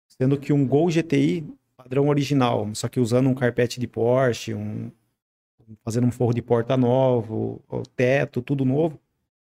Sendo 0.08 0.38
que 0.38 0.52
um 0.52 0.66
Gol 0.66 0.88
GTI, 0.88 1.46
padrão 1.76 2.08
original, 2.08 2.68
só 2.74 2.88
que 2.88 3.00
usando 3.00 3.28
um 3.28 3.34
carpete 3.34 3.78
de 3.78 3.86
Porsche, 3.86 4.54
um, 4.54 4.90
fazendo 5.84 6.06
um 6.06 6.10
forro 6.10 6.34
de 6.34 6.42
porta 6.42 6.76
novo, 6.76 7.60
o 7.68 7.82
teto, 7.82 8.42
tudo 8.42 8.64
novo, 8.64 8.98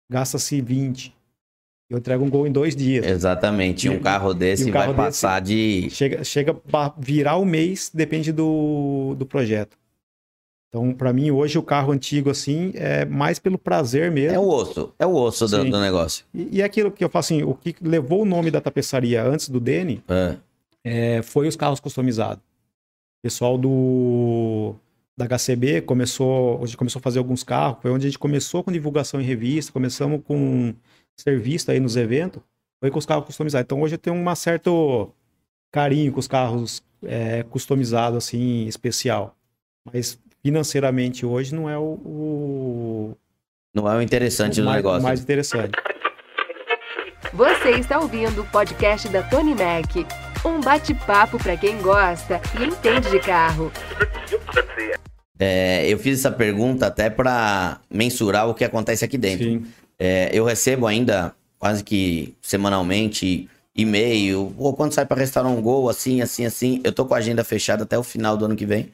gasta-se 0.09 0.61
20. 0.61 1.15
Eu 1.89 1.97
entrego 1.97 2.23
um 2.23 2.29
gol 2.29 2.45
em 2.45 2.51
dois 2.51 2.75
dias. 2.75 3.05
Exatamente. 3.05 3.87
E, 3.87 3.89
um 3.89 3.99
carro 3.99 4.33
desse 4.33 4.69
um 4.69 4.71
carro 4.71 4.93
vai 4.93 5.07
desse 5.07 5.21
passar 5.21 5.41
de. 5.41 5.89
Chega, 5.89 6.23
chega 6.23 6.53
para 6.53 6.93
virar 6.97 7.37
o 7.37 7.45
mês, 7.45 7.89
depende 7.93 8.31
do, 8.31 9.15
do 9.17 9.25
projeto. 9.25 9.77
Então, 10.67 10.93
para 10.93 11.13
mim, 11.13 11.31
hoje, 11.31 11.57
o 11.57 11.63
carro 11.63 11.93
antigo, 11.93 12.29
assim, 12.29 12.71
é 12.75 13.05
mais 13.05 13.39
pelo 13.39 13.57
prazer 13.57 14.11
mesmo. 14.11 14.35
É 14.35 14.39
o 14.39 14.49
osso. 14.49 14.93
É 14.99 15.05
o 15.05 15.15
osso 15.15 15.47
do, 15.47 15.63
do, 15.63 15.79
negócio. 15.79 16.25
E, 16.33 16.57
e 16.57 16.63
aquilo 16.63 16.91
que 16.91 17.03
eu 17.03 17.09
falo 17.09 17.21
assim, 17.21 17.41
o 17.43 17.53
que 17.53 17.73
levou 17.81 18.23
o 18.23 18.25
nome 18.25 18.51
da 18.51 18.59
tapeçaria 18.59 19.23
antes 19.23 19.47
do 19.47 19.61
Dene 19.61 20.03
é. 20.09 20.35
É, 20.83 21.21
foi 21.21 21.47
os 21.47 21.55
carros 21.55 21.79
customizados. 21.79 22.43
Pessoal 23.23 23.57
do 23.57 24.75
da 25.17 25.25
HCB 25.27 25.81
começou, 25.81 26.61
a 26.61 26.65
gente 26.65 26.77
começou 26.77 26.99
a 26.99 27.03
fazer 27.03 27.17
alguns 27.17 27.43
carros, 27.43 27.79
foi 27.81 27.89
onde 27.89 28.05
a 28.05 28.09
gente 28.09 28.19
começou 28.19 28.63
com 28.63 28.71
divulgação 28.71 29.19
em 29.19 29.23
revista, 29.23 29.71
começamos 29.71 30.21
com 30.23 30.75
serviço 31.15 31.71
aí 31.71 31.79
nos 31.79 31.97
eventos, 31.97 32.41
foi 32.79 32.91
com 32.91 32.99
os 32.99 33.05
carros 33.05 33.25
customizados. 33.25 33.65
Então 33.65 33.81
hoje 33.81 33.95
eu 33.95 33.99
tenho 33.99 34.15
um 34.15 34.35
certo 34.35 35.11
carinho 35.71 36.13
com 36.13 36.19
os 36.19 36.27
carros 36.27 36.83
é, 37.03 37.41
customizados, 37.43 38.25
assim, 38.25 38.67
especial. 38.67 39.35
Mas 39.91 40.19
financeiramente 40.43 41.25
hoje 41.25 41.55
não 41.55 41.67
é 41.67 41.77
o. 41.77 41.99
o... 42.05 43.17
Não 43.73 43.89
é 43.91 43.97
o 43.97 44.01
interessante 44.01 44.59
o 44.59 44.63
do 44.63 44.65
mais, 44.65 44.77
negócio. 44.77 45.03
mais 45.03 45.19
interessante. 45.19 45.71
Você 47.33 47.71
está 47.71 47.99
ouvindo 47.99 48.41
o 48.41 48.45
podcast 48.47 49.09
da 49.09 49.21
Tony 49.23 49.53
Mac. 49.53 50.26
Um 50.45 50.61
bate-papo 50.61 51.37
para 51.37 51.57
quem 51.57 51.77
gosta 51.81 52.41
e 52.59 52.65
entende 52.65 53.09
de 53.09 53.19
carro. 53.19 53.71
É, 55.39 55.87
eu 55.87 55.99
fiz 55.99 56.19
essa 56.19 56.31
pergunta 56.31 56.87
até 56.87 57.09
para 57.09 57.79
mensurar 57.89 58.49
o 58.49 58.53
que 58.53 58.63
acontece 58.63 59.05
aqui 59.05 59.17
dentro. 59.17 59.63
É, 59.99 60.29
eu 60.33 60.45
recebo 60.45 60.87
ainda 60.87 61.33
quase 61.59 61.83
que 61.83 62.35
semanalmente 62.41 63.49
e-mail, 63.77 64.53
ou 64.57 64.73
quando 64.73 64.93
sai 64.93 65.05
para 65.05 65.19
restaurar 65.19 65.51
um 65.51 65.61
gol, 65.61 65.87
assim, 65.87 66.19
assim, 66.21 66.45
assim. 66.45 66.81
Eu 66.83 66.91
tô 66.91 67.05
com 67.05 67.13
a 67.13 67.17
agenda 67.17 67.43
fechada 67.43 67.83
até 67.83 67.97
o 67.97 68.03
final 68.03 68.35
do 68.35 68.45
ano 68.45 68.55
que 68.55 68.65
vem 68.65 68.91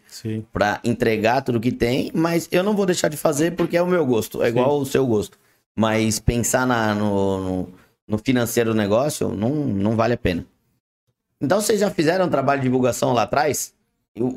para 0.52 0.82
entregar 0.84 1.42
tudo 1.42 1.60
que 1.60 1.72
tem, 1.72 2.12
mas 2.14 2.50
eu 2.52 2.62
não 2.64 2.76
vou 2.76 2.86
deixar 2.86 3.08
de 3.08 3.16
fazer 3.16 3.56
porque 3.56 3.78
é 3.78 3.82
o 3.82 3.88
meu 3.88 4.06
gosto, 4.06 4.44
é 4.44 4.46
Sim. 4.46 4.52
igual 4.52 4.78
o 4.78 4.86
seu 4.86 5.08
gosto. 5.08 5.38
Mas 5.76 6.20
pensar 6.20 6.68
na, 6.68 6.94
no, 6.94 7.40
no, 7.40 7.74
no, 8.08 8.18
financeiro 8.18 8.72
do 8.72 8.76
negócio 8.76 9.30
não, 9.30 9.50
não 9.50 9.96
vale 9.96 10.14
a 10.14 10.18
pena. 10.18 10.46
Então 11.44 11.60
vocês 11.60 11.80
já 11.82 11.92
fizeram 11.92 12.26
um 12.26 12.30
trabalho 12.30 12.62
de 12.62 12.68
divulgação 12.68 13.12
lá 13.12 13.24
atrás? 13.24 13.74
Eu, 14.16 14.34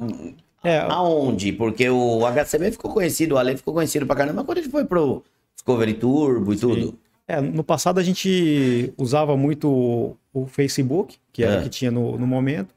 é, 0.64 0.78
aonde? 0.80 1.52
Porque 1.52 1.88
o 1.88 2.26
HCB 2.26 2.72
ficou 2.72 2.92
conhecido, 2.92 3.36
o 3.36 3.38
Ale 3.38 3.56
ficou 3.56 3.72
conhecido 3.72 4.04
pra 4.04 4.16
caramba 4.16 4.42
quando 4.42 4.58
ele 4.58 4.68
foi 4.68 4.84
pro 4.84 5.22
Discovery 5.54 5.94
Turbo 5.94 6.52
e 6.52 6.58
Sim. 6.58 6.60
tudo. 6.60 6.98
É, 7.28 7.40
no 7.40 7.62
passado 7.62 7.98
a 7.98 8.02
gente 8.02 8.92
usava 8.98 9.36
muito 9.36 10.16
o 10.32 10.46
Facebook, 10.46 11.18
que 11.32 11.44
era 11.44 11.56
o 11.56 11.60
é. 11.60 11.62
que 11.62 11.68
tinha 11.68 11.90
no, 11.90 12.18
no 12.18 12.26
momento, 12.26 12.74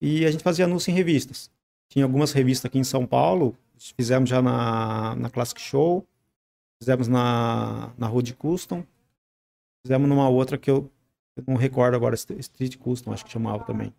e 0.00 0.24
a 0.24 0.30
gente 0.30 0.44
fazia 0.44 0.64
anúncio 0.64 0.90
em 0.90 0.94
revistas. 0.94 1.50
Tinha 1.88 2.04
algumas 2.04 2.32
revistas 2.32 2.68
aqui 2.68 2.78
em 2.78 2.84
São 2.84 3.04
Paulo, 3.04 3.56
fizemos 3.96 4.30
já 4.30 4.40
na, 4.40 5.16
na 5.16 5.30
Classic 5.30 5.60
Show, 5.60 6.04
fizemos 6.80 7.08
na, 7.08 7.90
na 7.98 8.06
Road 8.06 8.34
Custom, 8.34 8.84
fizemos 9.84 10.08
numa 10.08 10.28
outra 10.28 10.58
que 10.58 10.70
eu, 10.70 10.90
eu 11.36 11.44
não 11.46 11.56
recordo 11.56 11.94
agora, 11.94 12.14
Street 12.14 12.76
Custom, 12.76 13.12
acho 13.12 13.24
que 13.24 13.32
chamava 13.32 13.64
também. 13.64 13.92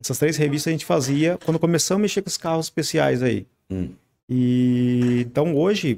Essas 0.00 0.18
três 0.18 0.36
revistas 0.36 0.70
a 0.70 0.72
gente 0.72 0.84
fazia 0.84 1.38
quando 1.44 1.58
começamos 1.58 2.00
a 2.00 2.02
mexer 2.02 2.22
com 2.22 2.28
os 2.28 2.36
carros 2.36 2.66
especiais 2.66 3.22
aí. 3.22 3.46
Hum. 3.70 3.90
E 4.28 5.22
então 5.26 5.54
hoje, 5.56 5.94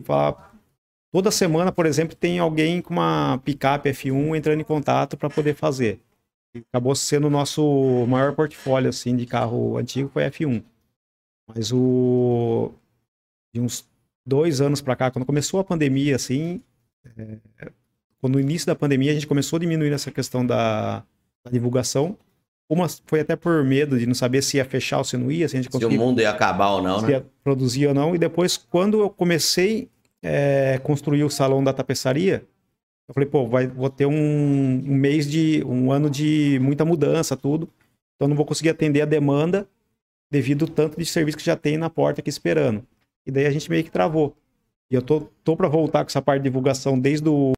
Toda 1.11 1.31
semana, 1.31 1.73
por 1.73 1.87
exemplo, 1.87 2.15
tem 2.15 2.39
alguém 2.39 2.83
com 2.83 2.93
uma 2.93 3.39
picape 3.39 3.89
F1 3.91 4.37
entrando 4.37 4.61
em 4.61 4.65
contato 4.65 5.17
para 5.17 5.31
poder 5.31 5.55
fazer. 5.55 6.01
Acabou 6.71 6.95
sendo 6.95 7.29
o 7.29 7.31
nosso 7.31 8.07
maior 8.07 8.35
portfólio 8.35 8.91
assim 8.91 9.17
de 9.17 9.25
carro 9.25 9.79
antigo 9.79 10.11
foi 10.11 10.25
F1. 10.25 10.63
Mas 11.47 11.73
o 11.73 12.73
de 13.55 13.61
uns 13.61 13.89
dois 14.27 14.61
anos 14.61 14.83
para 14.83 14.97
cá, 14.97 15.11
quando 15.11 15.25
começou 15.25 15.59
a 15.61 15.65
pandemia, 15.65 16.17
assim, 16.17 16.63
é... 17.17 17.73
quando 18.21 18.35
no 18.35 18.41
início 18.41 18.67
da 18.67 18.75
pandemia 18.75 19.11
a 19.11 19.15
gente 19.15 19.27
começou 19.27 19.57
a 19.57 19.61
diminuir 19.61 19.93
essa 19.93 20.11
questão 20.11 20.45
da, 20.45 21.05
da 21.45 21.51
divulgação. 21.51 22.17
Uma 22.71 22.87
foi 23.07 23.21
até 23.21 23.35
por 23.35 23.65
medo 23.65 23.99
de 23.99 24.07
não 24.07 24.15
saber 24.15 24.43
se 24.43 24.59
ia 24.59 24.65
fechar 24.65 24.99
ou 24.99 25.05
se 25.05 25.17
não 25.17 25.31
ia, 25.31 25.49
se 25.49 25.57
a 25.57 25.61
gente 25.61 25.71
conseguia, 25.71 25.97
Se 25.97 26.03
o 26.03 26.07
mundo 26.07 26.21
ia 26.21 26.31
acabar 26.31 26.71
ou 26.73 26.83
não, 26.83 27.01
se 27.01 27.07
né? 27.07 27.13
ia 27.13 27.27
produzir 27.43 27.87
ou 27.87 27.95
não. 27.95 28.15
E 28.15 28.19
depois, 28.19 28.57
quando 28.57 29.01
eu 29.01 29.09
comecei 29.09 29.89
é, 30.23 30.79
construir 30.83 31.25
o 31.25 31.31
salão 31.31 31.65
da 31.65 31.73
tapeçaria, 31.73 32.45
eu 33.09 33.15
falei, 33.15 33.29
pô, 33.29 33.47
vai, 33.47 33.67
vou 33.67 33.89
ter 33.89 34.05
um, 34.05 34.13
um, 34.13 34.95
mês 34.95 35.27
de. 35.27 35.65
um 35.65 35.91
ano 35.91 36.11
de 36.11 36.59
muita 36.61 36.85
mudança, 36.85 37.37
tudo. 37.37 37.71
Então 38.17 38.29
não 38.29 38.37
vou 38.37 38.45
conseguir 38.45 38.69
atender 38.69 39.01
a 39.01 39.07
demanda 39.07 39.67
devido 40.31 40.67
ao 40.67 40.69
tanto 40.69 40.99
de 40.99 41.07
serviço 41.07 41.39
que 41.39 41.45
já 41.45 41.57
tem 41.57 41.79
na 41.79 41.89
porta 41.89 42.21
aqui 42.21 42.29
esperando. 42.29 42.87
E 43.27 43.31
daí 43.31 43.47
a 43.47 43.51
gente 43.51 43.71
meio 43.71 43.83
que 43.83 43.91
travou. 43.91 44.37
E 44.91 44.95
eu 44.95 45.03
tô, 45.03 45.29
tô 45.45 45.57
para 45.57 45.69
voltar 45.69 46.05
com 46.05 46.09
essa 46.09 46.23
parte 46.23 46.43
de 46.43 46.49
divulgação 46.49 46.99
desde 46.99 47.29
o 47.29 47.53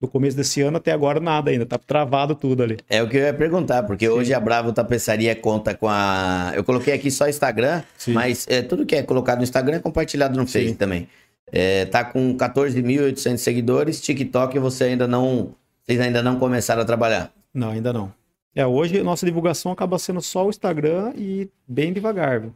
do 0.00 0.06
começo 0.06 0.36
desse 0.36 0.60
ano 0.60 0.76
até 0.76 0.92
agora 0.92 1.20
nada 1.20 1.50
ainda, 1.50 1.64
tá 1.64 1.78
travado 1.78 2.34
tudo 2.34 2.62
ali. 2.62 2.76
É 2.88 3.02
o 3.02 3.08
que 3.08 3.16
eu 3.16 3.22
ia 3.22 3.32
perguntar, 3.32 3.82
porque 3.84 4.06
Sim. 4.06 4.12
hoje 4.12 4.34
a 4.34 4.40
Bravo 4.40 4.72
Tapeçaria 4.72 5.34
conta 5.34 5.74
com 5.74 5.88
a. 5.88 6.52
Eu 6.54 6.62
coloquei 6.62 6.92
aqui 6.92 7.10
só 7.10 7.28
Instagram, 7.28 7.82
Sim. 7.96 8.12
mas 8.12 8.46
é, 8.48 8.62
tudo 8.62 8.84
que 8.84 8.94
é 8.94 9.02
colocado 9.02 9.38
no 9.38 9.44
Instagram 9.44 9.76
é 9.76 9.80
compartilhado 9.80 10.38
no 10.38 10.46
Face 10.46 10.74
também. 10.74 11.08
É, 11.50 11.84
tá 11.86 12.04
com 12.04 12.36
14.800 12.36 13.38
seguidores. 13.38 14.00
TikTok 14.00 14.58
você 14.58 14.84
ainda 14.84 15.06
não. 15.06 15.54
Vocês 15.82 16.00
ainda 16.00 16.22
não 16.22 16.38
começaram 16.38 16.82
a 16.82 16.84
trabalhar? 16.84 17.32
Não, 17.54 17.70
ainda 17.70 17.92
não. 17.92 18.12
É, 18.54 18.66
hoje 18.66 19.02
nossa 19.02 19.24
divulgação 19.24 19.70
acaba 19.70 19.98
sendo 19.98 20.20
só 20.20 20.46
o 20.46 20.50
Instagram 20.50 21.12
e 21.16 21.48
bem 21.66 21.92
devagar, 21.92 22.40
viu? 22.40 22.54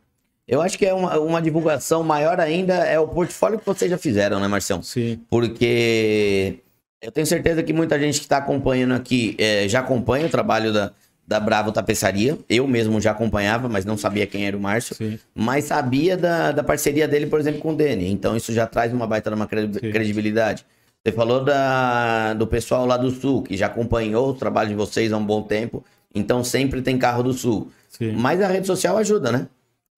Eu 0.51 0.61
acho 0.61 0.77
que 0.77 0.85
é 0.85 0.93
uma, 0.93 1.17
uma 1.21 1.41
divulgação 1.41 2.03
maior 2.03 2.41
ainda, 2.41 2.75
é 2.75 2.99
o 2.99 3.07
portfólio 3.07 3.57
que 3.57 3.65
vocês 3.65 3.89
já 3.89 3.97
fizeram, 3.97 4.41
né, 4.41 4.49
Marcião? 4.49 4.83
Sim. 4.83 5.21
Porque 5.31 6.59
eu 7.01 7.13
tenho 7.13 7.25
certeza 7.25 7.63
que 7.63 7.73
muita 7.73 7.97
gente 8.01 8.19
que 8.19 8.25
está 8.25 8.39
acompanhando 8.39 8.95
aqui 8.95 9.37
é, 9.39 9.69
já 9.69 9.79
acompanha 9.79 10.27
o 10.27 10.29
trabalho 10.29 10.73
da, 10.73 10.91
da 11.25 11.39
Bravo 11.39 11.71
Tapeçaria. 11.71 12.37
Eu 12.49 12.67
mesmo 12.67 13.01
já 13.01 13.13
acompanhava, 13.13 13.69
mas 13.69 13.85
não 13.85 13.97
sabia 13.97 14.27
quem 14.27 14.45
era 14.45 14.57
o 14.57 14.61
Márcio. 14.61 14.97
Sim. 14.97 15.21
Mas 15.33 15.67
sabia 15.67 16.17
da, 16.17 16.51
da 16.51 16.65
parceria 16.65 17.07
dele, 17.07 17.27
por 17.27 17.39
exemplo, 17.39 17.61
com 17.61 17.71
o 17.71 17.77
Dene. 17.77 18.11
Então 18.11 18.37
isso 18.37 18.53
já 18.53 18.67
traz 18.67 18.93
uma 18.93 19.07
baita 19.07 19.33
uma 19.33 19.47
credibilidade. 19.47 20.67
Você 21.05 21.13
falou 21.13 21.45
da, 21.45 22.35
do 22.35 22.49
pessoal 22.49 22.85
lá 22.87 22.97
do 22.97 23.13
Sul, 23.13 23.45
que 23.45 23.57
já 23.57 23.67
acompanhou 23.67 24.31
o 24.31 24.35
trabalho 24.35 24.71
de 24.71 24.75
vocês 24.75 25.13
há 25.13 25.17
um 25.17 25.25
bom 25.25 25.43
tempo. 25.43 25.85
Então 26.13 26.43
sempre 26.43 26.83
tem 26.83 26.99
carro 26.99 27.23
do 27.23 27.33
Sul. 27.33 27.71
Sim. 27.89 28.17
Mas 28.17 28.43
a 28.43 28.49
rede 28.49 28.67
social 28.67 28.99
ajuda, 28.99 29.31
né? 29.31 29.47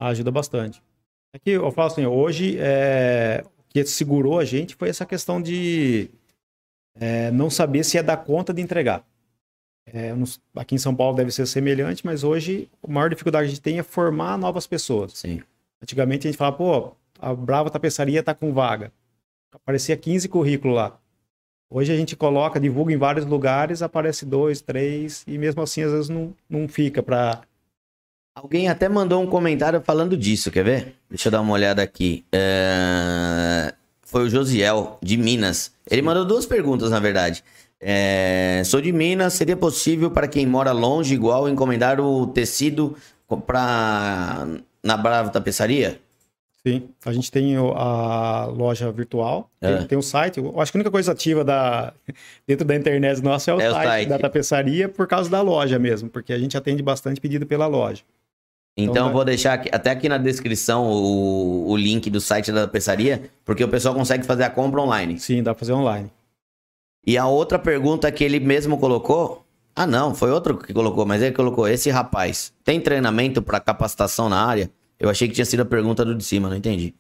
Ajuda 0.09 0.31
bastante. 0.31 0.83
Aqui 1.35 1.53
é 1.53 1.57
eu 1.57 1.71
falo 1.71 1.87
assim, 1.87 2.05
hoje 2.05 2.57
é, 2.59 3.45
o 3.59 3.63
que 3.69 3.85
segurou 3.85 4.39
a 4.39 4.45
gente 4.45 4.75
foi 4.75 4.89
essa 4.89 5.07
questão 5.07 5.41
de 5.41 6.11
é, 6.95 7.31
não 7.31 7.49
saber 7.49 7.85
se 7.85 7.97
ia 7.97 8.03
dar 8.03 8.17
conta 8.19 8.53
de 8.53 8.61
entregar. 8.61 9.05
É, 9.87 10.13
aqui 10.57 10.75
em 10.75 10.79
São 10.79 10.95
Paulo 10.95 11.17
deve 11.17 11.31
ser 11.31 11.47
semelhante, 11.47 12.05
mas 12.05 12.25
hoje 12.25 12.69
a 12.83 12.91
maior 12.91 13.09
dificuldade 13.09 13.45
que 13.45 13.53
a 13.53 13.55
gente 13.55 13.63
tem 13.63 13.79
é 13.79 13.83
formar 13.83 14.37
novas 14.37 14.67
pessoas. 14.67 15.13
Sim. 15.19 15.41
Antigamente 15.81 16.27
a 16.27 16.31
gente 16.31 16.39
falava, 16.39 16.57
pô, 16.57 16.97
a 17.21 17.35
Brava 17.35 17.71
Tapeçaria 17.71 18.21
está 18.21 18.35
com 18.35 18.53
vaga. 18.53 18.93
Aparecia 19.53 19.97
15 19.97 20.29
currículos 20.29 20.77
lá. 20.77 20.99
Hoje 21.71 21.93
a 21.93 21.97
gente 21.97 22.17
coloca, 22.17 22.61
divulga 22.61 22.93
em 22.93 22.99
vários 22.99 23.25
lugares, 23.25 23.83
aparece 23.83 24.27
dois, 24.27 24.61
três, 24.61 25.25
e 25.27 25.39
mesmo 25.39 25.63
assim 25.63 25.83
às 25.83 25.93
vezes 25.93 26.09
não, 26.09 26.35
não 26.49 26.69
fica 26.69 27.03
para 27.03 27.43
Alguém 28.35 28.69
até 28.69 28.89
mandou 28.89 29.23
um 29.23 29.27
comentário 29.27 29.81
falando 29.85 30.17
disso, 30.17 30.51
quer 30.51 30.65
ver? 30.65 30.95
Deixa 31.09 31.29
eu 31.29 31.33
dar 31.33 31.43
uma 31.43 31.53
olhada 31.53 31.83
aqui. 31.83 32.25
É... 32.33 33.75
Foi 34.03 34.25
o 34.25 34.31
Josiel, 34.31 34.99
de 35.03 35.19
Minas. 35.19 35.73
Ele 35.91 36.01
mandou 36.01 36.25
duas 36.25 36.47
perguntas, 36.47 36.91
na 36.91 36.99
verdade. 36.99 37.45
É... 37.79 38.63
Sou 38.65 38.81
de 38.81 38.91
Minas, 38.91 39.35
seria 39.35 39.57
possível 39.57 40.11
para 40.11 40.27
quem 40.27 40.47
mora 40.47 40.73
longe, 40.73 41.15
igual, 41.15 41.47
encomendar 41.47 42.01
o 42.01 42.27
tecido 42.27 42.97
pra... 43.47 44.47
na 44.83 44.97
Brava 44.97 45.29
Tapeçaria? 45.29 46.01
Sim, 46.67 46.89
a 47.05 47.13
gente 47.13 47.31
tem 47.31 47.57
a 47.57 48.47
loja 48.47 48.91
virtual, 48.93 49.51
é. 49.61 49.79
tem, 49.79 49.87
tem 49.89 49.99
o 49.99 50.03
site. 50.03 50.39
Eu 50.39 50.59
acho 50.61 50.71
que 50.71 50.79
a 50.79 50.81
única 50.81 50.93
coisa 50.93 51.11
ativa 51.11 51.45
da, 51.45 51.93
dentro 52.47 52.65
da 52.65 52.77
internet 52.77 53.21
nossa 53.21 53.51
é, 53.51 53.55
o, 53.55 53.61
é 53.61 53.71
site, 53.71 53.77
o 53.77 53.89
site 53.89 54.09
da 54.09 54.19
tapeçaria 54.19 54.89
por 54.89 55.07
causa 55.09 55.29
da 55.29 55.43
loja 55.43 55.79
mesmo, 55.79 56.09
porque 56.09 56.33
a 56.33 56.39
gente 56.39 56.57
atende 56.57 56.83
bastante 56.83 57.21
pedido 57.21 57.45
pela 57.45 57.67
loja. 57.67 58.03
Então, 58.77 58.93
então 58.93 59.13
vou 59.13 59.25
deixar 59.25 59.55
aqui, 59.55 59.69
até 59.71 59.91
aqui 59.91 60.09
na 60.09 60.17
descrição 60.17 60.87
o, 60.87 61.71
o 61.71 61.77
link 61.77 62.09
do 62.09 62.21
site 62.21 62.51
da 62.51 62.63
tapeçaria, 62.63 63.31
porque 63.45 63.63
o 63.63 63.69
pessoal 63.69 63.95
consegue 63.95 64.25
fazer 64.25 64.45
a 64.45 64.51
compra 64.51 64.81
online. 64.81 65.19
Sim, 65.19 65.43
dá 65.43 65.53
pra 65.53 65.61
fazer 65.61 65.73
online. 65.73 66.11
E 67.07 67.19
a 67.19 67.27
outra 67.27 67.59
pergunta 67.59 68.11
que 68.11 68.25
ele 68.25 68.41
mesmo 68.41 68.79
colocou. 68.79 69.45
Ah, 69.75 69.87
não, 69.87 70.15
foi 70.15 70.31
outro 70.31 70.57
que 70.57 70.73
colocou, 70.73 71.05
mas 71.05 71.21
ele 71.23 71.35
colocou: 71.35 71.69
esse 71.69 71.91
rapaz 71.91 72.53
tem 72.65 72.81
treinamento 72.81 73.43
para 73.43 73.61
capacitação 73.61 74.29
na 74.29 74.43
área? 74.45 74.71
Eu 74.99 75.11
achei 75.11 75.29
que 75.29 75.35
tinha 75.35 75.45
sido 75.45 75.61
a 75.61 75.67
pergunta 75.67 76.05
do 76.05 76.15
de 76.15 76.25
cima, 76.25 76.49
não 76.49 76.57
entendi. 76.57 76.95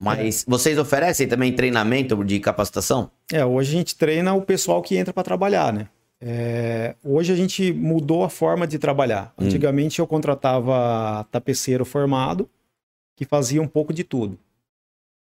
Mas 0.00 0.42
é. 0.42 0.44
vocês 0.50 0.78
oferecem 0.78 1.26
também 1.26 1.52
treinamento 1.52 2.22
de 2.24 2.38
capacitação? 2.40 3.10
É, 3.32 3.44
hoje 3.44 3.74
a 3.74 3.78
gente 3.78 3.96
treina 3.96 4.32
o 4.32 4.42
pessoal 4.42 4.80
que 4.80 4.96
entra 4.96 5.12
para 5.12 5.22
trabalhar, 5.22 5.72
né? 5.72 5.88
É, 6.22 6.94
hoje 7.02 7.32
a 7.32 7.36
gente 7.36 7.72
mudou 7.72 8.22
a 8.22 8.28
forma 8.28 8.66
de 8.66 8.78
trabalhar. 8.78 9.32
Hum. 9.38 9.46
Antigamente 9.46 10.00
eu 10.00 10.06
contratava 10.06 11.26
tapeceiro 11.30 11.84
formado 11.84 12.48
que 13.16 13.24
fazia 13.24 13.60
um 13.60 13.68
pouco 13.68 13.92
de 13.92 14.04
tudo. 14.04 14.38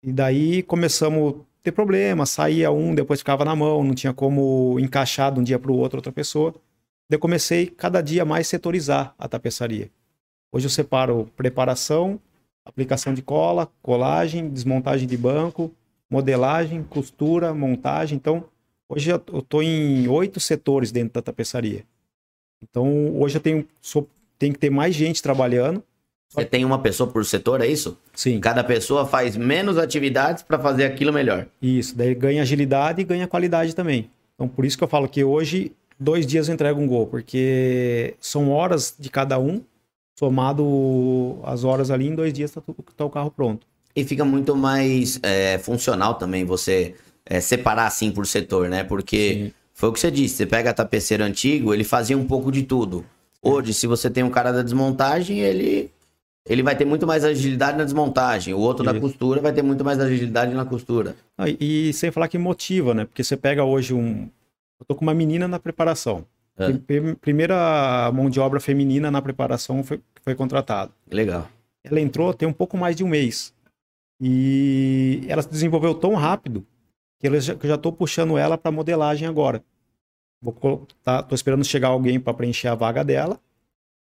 E 0.02 0.12
daí 0.12 0.62
começamos 0.62 1.34
a 1.34 1.44
ter 1.62 1.72
problemas, 1.72 2.30
saía 2.30 2.70
um, 2.70 2.94
depois 2.94 3.20
ficava 3.20 3.44
na 3.44 3.54
mão, 3.54 3.84
não 3.84 3.94
tinha 3.94 4.12
como 4.12 4.78
encaixar 4.80 5.32
de 5.32 5.40
um 5.40 5.42
dia 5.42 5.58
para 5.58 5.70
o 5.70 5.76
outro 5.76 5.98
outra 5.98 6.12
pessoa. 6.12 6.52
Daí 7.08 7.16
eu 7.16 7.18
comecei 7.18 7.66
cada 7.66 8.00
dia 8.00 8.24
mais 8.24 8.46
setorizar 8.48 9.14
a 9.18 9.28
tapeçaria. 9.28 9.90
Hoje 10.52 10.66
eu 10.66 10.70
separo 10.70 11.28
preparação, 11.36 12.20
aplicação 12.64 13.12
de 13.12 13.22
cola, 13.22 13.70
colagem, 13.82 14.48
desmontagem 14.48 15.06
de 15.06 15.16
banco, 15.16 15.72
modelagem, 16.08 16.82
costura, 16.82 17.52
montagem. 17.54 18.16
Então, 18.16 18.44
hoje 18.90 19.10
eu 19.10 19.22
estou 19.38 19.62
em 19.62 20.08
oito 20.08 20.40
setores 20.40 20.90
dentro 20.90 21.14
da 21.14 21.22
tapeçaria. 21.22 21.84
Então, 22.62 23.18
hoje 23.18 23.36
eu 23.36 23.40
tenho, 23.40 23.66
sou, 23.80 24.08
tenho 24.38 24.52
que 24.52 24.58
ter 24.58 24.70
mais 24.70 24.94
gente 24.94 25.22
trabalhando. 25.22 25.82
Você 26.28 26.44
tem 26.44 26.64
uma 26.64 26.78
pessoa 26.78 27.10
por 27.10 27.24
setor, 27.24 27.60
é 27.60 27.66
isso? 27.66 27.96
Sim. 28.14 28.38
Cada 28.38 28.62
pessoa 28.62 29.06
faz 29.06 29.36
menos 29.36 29.78
atividades 29.78 30.42
para 30.42 30.58
fazer 30.58 30.84
aquilo 30.84 31.12
melhor. 31.12 31.46
Isso, 31.60 31.96
daí 31.96 32.14
ganha 32.14 32.42
agilidade 32.42 33.00
e 33.00 33.04
ganha 33.04 33.26
qualidade 33.26 33.74
também. 33.74 34.10
Então, 34.34 34.46
por 34.46 34.64
isso 34.64 34.76
que 34.76 34.84
eu 34.84 34.88
falo 34.88 35.08
que 35.08 35.24
hoje, 35.24 35.72
dois 35.98 36.26
dias 36.26 36.48
eu 36.48 36.54
entrego 36.54 36.80
um 36.80 36.86
gol, 36.86 37.06
porque 37.06 38.14
são 38.20 38.50
horas 38.50 38.94
de 38.98 39.08
cada 39.10 39.38
um 39.38 39.62
somado 40.18 41.40
as 41.42 41.64
horas 41.64 41.90
ali, 41.90 42.06
em 42.06 42.14
dois 42.14 42.32
dias 42.32 42.50
tá, 42.50 42.62
tá 42.96 43.04
o 43.04 43.10
carro 43.10 43.30
pronto. 43.30 43.66
E 43.96 44.04
fica 44.04 44.24
muito 44.24 44.54
mais 44.54 45.18
é, 45.22 45.58
funcional 45.58 46.14
também 46.14 46.44
você 46.44 46.94
é, 47.30 47.40
separar 47.40 47.86
assim 47.86 48.10
por 48.10 48.26
setor, 48.26 48.68
né? 48.68 48.82
Porque 48.82 49.34
Sim. 49.34 49.52
foi 49.72 49.88
o 49.88 49.92
que 49.92 50.00
você 50.00 50.10
disse, 50.10 50.34
você 50.34 50.46
pega 50.46 50.70
a 50.70 50.74
tapeceiro 50.74 51.22
antigo, 51.22 51.72
ele 51.72 51.84
fazia 51.84 52.18
um 52.18 52.26
pouco 52.26 52.50
de 52.50 52.64
tudo. 52.64 53.06
Hoje, 53.40 53.72
se 53.72 53.86
você 53.86 54.10
tem 54.10 54.24
um 54.24 54.28
cara 54.28 54.52
da 54.52 54.62
desmontagem, 54.62 55.38
ele 55.38 55.90
ele 56.48 56.62
vai 56.62 56.74
ter 56.74 56.84
muito 56.84 57.06
mais 57.06 57.24
agilidade 57.24 57.78
na 57.78 57.84
desmontagem. 57.84 58.52
O 58.52 58.58
outro 58.58 58.84
Isso. 58.84 58.92
da 58.92 59.00
costura 59.00 59.40
vai 59.40 59.52
ter 59.52 59.62
muito 59.62 59.84
mais 59.84 60.00
agilidade 60.00 60.52
na 60.52 60.64
costura. 60.64 61.14
Ah, 61.38 61.48
e, 61.48 61.90
e, 61.90 61.92
sem 61.92 62.10
falar 62.10 62.28
que 62.28 62.36
motiva, 62.36 62.92
né? 62.92 63.04
Porque 63.04 63.22
você 63.22 63.36
pega 63.36 63.62
hoje 63.62 63.94
um. 63.94 64.28
Eu 64.80 64.86
tô 64.86 64.94
com 64.94 65.02
uma 65.02 65.14
menina 65.14 65.46
na 65.46 65.58
preparação. 65.58 66.26
É. 66.58 66.72
Primeira 67.20 68.10
mão 68.12 68.28
de 68.28 68.40
obra 68.40 68.58
feminina 68.58 69.10
na 69.10 69.22
preparação 69.22 69.84
foi, 69.84 70.00
foi 70.22 70.34
contratada. 70.34 70.90
Legal. 71.10 71.48
Ela 71.84 72.00
entrou 72.00 72.34
tem 72.34 72.48
um 72.48 72.52
pouco 72.52 72.76
mais 72.76 72.96
de 72.96 73.04
um 73.04 73.08
mês. 73.08 73.54
E 74.20 75.24
ela 75.28 75.40
se 75.40 75.48
desenvolveu 75.48 75.94
tão 75.94 76.14
rápido 76.14 76.66
que 77.20 77.28
eu 77.28 77.40
já, 77.40 77.74
estou 77.74 77.92
puxando 77.92 78.38
ela 78.38 78.56
para 78.56 78.72
modelagem 78.72 79.28
agora. 79.28 79.62
Vou, 80.42 80.86
tá, 81.04 81.22
tô 81.22 81.34
esperando 81.34 81.62
chegar 81.64 81.88
alguém 81.88 82.18
para 82.18 82.32
preencher 82.32 82.68
a 82.68 82.74
vaga 82.74 83.04
dela. 83.04 83.38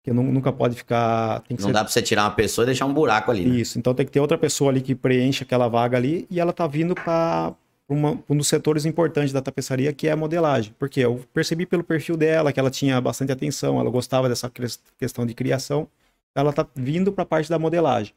Que 0.04 0.14
não, 0.14 0.24
nunca 0.24 0.54
pode 0.54 0.76
ficar. 0.76 1.44
não 1.50 1.58
ser... 1.58 1.74
dá 1.74 1.84
para 1.84 1.92
você 1.92 2.02
tirar 2.02 2.24
uma 2.26 2.32
pessoa 2.32 2.64
e 2.64 2.68
deixar 2.68 2.86
um 2.86 2.94
buraco 2.94 3.32
ali. 3.32 3.46
Né? 3.46 3.58
Isso, 3.58 3.80
então 3.80 3.94
tem 3.94 4.06
que 4.06 4.12
ter 4.12 4.20
outra 4.20 4.38
pessoa 4.38 4.72
ali 4.72 4.82
que 4.82 4.94
preenche 4.94 5.44
aquela 5.44 5.68
vaga 5.68 5.98
ali 5.98 6.28
e 6.30 6.40
ela 6.40 6.54
tá 6.54 6.68
vindo 6.68 6.94
para 6.94 7.56
um 7.90 8.38
dos 8.38 8.48
setores 8.48 8.86
importantes 8.86 9.34
da 9.34 9.42
tapeçaria, 9.42 9.92
que 9.92 10.08
é 10.08 10.12
a 10.12 10.16
modelagem. 10.16 10.74
Porque 10.78 11.00
eu 11.00 11.26
percebi 11.34 11.66
pelo 11.66 11.84
perfil 11.84 12.16
dela 12.16 12.54
que 12.54 12.60
ela 12.60 12.70
tinha 12.70 13.02
bastante 13.02 13.32
atenção, 13.32 13.80
ela 13.80 13.90
gostava 13.90 14.30
dessa 14.30 14.52
questão 14.98 15.26
de 15.26 15.34
criação. 15.34 15.88
Ela 16.36 16.52
está 16.52 16.68
vindo 16.76 17.12
para 17.12 17.24
a 17.24 17.26
parte 17.26 17.50
da 17.50 17.58
modelagem. 17.58 18.14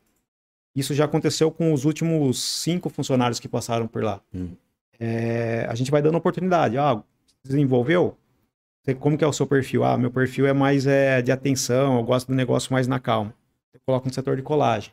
Isso 0.77 0.95
já 0.95 1.07
aconteceu 1.07 1.51
com 1.51 1.73
os 1.73 1.85
últimos 1.85 2.41
cinco 2.41 2.91
funcionários 2.91 3.41
que 3.41 3.49
passaram 3.49 3.89
por 3.89 4.05
lá. 4.05 4.21
Hum. 4.33 4.51
É, 5.01 5.67
a 5.67 5.75
gente 5.75 5.91
vai 5.91 6.03
dando 6.03 6.19
oportunidade. 6.19 6.77
Ah, 6.77 7.03
desenvolveu? 7.43 8.17
Como 8.99 9.17
que 9.17 9.25
é 9.25 9.27
o 9.27 9.33
seu 9.33 9.47
perfil? 9.47 9.85
Ah, 9.85 9.97
meu 9.97 10.11
perfil 10.11 10.47
é 10.47 10.53
mais 10.53 10.87
é, 10.87 11.23
de 11.23 11.33
atenção, 11.33 11.97
eu 11.97 12.03
gosto 12.03 12.29
do 12.29 12.35
negócio 12.35 12.73
mais 12.73 12.87
na 12.87 12.99
calma. 12.99 13.33
Eu 13.73 13.81
coloco 13.87 14.07
no 14.07 14.13
setor 14.13 14.37
de 14.37 14.43
colagem. 14.43 14.93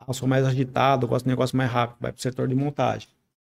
Ah, 0.00 0.06
eu 0.08 0.14
sou 0.14 0.26
mais 0.26 0.44
agitado, 0.44 1.04
eu 1.04 1.08
gosto 1.08 1.24
do 1.24 1.28
negócio 1.28 1.56
mais 1.56 1.70
rápido, 1.70 1.98
vai 2.00 2.10
para 2.10 2.18
o 2.18 2.22
setor 2.22 2.48
de 2.48 2.54
montagem. 2.54 3.08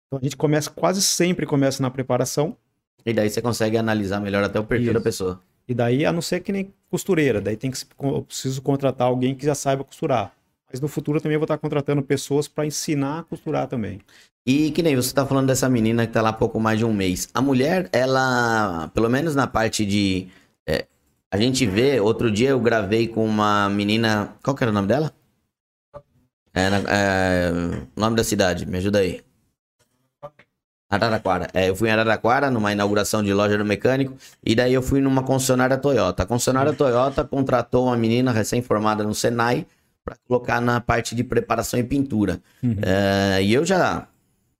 Então 0.06 0.18
a 0.18 0.22
gente 0.22 0.36
começa, 0.36 0.70
quase 0.70 1.02
sempre 1.02 1.44
começa 1.44 1.82
na 1.82 1.90
preparação. 1.90 2.56
E 3.04 3.12
daí 3.12 3.28
você 3.28 3.42
consegue 3.42 3.76
analisar 3.76 4.20
melhor 4.20 4.44
até 4.44 4.58
o 4.58 4.64
perfil 4.64 4.86
Isso. 4.86 4.94
da 4.94 5.00
pessoa. 5.00 5.40
E 5.66 5.74
daí, 5.74 6.04
a 6.04 6.12
não 6.12 6.22
ser 6.22 6.40
que 6.40 6.52
nem 6.52 6.72
costureira, 6.90 7.40
daí 7.40 7.56
tem 7.56 7.70
que 7.70 7.78
eu 8.02 8.22
preciso 8.22 8.60
contratar 8.60 9.06
alguém 9.06 9.34
que 9.34 9.44
já 9.44 9.54
saiba 9.54 9.84
costurar. 9.84 10.32
Mas 10.70 10.80
no 10.80 10.88
futuro 10.88 11.20
também 11.20 11.34
eu 11.34 11.40
vou 11.40 11.44
estar 11.44 11.58
contratando 11.58 12.02
pessoas 12.02 12.46
para 12.46 12.66
ensinar 12.66 13.20
a 13.20 13.22
costurar 13.22 13.66
também. 13.66 14.00
E 14.46 14.70
que 14.70 14.82
nem 14.82 14.96
você 14.96 15.08
está 15.08 15.26
falando 15.26 15.48
dessa 15.48 15.68
menina 15.68 16.04
que 16.04 16.10
está 16.10 16.22
lá 16.22 16.30
há 16.30 16.32
pouco 16.32 16.58
mais 16.58 16.78
de 16.78 16.84
um 16.84 16.92
mês. 16.92 17.28
A 17.34 17.42
mulher, 17.42 17.88
ela, 17.92 18.90
pelo 18.94 19.08
menos 19.08 19.34
na 19.34 19.46
parte 19.46 19.84
de. 19.84 20.28
É, 20.66 20.86
a 21.30 21.36
gente 21.36 21.66
vê, 21.66 22.00
outro 22.00 22.30
dia 22.30 22.50
eu 22.50 22.60
gravei 22.60 23.06
com 23.06 23.24
uma 23.24 23.68
menina. 23.68 24.34
Qual 24.42 24.56
que 24.56 24.64
era 24.64 24.70
o 24.70 24.74
nome 24.74 24.88
dela? 24.88 25.12
É, 26.54 26.66
é, 26.88 27.52
o 27.96 28.00
nome 28.00 28.16
da 28.16 28.24
cidade, 28.24 28.66
me 28.66 28.78
ajuda 28.78 29.00
aí. 29.00 29.22
Araraquara. 30.90 31.46
É, 31.54 31.68
eu 31.68 31.76
fui 31.76 31.88
em 31.88 31.92
Araraquara 31.92 32.50
numa 32.50 32.72
inauguração 32.72 33.22
de 33.22 33.32
loja 33.32 33.56
do 33.56 33.64
mecânico 33.64 34.16
e 34.44 34.56
daí 34.56 34.74
eu 34.74 34.82
fui 34.82 35.00
numa 35.00 35.22
concessionária 35.22 35.78
Toyota. 35.78 36.24
A 36.24 36.26
concessionária 36.26 36.72
Toyota 36.72 37.22
contratou 37.24 37.86
uma 37.86 37.96
menina 37.96 38.32
recém-formada 38.32 39.04
no 39.04 39.14
Senai 39.14 39.64
para 40.04 40.16
colocar 40.26 40.60
na 40.60 40.80
parte 40.80 41.14
de 41.14 41.22
preparação 41.22 41.78
e 41.78 41.84
pintura. 41.84 42.40
Uhum. 42.60 42.76
É, 42.82 43.40
e 43.40 43.54
eu 43.54 43.64
já, 43.64 44.08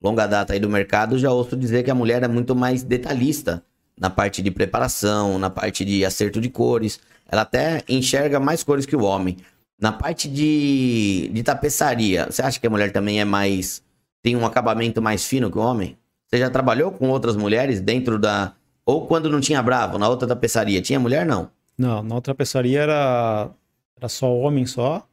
longa 0.02 0.26
data 0.26 0.52
aí 0.52 0.60
do 0.60 0.68
mercado, 0.68 1.18
já 1.18 1.30
ouço 1.30 1.56
dizer 1.56 1.82
que 1.82 1.90
a 1.90 1.94
mulher 1.94 2.22
é 2.22 2.28
muito 2.28 2.54
mais 2.54 2.82
detalhista 2.82 3.62
na 3.98 4.08
parte 4.08 4.40
de 4.40 4.50
preparação, 4.50 5.38
na 5.38 5.50
parte 5.50 5.84
de 5.84 6.04
acerto 6.04 6.40
de 6.40 6.48
cores. 6.48 6.98
Ela 7.28 7.42
até 7.42 7.82
enxerga 7.88 8.40
mais 8.40 8.62
cores 8.64 8.86
que 8.86 8.96
o 8.96 9.02
homem. 9.02 9.36
Na 9.78 9.92
parte 9.92 10.28
de, 10.28 11.30
de 11.32 11.42
tapeçaria, 11.42 12.26
você 12.30 12.42
acha 12.42 12.58
que 12.58 12.66
a 12.66 12.70
mulher 12.70 12.92
também 12.92 13.20
é 13.20 13.24
mais. 13.24 13.82
tem 14.22 14.36
um 14.36 14.46
acabamento 14.46 15.00
mais 15.02 15.24
fino 15.26 15.50
que 15.50 15.58
o 15.58 15.62
homem? 15.62 15.96
Você 16.26 16.38
já 16.38 16.48
trabalhou 16.48 16.92
com 16.92 17.08
outras 17.08 17.36
mulheres 17.36 17.80
dentro 17.80 18.18
da. 18.18 18.54
Ou 18.86 19.06
quando 19.06 19.28
não 19.28 19.40
tinha 19.40 19.62
Bravo, 19.62 19.98
na 19.98 20.08
outra 20.08 20.26
tapeçaria? 20.26 20.80
Tinha 20.80 20.98
mulher, 20.98 21.26
não? 21.26 21.50
Não, 21.76 22.02
na 22.02 22.14
outra 22.14 22.34
tapeçaria 22.34 22.80
era, 22.80 23.50
era 23.96 24.08
só 24.08 24.32
homem 24.32 24.66
só. 24.66 25.06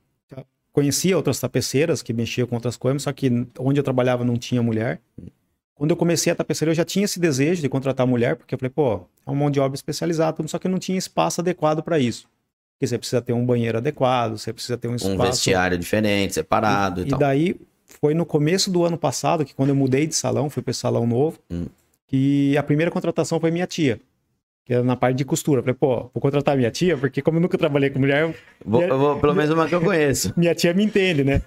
Conhecia 0.78 1.18
outras 1.18 1.40
tapeceiras 1.40 2.04
que 2.04 2.14
mexiam 2.14 2.46
com 2.46 2.54
outras 2.54 2.78
coisas, 2.78 3.02
só 3.02 3.12
que 3.12 3.32
onde 3.58 3.80
eu 3.80 3.84
trabalhava 3.84 4.24
não 4.24 4.38
tinha 4.38 4.62
mulher. 4.62 5.02
Quando 5.74 5.90
eu 5.90 5.98
comecei 5.98 6.32
a 6.32 6.36
tapeçaria, 6.36 6.70
eu 6.70 6.76
já 6.76 6.86
tinha 6.86 7.04
esse 7.04 7.20
desejo 7.20 7.64
de 7.64 7.68
contratar 7.68 8.06
mulher, 8.06 8.36
porque 8.36 8.54
eu 8.54 8.60
falei, 8.60 8.70
pô, 8.70 8.98
é 9.26 9.32
uma 9.32 9.36
mão 9.36 9.50
de 9.50 9.60
obra 9.60 9.76
especializada, 9.76 10.48
só 10.48 10.60
que 10.60 10.68
não 10.68 10.78
tinha 10.78 10.96
espaço 10.96 11.42
adequado 11.42 11.82
para 11.82 11.98
isso. 11.98 12.28
Porque 12.76 12.86
você 12.86 12.96
precisa 12.96 13.20
ter 13.24 13.34
um 13.34 13.44
banheiro 13.44 13.80
adequado, 13.80 14.38
você 14.38 14.54
precisa 14.54 14.78
ter 14.78 14.88
um 14.88 14.94
espaço. 14.94 15.16
Um 15.16 15.18
vestiário 15.18 15.80
diferente, 15.80 16.36
separado 16.36 17.02
e, 17.02 17.06
e, 17.06 17.08
e 17.08 17.10
tal. 17.10 17.18
E 17.18 17.22
daí 17.22 17.56
foi 17.84 18.14
no 18.14 18.24
começo 18.24 18.70
do 18.70 18.86
ano 18.86 19.00
passado, 19.00 19.44
que 19.44 19.56
quando 19.56 19.70
eu 19.70 19.76
mudei 19.76 20.06
de 20.06 20.14
salão, 20.14 20.48
fui 20.48 20.62
para 20.62 20.70
esse 20.70 20.82
salão 20.82 21.08
novo, 21.08 21.40
hum. 21.50 21.66
que 22.06 22.56
a 22.56 22.62
primeira 22.62 22.92
contratação 22.92 23.40
foi 23.40 23.50
minha 23.50 23.66
tia. 23.66 24.00
Que 24.68 24.74
era 24.74 24.84
na 24.84 24.98
parte 24.98 25.16
de 25.16 25.24
costura. 25.24 25.62
falei, 25.62 25.74
pô, 25.74 26.10
vou 26.14 26.22
contratar 26.22 26.58
minha 26.58 26.70
tia, 26.70 26.98
porque 26.98 27.22
como 27.22 27.38
eu 27.38 27.42
nunca 27.42 27.58
trabalhei 27.58 27.90
com 27.90 28.00
mulher. 28.00 28.36
Vou, 28.66 28.82
minha, 28.82 28.94
vou, 28.94 29.18
pelo 29.18 29.34
menos 29.34 29.50
uma 29.50 29.66
que 29.66 29.74
eu 29.74 29.80
conheço. 29.80 30.34
minha 30.36 30.54
tia 30.54 30.74
me 30.74 30.84
entende, 30.84 31.24
né? 31.24 31.42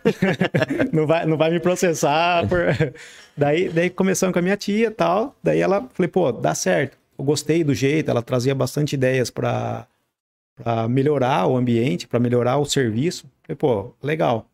não, 0.91 1.07
vai, 1.07 1.27
não 1.27 1.37
vai 1.37 1.51
me 1.51 1.61
processar. 1.61 2.49
Por... 2.49 2.59
daí, 3.37 3.69
daí 3.69 3.91
começamos 3.91 4.33
com 4.33 4.39
a 4.39 4.43
minha 4.43 4.57
tia 4.57 4.87
e 4.87 4.91
tal. 4.91 5.37
Daí 5.43 5.61
ela, 5.61 5.87
falei, 5.93 6.09
pô, 6.09 6.33
dá 6.33 6.55
certo. 6.55 6.97
Eu 7.19 7.23
gostei 7.23 7.63
do 7.63 7.75
jeito, 7.75 8.11
ela 8.11 8.23
trazia 8.23 8.55
bastante 8.55 8.95
ideias 8.95 9.31
para 9.31 9.87
para 10.63 10.87
melhorar 10.89 11.47
o 11.47 11.57
ambiente, 11.57 12.07
para 12.07 12.21
melhorar 12.21 12.59
o 12.59 12.67
serviço. 12.67 13.27
Falei, 13.43 13.57
pô, 13.57 13.95
legal. 14.03 14.47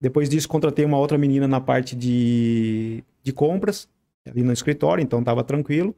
Depois 0.00 0.28
disso, 0.28 0.48
contratei 0.48 0.84
uma 0.84 0.98
outra 0.98 1.18
menina 1.18 1.46
na 1.46 1.60
parte 1.60 1.94
de, 1.94 3.04
de 3.22 3.32
compras, 3.32 3.88
ali 4.26 4.42
no 4.42 4.52
escritório, 4.52 5.02
então 5.02 5.20
estava 5.20 5.44
tranquilo. 5.44 5.94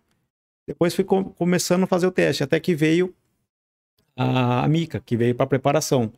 Depois 0.66 0.94
fui 0.94 1.04
com, 1.04 1.24
começando 1.24 1.84
a 1.84 1.86
fazer 1.86 2.06
o 2.06 2.10
teste, 2.10 2.42
até 2.42 2.58
que 2.58 2.74
veio 2.74 3.14
a, 4.16 4.64
a 4.64 4.68
Mica, 4.68 5.00
que 5.00 5.16
veio 5.16 5.34
para 5.34 5.46
preparação. 5.46 6.12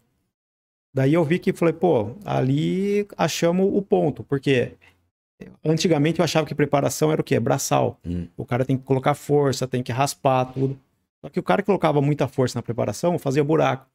Daí 0.95 1.13
eu 1.13 1.25
vi 1.25 1.39
que 1.39 1.53
falei, 1.53 1.75
pô, 1.75 2.17
ali 2.25 3.07
achamos 3.17 3.69
o 3.73 3.83
ponto, 3.83 4.25
porque 4.25 4.73
antigamente 5.65 6.19
eu 6.19 6.25
achava 6.25 6.47
que 6.47 6.55
preparação 6.55 7.13
era 7.13 7.21
o 7.21 7.25
quê? 7.25 7.39
Braçal. 7.39 7.99
Hum. 8.05 8.27
O 8.37 8.45
cara 8.45 8.65
tem 8.65 8.77
que 8.77 8.85
colocar 8.85 9.15
força, 9.15 9.69
tem 9.69 9.83
que 9.83 9.93
raspar 9.93 10.47
tudo. 10.47 10.79
Só 11.21 11.29
que 11.29 11.39
o 11.39 11.43
cara 11.43 11.63
que 11.63 11.67
colocava 11.67 12.01
muita 12.01 12.27
força 12.27 12.59
na 12.59 12.63
preparação 12.63 13.19
fazia 13.19 13.45
buraco. 13.45 13.87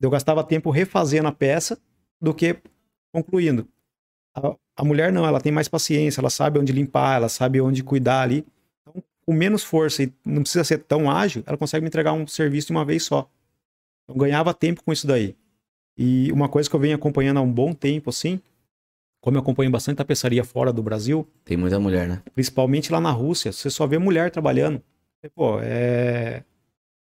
Eu 0.00 0.08
gastava 0.08 0.44
tempo 0.44 0.70
refazendo 0.70 1.28
a 1.28 1.32
peça 1.32 1.78
do 2.20 2.32
que 2.32 2.56
concluindo. 3.12 3.66
A, 4.34 4.54
a 4.76 4.84
mulher 4.84 5.12
não, 5.12 5.26
ela 5.26 5.40
tem 5.40 5.50
mais 5.50 5.68
paciência, 5.68 6.20
ela 6.20 6.30
sabe 6.30 6.58
onde 6.58 6.72
limpar, 6.72 7.16
ela 7.16 7.28
sabe 7.28 7.60
onde 7.60 7.82
cuidar 7.82 8.22
ali 8.22 8.46
com 9.30 9.34
menos 9.34 9.62
força 9.62 10.02
e 10.02 10.12
não 10.24 10.42
precisa 10.42 10.64
ser 10.64 10.78
tão 10.78 11.08
ágil, 11.08 11.44
ela 11.46 11.56
consegue 11.56 11.82
me 11.82 11.86
entregar 11.86 12.12
um 12.12 12.26
serviço 12.26 12.66
de 12.66 12.72
uma 12.72 12.84
vez 12.84 13.04
só. 13.04 13.30
Eu 14.08 14.16
ganhava 14.16 14.52
tempo 14.52 14.82
com 14.82 14.92
isso 14.92 15.06
daí. 15.06 15.36
E 15.96 16.32
uma 16.32 16.48
coisa 16.48 16.68
que 16.68 16.74
eu 16.74 16.80
venho 16.80 16.96
acompanhando 16.96 17.36
há 17.36 17.40
um 17.40 17.52
bom 17.52 17.72
tempo, 17.72 18.10
assim, 18.10 18.40
como 19.20 19.36
eu 19.36 19.40
acompanho 19.40 19.70
bastante 19.70 19.98
tapeçaria 19.98 20.42
fora 20.42 20.72
do 20.72 20.82
Brasil. 20.82 21.24
Tem 21.44 21.56
muita 21.56 21.78
mulher, 21.78 22.08
né? 22.08 22.20
Principalmente 22.34 22.90
lá 22.90 23.00
na 23.00 23.12
Rússia, 23.12 23.52
você 23.52 23.70
só 23.70 23.86
vê 23.86 23.98
mulher 23.98 24.32
trabalhando. 24.32 24.82
E, 25.22 25.28
pô, 25.28 25.60
é. 25.62 26.42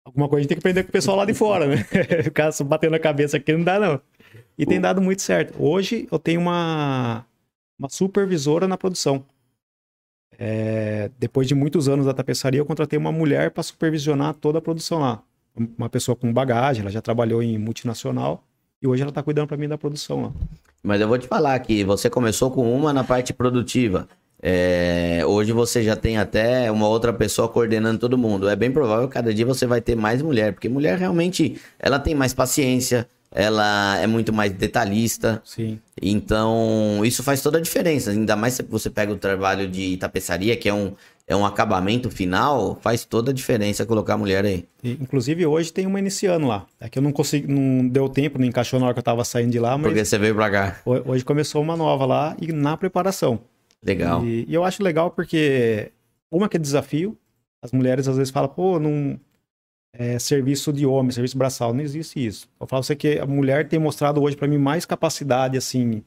Alguma 0.03 0.27
coisa 0.27 0.39
a 0.39 0.43
gente 0.43 0.49
tem 0.49 0.57
que 0.57 0.61
aprender 0.61 0.85
com 0.85 0.89
o 0.89 0.93
pessoal 0.93 1.19
lá 1.19 1.27
de 1.27 1.35
fora, 1.35 1.67
né? 1.67 1.85
o 2.27 2.33
cara 2.33 2.51
batendo 2.65 2.97
a 2.97 2.99
cabeça 2.99 3.37
aqui 3.37 3.53
não 3.53 3.63
dá, 3.63 3.79
não. 3.79 4.01
E 4.57 4.65
tem 4.65 4.81
dado 4.81 5.03
muito 5.03 5.21
certo. 5.21 5.63
Hoje 5.63 6.09
eu 6.11 6.19
tenho 6.19 6.41
uma, 6.41 7.27
uma 7.79 7.91
supervisora 7.91 8.67
na 8.67 8.79
produção. 8.79 9.23
É, 10.39 11.11
depois 11.19 11.47
de 11.47 11.55
muitos 11.55 11.89
anos 11.89 12.07
da 12.07 12.13
tapeçaria, 12.13 12.61
eu 12.61 12.67
contratei 12.67 12.99
uma 12.99 13.13
mulher 13.13 13.51
para 13.51 13.63
supervisionar 13.63 14.35
toda 14.35 14.59
a 14.59 14.61
produção 14.61 15.01
lá. 15.01 15.23
Uma 15.79 15.89
pessoa 15.89 16.15
com 16.15 16.33
bagagem, 16.33 16.83
ela 16.83 16.91
já 16.91 17.01
trabalhou 17.01 17.43
em 17.43 17.57
multinacional 17.59 18.45
e 18.83 18.87
hoje 18.87 19.03
ela 19.03 19.11
está 19.11 19.23
cuidando 19.23 19.49
para 19.49 19.57
mim 19.57 19.69
da 19.69 19.79
produção 19.79 20.23
lá. 20.23 20.33
Mas 20.83 21.01
eu 21.01 21.09
vou 21.09 21.19
te 21.19 21.27
falar 21.27 21.59
que 21.61 21.83
você 21.83 22.11
começou 22.11 22.51
com 22.51 22.73
uma 22.75 22.93
na 22.93 23.03
parte 23.03 23.33
produtiva. 23.33 24.07
É, 24.43 25.23
hoje 25.27 25.51
você 25.51 25.83
já 25.83 25.97
tem 25.97 26.19
até 26.19 26.71
uma 26.71 26.87
outra 26.87 27.13
pessoa 27.13 27.49
coordenando 27.49 27.99
todo 27.99 28.19
mundo. 28.19 28.49
É 28.49 28.55
bem 28.55 28.71
provável 28.71 29.09
que 29.09 29.15
cada 29.15 29.33
dia 29.33 29.47
você 29.47 29.67
vai 29.67 29.81
ter 29.81 29.97
mais 29.97 30.21
mulher, 30.21 30.53
porque 30.53 30.69
mulher 30.69 30.99
realmente 30.99 31.61
ela 31.79 31.99
tem 31.99 32.15
mais 32.15 32.35
paciência, 32.35 33.09
ela 33.31 33.99
é 33.99 34.07
muito 34.07 34.33
mais 34.33 34.53
detalhista. 34.53 35.43
Sim. 35.45 35.79
Então, 36.01 37.01
isso 37.05 37.23
faz 37.23 37.43
toda 37.43 37.59
a 37.59 37.61
diferença. 37.61 38.11
Ainda 38.11 38.37
mais 38.37 38.55
se 38.55 38.63
você 38.63 38.89
pega 38.91 39.13
o 39.13 39.17
trabalho 39.17 39.69
de 39.69 39.97
tapeçaria, 39.97 40.57
que 40.57 40.69
é 40.69 40.75
um, 40.75 40.93
é 41.27 41.35
um 41.35 41.45
acabamento 41.45 42.11
final, 42.11 42.79
faz 42.81 43.05
toda 43.05 43.31
a 43.31 43.35
diferença 43.35 43.85
colocar 43.85 44.15
a 44.15 44.19
mulher 44.19 44.45
aí. 44.45 44.65
E, 44.83 44.93
inclusive, 44.93 45.45
hoje 45.45 45.73
tem 45.73 45.87
uma 45.87 45.99
iniciando 45.99 46.47
lá. 46.47 46.67
É 46.81 46.89
que 46.89 46.99
eu 46.99 47.03
não 47.03 47.13
consegui, 47.13 47.47
não 47.53 47.89
deu 47.89 48.09
tempo, 48.09 48.39
não 48.39 48.47
encaixou 48.47 48.79
na 48.79 48.87
hora 48.87 48.95
que 48.95 49.01
eu 49.01 49.05
tava 49.05 49.25
saindo 49.25 49.51
de 49.51 49.59
lá, 49.59 49.77
mas. 49.77 49.89
Porque 49.89 50.05
você 50.05 50.19
veio 50.19 50.35
pra 50.35 50.51
cá. 50.51 50.81
Hoje 50.85 51.25
começou 51.25 51.61
uma 51.63 51.77
nova 51.77 52.07
lá 52.07 52.37
e 52.41 52.53
na 52.53 52.77
preparação. 52.77 53.41
Legal. 53.83 54.25
E, 54.25 54.47
e 54.49 54.55
eu 54.55 54.65
acho 54.65 54.83
legal 54.83 55.11
porque, 55.11 55.91
uma 56.31 56.49
que 56.49 56.57
é 56.57 56.61
desafio, 56.61 57.17
as 57.61 57.73
mulheres 57.73 58.07
às 58.09 58.17
vezes 58.17 58.31
falam, 58.31 58.49
pô, 58.49 58.79
não, 58.79 59.19
é, 59.99 60.19
serviço 60.19 60.73
de 60.73 60.85
homem, 60.87 61.11
serviço 61.11 61.37
braçal. 61.37 61.73
Não 61.73 61.81
existe 61.81 62.25
isso. 62.25 62.49
Eu 62.61 62.67
falo 62.67 62.83
você 62.83 62.95
que 62.95 63.19
a 63.19 63.27
mulher 63.27 63.69
tem 63.69 63.79
mostrado 63.79 64.23
hoje 64.23 64.37
para 64.37 64.49
mim 64.49 64.59
mais 64.59 64.85
capacidade, 64.85 65.57
assim, 65.57 66.03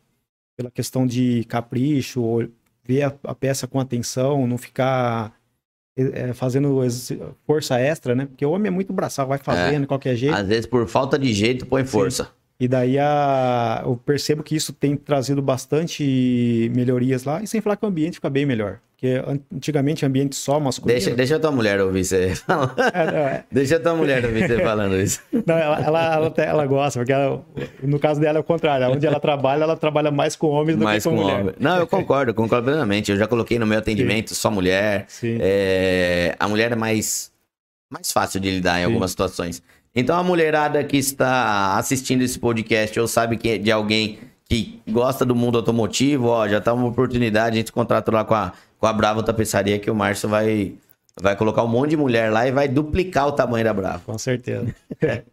pela 0.55 0.69
questão 0.69 1.05
de 1.05 1.43
capricho, 1.45 2.49
ver 2.83 3.03
a, 3.03 3.13
a 3.23 3.35
peça 3.35 3.67
com 3.67 3.79
atenção, 3.79 4.47
não 4.47 4.57
ficar 4.57 5.33
é, 5.97 6.33
fazendo 6.33 6.79
força 7.45 7.79
extra, 7.79 8.15
né? 8.15 8.25
Porque 8.25 8.45
o 8.45 8.51
homem 8.51 8.67
é 8.67 8.71
muito 8.71 8.93
braçal, 8.93 9.27
vai 9.27 9.37
fazendo 9.37 9.77
é, 9.77 9.79
de 9.81 9.87
qualquer 9.87 10.15
jeito. 10.15 10.35
Às 10.35 10.47
vezes, 10.47 10.65
por 10.65 10.87
falta 10.87 11.17
de 11.17 11.33
jeito, 11.33 11.65
põe 11.65 11.83
força. 11.83 12.25
Sim. 12.25 12.29
E 12.61 12.67
daí 12.67 12.99
a, 12.99 13.83
eu 13.85 13.95
percebo 13.95 14.43
que 14.43 14.55
isso 14.55 14.73
tem 14.73 14.95
trazido 14.95 15.41
bastante 15.41 16.69
melhorias 16.75 17.23
lá, 17.23 17.41
e 17.41 17.47
sem 17.47 17.61
falar 17.61 17.77
que 17.77 17.85
o 17.85 17.87
ambiente 17.87 18.15
fica 18.15 18.29
bem 18.29 18.45
melhor. 18.45 18.79
Porque 18.99 19.23
antigamente 19.55 20.05
ambiente 20.05 20.35
só 20.35 20.59
masculino. 20.59 20.99
Deixa, 20.99 21.15
deixa 21.15 21.37
a 21.37 21.39
tua 21.39 21.51
mulher 21.51 21.79
ouvir 21.79 22.03
você 22.03 22.35
falando. 22.45 22.73
É, 22.77 22.99
é. 22.99 23.43
Deixa 23.49 23.77
a 23.77 23.79
tua 23.79 23.95
mulher 23.95 24.25
ouvir 24.25 24.45
você 24.45 24.61
falando 24.61 24.99
isso. 24.99 25.21
Não, 25.47 25.57
ela, 25.57 25.79
ela, 25.79 26.13
ela, 26.15 26.33
ela 26.35 26.65
gosta, 26.65 26.99
porque 26.99 27.13
ela, 27.13 27.41
no 27.81 27.97
caso 27.97 28.19
dela 28.19 28.39
é 28.39 28.41
o 28.41 28.43
contrário. 28.43 28.89
Onde 28.89 29.07
ela 29.07 29.17
trabalha, 29.17 29.63
ela 29.63 29.77
trabalha 29.77 30.11
mais 30.11 30.35
com 30.35 30.47
homens 30.47 30.77
do 30.77 30.83
mais 30.83 31.01
que 31.01 31.09
com, 31.09 31.15
com 31.15 31.21
mulher. 31.21 31.39
Homem. 31.39 31.55
Não, 31.57 31.77
eu 31.77 31.87
concordo, 31.87 32.33
concordo 32.33 32.65
plenamente. 32.65 33.09
Eu 33.09 33.17
já 33.17 33.25
coloquei 33.25 33.57
no 33.57 33.65
meu 33.65 33.79
atendimento 33.79 34.31
Sim. 34.31 34.35
só 34.35 34.51
mulher. 34.51 35.05
Sim. 35.07 35.37
É, 35.39 36.35
a 36.37 36.49
mulher 36.49 36.73
é 36.73 36.75
mais, 36.75 37.31
mais 37.89 38.11
fácil 38.11 38.41
de 38.41 38.51
lidar 38.51 38.79
em 38.79 38.81
Sim. 38.81 38.87
algumas 38.87 39.11
situações. 39.11 39.63
Então 39.95 40.19
a 40.19 40.23
mulherada 40.23 40.83
que 40.83 40.97
está 40.97 41.77
assistindo 41.77 42.21
esse 42.21 42.37
podcast 42.37 42.99
ou 42.99 43.07
sabe 43.07 43.37
que 43.37 43.57
de 43.57 43.71
alguém 43.71 44.19
que 44.43 44.81
gosta 44.89 45.23
do 45.23 45.35
mundo 45.35 45.57
automotivo, 45.57 46.27
ó, 46.27 46.47
já 46.49 46.59
tá 46.59 46.73
uma 46.73 46.87
oportunidade, 46.87 47.55
a 47.55 47.59
gente 47.59 47.71
contrata 47.71 48.11
lá 48.11 48.25
com 48.25 48.33
a, 48.33 48.51
com 48.79 48.87
a 48.87 48.93
Bravo 48.93 49.21
Tapeçaria 49.21 49.77
que 49.77 49.91
o 49.91 49.95
Márcio 49.95 50.29
vai, 50.29 50.73
vai 51.19 51.35
colocar 51.35 51.63
um 51.63 51.67
monte 51.67 51.91
de 51.91 51.97
mulher 51.97 52.31
lá 52.31 52.47
e 52.47 52.51
vai 52.51 52.67
duplicar 52.67 53.27
o 53.27 53.31
tamanho 53.33 53.65
da 53.65 53.73
Bravo. 53.73 54.03
Com 54.05 54.17
certeza. 54.17 54.73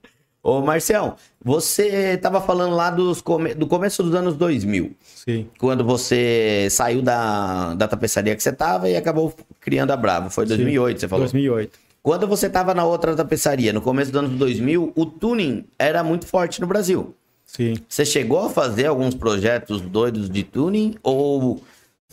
Ô, 0.43 0.61
Marcião, 0.61 1.17
você 1.43 2.15
estava 2.15 2.41
falando 2.41 2.77
lá 2.77 2.89
dos 2.89 3.21
come... 3.21 3.53
do 3.53 3.67
começo 3.67 4.01
dos 4.03 4.15
anos 4.15 4.37
2000. 4.37 4.95
Sim. 5.03 5.49
Quando 5.59 5.83
você 5.83 6.69
saiu 6.71 7.03
da, 7.03 7.75
da 7.75 7.89
tapeçaria 7.89 8.37
que 8.37 8.43
você 8.43 8.51
estava 8.51 8.89
e 8.89 8.97
acabou 8.97 9.35
criando 9.61 9.91
a 9.91 9.97
Bravo. 9.97 10.31
Foi 10.31 10.47
2008, 10.47 10.97
Sim. 10.97 11.01
você 11.01 11.09
falou? 11.09 11.25
2008. 11.25 11.79
Quando 12.01 12.29
você 12.29 12.47
estava 12.47 12.73
na 12.73 12.85
outra 12.85 13.17
tapeçaria, 13.17 13.73
no 13.73 13.81
começo 13.81 14.13
dos 14.13 14.21
anos 14.21 14.39
2000, 14.39 14.93
o 14.95 15.07
tuning 15.07 15.65
era 15.77 16.05
muito 16.05 16.27
forte 16.27 16.61
no 16.61 16.67
Brasil. 16.69 17.13
Sim. 17.45 17.75
Você 17.89 18.05
chegou 18.05 18.47
a 18.47 18.49
fazer 18.49 18.87
alguns 18.87 19.17
projetos 19.17 19.81
doidos 19.81 20.31
de 20.31 20.45
tuning 20.45 20.95
ou 21.03 21.61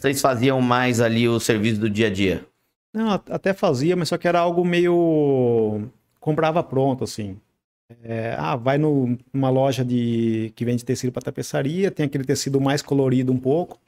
vocês 0.03 0.19
faziam 0.19 0.59
mais 0.59 0.99
ali 0.99 1.29
o 1.29 1.39
serviço 1.39 1.79
do 1.79 1.89
dia 1.89 2.07
a 2.07 2.09
dia? 2.09 2.45
Não, 2.93 3.09
até 3.09 3.53
fazia, 3.53 3.95
mas 3.95 4.09
só 4.09 4.17
que 4.17 4.27
era 4.27 4.37
algo 4.37 4.65
meio 4.65 5.83
comprava 6.19 6.61
pronto 6.61 7.05
assim. 7.05 7.37
É, 8.03 8.35
ah, 8.37 8.57
vai 8.57 8.77
no, 8.77 9.17
numa 9.31 9.49
loja 9.49 9.83
de 9.83 10.51
que 10.57 10.65
vende 10.65 10.83
tecido 10.83 11.13
para 11.13 11.21
tapeçaria, 11.21 11.89
tem 11.89 12.05
aquele 12.05 12.25
tecido 12.25 12.59
mais 12.59 12.81
colorido 12.81 13.31
um 13.31 13.37
pouco 13.37 13.79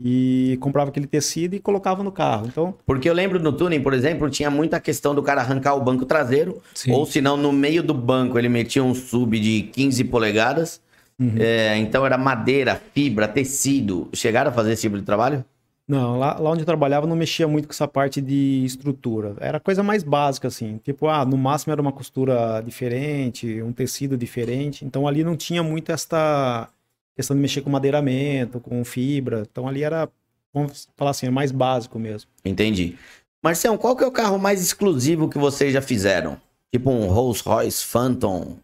e 0.00 0.56
comprava 0.60 0.90
aquele 0.90 1.08
tecido 1.08 1.54
e 1.54 1.60
colocava 1.60 2.04
no 2.04 2.12
carro. 2.12 2.46
Então, 2.46 2.74
porque 2.86 3.10
eu 3.10 3.14
lembro 3.14 3.40
no 3.40 3.52
tuning, 3.52 3.82
por 3.82 3.94
exemplo, 3.94 4.30
tinha 4.30 4.50
muita 4.50 4.78
questão 4.78 5.12
do 5.12 5.24
cara 5.24 5.40
arrancar 5.40 5.74
o 5.74 5.80
banco 5.80 6.06
traseiro, 6.06 6.62
Sim. 6.72 6.92
ou 6.92 7.04
se 7.04 7.20
não 7.20 7.36
no 7.36 7.52
meio 7.52 7.82
do 7.82 7.94
banco 7.94 8.38
ele 8.38 8.48
metia 8.48 8.84
um 8.84 8.94
sub 8.94 9.40
de 9.40 9.62
15 9.72 10.04
polegadas. 10.04 10.80
Uhum. 11.18 11.36
É, 11.38 11.76
então 11.78 12.04
era 12.04 12.18
madeira, 12.18 12.80
fibra, 12.94 13.28
tecido. 13.28 14.08
Chegaram 14.12 14.50
a 14.50 14.54
fazer 14.54 14.72
esse 14.72 14.82
tipo 14.82 14.98
de 14.98 15.02
trabalho? 15.02 15.44
Não, 15.86 16.18
lá, 16.18 16.38
lá 16.38 16.50
onde 16.50 16.62
eu 16.62 16.66
trabalhava 16.66 17.06
não 17.06 17.16
mexia 17.16 17.46
muito 17.48 17.66
com 17.66 17.72
essa 17.72 17.88
parte 17.88 18.20
de 18.20 18.64
estrutura. 18.64 19.34
Era 19.40 19.58
coisa 19.58 19.82
mais 19.82 20.02
básica, 20.02 20.48
assim. 20.48 20.78
Tipo, 20.78 21.08
ah, 21.08 21.24
no 21.24 21.36
máximo 21.36 21.72
era 21.72 21.82
uma 21.82 21.92
costura 21.92 22.60
diferente, 22.60 23.60
um 23.62 23.72
tecido 23.72 24.16
diferente. 24.16 24.84
Então 24.84 25.06
ali 25.06 25.24
não 25.24 25.36
tinha 25.36 25.62
muito 25.62 25.90
esta 25.92 26.68
questão 27.14 27.36
de 27.36 27.42
mexer 27.42 27.60
com 27.62 27.70
madeiramento, 27.70 28.60
com 28.60 28.84
fibra. 28.84 29.46
Então 29.50 29.68
ali 29.68 29.82
era, 29.82 30.08
vamos 30.54 30.88
falar 30.96 31.10
assim, 31.10 31.26
é 31.26 31.30
mais 31.30 31.50
básico 31.50 31.98
mesmo. 31.98 32.30
Entendi. 32.44 32.96
Marcelo, 33.42 33.76
qual 33.76 33.96
que 33.96 34.04
é 34.04 34.06
o 34.06 34.12
carro 34.12 34.38
mais 34.38 34.62
exclusivo 34.62 35.28
que 35.28 35.36
vocês 35.36 35.72
já 35.72 35.82
fizeram? 35.82 36.40
Tipo 36.72 36.90
um 36.90 37.08
Rolls 37.08 37.42
Royce 37.44 37.84
Phantom? 37.84 38.56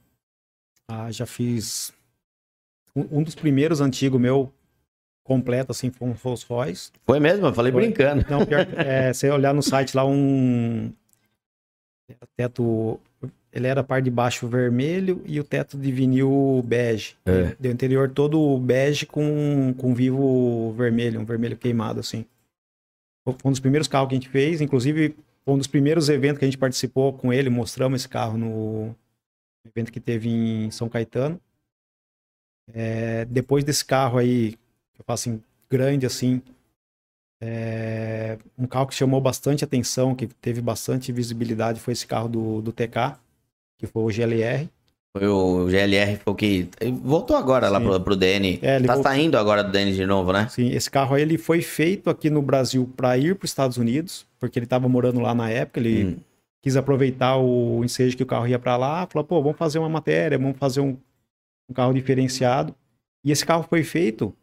Ah, 0.88 1.10
já 1.10 1.26
fiz. 1.26 1.92
Um, 2.98 3.18
um 3.18 3.22
dos 3.22 3.34
primeiros 3.34 3.80
antigos 3.80 4.20
meu 4.20 4.52
completo, 5.22 5.72
assim, 5.72 5.90
foi 5.90 6.08
um 6.08 6.12
Rolls 6.12 6.46
Royce. 6.48 6.90
Foi 7.04 7.20
mesmo? 7.20 7.46
Eu 7.46 7.54
falei 7.54 7.70
foi. 7.70 7.82
brincando. 7.82 8.24
Não, 8.30 8.46
pior, 8.46 8.66
é, 8.76 9.12
você 9.12 9.30
olhar 9.30 9.52
no 9.52 9.62
site 9.62 9.94
lá, 9.94 10.04
um 10.04 10.90
teto 12.36 12.98
ele 13.52 13.66
era 13.66 13.80
a 13.80 13.84
parte 13.84 14.04
de 14.04 14.10
baixo 14.10 14.46
vermelho 14.46 15.22
e 15.26 15.40
o 15.40 15.44
teto 15.44 15.76
de 15.76 15.90
vinil 15.90 16.62
bege. 16.66 17.16
É. 17.24 17.56
Do 17.58 17.68
interior 17.68 18.10
todo 18.10 18.58
bege 18.58 19.06
com, 19.06 19.74
com 19.76 19.94
vivo 19.94 20.72
vermelho, 20.72 21.20
um 21.20 21.24
vermelho 21.24 21.56
queimado, 21.56 22.00
assim. 22.00 22.24
Foi 23.24 23.34
um 23.44 23.50
dos 23.50 23.60
primeiros 23.60 23.88
carros 23.88 24.08
que 24.08 24.14
a 24.14 24.18
gente 24.18 24.28
fez, 24.28 24.60
inclusive 24.60 25.14
foi 25.44 25.54
um 25.54 25.58
dos 25.58 25.66
primeiros 25.66 26.08
eventos 26.08 26.38
que 26.38 26.44
a 26.44 26.48
gente 26.48 26.58
participou 26.58 27.12
com 27.12 27.32
ele, 27.32 27.50
mostramos 27.50 28.00
esse 28.00 28.08
carro 28.08 28.36
no 28.36 28.94
evento 29.66 29.92
que 29.92 30.00
teve 30.00 30.28
em 30.28 30.70
São 30.70 30.88
Caetano. 30.88 31.40
É, 32.74 33.24
depois 33.24 33.64
desse 33.64 33.84
carro 33.84 34.18
aí, 34.18 34.54
eu 34.98 35.04
falo 35.04 35.14
assim, 35.14 35.42
grande 35.70 36.06
assim, 36.06 36.42
é, 37.40 38.38
um 38.58 38.66
carro 38.66 38.86
que 38.86 38.94
chamou 38.94 39.20
bastante 39.20 39.64
atenção, 39.64 40.14
que 40.14 40.26
teve 40.26 40.60
bastante 40.60 41.12
visibilidade, 41.12 41.80
foi 41.80 41.92
esse 41.92 42.06
carro 42.06 42.28
do, 42.28 42.60
do 42.60 42.72
TK 42.72 43.18
que 43.78 43.86
foi 43.86 44.02
o 44.02 44.10
GLR. 44.10 44.68
Foi 45.16 45.26
o 45.26 45.68
GLR 45.70 46.16
foi 46.16 46.32
o 46.32 46.36
que 46.36 46.68
voltou 47.02 47.36
agora 47.36 47.68
Sim. 47.68 47.72
lá 47.72 47.80
pro, 47.80 48.00
pro 48.00 48.16
DN. 48.16 48.58
É, 48.60 48.80
tá 48.80 48.94
voltou... 48.94 49.02
saindo 49.04 49.38
agora 49.38 49.64
do 49.64 49.70
DN 49.70 49.92
de 49.92 50.04
novo, 50.04 50.32
né? 50.32 50.48
Sim, 50.50 50.70
esse 50.70 50.90
carro 50.90 51.14
aí 51.14 51.22
ele 51.22 51.38
foi 51.38 51.62
feito 51.62 52.10
aqui 52.10 52.28
no 52.28 52.42
Brasil 52.42 52.92
para 52.96 53.16
ir 53.16 53.34
para 53.36 53.46
os 53.46 53.50
Estados 53.50 53.78
Unidos, 53.78 54.26
porque 54.38 54.58
ele 54.58 54.66
estava 54.66 54.88
morando 54.88 55.20
lá 55.20 55.34
na 55.34 55.48
época, 55.48 55.80
ele 55.80 56.04
hum. 56.04 56.16
quis 56.60 56.76
aproveitar 56.76 57.36
o 57.36 57.82
ensejo 57.84 58.16
que 58.16 58.22
o 58.22 58.26
carro 58.26 58.46
ia 58.46 58.58
para 58.58 58.76
lá, 58.76 59.06
falou, 59.06 59.24
pô, 59.24 59.40
vamos 59.40 59.56
fazer 59.56 59.78
uma 59.78 59.88
matéria, 59.88 60.36
vamos 60.36 60.58
fazer 60.58 60.80
um, 60.80 60.96
um 61.68 61.74
carro 61.74 61.92
diferenciado. 61.92 62.74
E 63.24 63.30
esse 63.30 63.44
carro 63.44 63.64
foi 63.64 63.84
feito 63.84 64.34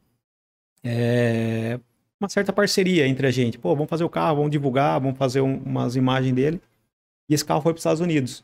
é, 0.83 1.79
uma 2.19 2.29
certa 2.29 2.53
parceria 2.53 3.07
entre 3.07 3.25
a 3.25 3.31
gente. 3.31 3.57
Pô, 3.57 3.75
vamos 3.75 3.89
fazer 3.89 4.03
o 4.03 4.09
carro, 4.09 4.37
vamos 4.37 4.51
divulgar, 4.51 4.99
vamos 4.99 5.17
fazer 5.17 5.41
um, 5.41 5.57
umas 5.57 5.95
imagens 5.95 6.33
dele. 6.33 6.61
E 7.29 7.33
esse 7.33 7.43
carro 7.43 7.61
foi 7.61 7.73
para 7.73 7.77
os 7.77 7.81
Estados 7.81 8.01
Unidos. 8.01 8.43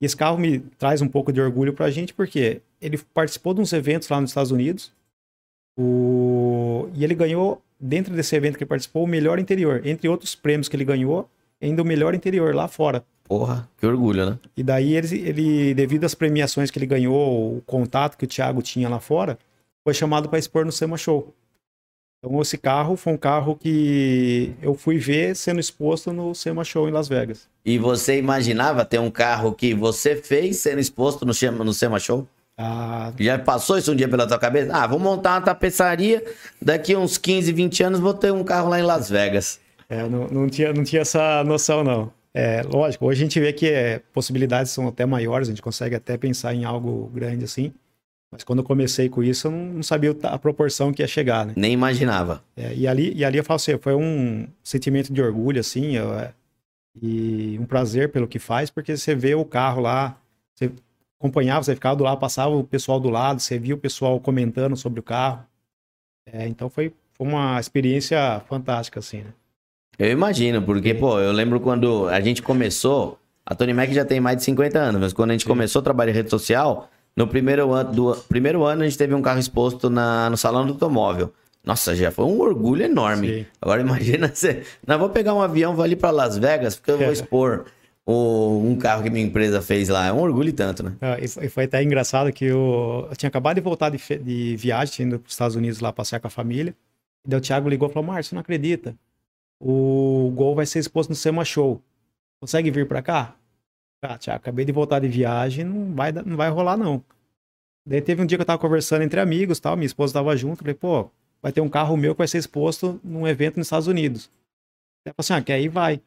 E 0.00 0.06
esse 0.06 0.16
carro 0.16 0.38
me 0.38 0.58
traz 0.58 1.00
um 1.02 1.08
pouco 1.08 1.32
de 1.32 1.40
orgulho 1.40 1.72
para 1.72 1.86
a 1.86 1.90
gente, 1.90 2.12
porque 2.12 2.60
ele 2.80 2.98
participou 2.98 3.54
de 3.54 3.60
uns 3.60 3.72
eventos 3.72 4.08
lá 4.08 4.20
nos 4.20 4.30
Estados 4.30 4.50
Unidos. 4.50 4.92
O... 5.78 6.88
E 6.94 7.04
ele 7.04 7.14
ganhou, 7.14 7.62
dentro 7.78 8.14
desse 8.14 8.34
evento 8.34 8.56
que 8.56 8.64
ele 8.64 8.68
participou, 8.68 9.04
o 9.04 9.06
melhor 9.06 9.38
interior. 9.38 9.86
Entre 9.86 10.08
outros 10.08 10.34
prêmios 10.34 10.68
que 10.68 10.74
ele 10.74 10.84
ganhou, 10.84 11.30
ainda 11.62 11.82
o 11.82 11.84
melhor 11.84 12.14
interior 12.14 12.54
lá 12.54 12.68
fora. 12.68 13.04
Porra, 13.24 13.68
que 13.78 13.86
orgulho, 13.86 14.26
né? 14.28 14.38
E 14.56 14.62
daí 14.62 14.94
ele, 14.94 15.18
ele 15.20 15.74
devido 15.74 16.04
às 16.04 16.14
premiações 16.14 16.70
que 16.70 16.78
ele 16.78 16.86
ganhou, 16.86 17.56
o 17.56 17.62
contato 17.62 18.16
que 18.16 18.24
o 18.24 18.28
Thiago 18.28 18.60
tinha 18.60 18.88
lá 18.88 19.00
fora, 19.00 19.38
foi 19.84 19.94
chamado 19.94 20.28
para 20.28 20.38
expor 20.38 20.64
no 20.66 20.72
SEMA 20.72 20.98
Show. 20.98 21.32
Então 22.24 22.40
esse 22.40 22.56
carro 22.56 22.96
foi 22.96 23.12
um 23.12 23.16
carro 23.16 23.56
que 23.56 24.54
eu 24.62 24.74
fui 24.74 24.98
ver 24.98 25.34
sendo 25.34 25.58
exposto 25.58 26.12
no 26.12 26.34
SEMA 26.34 26.62
Show 26.62 26.88
em 26.88 26.92
Las 26.92 27.08
Vegas. 27.08 27.48
E 27.64 27.78
você 27.78 28.18
imaginava 28.18 28.84
ter 28.84 28.98
um 28.98 29.10
carro 29.10 29.52
que 29.52 29.74
você 29.74 30.14
fez 30.14 30.58
sendo 30.58 30.78
exposto 30.78 31.24
no, 31.24 31.32
no 31.64 31.72
SEMA 31.72 31.98
Show? 31.98 32.26
Ah, 32.56 33.12
Já 33.18 33.38
passou 33.38 33.78
isso 33.78 33.90
um 33.92 33.96
dia 33.96 34.08
pela 34.08 34.26
tua 34.26 34.38
cabeça? 34.38 34.72
Ah, 34.72 34.86
vou 34.86 34.98
montar 34.98 35.34
uma 35.34 35.40
tapeçaria, 35.40 36.22
daqui 36.60 36.94
uns 36.94 37.16
15, 37.18 37.50
20 37.50 37.82
anos 37.82 38.00
vou 38.00 38.14
ter 38.14 38.32
um 38.32 38.44
carro 38.44 38.68
lá 38.68 38.78
em 38.78 38.82
Las 38.82 39.08
Vegas. 39.08 39.58
É, 39.92 40.08
não, 40.08 40.26
não, 40.28 40.48
tinha, 40.48 40.72
não 40.72 40.82
tinha 40.82 41.02
essa 41.02 41.44
noção, 41.44 41.84
não. 41.84 42.10
É, 42.32 42.62
lógico, 42.62 43.04
hoje 43.04 43.20
a 43.20 43.26
gente 43.26 43.38
vê 43.38 43.52
que 43.52 43.66
é, 43.68 43.98
possibilidades 43.98 44.72
são 44.72 44.88
até 44.88 45.04
maiores, 45.04 45.48
a 45.48 45.50
gente 45.50 45.60
consegue 45.60 45.94
até 45.94 46.16
pensar 46.16 46.54
em 46.54 46.64
algo 46.64 47.08
grande 47.08 47.44
assim. 47.44 47.74
Mas 48.30 48.42
quando 48.42 48.60
eu 48.60 48.64
comecei 48.64 49.10
com 49.10 49.22
isso, 49.22 49.48
eu 49.48 49.50
não 49.50 49.82
sabia 49.82 50.16
a 50.22 50.38
proporção 50.38 50.94
que 50.94 51.02
ia 51.02 51.06
chegar, 51.06 51.44
né? 51.44 51.52
Nem 51.54 51.74
imaginava. 51.74 52.42
É, 52.56 52.74
e, 52.74 52.88
ali, 52.88 53.12
e 53.12 53.22
ali 53.22 53.36
eu 53.36 53.44
falo 53.44 53.56
assim, 53.56 53.76
foi 53.76 53.94
um 53.94 54.48
sentimento 54.64 55.12
de 55.12 55.20
orgulho, 55.20 55.60
assim, 55.60 55.96
eu, 55.96 56.14
é, 56.14 56.32
e 57.02 57.58
um 57.60 57.66
prazer 57.66 58.10
pelo 58.10 58.26
que 58.26 58.38
faz, 58.38 58.70
porque 58.70 58.96
você 58.96 59.14
vê 59.14 59.34
o 59.34 59.44
carro 59.44 59.82
lá, 59.82 60.18
você 60.54 60.72
acompanhava, 61.20 61.64
você 61.64 61.74
ficava 61.74 61.96
do 61.96 62.04
lado, 62.04 62.18
passava 62.18 62.56
o 62.56 62.64
pessoal 62.64 62.98
do 62.98 63.10
lado, 63.10 63.40
você 63.40 63.58
via 63.58 63.74
o 63.74 63.78
pessoal 63.78 64.18
comentando 64.18 64.74
sobre 64.74 65.00
o 65.00 65.02
carro. 65.02 65.44
É, 66.24 66.48
então 66.48 66.70
foi, 66.70 66.94
foi 67.12 67.26
uma 67.26 67.60
experiência 67.60 68.40
fantástica, 68.48 68.98
assim, 68.98 69.18
né? 69.18 69.34
Eu 69.98 70.10
imagino, 70.10 70.62
porque, 70.62 70.94
pô, 70.94 71.20
eu 71.20 71.32
lembro 71.32 71.60
quando 71.60 72.08
a 72.08 72.20
gente 72.20 72.42
começou, 72.42 73.18
a 73.44 73.54
Tony 73.54 73.74
Mac 73.74 73.90
já 73.90 74.04
tem 74.04 74.20
mais 74.20 74.36
de 74.36 74.44
50 74.44 74.78
anos, 74.78 75.00
mas 75.00 75.12
quando 75.12 75.30
a 75.30 75.32
gente 75.34 75.42
Sim. 75.42 75.48
começou 75.48 75.80
a 75.80 75.82
trabalhar 75.82 76.12
em 76.12 76.14
rede 76.14 76.30
social, 76.30 76.88
no 77.16 77.26
primeiro 77.26 77.72
ano, 77.72 77.92
do 77.92 78.16
primeiro 78.28 78.64
ano, 78.64 78.82
a 78.82 78.84
gente 78.84 78.96
teve 78.96 79.14
um 79.14 79.22
carro 79.22 79.38
exposto 79.38 79.90
na, 79.90 80.30
no 80.30 80.36
salão 80.36 80.66
do 80.66 80.72
automóvel. 80.72 81.32
Nossa, 81.64 81.94
já 81.94 82.10
foi 82.10 82.24
um 82.24 82.40
orgulho 82.40 82.84
enorme. 82.84 83.28
Sim. 83.28 83.46
Agora 83.60 83.80
imagina 83.80 84.28
você. 84.34 84.64
Não, 84.86 84.98
vou 84.98 85.10
pegar 85.10 85.34
um 85.34 85.40
avião, 85.40 85.74
vou 85.74 85.84
ali 85.84 85.94
para 85.94 86.10
Las 86.10 86.36
Vegas, 86.36 86.74
porque 86.76 86.90
eu 86.90 86.98
vou 86.98 87.12
expor 87.12 87.66
o, 88.04 88.62
um 88.64 88.76
carro 88.76 89.02
que 89.02 89.10
minha 89.10 89.24
empresa 89.24 89.62
fez 89.62 89.88
lá. 89.88 90.06
É 90.06 90.12
um 90.12 90.20
orgulho 90.20 90.48
e 90.48 90.52
tanto, 90.52 90.82
né? 90.82 90.96
É, 91.00 91.24
e 91.24 91.48
foi 91.48 91.64
até 91.64 91.82
engraçado 91.82 92.32
que 92.32 92.46
eu, 92.46 93.06
eu 93.08 93.16
tinha 93.16 93.28
acabado 93.28 93.56
de 93.56 93.60
voltar 93.60 93.90
de, 93.90 93.98
de 94.18 94.56
viagem, 94.56 95.06
indo 95.06 95.20
para 95.20 95.28
os 95.28 95.34
Estados 95.34 95.54
Unidos 95.54 95.78
lá 95.78 95.92
passear 95.92 96.18
com 96.18 96.26
a 96.26 96.30
família. 96.30 96.74
E 97.24 97.30
daí 97.30 97.38
o 97.38 97.42
Thiago 97.42 97.68
ligou 97.68 97.88
e 97.88 97.92
falou: 97.92 98.08
Márcio, 98.08 98.34
não 98.34 98.40
acredita. 98.40 98.96
O 99.64 100.32
Gol 100.34 100.56
vai 100.56 100.66
ser 100.66 100.80
exposto 100.80 101.10
no 101.10 101.14
SEMA 101.14 101.44
Show. 101.44 101.80
Consegue 102.40 102.68
vir 102.68 102.88
para 102.88 103.00
cá? 103.00 103.36
Ah, 104.02 104.18
Tiago, 104.18 104.38
acabei 104.38 104.64
de 104.64 104.72
voltar 104.72 104.98
de 104.98 105.06
viagem, 105.06 105.64
não 105.64 105.94
vai, 105.94 106.10
não 106.10 106.36
vai 106.36 106.50
rolar, 106.50 106.76
não. 106.76 107.00
Daí 107.86 108.02
teve 108.02 108.20
um 108.20 108.26
dia 108.26 108.36
que 108.36 108.42
eu 108.42 108.46
tava 108.46 108.58
conversando 108.58 109.02
entre 109.02 109.20
amigos 109.20 109.60
tal, 109.60 109.76
minha 109.76 109.86
esposa 109.86 110.14
tava 110.14 110.36
junto, 110.36 110.58
falei, 110.58 110.74
pô, 110.74 111.08
vai 111.40 111.52
ter 111.52 111.60
um 111.60 111.68
carro 111.68 111.96
meu 111.96 112.12
que 112.12 112.18
vai 112.18 112.26
ser 112.26 112.38
exposto 112.38 113.00
num 113.04 113.26
evento 113.28 113.58
nos 113.58 113.68
Estados 113.68 113.86
Unidos. 113.86 114.28
Ela 115.04 115.14
falou 115.14 115.24
assim, 115.24 115.34
ah, 115.34 115.42
que 115.42 115.52
aí 115.52 115.68
vai. 115.68 116.02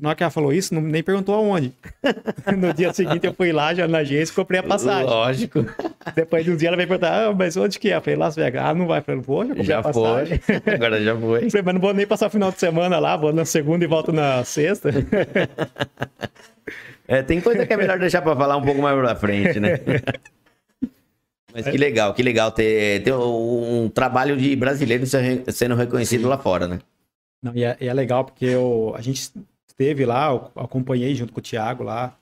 Na 0.00 0.08
hora 0.08 0.16
que 0.16 0.22
ela 0.22 0.30
falou 0.30 0.50
isso, 0.50 0.74
não, 0.74 0.80
nem 0.80 1.02
perguntou 1.02 1.34
aonde. 1.34 1.70
no 2.56 2.72
dia 2.72 2.90
seguinte 2.94 3.26
eu 3.26 3.34
fui 3.34 3.52
lá, 3.52 3.74
já 3.74 3.86
na 3.86 3.98
agência, 3.98 4.32
e 4.32 4.34
comprei 4.34 4.60
a 4.60 4.62
passagem. 4.62 5.04
Lógico. 5.04 5.66
Depois 6.14 6.42
de 6.42 6.50
um 6.52 6.56
dia 6.56 6.68
ela 6.68 6.76
veio 6.76 6.88
perguntar, 6.88 7.26
ah, 7.26 7.34
mas 7.34 7.54
onde 7.58 7.78
que 7.78 7.90
é? 7.90 7.96
Eu 7.96 8.00
falei, 8.00 8.18
Las 8.18 8.34
Vegas. 8.34 8.64
Ah, 8.64 8.74
não 8.74 8.86
vai. 8.86 9.00
Eu 9.00 9.02
falei, 9.02 9.20
vou, 9.20 9.42
já 9.42 9.48
comprei 9.48 9.64
já 9.66 9.78
a 9.80 9.82
passagem. 9.82 10.38
Foi. 10.38 10.62
Agora 10.74 11.02
já 11.02 11.14
foi. 11.14 11.50
falei, 11.50 11.62
mas 11.62 11.74
não 11.74 11.80
vou 11.82 11.92
nem 11.92 12.06
passar 12.06 12.28
o 12.28 12.30
final 12.30 12.50
de 12.50 12.58
semana 12.58 12.98
lá, 12.98 13.14
vou 13.14 13.30
na 13.30 13.44
segunda 13.44 13.84
e 13.84 13.88
volto 13.88 14.12
na 14.12 14.42
sexta. 14.44 14.90
É, 17.06 17.22
tem 17.22 17.38
coisa 17.38 17.66
que 17.66 17.72
é 17.74 17.76
melhor 17.76 17.98
deixar 17.98 18.22
para 18.22 18.34
falar 18.34 18.56
um 18.56 18.62
pouco 18.62 18.80
mais 18.80 18.98
pra 18.98 19.14
frente, 19.14 19.60
né? 19.60 19.78
Mas 21.52 21.66
que 21.68 21.76
legal, 21.76 22.14
que 22.14 22.22
legal 22.22 22.50
ter, 22.50 23.02
ter 23.02 23.12
um 23.12 23.90
trabalho 23.90 24.38
de 24.38 24.56
brasileiro 24.56 25.04
sendo 25.06 25.74
reconhecido 25.74 26.26
lá 26.26 26.38
fora, 26.38 26.66
né? 26.66 26.78
Não, 27.42 27.54
e, 27.54 27.62
é, 27.62 27.76
e 27.78 27.86
é 27.86 27.92
legal 27.92 28.24
porque 28.24 28.46
eu, 28.46 28.94
a 28.96 29.02
gente 29.02 29.30
esteve 29.74 30.06
lá, 30.06 30.30
eu 30.30 30.50
acompanhei 30.56 31.14
junto 31.14 31.32
com 31.32 31.40
o 31.40 31.42
Thiago 31.42 31.82
lá, 31.82 32.18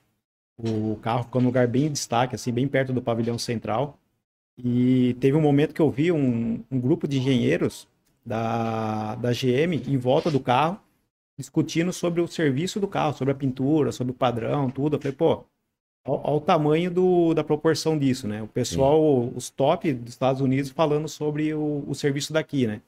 o 0.57 0.97
carro 1.01 1.23
ficou 1.23 1.41
num 1.41 1.47
lugar 1.47 1.67
bem 1.67 1.85
em 1.85 1.91
destaque, 1.91 2.35
assim, 2.35 2.51
bem 2.51 2.67
perto 2.67 2.93
do 2.93 3.01
pavilhão 3.01 3.37
central. 3.37 3.97
E 4.57 5.15
teve 5.19 5.35
um 5.37 5.41
momento 5.41 5.73
que 5.73 5.81
eu 5.81 5.89
vi 5.89 6.11
um, 6.11 6.63
um 6.69 6.79
grupo 6.79 7.07
de 7.07 7.17
engenheiros 7.17 7.87
da, 8.25 9.15
da 9.15 9.31
GM 9.31 9.81
em 9.87 9.97
volta 9.97 10.29
do 10.29 10.39
carro, 10.39 10.79
discutindo 11.37 11.91
sobre 11.91 12.21
o 12.21 12.27
serviço 12.27 12.79
do 12.79 12.87
carro, 12.87 13.17
sobre 13.17 13.31
a 13.31 13.35
pintura, 13.35 13.91
sobre 13.91 14.11
o 14.11 14.15
padrão, 14.15 14.69
tudo. 14.69 14.95
Eu 14.95 15.01
falei, 15.01 15.15
pô, 15.15 15.45
Olha 16.05 16.35
o 16.35 16.41
tamanho 16.41 16.91
do, 16.91 17.33
da 17.33 17.43
proporção 17.45 17.97
disso, 17.97 18.27
né? 18.27 18.41
O 18.43 18.47
pessoal, 18.47 18.99
Sim. 18.99 19.33
os 19.37 19.49
top 19.49 19.93
dos 19.93 20.11
Estados 20.11 20.41
Unidos 20.41 20.69
falando 20.69 21.07
sobre 21.07 21.53
o, 21.53 21.85
o 21.87 21.95
serviço 21.95 22.33
daqui, 22.33 22.67
né? 22.67 22.81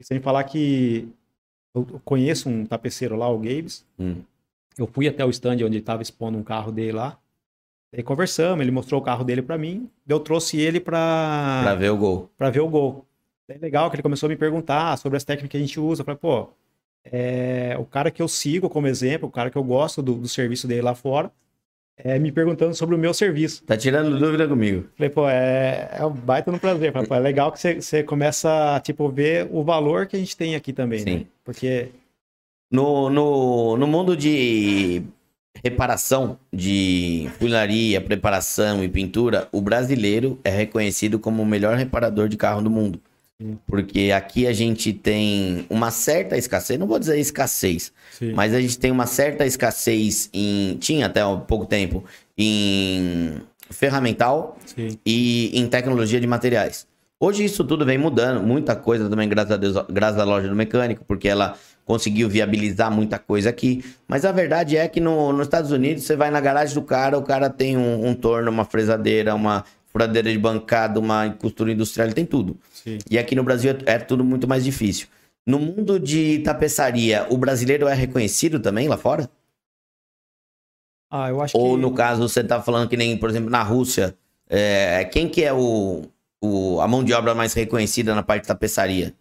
E 0.00 0.04
sem 0.04 0.18
falar 0.18 0.44
que 0.44 1.08
eu 1.88 2.00
conheço 2.04 2.48
um 2.48 2.64
tapeceiro 2.64 3.16
lá, 3.16 3.28
o 3.28 3.38
Gabes. 3.38 3.84
Hum. 3.98 4.16
Eu 4.76 4.86
fui 4.86 5.08
até 5.08 5.24
o 5.24 5.30
stand 5.30 5.54
onde 5.54 5.64
ele 5.64 5.78
estava 5.78 6.02
expondo 6.02 6.38
um 6.38 6.42
carro 6.42 6.70
dele 6.70 6.92
lá. 6.92 7.18
Aí 7.92 8.02
conversamos, 8.02 8.60
ele 8.60 8.70
mostrou 8.70 9.00
o 9.00 9.04
carro 9.04 9.24
dele 9.24 9.42
para 9.42 9.58
mim. 9.58 9.90
Eu 10.06 10.20
trouxe 10.20 10.58
ele 10.58 10.78
para 10.78 11.62
para 11.62 11.74
ver 11.74 11.90
o 11.90 11.96
gol. 11.96 12.30
Para 12.36 12.50
ver 12.50 12.60
o 12.60 12.68
gol. 12.68 13.06
É 13.48 13.56
legal 13.56 13.88
que 13.88 13.96
ele 13.96 14.02
começou 14.02 14.26
a 14.26 14.30
me 14.30 14.36
perguntar 14.36 14.96
sobre 14.98 15.16
as 15.16 15.24
técnicas 15.24 15.50
que 15.50 15.56
a 15.56 15.60
gente 15.60 15.80
usa. 15.80 16.02
Eu 16.02 16.04
falei, 16.04 16.18
pô, 16.18 16.50
é, 17.04 17.76
o 17.78 17.84
cara 17.84 18.10
que 18.10 18.20
eu 18.20 18.28
sigo 18.28 18.68
como 18.68 18.86
exemplo, 18.86 19.28
o 19.28 19.32
cara 19.32 19.50
que 19.50 19.56
eu 19.56 19.64
gosto 19.64 20.02
do, 20.02 20.14
do 20.14 20.28
serviço 20.28 20.68
dele 20.68 20.82
lá 20.82 20.94
fora, 20.94 21.32
é, 21.98 22.18
me 22.18 22.30
perguntando 22.30 22.74
sobre 22.74 22.94
o 22.94 22.98
meu 22.98 23.12
serviço. 23.12 23.64
Tá 23.64 23.76
tirando 23.76 24.18
dúvida 24.18 24.46
comigo. 24.46 24.86
Falei, 24.96 25.10
pô, 25.10 25.28
é, 25.28 25.90
é 25.92 26.04
um 26.04 26.12
baita 26.12 26.52
no 26.52 26.58
prazer. 26.58 26.92
Falei, 26.92 27.08
pô, 27.08 27.14
é 27.14 27.20
legal 27.20 27.50
que 27.50 27.80
você, 27.80 28.02
começa 28.02 28.76
a, 28.76 28.80
tipo, 28.80 29.08
ver 29.08 29.48
o 29.50 29.62
valor 29.64 30.06
que 30.06 30.16
a 30.16 30.18
gente 30.18 30.36
tem 30.36 30.54
aqui 30.54 30.72
também, 30.72 31.00
Sim. 31.00 31.16
né? 31.18 31.26
Porque... 31.44 31.88
No, 32.70 33.08
no, 33.08 33.76
no 33.78 33.86
mundo 33.86 34.14
de 34.14 35.02
reparação, 35.64 36.38
de 36.52 37.28
funilaria, 37.38 38.00
preparação 38.00 38.84
e 38.84 38.88
pintura, 38.88 39.48
o 39.50 39.60
brasileiro 39.60 40.38
é 40.44 40.50
reconhecido 40.50 41.18
como 41.18 41.42
o 41.42 41.46
melhor 41.46 41.76
reparador 41.76 42.28
de 42.28 42.36
carro 42.36 42.62
do 42.62 42.70
mundo. 42.70 43.00
Porque 43.68 44.10
aqui 44.10 44.48
a 44.48 44.52
gente 44.52 44.92
tem 44.92 45.64
uma 45.70 45.92
certa 45.92 46.36
escassez, 46.36 46.76
não 46.76 46.88
vou 46.88 46.98
dizer 46.98 47.20
escassez, 47.20 47.92
Sim. 48.10 48.32
mas 48.32 48.52
a 48.52 48.60
gente 48.60 48.76
tem 48.76 48.90
uma 48.90 49.06
certa 49.06 49.46
escassez 49.46 50.28
em. 50.32 50.76
Tinha 50.80 51.06
até 51.06 51.20
há 51.20 51.36
pouco 51.36 51.64
tempo, 51.64 52.04
em 52.36 53.40
ferramental 53.70 54.58
Sim. 54.66 54.98
e 55.06 55.56
em 55.56 55.68
tecnologia 55.68 56.20
de 56.20 56.26
materiais. 56.26 56.84
Hoje 57.20 57.44
isso 57.44 57.64
tudo 57.64 57.86
vem 57.86 57.96
mudando, 57.96 58.44
muita 58.44 58.74
coisa 58.74 59.08
também, 59.08 59.28
graças 59.28 59.52
a 59.52 59.56
Deus, 59.56 59.76
graças 59.88 60.20
à 60.20 60.24
loja 60.24 60.48
do 60.48 60.56
mecânico, 60.56 61.04
porque 61.04 61.28
ela 61.28 61.56
conseguiu 61.84 62.28
viabilizar 62.28 62.90
muita 62.90 63.18
coisa 63.18 63.50
aqui. 63.50 63.84
Mas 64.06 64.24
a 64.24 64.32
verdade 64.32 64.76
é 64.76 64.86
que 64.88 65.00
no, 65.00 65.32
nos 65.32 65.46
Estados 65.46 65.70
Unidos, 65.70 66.04
você 66.04 66.16
vai 66.16 66.30
na 66.30 66.40
garagem 66.40 66.74
do 66.74 66.82
cara, 66.82 67.16
o 67.16 67.22
cara 67.22 67.48
tem 67.48 67.76
um, 67.76 68.08
um 68.08 68.14
torno, 68.14 68.50
uma 68.50 68.64
fresadeira, 68.64 69.34
uma 69.34 69.64
furadeira 69.88 70.30
de 70.30 70.38
bancada, 70.38 71.00
uma 71.00 71.30
costura 71.30 71.72
industrial, 71.72 72.06
ele 72.06 72.14
tem 72.14 72.26
tudo. 72.26 72.56
Sim. 72.72 72.98
E 73.10 73.18
aqui 73.18 73.34
no 73.34 73.42
Brasil 73.42 73.72
é, 73.86 73.94
é 73.94 73.98
tudo 73.98 74.24
muito 74.24 74.46
mais 74.46 74.64
difícil. 74.64 75.08
No 75.46 75.58
mundo 75.58 75.98
de 75.98 76.40
tapeçaria, 76.40 77.26
o 77.30 77.38
brasileiro 77.38 77.88
é 77.88 77.94
reconhecido 77.94 78.60
também 78.60 78.86
lá 78.86 78.96
fora? 78.96 79.30
Ah, 81.10 81.30
eu 81.30 81.40
acho 81.40 81.56
Ou 81.56 81.74
que... 81.74 81.80
no 81.80 81.94
caso, 81.94 82.28
você 82.28 82.44
tá 82.44 82.60
falando 82.62 82.88
que 82.88 82.96
nem, 82.96 83.16
por 83.16 83.30
exemplo, 83.30 83.48
na 83.48 83.62
Rússia, 83.62 84.16
é, 84.46 85.04
quem 85.06 85.28
que 85.28 85.42
é 85.42 85.52
o, 85.52 86.02
o, 86.42 86.80
a 86.80 86.86
mão 86.86 87.02
de 87.02 87.14
obra 87.14 87.34
mais 87.34 87.54
reconhecida 87.54 88.14
na 88.14 88.22
parte 88.22 88.42
de 88.42 88.48
tapeçaria? 88.48 89.14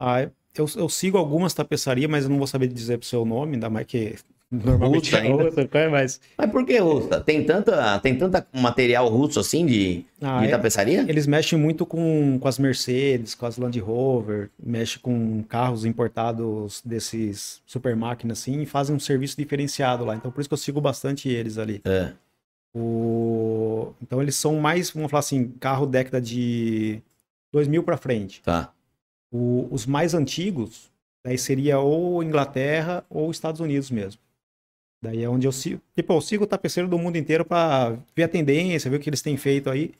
Ah, 0.00 0.22
eu, 0.22 0.66
eu 0.76 0.88
sigo 0.88 1.18
algumas 1.18 1.52
tapeçarias, 1.52 2.10
mas 2.10 2.24
eu 2.24 2.30
não 2.30 2.38
vou 2.38 2.46
saber 2.46 2.68
dizer 2.68 2.98
o 2.98 3.04
seu 3.04 3.24
nome, 3.24 3.54
ainda 3.54 3.68
mais 3.68 3.86
que 3.86 4.16
Normalmente 4.50 5.14
russa, 5.14 5.24
é 5.24 5.30
russa, 5.30 5.68
é 5.78 5.88
mais. 5.88 6.20
Mas 6.36 6.50
por 6.50 6.66
que 6.66 6.76
russa? 6.78 7.20
Tem 7.20 7.44
tanta, 7.44 8.00
tem 8.00 8.18
tanta 8.18 8.44
material 8.52 9.08
russo 9.08 9.38
assim 9.38 9.64
de, 9.64 10.04
ah, 10.20 10.40
de 10.40 10.46
é. 10.46 10.50
tapeçaria? 10.50 11.04
Eles 11.08 11.24
mexem 11.24 11.56
muito 11.56 11.86
com, 11.86 12.36
com 12.36 12.48
as 12.48 12.58
Mercedes, 12.58 13.36
com 13.36 13.46
as 13.46 13.56
Land 13.56 13.78
Rover, 13.78 14.50
mexem 14.60 15.00
com 15.00 15.44
carros 15.44 15.84
importados 15.84 16.82
desses 16.84 17.62
super 17.64 17.94
máquinas 17.94 18.40
assim 18.40 18.60
e 18.60 18.66
fazem 18.66 18.96
um 18.96 18.98
serviço 18.98 19.36
diferenciado 19.36 20.04
lá. 20.04 20.16
Então 20.16 20.32
por 20.32 20.40
isso 20.40 20.50
que 20.50 20.54
eu 20.54 20.58
sigo 20.58 20.80
bastante 20.80 21.28
eles 21.28 21.56
ali. 21.56 21.80
É. 21.84 22.12
O... 22.74 23.92
Então 24.02 24.20
eles 24.20 24.34
são 24.34 24.56
mais, 24.56 24.90
vamos 24.90 25.12
falar 25.12 25.20
assim, 25.20 25.48
carro 25.60 25.86
década 25.86 26.20
de 26.20 27.00
2000 27.52 27.84
para 27.84 27.96
frente. 27.96 28.42
Tá. 28.42 28.72
O... 29.30 29.68
Os 29.70 29.86
mais 29.86 30.12
antigos, 30.12 30.90
daí 31.24 31.38
seria 31.38 31.78
ou 31.78 32.20
Inglaterra 32.20 33.04
ou 33.08 33.30
Estados 33.30 33.60
Unidos 33.60 33.92
mesmo. 33.92 34.20
Daí 35.02 35.22
é 35.22 35.28
onde 35.28 35.46
eu 35.46 35.52
sigo. 35.52 35.80
Tipo, 35.96 36.12
eu 36.12 36.20
sigo 36.20 36.44
o 36.44 36.46
tapeceiro 36.46 36.88
do 36.88 36.98
mundo 36.98 37.16
inteiro 37.16 37.44
para 37.44 37.96
ver 38.14 38.24
a 38.24 38.28
tendência, 38.28 38.90
ver 38.90 38.98
o 38.98 39.00
que 39.00 39.08
eles 39.08 39.22
têm 39.22 39.36
feito 39.36 39.70
aí. 39.70 39.92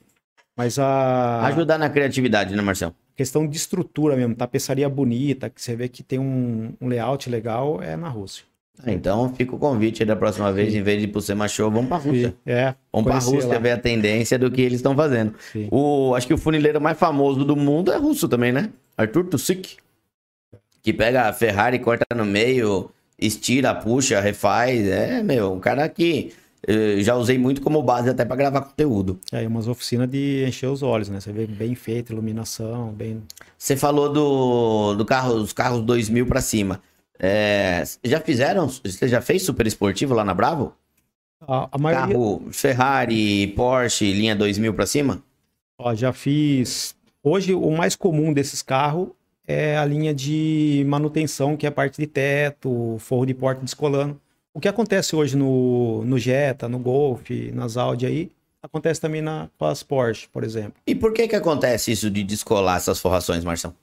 Mas 0.55 0.77
a. 0.77 1.45
Ajudar 1.47 1.77
na 1.77 1.89
criatividade, 1.89 2.55
né, 2.55 2.61
Marcelo? 2.61 2.95
Questão 3.15 3.47
de 3.47 3.57
estrutura 3.57 4.15
mesmo, 4.15 4.35
tapeçaria 4.35 4.87
bonita, 4.87 5.49
que 5.49 5.61
você 5.61 5.75
vê 5.75 5.87
que 5.87 6.03
tem 6.03 6.19
um, 6.19 6.73
um 6.79 6.87
layout 6.87 7.29
legal, 7.29 7.81
é 7.81 7.95
na 7.95 8.09
Rússia. 8.09 8.45
Ah, 8.83 8.91
então 8.91 9.33
fica 9.35 9.55
o 9.55 9.59
convite 9.59 10.01
aí 10.01 10.07
da 10.07 10.15
próxima 10.15 10.51
vez, 10.51 10.71
Sim. 10.71 10.79
em 10.79 10.83
vez 10.83 10.99
de 10.99 11.05
ir 11.05 11.07
pro 11.09 11.21
Sema 11.21 11.47
Show, 11.47 11.69
vamos 11.69 11.87
pra 11.87 11.97
Rússia. 11.97 12.33
É, 12.45 12.73
vamos 12.91 13.11
pra 13.11 13.19
Rússia 13.19 13.49
lá. 13.53 13.59
ver 13.59 13.71
a 13.71 13.77
tendência 13.77 14.39
do 14.39 14.49
que 14.49 14.61
eles 14.61 14.79
estão 14.79 14.95
fazendo. 14.95 15.35
O, 15.69 16.15
acho 16.15 16.25
que 16.25 16.33
o 16.33 16.37
funileiro 16.37 16.81
mais 16.81 16.97
famoso 16.97 17.45
do 17.45 17.55
mundo 17.55 17.91
é 17.91 17.97
russo 17.97 18.27
também, 18.27 18.51
né? 18.51 18.71
Arthur 18.97 19.25
Tusik. 19.25 19.77
Que 20.81 20.91
pega 20.91 21.27
a 21.27 21.33
Ferrari, 21.33 21.77
corta 21.77 22.05
no 22.15 22.25
meio, 22.25 22.89
estira, 23.21 23.73
puxa, 23.75 24.19
refaz. 24.19 24.87
É, 24.87 25.21
meu, 25.21 25.53
um 25.53 25.59
cara 25.59 25.87
que 25.87 26.33
eh, 26.67 26.97
já 27.01 27.15
usei 27.15 27.37
muito 27.37 27.61
como 27.61 27.81
base 27.81 28.09
até 28.09 28.25
para 28.25 28.35
gravar 28.35 28.61
conteúdo. 28.61 29.19
É, 29.31 29.47
umas 29.47 29.67
oficinas 29.67 30.09
de 30.09 30.45
encher 30.47 30.67
os 30.67 30.83
olhos, 30.83 31.09
né? 31.09 31.19
Você 31.19 31.31
vê 31.31 31.45
bem 31.45 31.75
feito, 31.75 32.11
iluminação, 32.11 32.91
bem. 32.91 33.21
Você 33.57 33.77
falou 33.77 34.11
do, 34.11 34.95
do 34.95 35.05
carro, 35.05 35.35
dos 35.35 35.53
carros 35.53 35.81
2000 35.81 36.25
para 36.25 36.41
cima. 36.41 36.81
É, 37.19 37.83
já 38.03 38.19
fizeram? 38.19 38.67
Você 38.67 39.07
já 39.07 39.21
fez 39.21 39.43
super 39.43 39.67
esportivo 39.67 40.13
lá 40.13 40.23
na 40.23 40.33
Bravo? 40.33 40.73
A, 41.47 41.69
a 41.71 41.77
maioria... 41.77 42.07
Carro 42.07 42.47
Ferrari, 42.51 43.47
Porsche, 43.55 44.11
linha 44.11 44.35
2000 44.35 44.73
para 44.73 44.85
cima? 44.85 45.23
Ó, 45.79 45.93
já 45.95 46.11
fiz. 46.11 46.95
Hoje 47.23 47.53
o 47.53 47.71
mais 47.71 47.95
comum 47.95 48.33
desses 48.33 48.61
carros 48.61 49.09
é 49.47 49.77
a 49.77 49.85
linha 49.85 50.13
de 50.13 50.83
manutenção, 50.87 51.57
que 51.57 51.65
é 51.65 51.69
a 51.69 51.71
parte 51.71 51.99
de 51.99 52.07
teto, 52.07 52.97
forro 52.99 53.25
de 53.25 53.33
porta 53.33 53.61
descolando. 53.63 54.19
O 54.53 54.59
que 54.59 54.67
acontece 54.67 55.15
hoje 55.15 55.37
no, 55.37 56.03
no 56.05 56.19
Jetta, 56.19 56.67
no 56.67 56.77
Golf, 56.77 57.29
nas 57.53 57.77
Audi 57.77 58.05
aí, 58.05 58.31
acontece 58.61 58.99
também 58.99 59.21
na, 59.21 59.49
com 59.57 59.65
as 59.65 59.81
Porsche, 59.81 60.27
por 60.27 60.43
exemplo. 60.43 60.73
E 60.85 60.93
por 60.93 61.13
que 61.13 61.27
que 61.27 61.35
acontece 61.35 61.91
isso 61.91 62.09
de 62.09 62.23
descolar 62.23 62.77
essas 62.77 62.99
forrações, 62.99 63.43
Marção? 63.43 63.73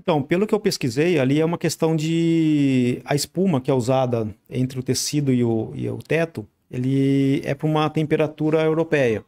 Então, 0.00 0.22
pelo 0.22 0.46
que 0.46 0.54
eu 0.54 0.60
pesquisei, 0.60 1.18
ali 1.18 1.40
é 1.40 1.44
uma 1.44 1.58
questão 1.58 1.96
de... 1.96 3.02
A 3.04 3.14
espuma 3.14 3.60
que 3.60 3.70
é 3.70 3.74
usada 3.74 4.28
entre 4.48 4.78
o 4.78 4.82
tecido 4.82 5.32
e 5.32 5.42
o, 5.42 5.72
e 5.74 5.88
o 5.88 5.98
teto, 5.98 6.46
ele 6.70 7.40
é 7.44 7.54
para 7.54 7.66
uma 7.66 7.90
temperatura 7.90 8.62
europeia. 8.62 9.24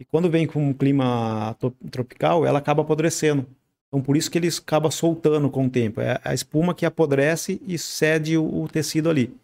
E 0.00 0.04
quando 0.04 0.28
vem 0.28 0.46
com 0.46 0.68
um 0.68 0.72
clima 0.72 1.56
tropical, 1.90 2.44
ela 2.44 2.58
acaba 2.58 2.82
apodrecendo. 2.82 3.46
Então, 3.92 4.00
por 4.00 4.16
isso 4.16 4.30
que 4.30 4.38
ele 4.38 4.48
acaba 4.48 4.90
soltando 4.90 5.50
com 5.50 5.66
o 5.66 5.70
tempo. 5.70 6.00
É 6.00 6.18
a 6.24 6.32
espuma 6.32 6.74
que 6.74 6.86
apodrece 6.86 7.60
e 7.66 7.76
cede 7.76 8.38
o, 8.38 8.62
o 8.62 8.66
tecido 8.66 9.10
ali. 9.10 9.36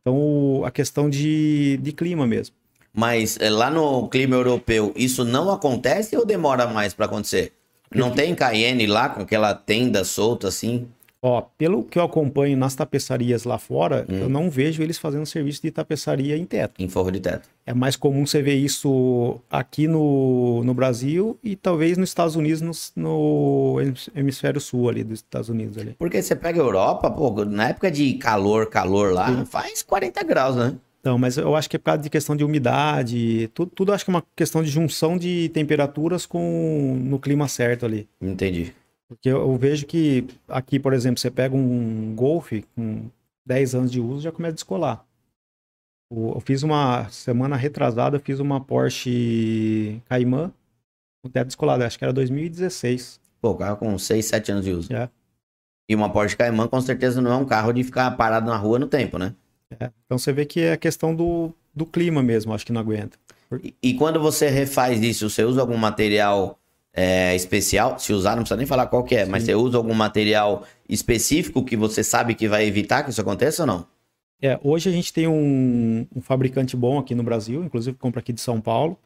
Então, 0.00 0.16
o, 0.16 0.64
a 0.64 0.70
questão 0.70 1.10
de, 1.10 1.76
de 1.82 1.92
clima 1.92 2.26
mesmo. 2.26 2.56
Mas 2.94 3.36
é, 3.38 3.50
lá 3.50 3.70
no 3.70 4.08
clima 4.08 4.36
europeu, 4.36 4.94
isso 4.96 5.22
não 5.22 5.50
acontece 5.50 6.16
ou 6.16 6.24
demora 6.24 6.66
mais 6.66 6.94
para 6.94 7.04
acontecer? 7.04 7.52
Não 7.94 8.10
tem 8.10 8.34
Cayenne 8.34 8.86
lá 8.86 9.10
com 9.10 9.20
aquela 9.20 9.54
tenda 9.54 10.02
solta 10.02 10.48
assim? 10.48 10.88
Ó, 11.20 11.42
pelo 11.58 11.82
que 11.82 11.98
eu 11.98 12.04
acompanho 12.04 12.56
nas 12.56 12.76
tapeçarias 12.76 13.42
lá 13.42 13.58
fora, 13.58 14.06
hum. 14.08 14.18
eu 14.18 14.28
não 14.28 14.48
vejo 14.48 14.82
eles 14.82 14.98
fazendo 14.98 15.26
serviço 15.26 15.60
de 15.62 15.70
tapeçaria 15.70 16.36
em 16.36 16.44
teto. 16.44 16.74
Em 16.78 16.88
forro 16.88 17.10
de 17.10 17.18
teto. 17.18 17.48
É 17.66 17.74
mais 17.74 17.96
comum 17.96 18.24
você 18.24 18.40
ver 18.40 18.54
isso 18.54 19.40
aqui 19.50 19.88
no, 19.88 20.62
no 20.62 20.72
Brasil 20.72 21.36
e 21.42 21.56
talvez 21.56 21.98
nos 21.98 22.10
Estados 22.10 22.36
Unidos, 22.36 22.62
no, 22.62 22.72
no 22.96 23.76
hemisfério 24.14 24.60
sul 24.60 24.88
ali 24.88 25.02
dos 25.02 25.18
Estados 25.18 25.48
Unidos. 25.48 25.76
Ali. 25.76 25.96
Porque 25.98 26.22
você 26.22 26.36
pega 26.36 26.60
a 26.60 26.64
Europa, 26.64 27.10
pô, 27.10 27.44
na 27.44 27.70
época 27.70 27.90
de 27.90 28.14
calor, 28.14 28.70
calor 28.70 29.12
lá, 29.12 29.26
Sim. 29.26 29.44
faz 29.44 29.82
40 29.82 30.22
graus, 30.22 30.54
né? 30.56 30.76
Então, 31.00 31.18
mas 31.18 31.36
eu 31.36 31.54
acho 31.54 31.68
que 31.70 31.76
é 31.76 31.78
por 31.78 31.86
causa 31.86 32.02
de 32.02 32.10
questão 32.10 32.36
de 32.36 32.44
umidade, 32.44 33.50
tudo, 33.54 33.70
tudo 33.74 33.92
acho 33.92 34.04
que 34.04 34.10
é 34.10 34.14
uma 34.14 34.24
questão 34.36 34.62
de 34.62 34.68
junção 34.68 35.16
de 35.16 35.48
temperaturas 35.50 36.26
com 36.26 36.96
no 37.02 37.18
clima 37.18 37.48
certo 37.48 37.86
ali. 37.86 38.08
Entendi. 38.20 38.74
Porque 39.08 39.28
eu, 39.28 39.38
eu, 39.38 39.56
vejo 39.56 39.86
que 39.86 40.26
aqui, 40.46 40.78
por 40.78 40.92
exemplo, 40.92 41.18
você 41.18 41.30
pega 41.30 41.56
um 41.56 42.14
Golf 42.14 42.52
com 42.74 43.08
10 43.46 43.74
anos 43.74 43.90
de 43.90 44.00
uso 44.00 44.20
já 44.20 44.30
começa 44.30 44.52
a 44.52 44.54
descolar. 44.54 45.06
Eu 46.10 46.40
fiz 46.40 46.62
uma 46.62 47.08
semana 47.08 47.56
retrasada, 47.56 48.16
eu 48.16 48.20
fiz 48.20 48.38
uma 48.38 48.60
Porsche 48.60 50.00
Cayman 50.06 50.52
com 51.22 51.30
teto 51.30 51.48
descolado, 51.48 51.84
acho 51.84 51.98
que 51.98 52.04
era 52.04 52.12
2016. 52.12 53.20
Pô, 53.40 53.54
carro 53.54 53.76
com 53.76 53.98
6, 53.98 54.24
7 54.24 54.52
anos 54.52 54.64
de 54.64 54.72
uso. 54.72 54.94
É. 54.94 55.10
E 55.88 55.94
uma 55.94 56.10
Porsche 56.10 56.36
Cayman 56.36 56.68
com 56.68 56.80
certeza 56.80 57.20
não 57.20 57.32
é 57.32 57.36
um 57.36 57.44
carro 57.44 57.72
de 57.72 57.82
ficar 57.82 58.10
parado 58.12 58.50
na 58.50 58.56
rua 58.56 58.78
no 58.78 58.86
tempo, 58.86 59.18
né? 59.18 59.34
É. 59.78 59.90
Então 60.04 60.18
você 60.18 60.32
vê 60.32 60.46
que 60.46 60.60
é 60.60 60.72
a 60.72 60.76
questão 60.76 61.14
do, 61.14 61.52
do 61.74 61.84
clima 61.84 62.22
mesmo, 62.22 62.54
acho 62.54 62.64
que 62.64 62.72
não 62.72 62.80
aguenta. 62.80 63.18
E, 63.62 63.74
e 63.82 63.94
quando 63.94 64.20
você 64.20 64.48
refaz 64.48 65.02
isso, 65.02 65.28
você 65.28 65.44
usa 65.44 65.60
algum 65.60 65.76
material 65.76 66.58
é, 67.00 67.36
especial, 67.36 67.96
se 67.96 68.12
usar, 68.12 68.30
não 68.30 68.42
precisa 68.42 68.56
nem 68.56 68.66
falar 68.66 68.88
qual 68.88 69.04
que 69.04 69.14
é, 69.14 69.24
Sim. 69.24 69.30
mas 69.30 69.44
você 69.44 69.54
usa 69.54 69.76
algum 69.76 69.94
material 69.94 70.64
específico 70.88 71.64
que 71.64 71.76
você 71.76 72.02
sabe 72.02 72.34
que 72.34 72.48
vai 72.48 72.66
evitar 72.66 73.04
que 73.04 73.10
isso 73.10 73.20
aconteça 73.20 73.62
ou 73.62 73.68
não? 73.68 73.86
É, 74.42 74.58
hoje 74.64 74.88
a 74.88 74.92
gente 74.92 75.12
tem 75.12 75.28
um, 75.28 76.04
um 76.14 76.20
fabricante 76.20 76.76
bom 76.76 76.98
aqui 76.98 77.14
no 77.14 77.22
Brasil, 77.22 77.62
inclusive 77.62 77.96
compra 77.96 78.18
aqui 78.18 78.32
de 78.32 78.40
São 78.40 78.60
Paulo, 78.60 78.98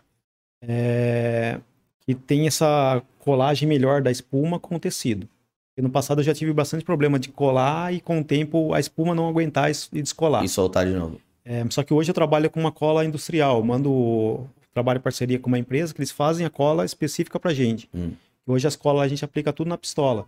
é, 0.63 1.61
que 2.01 2.15
tem 2.15 2.47
essa 2.47 3.03
colagem 3.19 3.69
melhor 3.69 4.01
da 4.01 4.11
espuma 4.11 4.59
com 4.59 4.77
o 4.77 4.81
tecido. 4.81 5.29
E 5.77 5.83
no 5.83 5.91
passado 5.91 6.21
eu 6.21 6.25
já 6.25 6.33
tive 6.33 6.53
bastante 6.55 6.87
problema 6.87 7.19
de 7.19 7.29
colar 7.29 7.93
e 7.93 8.01
com 8.01 8.21
o 8.21 8.25
tempo 8.25 8.73
a 8.73 8.81
espuma 8.81 9.15
não 9.15 9.29
aguentar 9.29 9.71
e 9.71 10.01
descolar. 10.01 10.43
E 10.43 10.49
soltar 10.49 10.87
de 10.87 10.95
novo. 10.95 11.21
É, 11.45 11.63
só 11.69 11.83
que 11.83 11.93
hoje 11.93 12.11
eu 12.11 12.15
trabalho 12.15 12.49
com 12.49 12.59
uma 12.59 12.73
cola 12.73 13.05
industrial. 13.05 13.63
Mando 13.63 14.49
trabalho 14.73 14.99
em 14.99 15.03
parceria 15.03 15.39
com 15.39 15.49
uma 15.49 15.59
empresa 15.59 15.93
que 15.93 16.01
eles 16.01 16.11
fazem 16.11 16.47
a 16.47 16.51
cola 16.51 16.85
específica 16.85 17.39
para 17.39 17.53
gente. 17.53 17.89
Hum. 17.95 18.13
Hoje 18.47 18.67
as 18.67 18.77
colas 18.77 19.03
a 19.03 19.09
gente 19.09 19.25
aplica 19.25 19.53
tudo 19.53 19.69
na 19.69 19.79
pistola. 19.79 20.27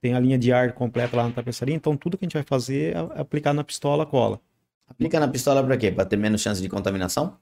Tem 0.00 0.14
a 0.14 0.20
linha 0.20 0.36
de 0.36 0.52
ar 0.52 0.72
completa 0.72 1.16
lá 1.16 1.24
na 1.24 1.30
tapeçaria, 1.30 1.74
então 1.74 1.96
tudo 1.96 2.18
que 2.18 2.24
a 2.24 2.26
gente 2.26 2.34
vai 2.34 2.42
fazer 2.42 2.94
é 2.94 3.20
aplicar 3.20 3.54
na 3.54 3.64
pistola 3.64 4.02
a 4.02 4.06
cola. 4.06 4.40
Aplica 4.86 5.18
na 5.18 5.26
pistola 5.26 5.64
para 5.64 5.76
quê? 5.76 5.90
Para 5.90 6.04
ter 6.04 6.16
menos 6.16 6.42
chance 6.42 6.60
de 6.60 6.68
contaminação? 6.68 7.36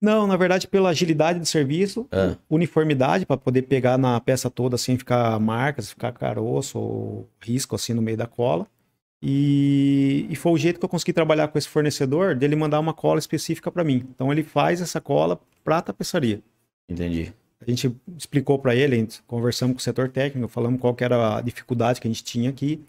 Não, 0.00 0.26
na 0.26 0.36
verdade 0.36 0.66
pela 0.66 0.90
agilidade 0.90 1.38
do 1.38 1.46
serviço, 1.46 2.06
ah. 2.12 2.36
uniformidade 2.48 3.26
para 3.26 3.36
poder 3.36 3.62
pegar 3.62 3.98
na 3.98 4.18
peça 4.20 4.48
toda 4.48 4.78
sem 4.78 4.96
ficar 4.96 5.38
marcas, 5.40 5.90
ficar 5.90 6.12
caroço 6.12 6.78
ou 6.78 7.28
risco 7.40 7.74
assim 7.74 7.92
no 7.92 8.00
meio 8.00 8.16
da 8.16 8.26
cola. 8.26 8.66
E, 9.20 10.26
e, 10.30 10.36
foi 10.36 10.52
o 10.52 10.56
jeito 10.56 10.78
que 10.78 10.84
eu 10.84 10.88
consegui 10.88 11.12
trabalhar 11.12 11.48
com 11.48 11.58
esse 11.58 11.68
fornecedor, 11.68 12.36
dele 12.36 12.54
mandar 12.54 12.78
uma 12.78 12.94
cola 12.94 13.18
específica 13.18 13.70
para 13.70 13.82
mim. 13.82 14.06
Então 14.14 14.32
ele 14.32 14.44
faz 14.44 14.80
essa 14.80 15.00
cola 15.00 15.40
para 15.64 15.82
tapeçaria. 15.82 16.40
Entendi. 16.88 17.32
A 17.60 17.68
gente 17.68 17.94
explicou 18.16 18.58
para 18.58 18.74
ele, 18.74 19.08
conversamos 19.26 19.74
com 19.74 19.80
o 19.80 19.82
setor 19.82 20.08
técnico, 20.08 20.48
falamos 20.48 20.80
qual 20.80 20.96
era 21.00 21.38
a 21.38 21.40
dificuldade 21.40 22.00
que 22.00 22.06
a 22.06 22.10
gente 22.10 22.22
tinha 22.22 22.48
aqui, 22.48 22.80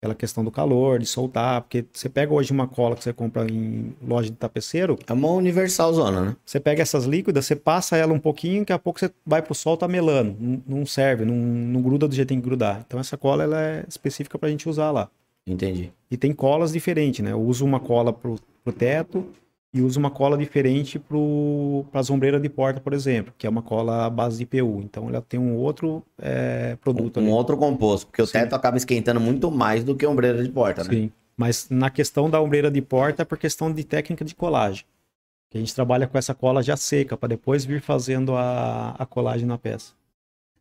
aquela 0.00 0.16
questão 0.16 0.44
do 0.44 0.50
calor, 0.50 0.98
de 0.98 1.06
soltar, 1.06 1.62
porque 1.62 1.84
você 1.92 2.08
pega 2.08 2.34
hoje 2.34 2.52
uma 2.52 2.66
cola 2.66 2.96
que 2.96 3.04
você 3.04 3.12
compra 3.12 3.46
em 3.48 3.94
loja 4.02 4.28
de 4.28 4.36
tapeceiro. 4.36 4.98
É 5.06 5.12
uma 5.12 5.28
universal 5.28 5.94
zona, 5.94 6.20
né? 6.20 6.36
Você 6.44 6.58
pega 6.58 6.82
essas 6.82 7.04
líquidas, 7.04 7.46
você 7.46 7.54
passa 7.54 7.96
ela 7.96 8.12
um 8.12 8.18
pouquinho, 8.18 8.62
daqui 8.62 8.72
a 8.72 8.78
pouco 8.78 8.98
você 8.98 9.10
vai 9.24 9.40
pro 9.40 9.54
sol, 9.54 9.76
tá 9.76 9.86
melando. 9.86 10.36
Não, 10.38 10.62
não 10.66 10.86
serve, 10.86 11.24
não, 11.24 11.36
não 11.36 11.80
gruda 11.80 12.08
do 12.08 12.14
jeito 12.14 12.26
que 12.26 12.34
tem 12.34 12.40
que 12.40 12.46
grudar. 12.46 12.82
Então 12.84 12.98
essa 12.98 13.16
cola 13.16 13.44
ela 13.44 13.62
é 13.62 13.84
específica 13.88 14.36
pra 14.36 14.48
gente 14.48 14.68
usar 14.68 14.90
lá. 14.90 15.08
Entendi. 15.46 15.92
E 16.10 16.16
tem 16.16 16.32
colas 16.32 16.72
diferentes, 16.72 17.24
né? 17.24 17.32
Eu 17.32 17.40
uso 17.40 17.64
uma 17.64 17.78
cola 17.78 18.12
pro, 18.12 18.36
pro 18.64 18.72
teto 18.72 19.26
e 19.72 19.80
uso 19.80 19.98
uma 19.98 20.10
cola 20.10 20.36
diferente 20.36 20.98
para 20.98 22.00
as 22.00 22.10
ombreiras 22.10 22.40
de 22.40 22.48
porta, 22.48 22.80
por 22.80 22.92
exemplo, 22.92 23.32
que 23.36 23.46
é 23.46 23.50
uma 23.50 23.62
cola 23.62 24.06
à 24.06 24.10
base 24.10 24.38
de 24.38 24.42
IPU. 24.44 24.80
Então 24.82 25.08
ela 25.08 25.20
tem 25.20 25.38
um 25.38 25.54
outro 25.54 26.02
é, 26.18 26.76
produto. 26.80 27.20
Um, 27.20 27.28
um 27.28 27.30
outro 27.30 27.56
composto, 27.56 28.06
porque 28.06 28.24
Sim. 28.24 28.30
o 28.30 28.32
teto 28.32 28.54
acaba 28.54 28.76
esquentando 28.76 29.20
muito 29.20 29.50
mais 29.50 29.84
do 29.84 29.94
que 29.94 30.04
a 30.04 30.08
ombreira 30.08 30.42
de 30.42 30.48
porta, 30.48 30.82
né? 30.82 30.90
Sim. 30.90 31.12
Mas 31.36 31.68
na 31.68 31.90
questão 31.90 32.30
da 32.30 32.40
ombreira 32.40 32.70
de 32.70 32.80
porta 32.80 33.22
é 33.22 33.24
por 33.24 33.36
questão 33.36 33.70
de 33.70 33.84
técnica 33.84 34.24
de 34.24 34.34
colagem. 34.34 34.84
Que 35.50 35.58
a 35.58 35.60
gente 35.60 35.74
trabalha 35.74 36.06
com 36.06 36.16
essa 36.16 36.34
cola 36.34 36.62
já 36.62 36.76
seca, 36.76 37.16
para 37.16 37.28
depois 37.28 37.64
vir 37.64 37.80
fazendo 37.80 38.34
a, 38.34 38.96
a 38.98 39.06
colagem 39.06 39.46
na 39.46 39.58
peça. 39.58 39.92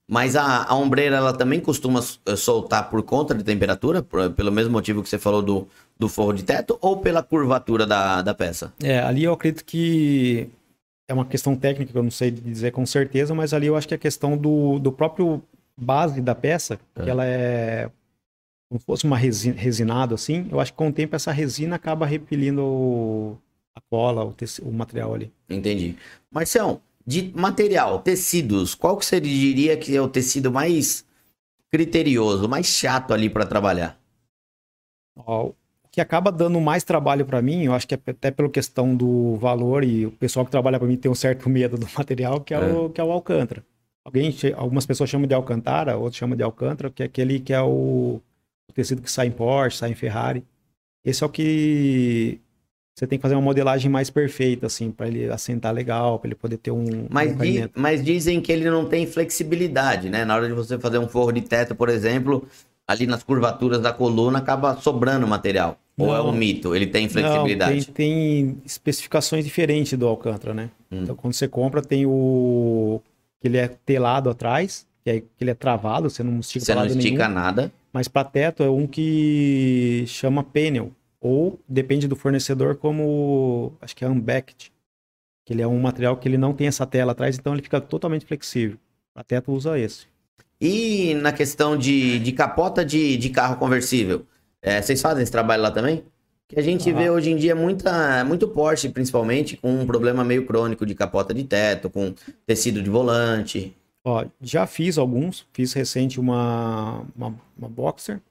Mas 0.07 0.35
a, 0.35 0.65
a 0.65 0.75
ombreira, 0.75 1.15
ela 1.15 1.33
também 1.33 1.59
costuma 1.59 1.99
eh, 2.25 2.35
soltar 2.35 2.89
por 2.89 3.01
conta 3.01 3.33
de 3.33 3.43
temperatura, 3.43 4.03
por, 4.03 4.31
pelo 4.31 4.51
mesmo 4.51 4.71
motivo 4.71 5.01
que 5.01 5.09
você 5.09 5.17
falou 5.17 5.41
do, 5.41 5.67
do 5.97 6.07
forro 6.07 6.33
de 6.33 6.43
teto, 6.43 6.77
ou 6.79 6.97
pela 6.97 7.23
curvatura 7.23 7.87
da, 7.87 8.21
da 8.21 8.33
peça? 8.33 8.71
É, 8.83 8.99
ali 8.99 9.23
eu 9.23 9.33
acredito 9.33 9.65
que 9.65 10.47
é 11.07 11.13
uma 11.13 11.25
questão 11.25 11.55
técnica 11.55 11.91
que 11.91 11.97
eu 11.97 12.03
não 12.03 12.11
sei 12.11 12.29
dizer 12.29 12.71
com 12.71 12.85
certeza, 12.85 13.33
mas 13.33 13.53
ali 13.53 13.65
eu 13.65 13.75
acho 13.75 13.87
que 13.87 13.95
é 13.95 13.97
a 13.97 13.99
questão 13.99 14.37
do, 14.37 14.77
do 14.77 14.91
próprio 14.91 15.41
base 15.75 16.21
da 16.21 16.35
peça, 16.35 16.79
é. 16.95 17.03
que 17.03 17.09
ela 17.09 17.25
é 17.25 17.89
como 18.69 18.79
se 18.79 18.85
fosse 18.85 19.05
uma 19.05 19.17
resina, 19.17 19.55
resinado 19.55 20.15
assim, 20.15 20.47
eu 20.51 20.59
acho 20.59 20.71
que 20.71 20.77
com 20.77 20.89
o 20.89 20.93
tempo 20.93 21.15
essa 21.15 21.31
resina 21.31 21.75
acaba 21.75 22.05
repelindo 22.05 22.63
o, 22.63 23.37
a 23.75 23.81
cola, 23.89 24.25
o, 24.25 24.35
o 24.63 24.71
material 24.71 25.13
ali. 25.13 25.31
Entendi. 25.49 25.95
Marcião, 26.31 26.81
de 27.05 27.31
material, 27.35 27.99
tecidos, 27.99 28.73
qual 28.73 28.97
que 28.97 29.05
você 29.05 29.19
diria 29.19 29.77
que 29.77 29.95
é 29.95 30.01
o 30.01 30.07
tecido 30.07 30.51
mais 30.51 31.05
criterioso, 31.71 32.49
mais 32.49 32.65
chato 32.65 33.13
ali 33.13 33.29
para 33.29 33.45
trabalhar? 33.45 33.99
O 35.15 35.53
que 35.91 36.01
acaba 36.01 36.31
dando 36.31 36.59
mais 36.59 36.83
trabalho 36.83 37.25
para 37.25 37.41
mim, 37.41 37.63
eu 37.63 37.73
acho 37.73 37.87
que 37.87 37.93
é 37.93 37.99
até 38.07 38.31
pela 38.31 38.49
questão 38.49 38.95
do 38.95 39.35
valor 39.35 39.83
e 39.83 40.05
o 40.05 40.11
pessoal 40.11 40.45
que 40.45 40.51
trabalha 40.51 40.79
para 40.79 40.87
mim 40.87 40.97
tem 40.97 41.11
um 41.11 41.15
certo 41.15 41.47
medo 41.49 41.77
do 41.77 41.87
material, 41.95 42.41
que 42.41 42.53
é, 42.53 42.57
é. 42.57 42.73
o 42.73 42.89
que 42.89 42.99
é 42.99 43.03
o 43.03 43.11
alcântara. 43.11 43.63
Alguém, 44.03 44.35
algumas 44.55 44.85
pessoas 44.85 45.09
chamam 45.09 45.27
de 45.27 45.33
alcantara, 45.33 45.97
outros 45.97 46.17
chamam 46.17 46.35
de 46.35 46.43
alcântara, 46.43 46.89
que 46.89 47.01
é 47.01 47.05
aquele 47.05 47.39
que 47.39 47.53
é 47.53 47.61
o, 47.61 48.21
o 48.69 48.73
tecido 48.73 49.01
que 49.01 49.09
sai 49.09 49.27
em 49.27 49.31
Porsche, 49.31 49.77
sai 49.77 49.91
em 49.91 49.95
Ferrari. 49.95 50.45
Esse 51.03 51.23
é 51.23 51.27
o 51.27 51.29
que 51.29 52.39
você 52.95 53.05
tem 53.05 53.19
que 53.19 53.21
fazer 53.21 53.35
uma 53.35 53.41
modelagem 53.41 53.91
mais 53.91 54.09
perfeita, 54.09 54.67
assim, 54.67 54.89
para 54.89 55.07
ele 55.07 55.29
assentar 55.29 55.73
legal, 55.73 56.17
para 56.17 56.29
ele 56.29 56.35
poder 56.35 56.55
ter 56.55 56.71
um. 56.71 57.07
Mas, 57.09 57.33
um 57.33 57.69
mas 57.75 58.01
dizem 58.01 58.39
que 58.39 58.49
ele 58.49 58.69
não 58.69 58.85
tem 58.85 59.05
flexibilidade, 59.05 60.09
né? 60.09 60.23
Na 60.23 60.33
hora 60.33 60.47
de 60.47 60.53
você 60.53 60.79
fazer 60.79 60.97
um 60.97 61.07
forro 61.07 61.33
de 61.33 61.41
teto, 61.41 61.75
por 61.75 61.89
exemplo, 61.89 62.47
ali 62.87 63.05
nas 63.05 63.21
curvaturas 63.21 63.81
da 63.81 63.91
coluna 63.91 64.39
acaba 64.39 64.77
sobrando 64.77 65.27
material. 65.27 65.77
Não, 65.97 66.07
Ou 66.07 66.15
é 66.15 66.21
um 66.21 66.31
mito? 66.31 66.73
Ele 66.73 66.87
tem 66.87 67.09
flexibilidade? 67.09 67.75
Não, 67.75 67.83
tem, 67.83 67.93
tem 67.93 68.57
especificações 68.65 69.43
diferentes 69.43 69.97
do 69.97 70.07
Alcântara, 70.07 70.53
né? 70.53 70.69
Hum. 70.89 71.01
Então, 71.03 71.15
quando 71.17 71.33
você 71.33 71.49
compra, 71.49 71.81
tem 71.81 72.05
o. 72.05 73.01
que 73.41 73.49
ele 73.49 73.57
é 73.57 73.67
telado 73.67 74.29
atrás, 74.29 74.87
que, 75.03 75.09
é, 75.09 75.19
que 75.19 75.27
ele 75.41 75.51
é 75.51 75.55
travado, 75.55 76.09
você 76.09 76.23
não 76.23 76.39
estica 76.39 76.63
Você 76.63 76.73
não 76.73 76.85
estica 76.85 77.27
nenhum. 77.27 77.41
nada. 77.41 77.73
Mas 77.91 78.07
para 78.07 78.23
teto 78.23 78.63
é 78.63 78.69
um 78.69 78.87
que 78.87 80.05
chama 80.07 80.43
pênel 80.43 80.93
ou 81.25 81.59
depende 81.67 82.07
do 82.07 82.15
fornecedor 82.15 82.75
como 82.75 83.73
acho 83.81 83.95
que 83.95 84.05
é 84.05 84.07
unbacked, 84.07 84.71
que 85.43 85.53
ele 85.53 85.63
é 85.63 85.67
um 85.67 85.79
material 85.79 86.15
que 86.17 86.27
ele 86.27 86.37
não 86.37 86.53
tem 86.53 86.67
essa 86.67 86.85
tela 86.85 87.13
atrás, 87.13 87.35
então 87.35 87.53
ele 87.53 87.63
fica 87.63 87.81
totalmente 87.81 88.27
flexível. 88.27 88.77
Até 89.15 89.41
tu 89.41 89.51
usa 89.51 89.79
esse. 89.79 90.05
E 90.61 91.15
na 91.15 91.31
questão 91.31 91.75
de, 91.75 92.19
de 92.19 92.31
capota 92.31 92.85
de, 92.85 93.17
de 93.17 93.29
carro 93.31 93.57
conversível, 93.57 94.23
é, 94.61 94.79
vocês 94.79 95.01
fazem 95.01 95.23
esse 95.23 95.31
trabalho 95.31 95.63
lá 95.63 95.71
também? 95.71 96.03
Que 96.47 96.59
a 96.59 96.61
gente 96.61 96.91
ah. 96.91 96.93
vê 96.93 97.09
hoje 97.09 97.31
em 97.31 97.35
dia 97.35 97.55
muita, 97.55 98.23
muito 98.23 98.47
Porsche, 98.47 98.89
principalmente, 98.89 99.57
com 99.57 99.81
um 99.81 99.87
problema 99.87 100.23
meio 100.23 100.45
crônico 100.45 100.85
de 100.85 100.93
capota 100.93 101.33
de 101.33 101.43
teto, 101.43 101.89
com 101.89 102.13
tecido 102.45 102.83
de 102.83 102.89
volante. 102.89 103.75
Ó, 104.03 104.25
já 104.39 104.67
fiz 104.67 104.99
alguns, 104.99 105.47
fiz 105.51 105.73
recente 105.73 106.19
uma, 106.19 107.03
uma, 107.15 107.35
uma 107.57 107.67
Boxer, 107.67 108.21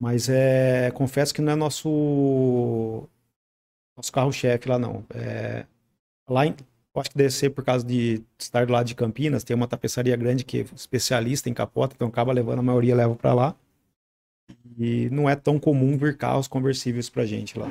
mas 0.00 0.28
é, 0.28 0.90
confesso 0.92 1.34
que 1.34 1.40
não 1.40 1.52
é 1.52 1.56
nosso 1.56 3.08
nosso 3.96 4.12
carro-chefe 4.12 4.68
lá 4.68 4.78
não. 4.78 5.04
É, 5.14 5.66
lá 6.28 6.46
em, 6.46 6.54
acho 6.94 7.10
que 7.10 7.16
deve 7.16 7.30
ser 7.30 7.50
por 7.50 7.64
causa 7.64 7.84
de 7.84 8.22
estar 8.38 8.68
lado 8.70 8.86
de 8.86 8.94
Campinas, 8.94 9.44
tem 9.44 9.56
uma 9.56 9.68
tapeçaria 9.68 10.16
grande 10.16 10.44
que 10.44 10.60
é 10.60 10.66
especialista 10.74 11.48
em 11.48 11.54
capota, 11.54 11.94
então 11.94 12.08
acaba 12.08 12.32
levando 12.32 12.60
a 12.60 12.62
maioria 12.62 12.94
leva 12.94 13.14
para 13.14 13.34
lá. 13.34 13.56
E 14.78 15.08
não 15.10 15.28
é 15.28 15.34
tão 15.34 15.58
comum 15.58 15.96
vir 15.96 16.16
carros 16.16 16.48
conversíveis 16.48 17.08
pra 17.08 17.26
gente 17.26 17.58
lá. 17.58 17.68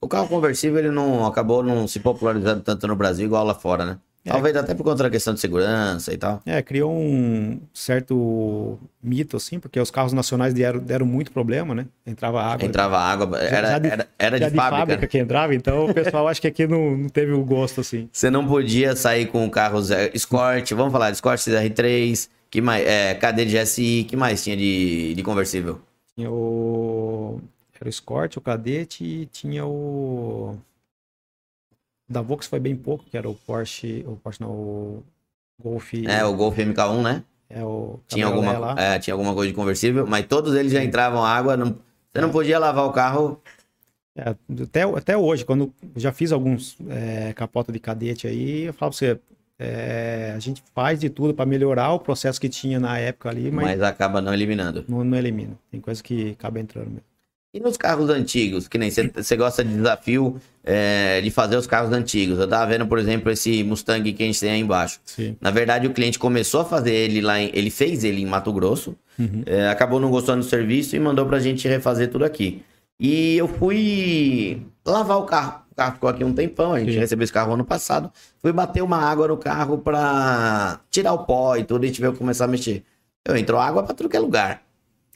O 0.00 0.08
carro 0.08 0.28
conversível 0.28 0.78
ele 0.78 0.90
não 0.90 1.26
acabou 1.26 1.62
não 1.62 1.86
se 1.86 2.00
popularizando 2.00 2.62
tanto 2.62 2.86
no 2.86 2.96
Brasil 2.96 3.26
igual 3.26 3.44
lá 3.44 3.54
fora, 3.54 3.84
né? 3.84 3.98
É, 4.24 4.30
Talvez 4.30 4.56
até 4.56 4.74
por 4.74 4.84
conta 4.84 5.02
da 5.02 5.10
questão 5.10 5.34
de 5.34 5.40
segurança 5.40 6.12
e 6.12 6.16
tal. 6.16 6.40
É, 6.46 6.62
criou 6.62 6.90
um 6.90 7.60
certo 7.74 8.78
mito, 9.02 9.36
assim, 9.36 9.60
porque 9.60 9.78
os 9.78 9.90
carros 9.90 10.14
nacionais 10.14 10.54
deram, 10.54 10.80
deram 10.80 11.04
muito 11.04 11.30
problema, 11.30 11.74
né? 11.74 11.86
Entrava 12.06 12.42
água. 12.42 12.64
Entrava 12.66 12.98
água, 12.98 13.38
era, 13.38 13.72
já 13.72 13.78
de, 13.78 13.88
era, 13.88 14.08
era 14.18 14.40
de, 14.40 14.48
de 14.48 14.56
fábrica. 14.56 14.78
fábrica 14.78 15.06
que 15.06 15.18
entrava, 15.18 15.54
então 15.54 15.84
o 15.84 15.92
pessoal 15.92 16.26
acha 16.26 16.40
que 16.40 16.46
aqui 16.46 16.66
não, 16.66 16.96
não 16.96 17.08
teve 17.10 17.32
o 17.32 17.44
gosto, 17.44 17.82
assim. 17.82 18.08
Você 18.10 18.30
não 18.30 18.46
podia 18.46 18.96
sair 18.96 19.26
com 19.26 19.48
carros 19.50 19.90
Escort, 20.14 20.72
vamos 20.72 20.92
falar 20.92 21.10
de 21.10 21.16
Escort 21.16 21.38
CR3, 21.38 22.30
que 22.50 22.62
mais, 22.62 22.86
é, 22.86 23.14
KD 23.14 23.44
de 23.44 23.58
GSI, 23.58 24.06
que 24.08 24.16
mais 24.16 24.42
tinha 24.42 24.56
de, 24.56 25.12
de 25.14 25.22
conversível? 25.22 25.80
Tinha 26.16 26.30
o... 26.30 27.40
Era 27.78 27.88
o 27.88 27.90
Escort, 27.90 28.38
o 28.38 28.40
Cadete 28.40 29.04
e 29.04 29.26
tinha 29.26 29.66
o 29.66 30.56
da 32.08 32.20
Vox 32.20 32.46
foi 32.46 32.60
bem 32.60 32.76
pouco, 32.76 33.04
que 33.04 33.16
era 33.16 33.28
o 33.28 33.34
Porsche, 33.34 34.04
o 34.06 34.16
Porsche 34.16 34.40
não, 34.40 34.50
o 34.50 35.02
Golf. 35.62 35.92
É, 36.06 36.24
o 36.24 36.34
Golf 36.34 36.56
MK1, 36.58 37.02
né? 37.02 37.22
É 37.48 37.62
o 37.62 38.00
tinha 38.06 38.26
alguma, 38.26 38.74
é, 38.78 38.98
tinha 38.98 39.14
alguma 39.14 39.34
coisa 39.34 39.50
de 39.50 39.56
conversível, 39.56 40.06
mas 40.06 40.26
todos 40.26 40.54
eles 40.54 40.72
já 40.72 40.82
entravam 40.82 41.24
água, 41.24 41.56
não, 41.56 41.76
você 42.12 42.20
não 42.20 42.30
podia 42.30 42.58
lavar 42.58 42.84
o 42.86 42.92
carro. 42.92 43.40
É, 44.16 44.34
até, 44.62 44.82
até 44.82 45.16
hoje, 45.16 45.44
quando 45.44 45.72
já 45.96 46.12
fiz 46.12 46.32
alguns 46.32 46.76
é, 46.88 47.32
capota 47.32 47.72
de 47.72 47.78
cadete 47.78 48.26
aí, 48.26 48.62
eu 48.64 48.72
falo 48.72 48.90
pra 48.90 48.98
você, 48.98 49.20
é, 49.58 50.32
a 50.34 50.38
gente 50.38 50.62
faz 50.74 51.00
de 51.00 51.10
tudo 51.10 51.34
para 51.34 51.46
melhorar 51.46 51.92
o 51.92 52.00
processo 52.00 52.40
que 52.40 52.48
tinha 52.48 52.80
na 52.80 52.98
época 52.98 53.28
ali, 53.28 53.50
mas, 53.50 53.66
mas 53.66 53.82
acaba 53.82 54.20
não 54.20 54.32
eliminando. 54.32 54.84
Não, 54.88 55.04
não 55.04 55.16
elimina. 55.18 55.58
Tem 55.70 55.80
coisa 55.80 56.02
que 56.02 56.32
acaba 56.32 56.60
entrando 56.60 56.86
mesmo. 56.86 57.13
E 57.54 57.60
nos 57.60 57.76
carros 57.76 58.10
antigos, 58.10 58.66
que 58.66 58.76
nem 58.76 58.90
você 58.90 59.36
gosta 59.36 59.64
de 59.64 59.72
desafio 59.74 60.40
é, 60.64 61.20
de 61.20 61.30
fazer 61.30 61.56
os 61.56 61.68
carros 61.68 61.92
antigos. 61.92 62.36
Eu 62.36 62.48
tava 62.48 62.68
vendo, 62.68 62.84
por 62.84 62.98
exemplo, 62.98 63.30
esse 63.30 63.62
Mustang 63.62 64.12
que 64.12 64.24
a 64.24 64.26
gente 64.26 64.40
tem 64.40 64.50
aí 64.50 64.60
embaixo. 64.60 64.98
Sim. 65.04 65.36
Na 65.40 65.52
verdade, 65.52 65.86
o 65.86 65.92
cliente 65.92 66.18
começou 66.18 66.62
a 66.62 66.64
fazer 66.64 66.92
ele 66.92 67.20
lá, 67.20 67.38
em, 67.38 67.52
ele 67.54 67.70
fez 67.70 68.02
ele 68.02 68.20
em 68.20 68.26
Mato 68.26 68.52
Grosso, 68.52 68.96
uhum. 69.16 69.44
é, 69.46 69.68
acabou 69.68 70.00
não 70.00 70.10
gostando 70.10 70.40
do 70.40 70.48
serviço 70.50 70.96
e 70.96 70.98
mandou 70.98 71.26
pra 71.26 71.38
gente 71.38 71.68
refazer 71.68 72.10
tudo 72.10 72.24
aqui. 72.24 72.60
E 72.98 73.36
eu 73.36 73.46
fui 73.46 74.60
lavar 74.84 75.18
o 75.18 75.22
carro. 75.22 75.62
O 75.70 75.76
carro 75.76 75.92
ficou 75.94 76.10
aqui 76.10 76.24
um 76.24 76.32
tempão, 76.32 76.72
a 76.72 76.80
gente 76.80 76.94
Sim. 76.94 76.98
recebeu 76.98 77.22
esse 77.22 77.32
carro 77.32 77.54
ano 77.54 77.64
passado. 77.64 78.10
Fui 78.38 78.52
bater 78.52 78.82
uma 78.82 78.98
água 78.98 79.28
no 79.28 79.36
carro 79.36 79.78
pra 79.78 80.80
tirar 80.90 81.12
o 81.12 81.24
pó 81.24 81.56
e 81.56 81.62
tudo, 81.62 81.84
e 81.84 81.86
a 81.86 81.88
gente 81.88 82.00
veio 82.00 82.14
começar 82.14 82.46
a 82.46 82.48
mexer. 82.48 82.82
Eu 83.24 83.36
entrou 83.36 83.60
água 83.60 83.84
pra 83.84 83.94
tudo 83.94 84.08
que 84.08 84.16
é 84.16 84.20
lugar. 84.20 84.63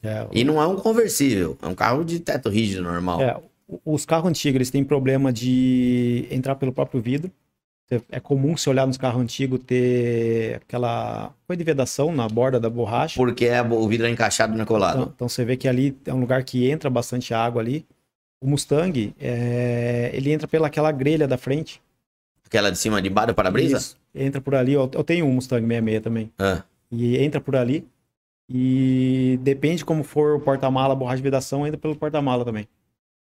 É. 0.02 0.26
E 0.32 0.44
não 0.44 0.60
é 0.60 0.66
um 0.66 0.76
conversível, 0.76 1.56
é 1.60 1.66
um 1.66 1.74
carro 1.74 2.04
de 2.04 2.20
teto 2.20 2.48
rígido 2.48 2.82
normal. 2.82 3.20
É, 3.20 3.36
os 3.84 4.06
carros 4.06 4.28
antigos 4.28 4.56
eles 4.56 4.70
têm 4.70 4.84
problema 4.84 5.32
de 5.32 6.26
entrar 6.30 6.54
pelo 6.54 6.72
próprio 6.72 7.00
vidro. 7.00 7.30
É 8.10 8.20
comum 8.20 8.54
se 8.54 8.68
olhar 8.68 8.86
nos 8.86 8.98
carros 8.98 9.22
antigos 9.22 9.60
ter 9.66 10.56
aquela 10.56 11.32
coisa 11.46 11.56
de 11.56 11.64
vedação 11.64 12.14
na 12.14 12.28
borda 12.28 12.60
da 12.60 12.68
borracha. 12.68 13.16
Porque 13.16 13.46
é, 13.46 13.62
o 13.62 13.88
vidro 13.88 14.06
é 14.06 14.10
encaixado 14.10 14.56
no 14.56 14.66
colado. 14.66 15.00
Então, 15.00 15.12
então, 15.16 15.28
você 15.28 15.42
vê 15.42 15.56
que 15.56 15.66
ali 15.66 15.96
é 16.04 16.12
um 16.12 16.20
lugar 16.20 16.44
que 16.44 16.70
entra 16.70 16.90
bastante 16.90 17.32
água 17.32 17.62
ali. 17.62 17.86
O 18.42 18.46
Mustang, 18.46 19.14
é, 19.18 20.10
ele 20.12 20.30
entra 20.30 20.46
pela 20.46 20.66
aquela 20.66 20.92
grelha 20.92 21.26
da 21.26 21.38
frente. 21.38 21.80
Aquela 22.44 22.70
de 22.70 22.78
cima 22.78 23.00
de 23.00 23.08
baixo 23.08 23.34
para-brisa? 23.34 23.96
Entra 24.14 24.40
por 24.40 24.54
ali. 24.54 24.74
Eu, 24.74 24.90
eu, 24.92 25.02
tenho 25.02 25.24
um 25.24 25.32
Mustang 25.32 25.66
66 25.66 26.02
também. 26.02 26.30
Ah. 26.38 26.62
E 26.92 27.16
entra 27.16 27.40
por 27.40 27.56
ali. 27.56 27.86
E 28.48 29.38
depende 29.42 29.84
como 29.84 30.02
for 30.02 30.36
o 30.36 30.40
porta-mala, 30.40 30.94
a 30.94 30.96
borracha 30.96 31.18
de 31.18 31.22
vedação 31.22 31.66
entra 31.66 31.78
pelo 31.78 31.94
porta-mala 31.94 32.44
também. 32.44 32.66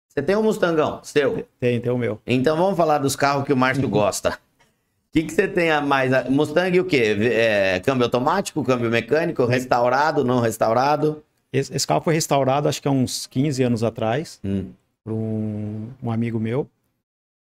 Você 0.08 0.22
tem 0.22 0.36
um 0.36 0.44
Mustangão, 0.44 1.00
seu? 1.04 1.46
Tem, 1.60 1.80
tem 1.80 1.92
o 1.92 1.98
meu. 1.98 2.20
Então 2.26 2.58
vamos 2.58 2.76
falar 2.76 2.98
dos 2.98 3.16
carros 3.16 3.46
que 3.46 3.54
o 3.54 3.58
Márcio 3.58 3.88
gosta. 3.90 4.32
O 4.32 5.14
que, 5.14 5.24
que 5.24 5.34
você 5.34 5.48
tem 5.48 5.70
a 5.70 5.82
mais? 5.82 6.30
Mustang 6.30 6.80
o 6.80 6.86
quê? 6.86 7.18
É, 7.34 7.82
câmbio 7.82 8.06
automático, 8.06 8.64
câmbio 8.64 8.90
mecânico, 8.90 9.46
restaurado, 9.46 10.24
não 10.24 10.40
restaurado? 10.40 11.22
Esse, 11.52 11.76
esse, 11.76 11.86
carro 11.86 12.02
foi 12.02 12.14
restaurado 12.14 12.70
acho 12.70 12.82
que 12.82 12.88
há 12.88 12.92
uns 12.92 13.28
15 13.28 13.62
anos 13.62 13.84
atrás, 13.84 14.40
hum. 14.44 14.72
por 15.04 15.12
um, 15.12 15.90
um 16.02 16.10
amigo 16.10 16.40
meu. 16.40 16.66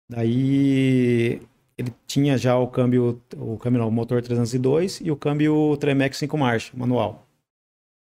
Daí 0.09 1.39
ele 1.77 1.93
tinha 2.07 2.37
já 2.37 2.57
o 2.57 2.67
câmbio, 2.67 3.21
o 3.37 3.55
câmbio 3.57 3.81
não, 3.81 3.87
o 3.87 3.91
motor 3.91 4.21
302 4.21 5.01
e 5.03 5.11
o 5.11 5.15
câmbio 5.15 5.77
Tremec 5.77 6.17
5 6.17 6.37
marcha, 6.37 6.71
manual. 6.75 7.28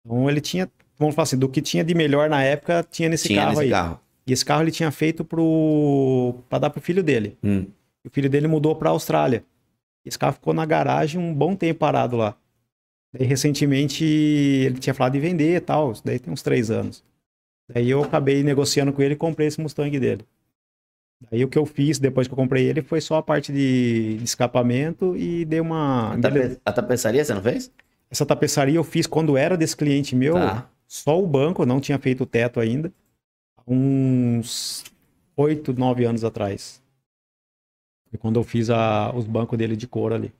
Então 0.06 0.30
ele 0.30 0.42
tinha, 0.42 0.70
vamos 0.98 1.16
falar 1.16 1.24
assim, 1.24 1.38
do 1.38 1.50
que 1.50 1.62
tinha 1.62 1.84
de 1.84 1.94
melhor 1.94 2.30
na 2.30 2.44
época, 2.44 2.86
tinha 2.90 3.10
nesse 3.10 3.28
tinha 3.28 3.42
carro 3.42 3.52
nesse 3.52 3.64
aí. 3.64 3.70
Carro. 3.70 4.00
E 4.26 4.34
esse 4.34 4.46
carro 4.46 4.64
ele 4.64 4.72
tinha 4.72 4.92
feito 4.92 5.26
pro 5.26 6.36
para 6.50 6.60
dar 6.60 6.70
pro 6.70 6.82
filho 6.82 7.04
dele. 7.04 7.38
Hum. 7.44 7.66
O 8.06 8.10
filho 8.10 8.30
dele 8.30 8.48
mudou 8.48 8.76
para 8.76 8.90
Austrália. 8.90 9.44
Esse 10.06 10.18
carro 10.18 10.34
ficou 10.34 10.54
na 10.54 10.66
garagem 10.66 11.20
um 11.20 11.34
bom 11.34 11.56
tempo 11.56 11.80
parado 11.80 12.16
lá. 12.16 12.36
Daí 13.12 13.26
recentemente 13.26 14.04
ele 14.04 14.80
tinha 14.80 14.94
falado 14.94 15.14
de 15.14 15.20
vender 15.20 15.56
e 15.56 15.60
tal, 15.60 15.92
isso 15.92 16.02
daí 16.06 16.20
tem 16.20 16.32
uns 16.32 16.44
três 16.44 16.70
anos. 16.70 17.04
Daí 17.74 17.90
eu 17.90 18.04
acabei 18.04 18.44
negociando 18.44 18.94
com 18.94 19.02
ele 19.02 19.14
e 19.14 19.18
comprei 19.18 19.48
esse 19.48 19.60
Mustang 19.60 20.00
dele. 20.00 20.26
Daí 21.30 21.44
o 21.44 21.48
que 21.48 21.58
eu 21.58 21.66
fiz 21.66 22.00
depois 22.00 22.28
que 22.28 22.34
eu 22.34 22.38
comprei 22.38 22.66
ele 22.66 22.82
foi 22.82 23.02
só 23.02 23.16
a 23.16 23.24
parte 23.24 23.52
de, 23.52 24.18
de 24.18 24.24
escapamento 24.24 25.16
e 25.18 25.44
dei 25.44 25.60
uma. 25.60 26.14
A, 26.14 26.20
tape... 26.20 26.60
a 26.64 26.72
tapeçaria 26.72 27.26
você 27.26 27.34
não 27.34 27.42
fez? 27.42 27.72
Essa 28.10 28.26
tapeçaria 28.26 28.76
eu 28.76 28.84
fiz 28.84 29.06
quando 29.06 29.38
era 29.38 29.56
desse 29.56 29.76
cliente 29.76 30.16
meu, 30.16 30.34
tá. 30.36 30.70
só 30.88 31.22
o 31.22 31.28
banco, 31.28 31.66
não 31.66 31.80
tinha 31.80 32.00
feito 32.00 32.24
o 32.24 32.26
teto 32.26 32.60
ainda, 32.60 32.92
uns 33.68 34.84
oito, 35.36 35.74
nove 35.74 36.06
anos 36.06 36.24
atrás. 36.24 36.82
Foi 38.10 38.18
quando 38.18 38.40
eu 38.40 38.44
fiz 38.44 38.70
a, 38.70 39.14
os 39.16 39.26
bancos 39.26 39.58
dele 39.58 39.76
de 39.76 39.88
couro 39.88 40.16
ali. 40.16 40.34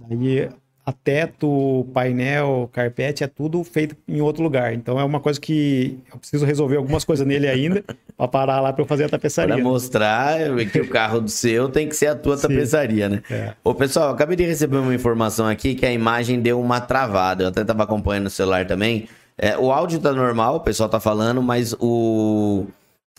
Aí 0.00 0.48
a 0.88 0.92
teto, 0.92 1.86
painel, 1.92 2.70
carpete, 2.72 3.22
é 3.22 3.26
tudo 3.26 3.62
feito 3.62 3.94
em 4.08 4.22
outro 4.22 4.42
lugar. 4.42 4.72
Então 4.72 4.98
é 4.98 5.04
uma 5.04 5.20
coisa 5.20 5.38
que 5.38 5.98
eu 6.10 6.18
preciso 6.18 6.46
resolver 6.46 6.76
algumas 6.76 7.04
coisas 7.04 7.26
nele 7.26 7.46
ainda 7.46 7.84
para 8.16 8.26
parar 8.26 8.60
lá 8.62 8.72
para 8.72 8.80
eu 8.80 8.86
fazer 8.86 9.04
a 9.04 9.08
tapeçaria. 9.10 9.54
Para 9.54 9.62
mostrar 9.62 10.38
que 10.72 10.80
o 10.80 10.88
carro 10.88 11.20
do 11.20 11.28
seu 11.28 11.68
tem 11.68 11.86
que 11.86 11.94
ser 11.94 12.06
a 12.06 12.14
tua 12.14 12.38
Sim. 12.38 12.48
tapeçaria, 12.48 13.06
né? 13.06 13.22
É. 13.30 13.52
Ô, 13.62 13.74
pessoal, 13.74 14.08
acabei 14.08 14.34
de 14.34 14.46
receber 14.46 14.78
uma 14.78 14.94
informação 14.94 15.46
aqui 15.46 15.74
que 15.74 15.84
a 15.84 15.92
imagem 15.92 16.40
deu 16.40 16.58
uma 16.58 16.80
travada. 16.80 17.44
Eu 17.44 17.48
até 17.48 17.60
estava 17.60 17.82
acompanhando 17.82 18.24
no 18.24 18.30
celular 18.30 18.66
também. 18.66 19.10
É, 19.36 19.58
o 19.58 19.70
áudio 19.70 20.00
tá 20.00 20.14
normal, 20.14 20.56
o 20.56 20.60
pessoal 20.60 20.88
tá 20.88 20.98
falando, 20.98 21.42
mas 21.42 21.76
o 21.78 22.64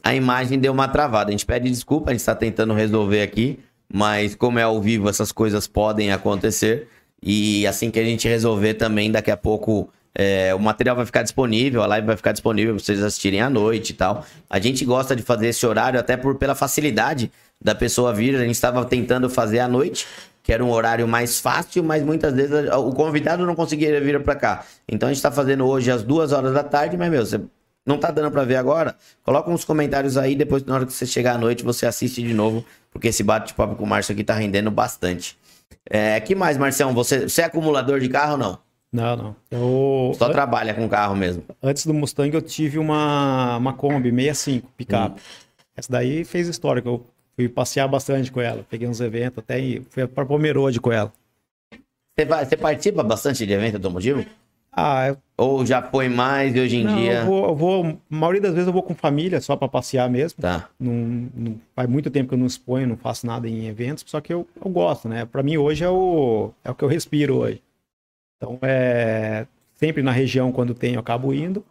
a 0.04 0.16
imagem 0.16 0.58
deu 0.58 0.74
uma 0.74 0.88
travada. 0.88 1.30
A 1.30 1.32
gente 1.34 1.46
pede 1.46 1.70
desculpa, 1.70 2.10
a 2.10 2.14
gente 2.14 2.22
está 2.22 2.34
tentando 2.34 2.74
resolver 2.74 3.22
aqui, 3.22 3.60
mas 3.94 4.34
como 4.34 4.58
é 4.58 4.64
ao 4.64 4.82
vivo, 4.82 5.08
essas 5.08 5.32
coisas 5.32 5.68
podem 5.68 6.12
acontecer. 6.12 6.88
E 7.22 7.68
assim 7.68 7.92
que 7.92 8.00
a 8.00 8.04
gente 8.04 8.28
resolver 8.28 8.76
também, 8.76 9.12
daqui 9.12 9.32
a 9.32 9.38
pouco 9.38 9.90
é, 10.16 10.54
o 10.54 10.60
material 10.60 10.96
vai 10.96 11.06
ficar 11.06 11.24
disponível, 11.24 11.82
a 11.82 11.86
live 11.86 12.08
vai 12.08 12.18
ficar 12.18 12.32
disponível 12.32 12.76
para 12.76 12.84
vocês 12.84 13.02
assistirem 13.02 13.42
à 13.42 13.50
noite 13.50 13.92
e 13.92 13.94
tal. 13.94 14.26
A 14.50 14.60
gente 14.60 14.84
gosta 14.84 15.16
de 15.16 15.22
fazer 15.22 15.48
esse 15.48 15.66
horário 15.66 16.00
até 16.00 16.18
por 16.18 16.36
pela 16.36 16.56
facilidade 16.56 17.32
da 17.62 17.76
pessoa 17.76 18.14
vir. 18.14 18.36
A 18.36 18.40
gente 18.40 18.52
estava 18.52 18.84
tentando 18.86 19.30
fazer 19.30 19.60
à 19.60 19.68
noite, 19.68 20.08
que 20.44 20.52
era 20.52 20.64
um 20.64 20.72
horário 20.72 21.08
mais 21.08 21.40
fácil, 21.40 21.84
mas 21.84 22.04
muitas 22.04 22.34
vezes 22.34 22.52
o 22.70 22.92
convidado 22.92 23.46
não 23.46 23.56
conseguiria 23.56 24.02
vir 24.02 24.22
para 24.24 24.36
cá. 24.36 24.66
Então 24.88 25.08
a 25.08 25.12
gente 25.12 25.20
está 25.20 25.32
fazendo 25.32 25.66
hoje 25.66 25.92
às 25.92 26.04
duas 26.04 26.32
horas 26.32 26.54
da 26.54 26.64
tarde, 26.64 26.98
mas 26.98 27.10
meu, 27.10 27.26
você 27.26 27.40
não 27.86 27.98
tá 27.98 28.12
dando 28.12 28.30
para 28.30 28.44
ver 28.44 28.56
agora? 28.58 28.96
Coloca 29.24 29.50
uns 29.50 29.64
comentários 29.64 30.18
aí, 30.18 30.36
depois 30.36 30.66
na 30.66 30.76
hora 30.76 30.86
que 30.86 30.94
você 30.94 31.06
chegar 31.06 31.36
à 31.36 31.38
noite 31.38 31.64
você 31.64 31.86
assiste 31.86 32.22
de 32.22 32.34
novo, 32.34 32.66
porque 32.92 33.08
esse 33.08 33.24
bate-papo 33.24 33.76
com 33.76 33.84
o 33.84 33.88
Márcio 33.88 34.14
aqui 34.14 34.24
tá 34.24 34.34
rendendo 34.34 34.70
bastante. 34.70 35.38
É, 35.90 36.20
que 36.20 36.36
mais, 36.36 36.58
Marcião? 36.58 36.94
Você, 36.94 37.28
você 37.28 37.42
é 37.42 37.46
acumulador 37.46 38.00
de 38.00 38.08
carro 38.08 38.34
ou 38.34 38.38
não? 38.38 38.60
Não, 38.92 39.16
não. 39.16 39.36
Eu... 39.52 40.14
Só 40.16 40.30
trabalha 40.30 40.74
com 40.74 40.88
carro 40.90 41.16
mesmo. 41.16 41.44
Antes 41.62 41.86
do 41.86 41.94
Mustang 41.94 42.34
eu 42.34 42.42
tive 42.42 42.78
uma, 42.78 43.58
uma 43.58 43.74
Kombi 43.74 44.12
65, 44.12 44.72
picape. 44.76 45.20
Hum. 45.20 45.24
Essa 45.76 45.92
daí 45.92 46.24
fez 46.24 46.48
história, 46.48 46.82
que 46.82 46.88
eu 46.88 47.06
fui 47.36 47.48
passear 47.48 47.88
bastante 47.88 48.32
com 48.32 48.42
ela. 48.42 48.66
Peguei 48.70 48.88
uns 48.88 49.00
eventos, 49.00 49.40
até 49.40 49.60
fui 49.90 50.06
para 50.08 50.26
Pomerode 50.26 50.80
com 50.80 50.92
ela. 50.92 51.12
Você 52.18 52.58
participa 52.58 53.02
bastante 53.02 53.46
de 53.46 53.54
evento 53.54 53.76
automotivo? 53.76 54.26
Ah, 54.72 55.08
eu... 55.08 55.18
Ou 55.38 55.66
já 55.66 55.82
põe 55.82 56.10
mais 56.10 56.54
e 56.56 56.60
hoje 56.60 56.78
em 56.78 56.84
não, 56.84 56.96
dia? 56.96 57.22
Eu 57.22 57.26
vou, 57.26 57.48
eu 57.48 57.56
vou, 57.56 57.86
a 57.86 57.96
maioria 58.10 58.42
das 58.42 58.54
vezes 58.54 58.68
eu 58.68 58.74
vou 58.74 58.84
com 58.84 58.94
família 58.94 59.40
só 59.40 59.56
para 59.56 59.68
passear 59.68 60.10
mesmo. 60.10 60.42
Tá. 60.42 60.70
Não, 60.80 61.30
não, 61.34 61.62
faz 61.76 61.90
muito 61.90 62.12
tempo 62.12 62.30
que 62.30 62.34
eu 62.36 62.40
não 62.40 62.46
exponho, 62.46 62.88
não 62.88 62.98
faço 62.98 63.26
nada 63.26 63.48
em 63.48 63.68
eventos, 63.68 64.04
só 64.08 64.20
que 64.20 64.34
eu, 64.34 64.46
eu 64.64 64.70
gosto, 64.70 65.08
né? 65.08 65.26
Para 65.26 65.42
mim 65.42 65.58
hoje 65.58 65.84
é 65.84 65.90
o, 65.90 66.52
é 66.64 66.70
o 66.70 66.76
que 66.76 66.84
eu 66.84 66.90
respiro 66.90 67.38
hoje. 67.38 67.64
Então, 68.38 68.60
é, 68.62 69.48
sempre 69.76 70.04
na 70.04 70.12
região, 70.12 70.52
quando 70.52 70.74
tem, 70.74 70.94
eu 70.94 71.00
acabo 71.00 71.34
indo. 71.34 71.64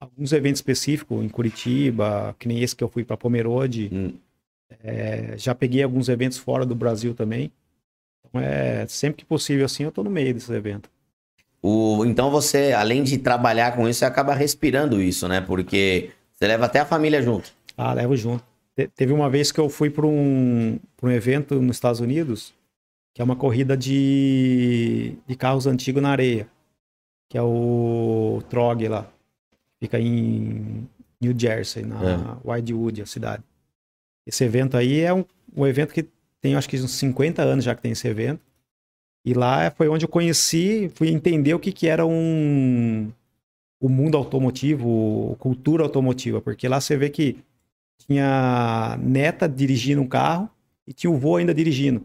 Alguns 0.00 0.32
eventos 0.32 0.58
específicos, 0.58 1.24
em 1.24 1.28
Curitiba, 1.28 2.34
que 2.38 2.48
nem 2.48 2.62
esse 2.62 2.74
que 2.74 2.84
eu 2.84 2.88
fui 2.88 3.04
para 3.04 3.16
Pomerode. 3.16 3.90
Hum. 3.92 4.12
É, 4.82 5.34
já 5.38 5.54
peguei 5.54 5.82
alguns 5.82 6.08
eventos 6.08 6.38
fora 6.38 6.66
do 6.66 6.74
Brasil 6.74 7.14
também. 7.14 7.50
Então, 8.26 8.40
é, 8.40 8.86
sempre 8.86 9.18
que 9.18 9.24
possível, 9.24 9.64
assim, 9.64 9.84
eu 9.84 9.88
estou 9.88 10.04
no 10.04 10.10
meio 10.10 10.34
desses 10.34 10.50
eventos. 10.50 10.90
O, 11.66 12.04
então 12.04 12.30
você, 12.30 12.74
além 12.74 13.02
de 13.02 13.16
trabalhar 13.16 13.74
com 13.74 13.88
isso, 13.88 14.00
você 14.00 14.04
acaba 14.04 14.34
respirando 14.34 15.00
isso, 15.00 15.26
né? 15.26 15.40
Porque 15.40 16.10
você 16.34 16.46
leva 16.46 16.66
até 16.66 16.80
a 16.80 16.84
família 16.84 17.22
junto. 17.22 17.54
Ah, 17.74 17.94
levo 17.94 18.14
junto. 18.14 18.44
Te, 18.76 18.86
teve 18.88 19.14
uma 19.14 19.30
vez 19.30 19.50
que 19.50 19.58
eu 19.58 19.70
fui 19.70 19.88
para 19.88 20.06
um, 20.06 20.78
um 21.02 21.10
evento 21.10 21.62
nos 21.62 21.76
Estados 21.76 22.00
Unidos, 22.00 22.52
que 23.14 23.22
é 23.22 23.24
uma 23.24 23.34
corrida 23.34 23.78
de, 23.78 25.16
de 25.26 25.34
carros 25.36 25.66
antigos 25.66 26.02
na 26.02 26.10
areia, 26.10 26.46
que 27.30 27.38
é 27.38 27.42
o 27.42 28.42
Trog 28.50 28.86
lá. 28.86 29.10
Fica 29.80 29.98
em 29.98 30.86
New 31.18 31.34
Jersey, 31.34 31.82
na 31.82 31.96
é. 31.96 32.16
Wildwood, 32.46 33.00
a 33.00 33.06
cidade. 33.06 33.42
Esse 34.26 34.44
evento 34.44 34.76
aí 34.76 35.00
é 35.00 35.14
um, 35.14 35.24
um 35.56 35.66
evento 35.66 35.94
que 35.94 36.06
tem 36.42 36.56
acho 36.56 36.68
que 36.68 36.76
uns 36.76 36.90
50 36.90 37.40
anos 37.40 37.64
já 37.64 37.74
que 37.74 37.80
tem 37.80 37.92
esse 37.92 38.06
evento. 38.06 38.42
E 39.24 39.32
lá 39.32 39.70
foi 39.70 39.88
onde 39.88 40.04
eu 40.04 40.08
conheci, 40.08 40.90
fui 40.94 41.08
entender 41.08 41.54
o 41.54 41.58
que, 41.58 41.72
que 41.72 41.88
era 41.88 42.04
um 42.04 43.10
o 43.80 43.88
mundo 43.88 44.16
automotivo, 44.16 45.36
cultura 45.38 45.82
automotiva, 45.82 46.40
porque 46.40 46.66
lá 46.66 46.80
você 46.80 46.96
vê 46.96 47.10
que 47.10 47.36
tinha 47.98 48.98
neta 49.02 49.48
dirigindo 49.48 50.00
um 50.00 50.06
carro 50.06 50.48
e 50.86 50.92
tinha 50.92 51.10
o 51.10 51.18
vô 51.18 51.36
ainda 51.36 51.52
dirigindo. 51.52 52.02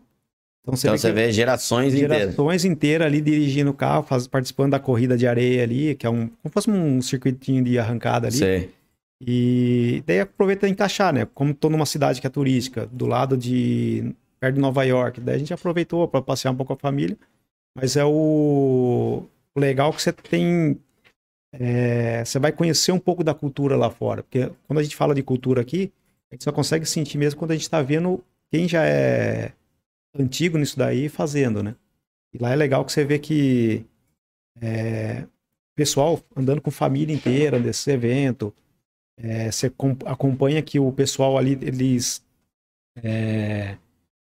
Então 0.62 0.76
você, 0.76 0.88
então, 0.88 0.94
vê, 0.94 0.98
você 1.00 1.12
vê, 1.12 1.32
gerações, 1.32 1.94
inteiras. 1.94 2.18
Gerações 2.18 2.66
inteiras 2.66 3.08
ali 3.08 3.22
dirigindo 3.22 3.72
o 3.72 3.74
carro, 3.74 4.04
faz, 4.04 4.28
participando 4.28 4.72
da 4.72 4.80
corrida 4.80 5.18
de 5.18 5.26
areia 5.26 5.64
ali, 5.64 5.96
que 5.96 6.06
é 6.06 6.10
um, 6.10 6.28
como 6.28 6.52
fosse 6.52 6.70
um 6.70 7.02
circuitinho 7.02 7.64
de 7.64 7.80
arrancada 7.80 8.28
ali. 8.28 8.38
Sei. 8.38 8.70
E 9.22 10.04
daí 10.06 10.22
aproveita 10.22 10.68
encaixar, 10.68 11.14
né? 11.14 11.28
Como 11.34 11.52
estou 11.52 11.70
numa 11.70 11.86
cidade 11.86 12.22
que 12.22 12.28
é 12.28 12.30
turística, 12.30 12.88
do 12.92 13.06
lado 13.06 13.38
de 13.38 14.14
perto 14.40 14.56
de 14.56 14.62
Nova 14.62 14.84
York. 14.84 15.20
Daí 15.22 15.36
a 15.36 15.40
gente 15.40 15.54
aproveitou 15.54 16.08
para 16.08 16.22
passear 16.22 16.52
um 16.52 16.56
pouco 16.56 16.74
com 16.74 16.78
a 16.78 16.90
família. 16.90 17.18
Mas 17.76 17.96
é 17.96 18.04
o, 18.04 19.26
o 19.56 19.60
legal 19.60 19.94
que 19.94 20.02
você 20.02 20.12
tem. 20.14 20.80
É, 21.52 22.24
você 22.24 22.40
vai 22.40 22.52
conhecer 22.52 22.92
um 22.92 23.00
pouco 23.00 23.24
da 23.24 23.34
cultura 23.34 23.76
lá 23.76 23.90
fora. 23.90 24.24
Porque 24.24 24.52
quando 24.68 24.80
a 24.80 24.84
gente 24.84 24.96
fala 24.96 25.16
de 25.16 25.24
cultura 25.24 25.62
aqui, 25.62 25.92
a 26.32 26.36
gente 26.36 26.44
só 26.44 26.52
consegue 26.52 26.86
sentir 26.86 27.18
mesmo 27.18 27.40
quando 27.40 27.52
a 27.52 27.56
gente 27.56 27.64
está 27.64 27.82
vendo 27.82 28.24
quem 28.52 28.68
já 28.68 28.86
é 28.86 29.54
antigo 30.18 30.58
nisso 30.58 30.78
daí 30.78 31.10
fazendo, 31.10 31.62
né? 31.62 31.76
E 32.34 32.38
lá 32.38 32.52
é 32.52 32.56
legal 32.56 32.86
que 32.86 32.92
você 32.92 33.04
vê 33.04 33.20
que 33.20 33.86
é, 34.62 35.26
pessoal 35.76 36.22
andando 36.36 36.62
com 36.62 36.72
família 36.72 37.16
inteira 37.16 37.58
nesse 37.58 37.90
evento. 37.92 38.54
É, 39.18 39.52
você 39.52 39.72
acompanha 40.06 40.62
que 40.62 40.80
o 40.80 40.92
pessoal 40.92 41.38
ali, 41.38 41.54
eles 41.62 42.24
é, 43.02 43.78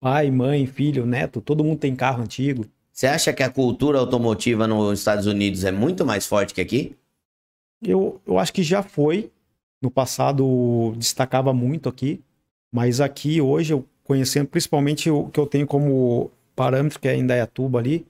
pai, 0.02 0.32
mãe, 0.32 0.66
filho, 0.66 1.06
neto, 1.06 1.40
todo 1.40 1.64
mundo 1.64 1.80
tem 1.80 1.96
carro 1.96 2.24
antigo. 2.24 2.66
Você 2.92 3.08
acha 3.08 3.32
que 3.32 3.44
a 3.44 3.50
cultura 3.50 4.00
automotiva 4.00 4.68
nos 4.68 5.00
Estados 5.00 5.28
Unidos 5.28 5.64
é 5.64 5.72
muito 5.72 6.06
mais 6.06 6.26
forte 6.26 6.54
que 6.54 6.60
aqui? 6.60 6.98
Eu, 7.82 8.20
eu 8.26 8.38
acho 8.38 8.52
que 8.52 8.64
já 8.64 8.84
foi. 8.84 9.32
No 9.82 9.90
passado 9.90 10.94
destacava 10.98 11.54
muito 11.54 11.90
aqui, 11.90 12.22
mas 12.72 13.02
aqui 13.02 13.42
hoje, 13.42 13.74
eu 13.74 13.88
conhecendo 14.04 14.48
principalmente 14.48 15.10
o 15.10 15.30
que 15.30 15.40
eu 15.40 15.48
tenho 15.48 15.66
como 15.66 16.30
parâmetro, 16.56 17.00
que 17.00 17.08
é 17.08 17.16
em 17.16 17.26
Dayatuba 17.26 17.80
ali, 17.80 18.06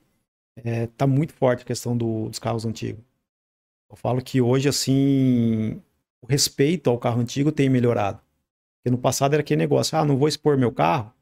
é, 0.57 0.88
tá 0.88 1.07
muito 1.07 1.34
forte 1.34 1.61
a 1.61 1.65
questão 1.65 1.95
do, 1.95 2.27
dos 2.27 2.39
carros 2.39 2.65
antigos. 2.65 3.01
Eu 3.89 3.95
falo 3.95 4.22
que 4.22 4.41
hoje, 4.41 4.68
assim, 4.68 5.81
o 6.22 6.27
respeito 6.27 6.89
ao 6.89 6.97
carro 6.97 7.22
antigo 7.22 7.51
tem 7.51 7.69
melhorado. 7.69 8.19
Porque 8.77 8.91
no 8.91 8.97
passado 8.97 9.34
era 9.34 9.41
aquele 9.41 9.59
negócio, 9.59 9.97
ah, 9.97 10.03
não 10.03 10.18
vou 10.18 10.27
expor 10.27 10.57
meu 10.57 10.72
carro, 10.72 11.13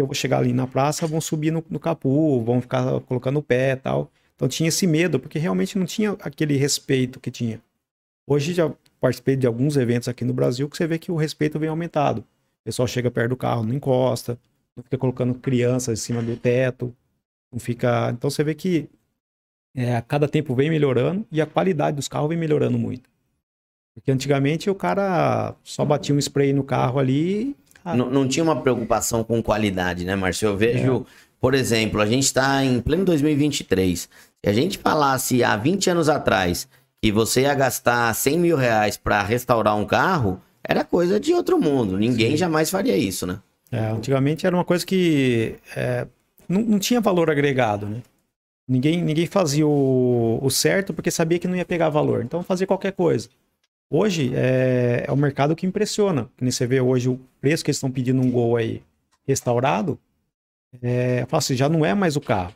que 0.00 0.02
eu 0.02 0.06
vou 0.06 0.14
chegar 0.14 0.38
ali 0.38 0.52
na 0.52 0.66
praça, 0.66 1.06
vão 1.06 1.20
subir 1.20 1.50
no, 1.50 1.62
no 1.68 1.78
capu, 1.78 2.42
vão 2.42 2.60
ficar 2.60 3.00
colocando 3.02 3.38
o 3.38 3.42
pé 3.42 3.72
e 3.72 3.76
tal. 3.76 4.10
Então 4.34 4.48
tinha 4.48 4.68
esse 4.68 4.86
medo, 4.86 5.20
porque 5.20 5.38
realmente 5.38 5.78
não 5.78 5.84
tinha 5.84 6.12
aquele 6.20 6.56
respeito 6.56 7.20
que 7.20 7.30
tinha. 7.30 7.60
Hoje 8.26 8.54
já 8.54 8.72
participei 8.98 9.36
de 9.36 9.46
alguns 9.46 9.76
eventos 9.76 10.08
aqui 10.08 10.24
no 10.24 10.32
Brasil 10.32 10.68
que 10.68 10.76
você 10.76 10.86
vê 10.86 10.98
que 10.98 11.12
o 11.12 11.16
respeito 11.16 11.58
vem 11.58 11.68
aumentado. 11.68 12.20
O 12.20 12.64
pessoal 12.64 12.88
chega 12.88 13.10
perto 13.10 13.30
do 13.30 13.36
carro, 13.36 13.62
não 13.62 13.74
encosta, 13.74 14.38
não 14.74 14.82
fica 14.82 14.96
colocando 14.96 15.34
crianças 15.34 16.00
em 16.00 16.02
cima 16.02 16.22
do 16.22 16.36
teto, 16.36 16.94
não 17.52 17.60
fica. 17.60 18.10
Então 18.10 18.30
você 18.30 18.42
vê 18.42 18.54
que 18.54 18.88
é, 19.74 19.96
a 19.96 20.02
cada 20.02 20.26
tempo 20.26 20.54
vem 20.54 20.70
melhorando 20.70 21.26
e 21.30 21.40
a 21.40 21.46
qualidade 21.46 21.96
dos 21.96 22.08
carros 22.08 22.28
vem 22.30 22.38
melhorando 22.38 22.78
muito. 22.78 23.10
Porque 23.94 24.10
antigamente 24.10 24.70
o 24.70 24.74
cara 24.74 25.54
só 25.62 25.84
batia 25.84 26.14
um 26.14 26.18
spray 26.18 26.52
no 26.52 26.64
carro 26.64 26.98
ali. 26.98 27.54
Não, 27.84 28.28
tinha 28.28 28.42
uma 28.42 28.60
preocupação 28.60 29.24
com 29.24 29.42
qualidade, 29.42 30.04
né, 30.04 30.14
Márcio? 30.14 30.48
Eu 30.48 30.56
vejo, 30.56 31.06
é. 31.06 31.12
por 31.40 31.54
exemplo, 31.54 32.00
a 32.00 32.06
gente 32.06 32.24
está 32.24 32.64
em 32.64 32.80
pleno 32.80 33.04
2023. 33.04 34.00
Se 34.00 34.50
a 34.50 34.52
gente 34.52 34.78
falasse 34.78 35.42
há 35.44 35.56
20 35.56 35.90
anos 35.90 36.08
atrás 36.08 36.68
que 37.02 37.10
você 37.10 37.42
ia 37.42 37.54
gastar 37.54 38.14
100 38.14 38.38
mil 38.38 38.56
reais 38.56 38.96
para 38.96 39.22
restaurar 39.22 39.76
um 39.76 39.86
carro, 39.86 40.40
era 40.62 40.84
coisa 40.84 41.18
de 41.18 41.32
outro 41.32 41.58
mundo. 41.58 41.96
Ninguém 41.96 42.32
Sim. 42.32 42.36
jamais 42.36 42.70
faria 42.70 42.96
isso, 42.96 43.26
né? 43.26 43.38
É, 43.72 43.86
antigamente 43.86 44.46
era 44.46 44.54
uma 44.54 44.64
coisa 44.64 44.84
que 44.84 45.56
é, 45.76 46.06
não, 46.48 46.60
não, 46.62 46.78
tinha 46.78 47.00
valor 47.00 47.30
agregado, 47.30 47.86
né? 47.86 48.02
Ninguém, 48.68 49.02
ninguém 49.02 49.26
fazia 49.26 49.66
o, 49.66 50.38
o 50.42 50.50
certo 50.50 50.92
porque 50.92 51.10
sabia 51.10 51.38
que 51.38 51.48
não 51.48 51.56
ia 51.56 51.64
pegar 51.64 51.88
valor. 51.88 52.22
Então 52.22 52.42
fazia 52.42 52.66
qualquer 52.66 52.92
coisa. 52.92 53.28
Hoje 53.92 54.32
é, 54.36 55.04
é 55.08 55.12
o 55.12 55.16
mercado 55.16 55.56
que 55.56 55.66
impressiona. 55.66 56.30
Que 56.36 56.50
você 56.50 56.64
vê 56.64 56.80
hoje 56.80 57.08
o 57.08 57.20
preço 57.40 57.64
que 57.64 57.70
eles 57.70 57.76
estão 57.76 57.90
pedindo 57.90 58.22
um 58.22 58.30
Gol 58.30 58.56
aí 58.56 58.82
restaurado, 59.26 59.98
é, 60.80 61.26
assim, 61.30 61.56
já 61.56 61.68
não 61.68 61.84
é 61.84 61.92
mais 61.92 62.14
o 62.14 62.20
carro. 62.20 62.54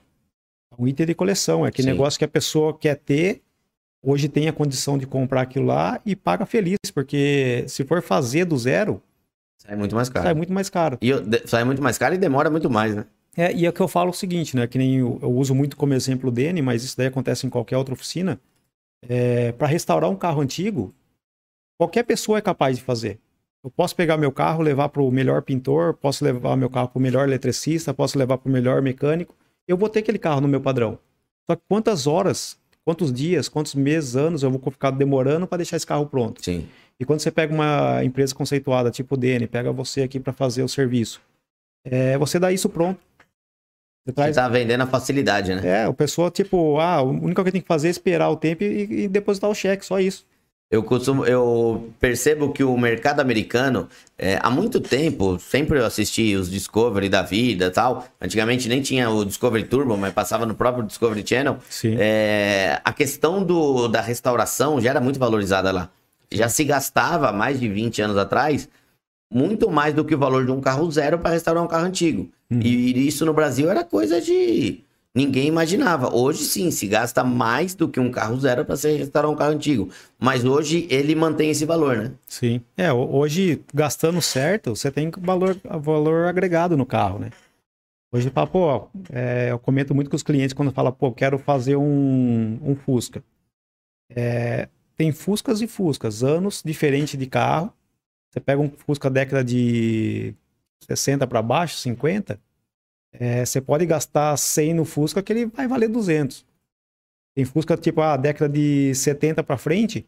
um 0.78 0.86
item 0.86 1.06
de 1.06 1.14
coleção. 1.14 1.66
É 1.66 1.68
aquele 1.68 1.88
Sim. 1.88 1.92
negócio 1.92 2.18
que 2.18 2.24
a 2.24 2.28
pessoa 2.28 2.76
quer 2.78 2.96
ter, 2.96 3.42
hoje 4.00 4.28
tem 4.28 4.46
a 4.48 4.52
condição 4.52 4.96
de 4.96 5.06
comprar 5.06 5.42
aquilo 5.42 5.66
lá 5.66 6.00
e 6.06 6.14
paga 6.14 6.46
feliz, 6.46 6.78
porque 6.94 7.64
se 7.66 7.84
for 7.84 8.00
fazer 8.00 8.44
do 8.44 8.56
zero. 8.56 9.02
Sai 9.58 9.74
muito 9.74 9.96
mais 9.96 10.08
caro. 10.08 10.26
Sai 10.26 10.34
muito 10.34 10.52
mais 10.52 10.70
caro. 10.70 10.98
E 11.00 11.08
eu, 11.08 11.22
sai 11.46 11.64
muito 11.64 11.82
mais 11.82 11.98
caro 11.98 12.14
e 12.14 12.18
demora 12.18 12.48
muito 12.48 12.70
mais, 12.70 12.94
né? 12.94 13.06
É, 13.36 13.52
e 13.52 13.66
é 13.66 13.72
que 13.72 13.80
eu 13.80 13.88
falo 13.88 14.10
o 14.10 14.14
seguinte, 14.14 14.54
né? 14.54 14.68
Que 14.68 14.78
nem 14.78 14.98
eu, 14.98 15.18
eu 15.20 15.32
uso 15.32 15.52
muito 15.52 15.76
como 15.76 15.94
exemplo 15.94 16.28
o 16.28 16.32
Dene, 16.32 16.62
mas 16.62 16.84
isso 16.84 16.96
daí 16.96 17.08
acontece 17.08 17.44
em 17.44 17.50
qualquer 17.50 17.76
outra 17.76 17.92
oficina. 17.92 18.38
É, 19.08 19.50
para 19.52 19.66
restaurar 19.66 20.08
um 20.08 20.14
carro 20.16 20.40
antigo, 20.40 20.94
qualquer 21.78 22.04
pessoa 22.04 22.38
é 22.38 22.40
capaz 22.40 22.76
de 22.76 22.82
fazer. 22.82 23.18
Eu 23.64 23.70
posso 23.70 23.96
pegar 23.96 24.18
meu 24.18 24.30
carro, 24.30 24.62
levar 24.62 24.90
para 24.90 25.02
o 25.02 25.10
melhor 25.10 25.40
pintor, 25.40 25.94
posso 25.94 26.22
levar 26.22 26.54
meu 26.56 26.68
carro 26.68 26.88
para 26.88 26.98
o 26.98 27.02
melhor 27.02 27.26
eletricista, 27.26 27.94
posso 27.94 28.18
levar 28.18 28.36
para 28.36 28.48
o 28.48 28.52
melhor 28.52 28.82
mecânico. 28.82 29.34
Eu 29.66 29.76
vou 29.76 29.88
ter 29.88 30.00
aquele 30.00 30.18
carro 30.18 30.42
no 30.42 30.48
meu 30.48 30.60
padrão. 30.60 30.98
Só 31.50 31.56
que 31.56 31.62
quantas 31.66 32.06
horas, 32.06 32.58
quantos 32.84 33.10
dias, 33.10 33.48
quantos 33.48 33.74
meses, 33.74 34.16
anos 34.16 34.42
eu 34.42 34.50
vou 34.50 34.60
ficar 34.70 34.90
demorando 34.90 35.46
para 35.46 35.58
deixar 35.58 35.78
esse 35.78 35.86
carro 35.86 36.06
pronto? 36.06 36.44
Sim. 36.44 36.68
E 37.00 37.06
quando 37.06 37.20
você 37.20 37.30
pega 37.30 37.54
uma 37.54 38.04
empresa 38.04 38.34
conceituada, 38.34 38.90
tipo 38.90 39.14
o 39.14 39.18
DN, 39.18 39.46
pega 39.46 39.72
você 39.72 40.02
aqui 40.02 40.20
para 40.20 40.32
fazer 40.32 40.62
o 40.62 40.68
serviço, 40.68 41.22
é, 41.84 42.16
você 42.18 42.38
dá 42.38 42.52
isso 42.52 42.68
pronto. 42.68 43.00
Você, 44.06 44.12
traz... 44.12 44.34
você 44.34 44.40
tá 44.42 44.48
vendendo 44.48 44.82
a 44.82 44.86
facilidade, 44.86 45.54
né? 45.54 45.84
É, 45.84 45.88
o 45.88 45.94
pessoal, 45.94 46.30
tipo, 46.30 46.78
ah, 46.78 47.00
o 47.00 47.08
único 47.08 47.42
que 47.42 47.50
tem 47.50 47.62
que 47.62 47.66
fazer 47.66 47.88
é 47.88 47.90
esperar 47.90 48.28
o 48.28 48.36
tempo 48.36 48.62
e, 48.62 49.04
e 49.04 49.08
depositar 49.08 49.48
o 49.48 49.54
cheque, 49.54 49.84
só 49.84 49.98
isso. 49.98 50.26
Eu 50.70 50.82
costumo, 50.82 51.24
eu 51.24 51.92
percebo 52.00 52.52
que 52.52 52.64
o 52.64 52.76
mercado 52.76 53.20
americano, 53.20 53.88
é, 54.18 54.38
há 54.42 54.50
muito 54.50 54.80
tempo, 54.80 55.38
sempre 55.38 55.78
eu 55.78 55.86
assisti 55.86 56.34
os 56.34 56.50
Discovery 56.50 57.08
da 57.08 57.22
vida 57.22 57.70
tal. 57.70 58.06
Antigamente 58.20 58.68
nem 58.68 58.82
tinha 58.82 59.08
o 59.08 59.24
Discovery 59.24 59.64
Turbo, 59.64 59.96
mas 59.96 60.12
passava 60.12 60.44
no 60.44 60.54
próprio 60.54 60.84
Discovery 60.84 61.24
Channel. 61.24 61.58
É, 61.98 62.80
a 62.84 62.92
questão 62.92 63.44
do, 63.44 63.86
da 63.86 64.00
restauração 64.00 64.80
já 64.80 64.90
era 64.90 65.00
muito 65.00 65.18
valorizada 65.18 65.70
lá. 65.70 65.90
Já 66.32 66.48
se 66.48 66.64
gastava 66.64 67.30
mais 67.30 67.60
de 67.60 67.68
20 67.68 68.02
anos 68.02 68.16
atrás 68.16 68.68
muito 69.34 69.68
mais 69.68 69.92
do 69.92 70.04
que 70.04 70.14
o 70.14 70.18
valor 70.18 70.44
de 70.46 70.52
um 70.52 70.60
carro 70.60 70.88
zero 70.90 71.18
para 71.18 71.32
restaurar 71.32 71.62
um 71.62 71.66
carro 71.66 71.86
antigo. 71.86 72.30
Uhum. 72.50 72.60
E 72.62 73.06
isso 73.06 73.26
no 73.26 73.34
Brasil 73.34 73.68
era 73.68 73.82
coisa 73.82 74.20
de 74.20 74.84
ninguém 75.14 75.46
imaginava. 75.46 76.14
Hoje 76.14 76.44
sim, 76.44 76.70
se 76.70 76.86
gasta 76.86 77.22
mais 77.22 77.74
do 77.74 77.88
que 77.88 78.00
um 78.00 78.10
carro 78.10 78.38
zero 78.40 78.64
para 78.64 78.76
se 78.76 78.90
restaurar 78.96 79.30
um 79.30 79.36
carro 79.36 79.52
antigo. 79.52 79.88
Mas 80.18 80.44
hoje 80.44 80.86
ele 80.90 81.14
mantém 81.14 81.50
esse 81.50 81.64
valor, 81.64 81.96
né? 81.96 82.12
Sim. 82.26 82.60
É, 82.76 82.92
hoje 82.92 83.62
gastando 83.72 84.20
certo, 84.20 84.74
você 84.74 84.90
tem 84.90 85.10
valor, 85.18 85.56
valor 85.80 86.26
agregado 86.26 86.76
no 86.76 86.84
carro, 86.84 87.18
né? 87.18 87.30
Hoje 88.12 88.30
fala, 88.30 88.46
pô, 88.46 88.88
é, 89.10 89.50
eu 89.50 89.58
comento 89.58 89.94
muito 89.94 90.08
com 90.08 90.16
os 90.16 90.22
clientes 90.22 90.52
quando 90.52 90.70
fala, 90.72 90.92
pô, 90.92 91.10
quero 91.10 91.36
fazer 91.38 91.76
um, 91.76 92.60
um 92.62 92.76
Fusca. 92.76 93.22
É, 94.08 94.68
tem 94.96 95.10
Fuscas 95.10 95.60
e 95.60 95.66
Fuscas, 95.66 96.22
anos 96.22 96.62
diferentes 96.64 97.18
de 97.18 97.26
carro. 97.26 97.72
Você 98.30 98.38
pega 98.38 98.60
um 98.60 98.70
Fusca 98.70 99.10
década 99.10 99.42
de 99.42 100.34
60 100.86 101.26
para 101.26 101.42
baixo, 101.42 101.76
50, 101.78 102.38
é, 103.18 103.44
você 103.44 103.60
pode 103.60 103.86
gastar 103.86 104.36
100 104.36 104.74
no 104.74 104.84
Fusca 104.84 105.22
que 105.22 105.32
ele 105.32 105.46
vai 105.46 105.66
valer 105.66 105.88
200. 105.88 106.44
Tem 107.34 107.44
Fusca 107.44 107.76
tipo 107.76 108.00
a 108.00 108.16
década 108.16 108.52
de 108.52 108.94
70 108.94 109.42
para 109.42 109.56
frente, 109.56 110.06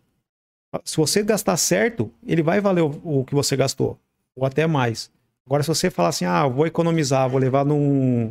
se 0.84 0.96
você 0.96 1.22
gastar 1.22 1.56
certo, 1.56 2.10
ele 2.26 2.42
vai 2.42 2.60
valer 2.60 2.82
o, 2.82 3.00
o, 3.04 3.24
que 3.24 3.34
você 3.34 3.56
gastou, 3.56 3.98
ou 4.34 4.44
até 4.44 4.66
mais. 4.66 5.10
Agora, 5.46 5.62
se 5.62 5.68
você 5.68 5.90
falar 5.90 6.08
assim, 6.08 6.24
ah, 6.24 6.46
vou 6.46 6.66
economizar, 6.66 7.28
vou 7.28 7.38
levar 7.38 7.64
num, 7.64 8.30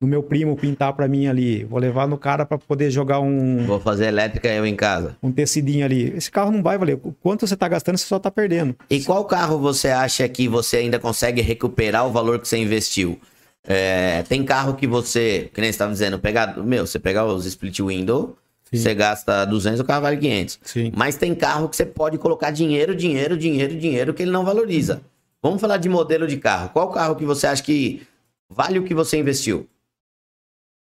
no 0.00 0.08
meu 0.08 0.22
primo 0.22 0.56
pintar 0.56 0.92
para 0.94 1.06
mim 1.06 1.26
ali, 1.26 1.64
vou 1.64 1.78
levar 1.78 2.08
no 2.08 2.16
cara 2.16 2.46
para 2.46 2.56
poder 2.56 2.90
jogar 2.90 3.20
um. 3.20 3.64
Vou 3.66 3.80
fazer 3.80 4.06
elétrica 4.06 4.48
eu 4.48 4.66
em 4.66 4.74
casa. 4.74 5.16
Um 5.22 5.30
tecidinho 5.30 5.84
ali. 5.84 6.14
Esse 6.16 6.30
carro 6.30 6.50
não 6.50 6.62
vai 6.62 6.78
valer. 6.78 6.98
Quanto 7.22 7.46
você 7.46 7.56
tá 7.56 7.68
gastando, 7.68 7.98
você 7.98 8.06
só 8.06 8.18
tá 8.18 8.30
perdendo. 8.30 8.74
E 8.88 9.04
qual 9.04 9.24
carro 9.24 9.58
você 9.58 9.88
acha 9.88 10.26
que 10.28 10.48
você 10.48 10.78
ainda 10.78 10.98
consegue 10.98 11.42
recuperar 11.42 12.06
o 12.06 12.12
valor 12.12 12.38
que 12.38 12.48
você 12.48 12.56
investiu? 12.56 13.20
É, 13.66 14.22
tem 14.22 14.44
carro 14.44 14.74
que 14.74 14.86
você, 14.86 15.50
que 15.52 15.60
nem 15.60 15.68
você 15.68 15.74
estava 15.74 15.92
dizendo, 15.92 16.18
pegar, 16.18 16.56
meu, 16.56 16.86
você 16.86 16.98
pegar 16.98 17.26
os 17.26 17.44
split 17.46 17.80
window, 17.80 18.36
Sim. 18.70 18.76
você 18.76 18.94
gasta 18.94 19.44
200, 19.44 19.80
o 19.80 19.84
carro 19.84 20.02
vale 20.02 20.16
500. 20.16 20.60
Sim. 20.62 20.92
Mas 20.94 21.16
tem 21.16 21.34
carro 21.34 21.68
que 21.68 21.76
você 21.76 21.84
pode 21.84 22.16
colocar 22.18 22.50
dinheiro, 22.50 22.94
dinheiro, 22.94 23.36
dinheiro, 23.36 23.76
dinheiro 23.76 24.14
que 24.14 24.22
ele 24.22 24.30
não 24.30 24.44
valoriza. 24.44 25.02
Vamos 25.42 25.60
falar 25.60 25.76
de 25.76 25.88
modelo 25.88 26.26
de 26.26 26.36
carro. 26.36 26.70
Qual 26.70 26.90
carro 26.90 27.16
que 27.16 27.24
você 27.24 27.46
acha 27.46 27.62
que 27.62 28.06
vale 28.48 28.78
o 28.78 28.84
que 28.84 28.94
você 28.94 29.18
investiu? 29.18 29.68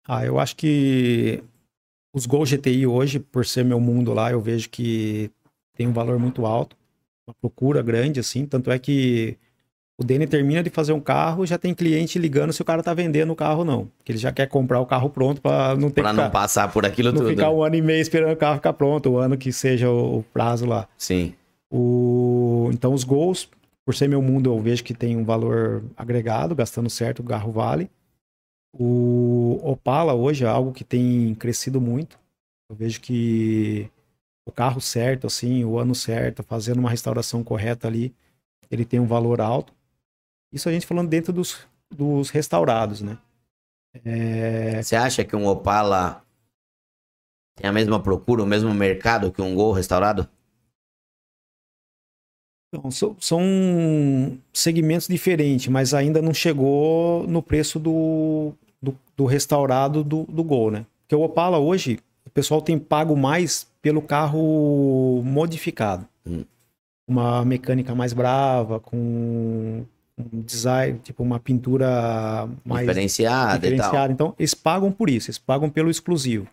Ah, 0.07 0.25
eu 0.25 0.39
acho 0.39 0.55
que 0.55 1.43
os 2.13 2.25
Gol 2.25 2.45
GTI 2.45 2.85
hoje, 2.85 3.19
por 3.19 3.45
ser 3.45 3.65
meu 3.65 3.79
mundo 3.79 4.13
lá, 4.13 4.31
eu 4.31 4.39
vejo 4.39 4.69
que 4.69 5.31
tem 5.75 5.87
um 5.87 5.93
valor 5.93 6.17
muito 6.17 6.45
alto, 6.45 6.77
uma 7.27 7.33
procura 7.41 7.81
grande, 7.81 8.19
assim. 8.19 8.45
Tanto 8.45 8.71
é 8.71 8.79
que 8.79 9.37
o 9.97 10.03
Dene 10.03 10.27
termina 10.27 10.61
de 10.61 10.69
fazer 10.69 10.91
um 10.91 10.99
carro, 10.99 11.45
já 11.45 11.57
tem 11.57 11.73
cliente 11.73 12.19
ligando 12.19 12.51
se 12.51 12.61
o 12.61 12.65
cara 12.65 12.84
tá 12.84 12.93
vendendo 12.93 13.31
o 13.31 13.35
carro 13.35 13.59
ou 13.59 13.65
não. 13.65 13.85
Porque 13.97 14.11
ele 14.11 14.19
já 14.19 14.31
quer 14.31 14.47
comprar 14.47 14.81
o 14.81 14.85
carro 14.85 15.09
pronto 15.09 15.41
para 15.41 15.76
não 15.76 15.89
ter 15.89 16.01
pra 16.01 16.11
que 16.11 16.17
não 16.17 16.30
passar 16.30 16.72
por 16.72 16.85
aquilo 16.85 17.11
não 17.11 17.19
tudo. 17.19 17.30
ficar 17.30 17.49
um 17.49 17.63
ano 17.63 17.76
e 17.76 17.81
meio 17.81 18.01
esperando 18.01 18.34
o 18.34 18.38
carro 18.38 18.55
ficar 18.55 18.73
pronto, 18.73 19.11
o 19.11 19.17
ano 19.17 19.38
que 19.38 19.53
seja 19.53 19.89
o 19.89 20.23
prazo 20.34 20.65
lá. 20.65 20.88
Sim. 20.97 21.34
O... 21.72 22.69
Então 22.73 22.93
os 22.93 23.05
gols, 23.05 23.49
por 23.85 23.95
ser 23.95 24.09
meu 24.09 24.22
mundo, 24.22 24.53
eu 24.53 24.59
vejo 24.59 24.84
que 24.84 24.93
tem 24.93 25.15
um 25.15 25.23
valor 25.23 25.84
agregado, 25.95 26.53
gastando 26.53 26.89
certo, 26.89 27.22
o 27.22 27.23
carro 27.23 27.51
vale. 27.53 27.89
O 28.77 29.61
Opala 29.63 30.13
hoje 30.13 30.43
é 30.43 30.47
algo 30.47 30.73
que 30.73 30.84
tem 30.84 31.34
crescido 31.35 31.80
muito. 31.80 32.19
Eu 32.69 32.76
vejo 32.76 32.99
que 32.99 33.89
o 34.45 34.51
carro 34.51 34.81
certo, 34.81 35.26
assim, 35.26 35.63
o 35.63 35.80
ano 35.80 35.95
certo, 35.95 36.43
fazendo 36.43 36.80
uma 36.80 36.89
restauração 36.89 37.41
correta 37.45 37.88
ali, 37.88 38.13
ele 38.69 38.84
tem 38.84 38.99
um 38.99 39.07
valor 39.07 39.39
alto. 39.39 39.73
Isso 40.56 40.69
a 40.69 40.72
gente 40.72 40.88
falando 40.88 41.10
dentro 41.10 41.34
dos, 41.34 41.68
dos 41.94 42.30
restaurados, 42.30 43.02
né? 43.02 43.18
É... 44.06 44.82
Você 44.82 44.95
acha 44.95 45.26
que 45.26 45.36
um 45.36 45.45
Opala 45.45 46.23
tem 47.57 47.69
a 47.69 47.73
mesma 47.73 48.02
procura, 48.02 48.41
o 48.41 48.45
mesmo 48.45 48.73
mercado 48.73 49.34
que 49.34 49.41
um 49.41 49.53
Gol 49.53 49.73
restaurado? 49.73 50.30
Então, 52.73 52.90
são 53.19 54.40
segmentos 54.53 55.10
diferentes, 55.10 55.68
mas 55.68 55.94
ainda 55.94 56.22
não 56.22 56.34
chegou 56.34 57.27
no 57.27 57.44
preço 57.44 57.77
do, 57.77 58.53
do, 58.82 58.98
do 59.15 59.26
restaurado 59.26 60.06
do, 60.06 60.23
do 60.23 60.44
Gol, 60.44 60.72
né? 60.72 60.86
Porque 61.02 61.15
o 61.15 61.22
Opala 61.22 61.60
hoje, 61.60 61.99
o 62.26 62.30
pessoal 62.30 62.61
tem 62.61 62.80
pago 62.80 63.15
mais 63.18 63.68
pelo 63.82 64.02
carro 64.02 65.22
modificado. 65.22 66.07
Hum. 66.26 66.45
Uma 67.06 67.44
mecânica 67.44 67.94
mais 67.94 68.14
brava, 68.14 68.80
com 68.80 69.86
um 70.17 70.41
design, 70.41 70.99
tipo 70.99 71.21
uma 71.21 71.39
pintura 71.39 72.47
mais 72.63 72.87
diferenciada, 72.87 73.59
diferenciada. 73.59 74.13
Então, 74.13 74.33
eles 74.39 74.53
pagam 74.53 74.91
por 74.91 75.09
isso, 75.09 75.29
eles 75.29 75.37
pagam 75.37 75.69
pelo 75.69 75.89
exclusivo. 75.89 76.47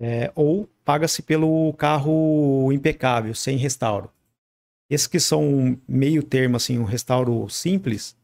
É, 0.00 0.32
ou 0.34 0.68
paga-se 0.84 1.22
pelo 1.22 1.72
carro 1.74 2.70
impecável, 2.72 3.34
sem 3.34 3.56
restauro. 3.56 4.10
Esses 4.88 5.06
que 5.06 5.20
são 5.20 5.78
meio 5.88 6.22
termo, 6.22 6.56
assim, 6.56 6.78
um 6.78 6.84
restauro 6.84 7.48
simples, 7.48 8.16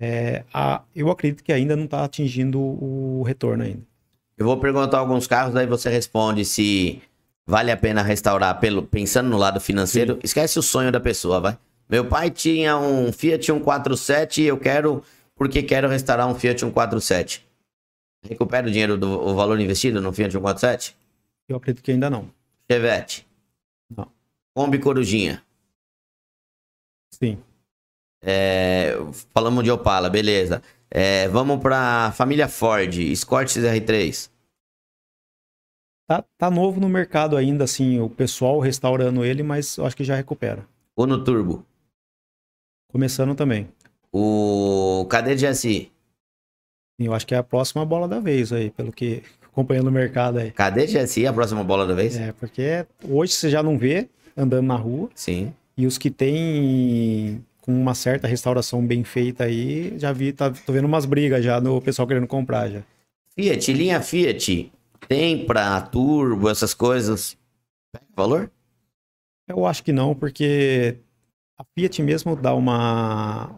é, 0.00 0.44
a, 0.52 0.82
eu 0.94 1.10
acredito 1.10 1.42
que 1.42 1.52
ainda 1.52 1.74
não 1.76 1.84
está 1.84 2.04
atingindo 2.04 2.60
o 2.60 3.22
retorno 3.22 3.64
ainda. 3.64 3.82
Eu 4.36 4.46
vou 4.46 4.58
perguntar 4.58 4.98
alguns 4.98 5.26
carros, 5.26 5.56
aí 5.56 5.66
você 5.66 5.88
responde 5.88 6.44
se 6.44 7.02
vale 7.46 7.72
a 7.72 7.76
pena 7.76 8.02
restaurar 8.02 8.60
pelo, 8.60 8.82
pensando 8.82 9.28
no 9.28 9.36
lado 9.36 9.60
financeiro. 9.60 10.14
Sim. 10.14 10.20
Esquece 10.22 10.58
o 10.58 10.62
sonho 10.62 10.92
da 10.92 11.00
pessoa, 11.00 11.40
vai. 11.40 11.58
Meu 11.88 12.06
pai 12.06 12.30
tinha 12.30 12.76
um 12.76 13.10
Fiat 13.10 13.46
147 13.46 14.42
e 14.42 14.46
eu 14.46 14.58
quero, 14.58 15.02
porque 15.34 15.62
quero 15.62 15.88
restaurar 15.88 16.28
um 16.28 16.34
Fiat 16.34 16.60
147. 16.60 17.46
Recupera 18.22 18.66
o 18.66 18.70
dinheiro 18.70 18.98
do 18.98 19.08
o 19.08 19.34
valor 19.34 19.58
investido 19.58 20.00
no 20.00 20.12
Fiat 20.12 20.32
147? 20.32 20.96
Eu 21.48 21.56
acredito 21.56 21.82
que 21.82 21.92
ainda 21.92 22.10
não. 22.10 22.30
Chevette? 22.70 23.26
Não. 23.96 24.12
Kombi 24.54 24.78
Corujinha? 24.78 25.42
Sim. 27.14 27.38
É, 28.22 28.92
falamos 29.32 29.64
de 29.64 29.70
Opala, 29.70 30.10
beleza. 30.10 30.62
É, 30.90 31.28
vamos 31.28 31.60
para 31.60 32.12
família 32.12 32.48
Ford, 32.48 32.94
Escort 32.94 33.48
XR3. 33.48 34.30
Tá, 36.06 36.24
tá 36.36 36.50
novo 36.50 36.80
no 36.80 36.88
mercado 36.88 37.36
ainda, 37.36 37.64
assim, 37.64 38.00
o 38.00 38.08
pessoal 38.08 38.58
restaurando 38.58 39.24
ele, 39.24 39.42
mas 39.42 39.78
acho 39.78 39.96
que 39.96 40.04
já 40.04 40.16
recupera. 40.16 40.66
Uno 40.96 41.22
Turbo. 41.22 41.64
Começando 42.90 43.34
também. 43.34 43.68
O 44.12 45.06
Cadê 45.10 45.34
GSI? 45.34 45.92
Eu 46.98 47.14
acho 47.14 47.26
que 47.26 47.34
é 47.34 47.38
a 47.38 47.42
próxima 47.42 47.84
bola 47.84 48.08
da 48.08 48.18
vez 48.18 48.52
aí, 48.52 48.70
pelo 48.70 48.90
que 48.90 49.22
acompanhando 49.44 49.88
o 49.88 49.92
mercado 49.92 50.38
aí. 50.38 50.50
Cadê 50.50 50.86
GSI 50.86 51.26
a 51.26 51.32
próxima 51.32 51.62
bola 51.62 51.86
da 51.86 51.94
vez? 51.94 52.16
É, 52.16 52.32
porque 52.32 52.86
hoje 53.08 53.32
você 53.32 53.50
já 53.50 53.62
não 53.62 53.76
vê 53.76 54.08
andando 54.36 54.66
na 54.66 54.76
rua. 54.76 55.10
Sim. 55.14 55.52
E 55.76 55.86
os 55.86 55.98
que 55.98 56.10
tem 56.10 57.44
com 57.60 57.72
uma 57.72 57.94
certa 57.94 58.26
restauração 58.26 58.84
bem 58.84 59.04
feita 59.04 59.44
aí, 59.44 59.92
já 59.98 60.10
vi, 60.10 60.32
tá, 60.32 60.50
tô 60.50 60.72
vendo 60.72 60.86
umas 60.86 61.04
brigas 61.04 61.44
já 61.44 61.60
no 61.60 61.82
pessoal 61.82 62.08
querendo 62.08 62.26
comprar 62.26 62.70
já. 62.70 62.82
Fiat, 63.36 63.72
linha 63.74 64.00
Fiat, 64.00 64.72
tem 65.06 65.44
para 65.44 65.80
turbo, 65.82 66.48
essas 66.48 66.72
coisas? 66.72 67.36
Valor? 68.16 68.50
Eu 69.46 69.66
acho 69.66 69.84
que 69.84 69.92
não, 69.92 70.14
porque 70.14 70.96
a 71.58 71.64
Fiat 71.74 72.02
mesmo 72.02 72.36
dá 72.36 72.54
uma, 72.54 73.50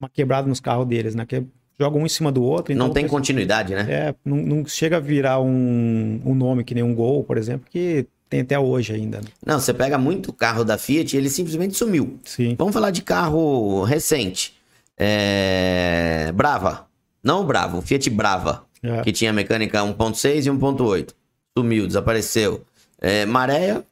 uma 0.00 0.08
quebrada 0.08 0.48
nos 0.48 0.60
carros 0.60 0.86
deles, 0.86 1.14
né? 1.14 1.26
Que 1.26 1.44
joga 1.78 1.98
um 1.98 2.06
em 2.06 2.08
cima 2.08 2.32
do 2.32 2.42
outro. 2.42 2.72
Então 2.72 2.86
não 2.86 2.94
tem 2.94 3.06
continuidade, 3.06 3.74
né? 3.74 3.86
É, 3.88 4.14
não, 4.24 4.36
não, 4.38 4.66
chega 4.66 4.96
a 4.96 5.00
virar 5.00 5.40
um, 5.40 6.20
um 6.24 6.34
nome 6.34 6.64
que 6.64 6.74
nem 6.74 6.82
um 6.82 6.94
Gol, 6.94 7.22
por 7.24 7.36
exemplo, 7.36 7.66
que 7.70 8.06
tem 8.28 8.40
até 8.40 8.58
hoje 8.58 8.94
ainda. 8.94 9.18
Né? 9.18 9.28
Não, 9.44 9.60
você 9.60 9.72
pega 9.72 9.98
muito 9.98 10.32
carro 10.32 10.64
da 10.64 10.78
Fiat 10.78 11.14
e 11.14 11.18
ele 11.18 11.30
simplesmente 11.30 11.76
sumiu. 11.76 12.18
Sim. 12.24 12.56
Vamos 12.58 12.74
falar 12.74 12.90
de 12.90 13.02
carro 13.02 13.84
recente. 13.84 14.56
É... 14.96 16.32
Brava. 16.34 16.86
Não 17.22 17.44
Bravo, 17.44 17.82
Fiat 17.82 18.08
Brava. 18.10 18.64
É. 18.82 19.02
Que 19.02 19.12
tinha 19.12 19.32
mecânica 19.32 19.80
1.6 19.80 20.46
e 20.46 20.50
1.8. 20.50 21.10
Sumiu, 21.56 21.86
desapareceu. 21.86 22.64
É, 23.00 23.26
Maréia, 23.26 23.84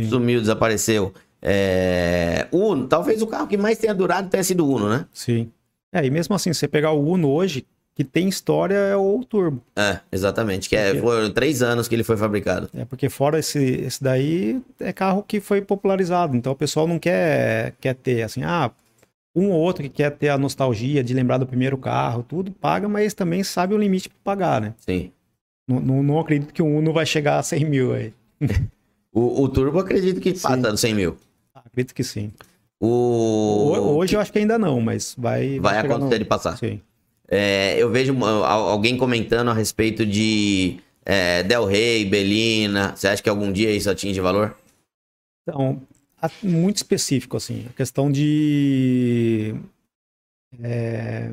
Sim. 0.00 0.08
sumiu, 0.08 0.40
desapareceu. 0.40 1.12
É... 1.42 2.46
Uno, 2.52 2.86
talvez 2.86 3.20
o 3.20 3.26
carro 3.26 3.48
que 3.48 3.56
mais 3.56 3.78
tenha 3.78 3.94
durado 3.94 4.30
tenha 4.30 4.44
sido 4.44 4.64
o 4.64 4.74
Uno, 4.74 4.88
né? 4.88 5.06
Sim. 5.12 5.50
É, 5.92 6.06
e 6.06 6.10
mesmo 6.10 6.34
assim, 6.34 6.52
você 6.52 6.68
pegar 6.68 6.92
o 6.92 7.04
Uno 7.04 7.28
hoje, 7.28 7.66
que 7.94 8.04
tem 8.04 8.28
história 8.28 8.74
é 8.74 8.96
o 8.96 9.22
Turbo. 9.24 9.60
É, 9.76 10.00
exatamente. 10.10 10.68
Que 10.68 10.76
é, 10.76 10.94
foram 10.94 11.30
três 11.30 11.62
anos 11.62 11.88
que 11.88 11.94
ele 11.94 12.04
foi 12.04 12.16
fabricado. 12.16 12.70
É, 12.72 12.84
porque 12.84 13.08
fora 13.08 13.38
esse, 13.38 13.58
esse 13.58 14.02
daí, 14.02 14.62
é 14.80 14.92
carro 14.92 15.22
que 15.22 15.40
foi 15.40 15.60
popularizado. 15.60 16.36
Então 16.36 16.52
o 16.52 16.56
pessoal 16.56 16.86
não 16.86 16.98
quer, 16.98 17.74
quer 17.80 17.94
ter 17.94 18.22
assim, 18.22 18.42
ah, 18.42 18.70
um 19.34 19.50
ou 19.50 19.60
outro 19.60 19.82
que 19.82 19.90
quer 19.90 20.10
ter 20.10 20.28
a 20.28 20.38
nostalgia 20.38 21.04
de 21.04 21.12
lembrar 21.12 21.38
do 21.38 21.46
primeiro 21.46 21.76
carro, 21.76 22.22
tudo, 22.22 22.50
paga, 22.52 22.88
mas 22.88 23.12
também 23.14 23.42
sabe 23.42 23.74
o 23.74 23.78
limite 23.78 24.08
para 24.08 24.18
pagar, 24.22 24.60
né? 24.60 24.74
Sim. 24.78 25.10
Não, 25.68 25.80
não, 25.80 26.02
não, 26.02 26.18
acredito 26.18 26.52
que 26.52 26.62
o 26.62 26.66
Uno 26.66 26.92
vai 26.92 27.06
chegar 27.06 27.38
a 27.38 27.42
100 27.42 27.64
mil 27.64 27.92
aí. 27.94 28.12
o, 29.12 29.42
o 29.42 29.48
Turbo 29.48 29.78
acredito 29.78 30.20
que 30.20 30.32
passa 30.32 30.56
dos 30.56 30.80
100 30.80 30.94
mil. 30.94 31.16
Acredito 31.72 31.94
que 31.94 32.04
sim. 32.04 32.32
O... 32.80 33.96
Hoje 33.96 34.14
eu 34.16 34.20
acho 34.20 34.32
que 34.32 34.38
ainda 34.38 34.58
não, 34.58 34.80
mas 34.80 35.14
vai. 35.16 35.58
Vai, 35.58 35.74
vai 35.74 35.86
acontecer 35.86 36.14
no... 36.14 36.18
de 36.18 36.24
passar. 36.24 36.56
Sim. 36.58 36.80
É, 37.28 37.76
eu 37.78 37.90
vejo 37.90 38.14
alguém 38.24 38.96
comentando 38.96 39.48
a 39.48 39.54
respeito 39.54 40.04
de 40.04 40.78
é, 41.04 41.42
Del 41.42 41.64
Rey, 41.64 42.04
Belina. 42.04 42.94
Você 42.94 43.08
acha 43.08 43.22
que 43.22 43.28
algum 43.28 43.50
dia 43.50 43.70
isso 43.70 43.88
atinge 43.88 44.20
valor? 44.20 44.54
Então, 45.42 45.80
muito 46.42 46.76
específico, 46.76 47.36
assim. 47.36 47.66
A 47.70 47.72
questão 47.72 48.12
de. 48.12 49.54
É, 50.62 51.32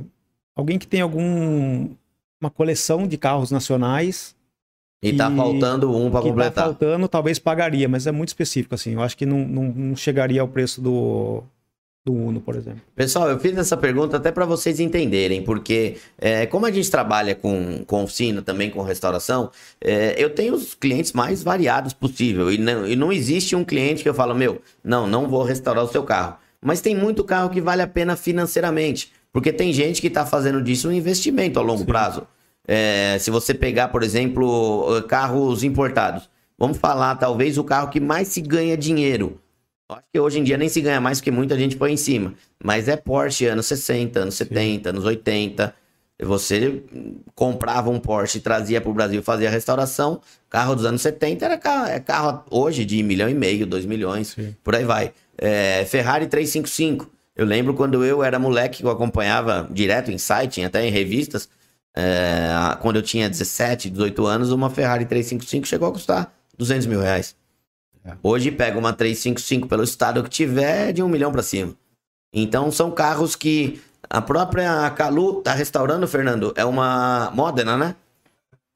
alguém 0.55 0.79
que 0.79 0.87
tem 0.87 1.01
algum 1.01 1.89
uma 2.39 2.49
coleção 2.49 3.07
de 3.07 3.17
carros 3.17 3.51
nacionais. 3.51 4.35
E, 5.01 5.13
tá 5.13 5.31
faltando 5.31 5.95
um 5.95 6.11
para 6.11 6.21
tá 6.21 6.27
completar. 6.27 6.53
Tá 6.53 6.63
faltando, 6.63 7.07
talvez 7.07 7.39
pagaria, 7.39 7.87
mas 7.87 8.05
é 8.05 8.11
muito 8.11 8.29
específico, 8.29 8.75
assim. 8.75 8.93
Eu 8.93 9.01
acho 9.01 9.15
que 9.15 9.25
não, 9.25 9.47
não, 9.47 9.63
não 9.63 9.95
chegaria 9.95 10.41
ao 10.41 10.47
preço 10.47 10.81
do, 10.81 11.41
do 12.05 12.13
Uno, 12.13 12.41
por 12.41 12.55
exemplo. 12.55 12.81
Pessoal, 12.95 13.29
eu 13.29 13.39
fiz 13.39 13.57
essa 13.57 13.77
pergunta 13.77 14.17
até 14.17 14.31
para 14.31 14.45
vocês 14.45 14.79
entenderem, 14.79 15.41
porque 15.41 15.97
é, 16.17 16.45
como 16.45 16.65
a 16.65 16.71
gente 16.71 16.91
trabalha 16.91 17.33
com, 17.33 17.83
com 17.85 18.03
oficina, 18.03 18.41
também 18.41 18.69
com 18.69 18.81
restauração, 18.81 19.51
é, 19.79 20.15
eu 20.17 20.29
tenho 20.29 20.53
os 20.53 20.75
clientes 20.75 21.13
mais 21.13 21.41
variados 21.41 21.93
possível. 21.93 22.51
E 22.51 22.57
não, 22.57 22.85
e 22.85 22.95
não 22.95 23.11
existe 23.11 23.55
um 23.55 23.63
cliente 23.63 24.03
que 24.03 24.09
eu 24.09 24.13
falo, 24.13 24.35
meu, 24.35 24.61
não, 24.83 25.07
não 25.07 25.29
vou 25.29 25.43
restaurar 25.43 25.83
o 25.83 25.87
seu 25.87 26.03
carro. 26.03 26.35
Mas 26.61 26.81
tem 26.81 26.93
muito 26.93 27.23
carro 27.23 27.49
que 27.49 27.61
vale 27.61 27.81
a 27.81 27.87
pena 27.87 28.17
financeiramente, 28.17 29.13
porque 29.31 29.53
tem 29.53 29.71
gente 29.71 30.01
que 30.01 30.07
está 30.07 30.25
fazendo 30.25 30.61
disso 30.61 30.89
um 30.89 30.91
investimento 30.91 31.57
a 31.57 31.61
longo 31.61 31.79
Sim. 31.79 31.85
prazo. 31.85 32.27
É, 32.71 33.17
se 33.19 33.31
você 33.31 33.53
pegar, 33.53 33.87
por 33.87 34.03
exemplo, 34.03 35.01
carros 35.07 35.63
importados, 35.63 36.29
vamos 36.57 36.77
falar 36.77 37.15
talvez 37.15 37.57
o 37.57 37.63
carro 37.63 37.89
que 37.89 37.99
mais 37.99 38.27
se 38.27 38.41
ganha 38.41 38.77
dinheiro 38.77 39.39
Acho 39.89 40.03
que 40.13 40.19
hoje 40.19 40.39
em 40.39 40.43
dia 40.43 40.55
nem 40.55 40.69
se 40.69 40.81
ganha 40.81 41.01
mais 41.01 41.19
porque 41.19 41.31
muita 41.31 41.57
gente 41.57 41.75
põe 41.75 41.93
em 41.93 41.97
cima. 41.97 42.35
Mas 42.63 42.87
é 42.87 42.95
Porsche 42.95 43.47
anos 43.47 43.65
60, 43.65 44.19
anos 44.19 44.35
70, 44.35 44.83
Sim. 44.83 44.95
anos 44.95 45.05
80. 45.05 45.73
Você 46.21 46.83
comprava 47.33 47.89
um 47.89 47.99
Porsche 47.99 48.37
e 48.37 48.41
trazia 48.41 48.79
para 48.79 48.91
o 48.91 48.93
Brasil, 48.93 49.23
fazia 49.23 49.47
a 49.47 49.51
restauração. 49.51 50.21
Carro 50.47 50.75
dos 50.75 50.85
anos 50.85 51.01
70 51.01 51.43
era 51.43 51.57
carro, 51.57 51.87
é 51.87 51.99
carro 51.99 52.43
hoje 52.51 52.85
de 52.85 53.01
milhão 53.01 53.27
e 53.27 53.33
meio, 53.33 53.65
dois 53.65 53.85
milhões, 53.85 54.35
Sim. 54.35 54.55
por 54.63 54.75
aí 54.75 54.83
vai. 54.83 55.11
É, 55.37 55.85
Ferrari 55.85 56.27
355. 56.27 57.09
Eu 57.35 57.45
lembro 57.45 57.73
quando 57.73 58.05
eu 58.05 58.21
era 58.21 58.37
moleque, 58.37 58.79
que 58.79 58.85
eu 58.85 58.91
acompanhava 58.91 59.67
direto 59.71 60.11
em 60.11 60.17
site, 60.19 60.61
até 60.61 60.85
em 60.85 60.91
revistas. 60.91 61.49
É, 61.95 62.77
quando 62.81 62.97
eu 62.97 63.01
tinha 63.01 63.29
17, 63.29 63.89
18 63.89 64.25
anos, 64.25 64.51
uma 64.51 64.69
Ferrari 64.69 65.05
355 65.05 65.67
chegou 65.67 65.87
a 65.87 65.91
custar 65.91 66.33
200 66.57 66.87
mil 66.87 67.01
reais. 67.01 67.35
É. 68.03 68.13
Hoje 68.23 68.51
pega 68.51 68.77
uma 68.77 68.93
355 68.93 69.67
pelo 69.67 69.83
estado 69.83 70.23
que 70.23 70.29
tiver 70.29 70.93
de 70.93 71.03
um 71.03 71.07
milhão 71.07 71.31
para 71.31 71.43
cima. 71.43 71.73
Então 72.33 72.71
são 72.71 72.91
carros 72.91 73.35
que 73.35 73.81
a 74.09 74.21
própria 74.21 74.89
Calu 74.91 75.41
tá 75.41 75.53
restaurando, 75.53 76.07
Fernando. 76.07 76.53
É 76.55 76.63
uma 76.63 77.31
Modena, 77.33 77.77
né? 77.77 77.95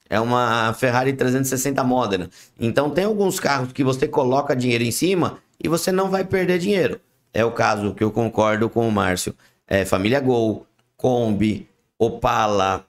É 0.10 0.20
uma 0.20 0.74
Ferrari 0.74 1.14
360 1.14 1.84
Modena. 1.84 2.30
Então 2.60 2.90
tem 2.90 3.06
alguns 3.06 3.40
carros 3.40 3.72
que 3.72 3.84
você 3.84 4.08
coloca 4.08 4.56
dinheiro 4.56 4.84
em 4.84 4.92
cima 4.92 5.40
e 5.64 5.68
você 5.68 5.92
não 5.92 6.10
vai 6.10 6.24
perder 6.24 6.60
dinheiro. 6.60 7.00
É 7.34 7.44
o 7.44 7.52
caso 7.52 7.94
que 7.96 8.04
eu 8.04 8.12
concordo 8.12 8.70
com 8.70 8.88
o 8.88 8.92
Márcio. 8.92 9.34
É 9.68 9.86
família 9.86 10.20
Gol, 10.20 10.68
Kombi, 10.98 11.68
Opala, 11.98 12.86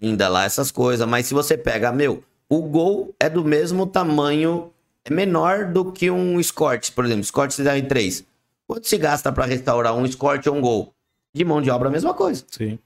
ainda 0.00 0.28
lá 0.28 0.44
essas 0.44 0.70
coisas. 0.70 1.06
Mas 1.08 1.26
se 1.26 1.34
você 1.34 1.56
pega, 1.56 1.92
meu, 1.92 2.22
o 2.48 2.62
Gol 2.62 3.14
é 3.18 3.28
do 3.28 3.44
mesmo 3.44 3.86
tamanho 3.86 4.72
é 5.04 5.12
menor 5.12 5.72
do 5.72 5.90
que 5.90 6.10
um 6.10 6.38
Escort, 6.38 6.92
por 6.92 7.04
exemplo, 7.04 7.22
Escort 7.22 7.50
CR3. 7.52 8.24
Quanto 8.66 8.86
se 8.86 8.98
gasta 8.98 9.32
para 9.32 9.46
restaurar 9.46 9.94
um 9.94 10.04
Escort 10.04 10.46
ou 10.46 10.56
um 10.56 10.60
Gol? 10.60 10.92
De 11.34 11.44
mão 11.44 11.62
de 11.62 11.70
obra, 11.70 11.88
a 11.88 11.92
mesma 11.92 12.12
coisa. 12.12 12.44
Sim. 12.50 12.78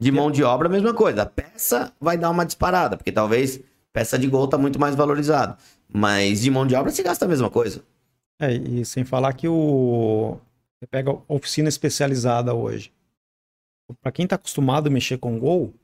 De 0.00 0.10
mão 0.10 0.30
de 0.30 0.42
obra, 0.42 0.68
a 0.68 0.70
mesma 0.70 0.94
coisa. 0.94 1.22
A 1.22 1.26
peça 1.26 1.92
vai 2.00 2.16
dar 2.16 2.30
uma 2.30 2.46
disparada, 2.46 2.96
porque 2.96 3.12
talvez 3.12 3.60
peça 3.92 4.18
de 4.18 4.26
Gol 4.28 4.48
tá 4.48 4.56
muito 4.56 4.78
mais 4.78 4.94
valorizado. 4.94 5.56
Mas 5.92 6.40
de 6.40 6.50
mão 6.50 6.66
de 6.66 6.74
obra 6.74 6.90
se 6.90 7.02
gasta 7.02 7.24
a 7.24 7.28
mesma 7.28 7.50
coisa. 7.50 7.82
É, 8.40 8.52
e 8.52 8.84
sem 8.84 9.04
falar 9.04 9.32
que 9.32 9.48
o. 9.48 10.38
Você 10.78 10.86
pega 10.86 11.18
oficina 11.26 11.68
especializada 11.68 12.54
hoje. 12.54 12.92
Para 14.00 14.12
quem 14.12 14.24
está 14.24 14.36
acostumado 14.36 14.86
a 14.86 14.90
mexer 14.90 15.18
com 15.18 15.38
Gol, 15.38 15.74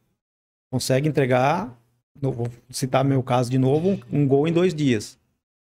consegue 0.70 1.08
entregar, 1.08 1.76
vou 2.20 2.48
citar 2.70 3.04
meu 3.04 3.22
caso 3.22 3.50
de 3.50 3.58
novo, 3.58 3.98
um 4.12 4.26
Gol 4.26 4.48
em 4.48 4.52
dois 4.52 4.74
dias. 4.74 5.18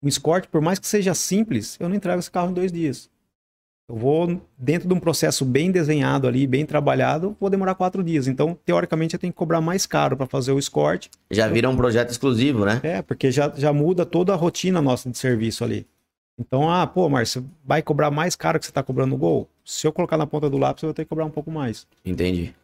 Um 0.03 0.07
Escort, 0.07 0.47
por 0.47 0.61
mais 0.61 0.79
que 0.79 0.87
seja 0.87 1.13
simples, 1.13 1.77
eu 1.79 1.87
não 1.87 1.95
entrego 1.95 2.19
esse 2.19 2.31
carro 2.31 2.51
em 2.51 2.53
dois 2.53 2.71
dias. 2.71 3.09
Eu 3.87 3.97
vou, 3.97 4.41
dentro 4.57 4.87
de 4.87 4.93
um 4.93 4.99
processo 4.99 5.43
bem 5.43 5.69
desenhado 5.69 6.27
ali, 6.27 6.47
bem 6.47 6.65
trabalhado, 6.65 7.35
vou 7.39 7.49
demorar 7.49 7.75
quatro 7.75 8.01
dias. 8.01 8.25
Então, 8.25 8.57
teoricamente, 8.65 9.15
eu 9.15 9.19
tenho 9.19 9.33
que 9.33 9.37
cobrar 9.37 9.59
mais 9.59 9.85
caro 9.85 10.15
para 10.15 10.25
fazer 10.25 10.53
o 10.53 10.57
Escort. 10.57 11.07
Já 11.29 11.47
vira 11.47 11.69
um 11.69 11.75
projeto 11.75 12.09
exclusivo, 12.09 12.63
né? 12.65 12.79
É, 12.83 13.01
porque 13.01 13.29
já, 13.31 13.51
já 13.55 13.73
muda 13.73 14.05
toda 14.05 14.31
a 14.31 14.35
rotina 14.35 14.81
nossa 14.81 15.09
de 15.09 15.17
serviço 15.17 15.63
ali. 15.63 15.85
Então, 16.39 16.71
ah, 16.71 16.87
pô, 16.87 17.07
Márcio, 17.09 17.45
vai 17.63 17.81
cobrar 17.81 18.09
mais 18.09 18.35
caro 18.35 18.57
que 18.57 18.65
você 18.65 18.71
está 18.71 18.81
cobrando 18.81 19.11
no 19.11 19.17
Gol? 19.17 19.47
Se 19.63 19.85
eu 19.85 19.91
colocar 19.91 20.17
na 20.17 20.25
ponta 20.25 20.49
do 20.49 20.57
lápis, 20.57 20.83
eu 20.83 20.87
vou 20.87 20.93
ter 20.93 21.03
que 21.03 21.09
cobrar 21.09 21.25
um 21.25 21.29
pouco 21.29 21.51
mais. 21.51 21.85
Entendi. 22.05 22.55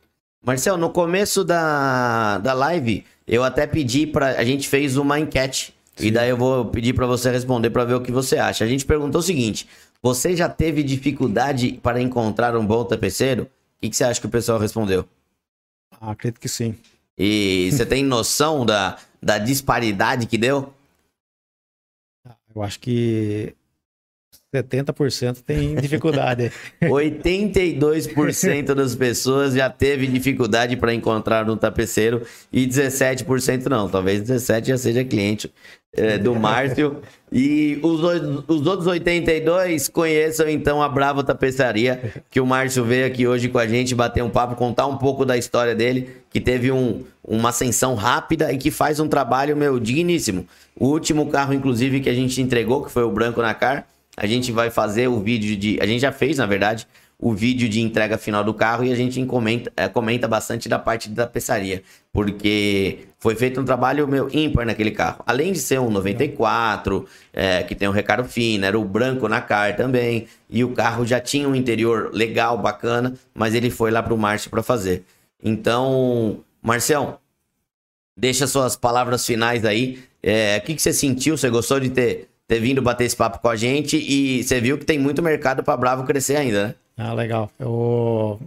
Marcel, 0.44 0.78
no 0.78 0.90
começo 0.90 1.44
da, 1.44 2.38
da 2.38 2.54
live, 2.54 3.06
eu 3.28 3.44
até 3.44 3.68
pedi 3.68 4.08
para 4.08 4.40
A 4.40 4.44
gente 4.44 4.68
fez 4.68 4.96
uma 4.98 5.20
enquete 5.20 5.74
Sim. 5.98 6.08
E 6.08 6.12
daí 6.12 6.30
eu 6.30 6.38
vou 6.38 6.66
pedir 6.66 6.94
para 6.94 7.08
você 7.08 7.32
responder 7.32 7.72
para 7.72 7.84
ver 7.84 7.96
o 7.96 8.02
que 8.02 8.12
você 8.12 8.38
acha. 8.38 8.64
A 8.64 8.68
gente 8.68 8.86
perguntou 8.86 9.20
o 9.20 9.24
seguinte: 9.24 9.68
você 10.02 10.36
já 10.36 10.48
teve 10.48 10.84
dificuldade 10.84 11.80
para 11.82 12.00
encontrar 12.00 12.56
um 12.56 12.66
bom 12.66 12.86
tapeceiro? 12.86 13.44
O 13.44 13.82
que, 13.82 13.90
que 13.90 13.98
você 13.98 14.04
acha 14.04 14.22
que 14.22 14.28
o 14.28 14.30
pessoal 14.30 14.60
respondeu? 14.60 15.08
Ah, 16.00 16.12
acredito 16.12 16.40
que 16.40 16.48
sim. 16.48 16.76
E 17.18 17.70
você 17.72 17.84
tem 17.84 18.04
noção 18.06 18.64
da, 18.64 18.98
da 19.22 19.40
disparidade 19.40 20.28
que 20.28 20.38
deu? 20.38 20.72
Eu 22.56 22.62
acho 22.62 22.80
que 22.80 23.56
70% 24.56 25.42
tem 25.46 25.76
dificuldade. 25.76 26.52
82% 26.82 28.74
das 28.74 28.96
pessoas 28.96 29.54
já 29.54 29.70
teve 29.70 30.08
dificuldade 30.08 30.78
para 30.78 30.94
encontrar 30.94 31.50
um 31.50 31.58
tapeceiro 31.58 32.22
e 32.52 32.66
17% 32.66 33.66
não. 33.66 33.90
Talvez 33.90 34.22
17% 34.22 34.66
já 34.66 34.78
seja 34.78 35.04
cliente 35.04 35.52
é, 35.96 36.18
do 36.18 36.34
Márcio. 36.34 37.02
E 37.30 37.78
os, 37.84 38.00
os 38.48 38.66
outros 38.66 38.88
82 38.88 39.90
conheçam 39.90 40.48
então 40.48 40.82
a 40.82 40.88
Bravo 40.88 41.24
Tapeçaria, 41.24 42.14
que 42.32 42.40
o 42.40 42.46
Márcio 42.46 42.86
veio 42.86 43.06
aqui 43.06 43.28
hoje 43.28 43.50
com 43.50 43.58
a 43.58 43.68
gente 43.68 43.94
bater 43.94 44.24
um 44.24 44.30
papo, 44.30 44.56
contar 44.56 44.88
um 44.88 44.98
pouco 44.98 45.26
da 45.26 45.36
história 45.36 45.76
dele, 45.76 46.10
que 46.30 46.40
teve 46.40 46.72
um, 46.72 47.04
uma 47.22 47.50
ascensão 47.50 47.96
rápida 47.96 48.54
e 48.54 48.58
que 48.58 48.72
faz 48.72 49.02
um 49.02 49.10
trabalho, 49.10 49.58
meu, 49.58 49.78
digníssimo. 49.78 50.48
O 50.74 50.88
último 50.88 51.28
carro, 51.28 51.54
inclusive, 51.54 52.00
que 52.00 52.10
a 52.10 52.14
gente 52.14 52.42
entregou, 52.42 52.86
que 52.86 52.92
foi 52.92 53.04
o 53.04 53.12
Branco 53.12 53.42
na 53.42 53.54
Car, 53.54 53.86
a 54.18 54.26
gente 54.26 54.52
vai 54.52 54.72
fazer 54.72 55.08
o 55.08 55.20
vídeo 55.20 55.56
de. 55.56 55.78
A 55.80 55.86
gente 55.86 56.02
já 56.02 56.12
fez, 56.12 56.38
na 56.38 56.48
verdade, 56.48 56.88
o 57.20 57.34
vídeo 57.34 57.70
de 57.70 57.82
entrega 57.82 58.18
final 58.18 58.44
do 58.44 58.54
carro 58.54 58.84
e 58.84 58.92
a 58.92 58.96
gente 58.96 59.24
comenta, 59.26 59.72
é, 59.78 59.88
comenta 59.88 60.28
bastante 60.28 60.68
da 60.68 60.80
parte 60.80 61.10
da 61.10 61.26
tapeçaria, 61.26 61.84
porque 62.12 63.06
foi 63.20 63.36
feito 63.36 63.62
um 63.62 63.66
trabalho 63.66 64.08
meu 64.08 64.28
ímpar 64.32 64.66
naquele 64.66 64.92
carro. 64.92 65.24
Além 65.26 65.52
de 65.52 65.60
ser 65.60 65.80
um 65.80 65.90
94, 65.90 67.08
é, 67.32 67.62
que 67.64 67.76
tem 67.76 67.88
um 67.88 67.92
recaro 67.92 68.26
fino, 68.26 68.66
era 68.66 68.78
o 68.78 68.84
branco 68.84 69.28
na 69.28 69.40
car 69.40 69.76
também, 69.76 70.28
e 70.50 70.64
o 70.64 70.74
carro 70.74 71.06
já 71.06 71.20
tinha 71.20 71.48
um 71.48 71.56
interior 71.56 72.10
legal, 72.12 72.58
bacana, 72.58 73.14
mas 73.34 73.54
ele 73.54 73.70
foi 73.70 73.92
lá 73.92 74.02
pro 74.02 74.18
Márcio 74.18 74.50
para 74.50 74.64
fazer. 74.64 75.04
Então, 75.44 76.44
Marcião, 76.62 77.20
deixa 78.16 78.48
suas 78.48 78.76
palavras 78.76 79.26
finais 79.26 79.64
aí. 79.66 80.04
É, 80.22 80.58
o 80.62 80.66
que, 80.66 80.76
que 80.76 80.82
você 80.82 80.94
sentiu? 80.94 81.38
Você 81.38 81.50
gostou 81.50 81.80
de 81.80 81.90
ter, 81.90 82.28
ter 82.48 82.60
vindo 82.60 82.82
bater 82.82 83.06
esse 83.06 83.16
papo 83.16 83.40
com 83.40 83.50
a 83.50 83.56
gente? 83.56 83.98
E 83.98 84.44
você 84.44 84.62
viu 84.62 84.78
que 84.78 84.86
tem 84.86 84.98
muito 84.98 85.22
mercado 85.22 85.64
para 85.64 85.78
Bravo 85.78 86.06
crescer 86.06 86.38
ainda, 86.38 86.68
né? 86.68 86.76
Ah, 86.98 87.14
legal. 87.14 87.52
Eu 87.60 88.40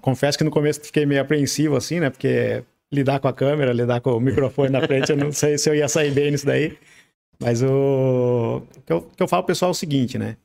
confesso 0.00 0.36
que 0.36 0.44
no 0.44 0.50
começo 0.50 0.80
fiquei 0.80 1.06
meio 1.06 1.20
apreensivo, 1.20 1.76
assim, 1.76 2.00
né? 2.00 2.10
Porque 2.10 2.62
lidar 2.92 3.20
com 3.20 3.28
a 3.28 3.32
câmera, 3.32 3.72
lidar 3.72 4.00
com 4.00 4.10
o 4.10 4.20
microfone 4.20 4.70
na 4.70 4.86
frente, 4.86 5.10
eu 5.10 5.16
não 5.16 5.32
sei 5.32 5.58
se 5.58 5.68
eu 5.68 5.74
ia 5.74 5.88
sair 5.88 6.10
bem 6.10 6.30
nisso 6.30 6.46
daí. 6.46 6.76
Mas 7.40 7.62
o, 7.62 8.62
que, 8.84 8.92
eu, 8.92 9.02
que 9.02 9.22
eu 9.22 9.28
falo 9.28 9.44
pessoal 9.44 9.70
é 9.70 9.72
o 9.72 9.74
seguinte, 9.74 10.18
né? 10.18 10.36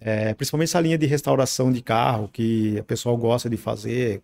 É, 0.00 0.34
principalmente 0.34 0.68
essa 0.68 0.80
linha 0.80 0.98
de 0.98 1.06
restauração 1.06 1.72
de 1.72 1.80
carro 1.80 2.28
que 2.28 2.76
o 2.78 2.84
pessoal 2.84 3.16
gosta 3.16 3.48
de 3.48 3.56
fazer, 3.56 4.22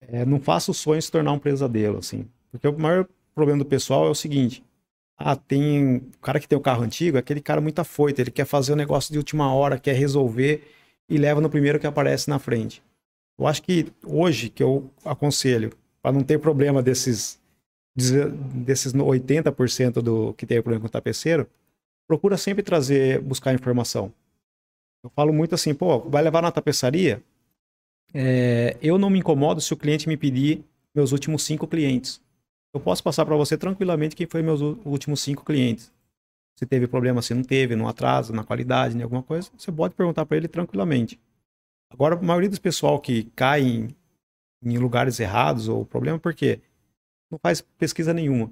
é, 0.00 0.24
não 0.24 0.40
faça 0.40 0.70
o 0.70 0.74
sonho 0.74 1.00
se 1.02 1.10
tornar 1.10 1.32
um 1.32 1.38
pesadelo, 1.38 1.98
assim. 1.98 2.26
Porque 2.50 2.66
o 2.66 2.78
maior 2.78 3.06
problema 3.34 3.58
do 3.58 3.64
pessoal 3.64 4.06
é 4.06 4.10
o 4.10 4.14
seguinte: 4.14 4.62
ah, 5.16 5.36
tem. 5.36 5.96
O 5.96 6.18
cara 6.20 6.40
que 6.40 6.48
tem 6.48 6.58
o 6.58 6.60
carro 6.60 6.82
antigo, 6.82 7.16
é 7.16 7.20
aquele 7.20 7.40
cara 7.40 7.60
muito 7.60 7.78
afoito, 7.78 8.20
ele 8.20 8.30
quer 8.30 8.44
fazer 8.44 8.72
o 8.72 8.74
um 8.74 8.78
negócio 8.78 9.12
de 9.12 9.18
última 9.18 9.52
hora, 9.52 9.78
quer 9.78 9.94
resolver 9.94 10.66
e 11.08 11.18
leva 11.18 11.40
no 11.40 11.50
primeiro 11.50 11.78
que 11.78 11.86
aparece 11.86 12.28
na 12.28 12.38
frente. 12.38 12.82
Eu 13.38 13.46
acho 13.46 13.62
que 13.62 13.92
hoje 14.04 14.48
que 14.48 14.62
eu 14.62 14.90
aconselho, 15.04 15.72
para 16.02 16.12
não 16.12 16.22
ter 16.22 16.38
problema 16.38 16.82
desses, 16.82 17.40
desses 17.94 18.92
80% 18.92 20.02
do 20.02 20.34
que 20.34 20.46
tem 20.46 20.62
problema 20.62 20.82
com 20.82 20.86
o 20.86 20.90
tapeceiro, 20.90 21.48
procura 22.06 22.36
sempre 22.36 22.62
trazer, 22.62 23.20
buscar 23.20 23.54
informação. 23.54 24.12
Eu 25.02 25.10
falo 25.10 25.32
muito 25.32 25.54
assim, 25.54 25.74
pô, 25.74 26.00
vai 26.00 26.22
levar 26.22 26.42
na 26.42 26.50
tapeçaria? 26.50 27.22
É, 28.12 28.76
eu 28.80 28.96
não 28.96 29.10
me 29.10 29.18
incomodo 29.18 29.60
se 29.60 29.72
o 29.72 29.76
cliente 29.76 30.08
me 30.08 30.16
pedir 30.16 30.64
meus 30.94 31.12
últimos 31.12 31.42
cinco 31.42 31.66
clientes. 31.66 32.22
Eu 32.74 32.80
posso 32.80 33.04
passar 33.04 33.24
para 33.24 33.36
você 33.36 33.56
tranquilamente 33.56 34.16
quem 34.16 34.26
foi 34.26 34.42
meus 34.42 34.60
últimos 34.60 35.20
cinco 35.20 35.44
clientes. 35.44 35.92
Se 36.58 36.66
teve 36.66 36.88
problema, 36.88 37.22
se 37.22 37.32
não 37.32 37.44
teve, 37.44 37.76
no 37.76 37.86
atraso, 37.86 38.32
na 38.32 38.42
qualidade, 38.42 38.98
em 38.98 39.02
alguma 39.02 39.22
coisa, 39.22 39.48
você 39.56 39.70
pode 39.70 39.94
perguntar 39.94 40.26
para 40.26 40.36
ele 40.36 40.48
tranquilamente. 40.48 41.20
Agora, 41.88 42.16
a 42.16 42.20
maioria 42.22 42.50
dos 42.50 42.58
pessoal 42.58 43.00
que 43.00 43.24
cai 43.36 43.62
em, 43.62 43.96
em 44.60 44.76
lugares 44.78 45.20
errados 45.20 45.68
ou 45.68 45.86
problema, 45.86 46.18
por 46.18 46.34
quê? 46.34 46.60
Não 47.30 47.38
faz 47.38 47.60
pesquisa 47.60 48.12
nenhuma. 48.12 48.50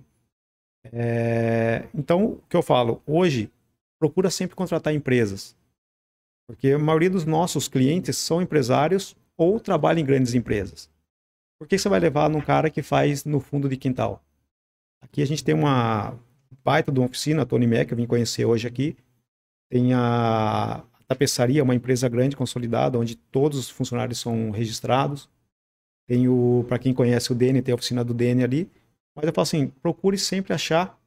É, 0.93 1.89
então, 1.93 2.25
o 2.25 2.43
que 2.49 2.57
eu 2.57 2.63
falo, 2.63 3.03
hoje, 3.05 3.51
procura 3.99 4.31
sempre 4.31 4.55
contratar 4.55 4.95
empresas. 4.95 5.57
Porque 6.47 6.71
a 6.71 6.79
maioria 6.79 7.11
dos 7.11 7.25
nossos 7.25 7.67
clientes 7.67 8.17
são 8.17 8.41
empresários 8.41 9.17
ou 9.37 9.59
trabalha 9.59 9.99
em 9.99 10.05
grandes 10.05 10.35
empresas. 10.35 10.89
Por 11.63 11.69
que 11.69 11.79
você 11.79 11.89
vai 11.89 12.01
levar 12.01 12.29
num 12.29 12.41
cara 12.41 12.69
que 12.69 12.83
faz 12.83 13.25
no 13.25 13.39
fundo 13.39 13.69
de 13.69 13.77
quintal? 13.77 14.21
Aqui 15.01 15.23
a 15.23 15.25
gente 15.25 15.45
tem 15.45 15.55
uma 15.55 16.19
baita 16.65 16.91
de 16.91 16.99
uma 16.99 17.07
oficina, 17.07 17.43
a 17.43 17.47
Tony 17.47 17.69
Mac, 17.69 17.89
eu 17.89 17.97
vim 17.97 18.05
conhecer 18.05 18.45
hoje 18.45 18.67
aqui. 18.67 18.97
Tem 19.71 19.95
a 19.95 20.83
Tapeçaria, 21.07 21.63
uma 21.63 21.73
empresa 21.73 22.09
grande, 22.09 22.35
consolidada, 22.35 22.99
onde 22.99 23.15
todos 23.15 23.61
os 23.61 23.71
funcionários 23.71 24.19
são 24.19 24.51
registrados. 24.51 25.31
Tem 26.09 26.27
o, 26.27 26.65
para 26.67 26.81
quem 26.81 26.93
conhece 26.93 27.31
o 27.31 27.35
DN, 27.37 27.63
tem 27.63 27.71
a 27.71 27.77
oficina 27.77 28.03
do 28.03 28.13
DN 28.13 28.43
ali. 28.43 28.69
Mas 29.15 29.25
eu 29.25 29.33
falo 29.33 29.45
assim, 29.45 29.69
procure 29.69 30.19
sempre 30.19 30.53
achar 30.53 30.99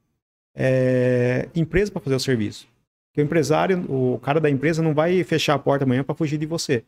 é, 0.54 1.50
empresa 1.54 1.92
para 1.92 2.00
fazer 2.00 2.16
o 2.16 2.20
serviço. 2.20 2.66
Porque 3.10 3.20
o 3.20 3.24
empresário, 3.24 3.84
o 3.92 4.18
cara 4.20 4.40
da 4.40 4.48
empresa 4.48 4.82
não 4.82 4.94
vai 4.94 5.22
fechar 5.22 5.52
a 5.52 5.58
porta 5.58 5.84
amanhã 5.84 6.02
para 6.02 6.14
fugir 6.14 6.38
de 6.38 6.46
você 6.46 6.82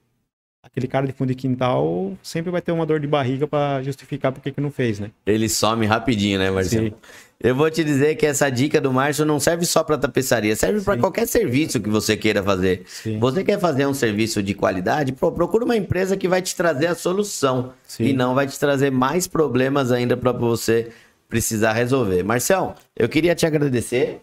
aquele 0.62 0.86
cara 0.86 1.06
de 1.06 1.12
fundo 1.12 1.28
de 1.28 1.34
quintal 1.34 2.12
sempre 2.22 2.50
vai 2.50 2.60
ter 2.60 2.72
uma 2.72 2.86
dor 2.86 3.00
de 3.00 3.06
barriga 3.06 3.46
para 3.46 3.82
justificar 3.82 4.32
por 4.32 4.42
que 4.42 4.60
não 4.60 4.70
fez, 4.70 4.98
né? 4.98 5.10
Ele 5.26 5.48
some 5.48 5.86
rapidinho, 5.86 6.38
né, 6.38 6.50
Marcelo? 6.50 6.88
Sim. 6.88 6.94
Eu 7.40 7.54
vou 7.54 7.70
te 7.70 7.84
dizer 7.84 8.16
que 8.16 8.26
essa 8.26 8.50
dica 8.50 8.80
do 8.80 8.92
Márcio 8.92 9.24
não 9.24 9.38
serve 9.38 9.64
só 9.64 9.84
para 9.84 9.96
tapeçaria, 9.96 10.56
serve 10.56 10.80
para 10.80 10.98
qualquer 10.98 11.26
serviço 11.28 11.78
que 11.78 11.88
você 11.88 12.16
queira 12.16 12.42
fazer. 12.42 12.82
Sim. 12.86 13.20
Você 13.20 13.44
quer 13.44 13.60
fazer 13.60 13.86
um 13.86 13.94
serviço 13.94 14.42
de 14.42 14.54
qualidade? 14.54 15.12
procura 15.12 15.64
uma 15.64 15.76
empresa 15.76 16.16
que 16.16 16.26
vai 16.26 16.42
te 16.42 16.56
trazer 16.56 16.88
a 16.88 16.96
solução 16.96 17.72
Sim. 17.86 18.06
e 18.06 18.12
não 18.12 18.34
vai 18.34 18.48
te 18.48 18.58
trazer 18.58 18.90
mais 18.90 19.28
problemas 19.28 19.92
ainda 19.92 20.16
para 20.16 20.32
você 20.32 20.90
precisar 21.28 21.74
resolver. 21.74 22.24
Marcel, 22.24 22.74
eu 22.96 23.08
queria 23.08 23.36
te 23.36 23.46
agradecer. 23.46 24.20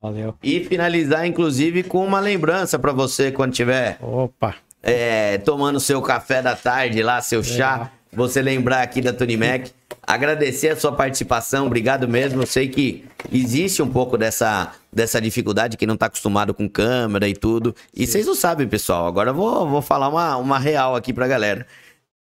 Valeu. 0.00 0.34
E 0.40 0.62
finalizar, 0.62 1.26
inclusive, 1.26 1.82
com 1.82 2.06
uma 2.06 2.20
lembrança 2.20 2.78
para 2.78 2.92
você 2.92 3.32
quando 3.32 3.52
tiver. 3.52 3.98
Opa! 4.00 4.54
É, 4.84 5.38
tomando 5.38 5.80
seu 5.80 6.00
café 6.02 6.42
da 6.42 6.54
tarde 6.54 7.02
lá, 7.02 7.20
seu 7.20 7.42
chá. 7.42 7.90
É. 7.90 8.04
Você 8.16 8.40
lembrar 8.40 8.82
aqui 8.82 9.00
da 9.00 9.12
Tony 9.12 9.36
Mac. 9.36 9.68
Agradecer 10.06 10.68
a 10.68 10.76
sua 10.76 10.92
participação, 10.92 11.66
obrigado 11.66 12.06
mesmo. 12.06 12.42
Eu 12.42 12.46
sei 12.46 12.68
que 12.68 13.04
existe 13.32 13.82
um 13.82 13.90
pouco 13.90 14.16
dessa, 14.16 14.72
dessa 14.92 15.20
dificuldade, 15.20 15.76
que 15.76 15.86
não 15.86 15.94
está 15.94 16.06
acostumado 16.06 16.54
com 16.54 16.68
câmera 16.68 17.26
e 17.26 17.34
tudo. 17.34 17.74
E 17.92 18.06
Sim. 18.06 18.12
vocês 18.12 18.26
não 18.26 18.34
sabem, 18.34 18.68
pessoal. 18.68 19.06
Agora 19.06 19.30
eu 19.30 19.34
vou, 19.34 19.68
vou 19.68 19.82
falar 19.82 20.08
uma, 20.08 20.36
uma 20.36 20.58
real 20.58 20.94
aqui 20.94 21.12
pra 21.12 21.26
galera. 21.26 21.66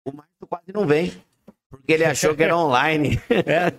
O 0.04 0.12
Marco 0.12 0.46
quase 0.46 0.72
não 0.72 0.86
vem. 0.86 1.12
Porque 1.70 1.92
ele 1.92 2.04
achou 2.04 2.34
que 2.34 2.42
era 2.42 2.56
online. 2.56 3.20
É, 3.30 3.72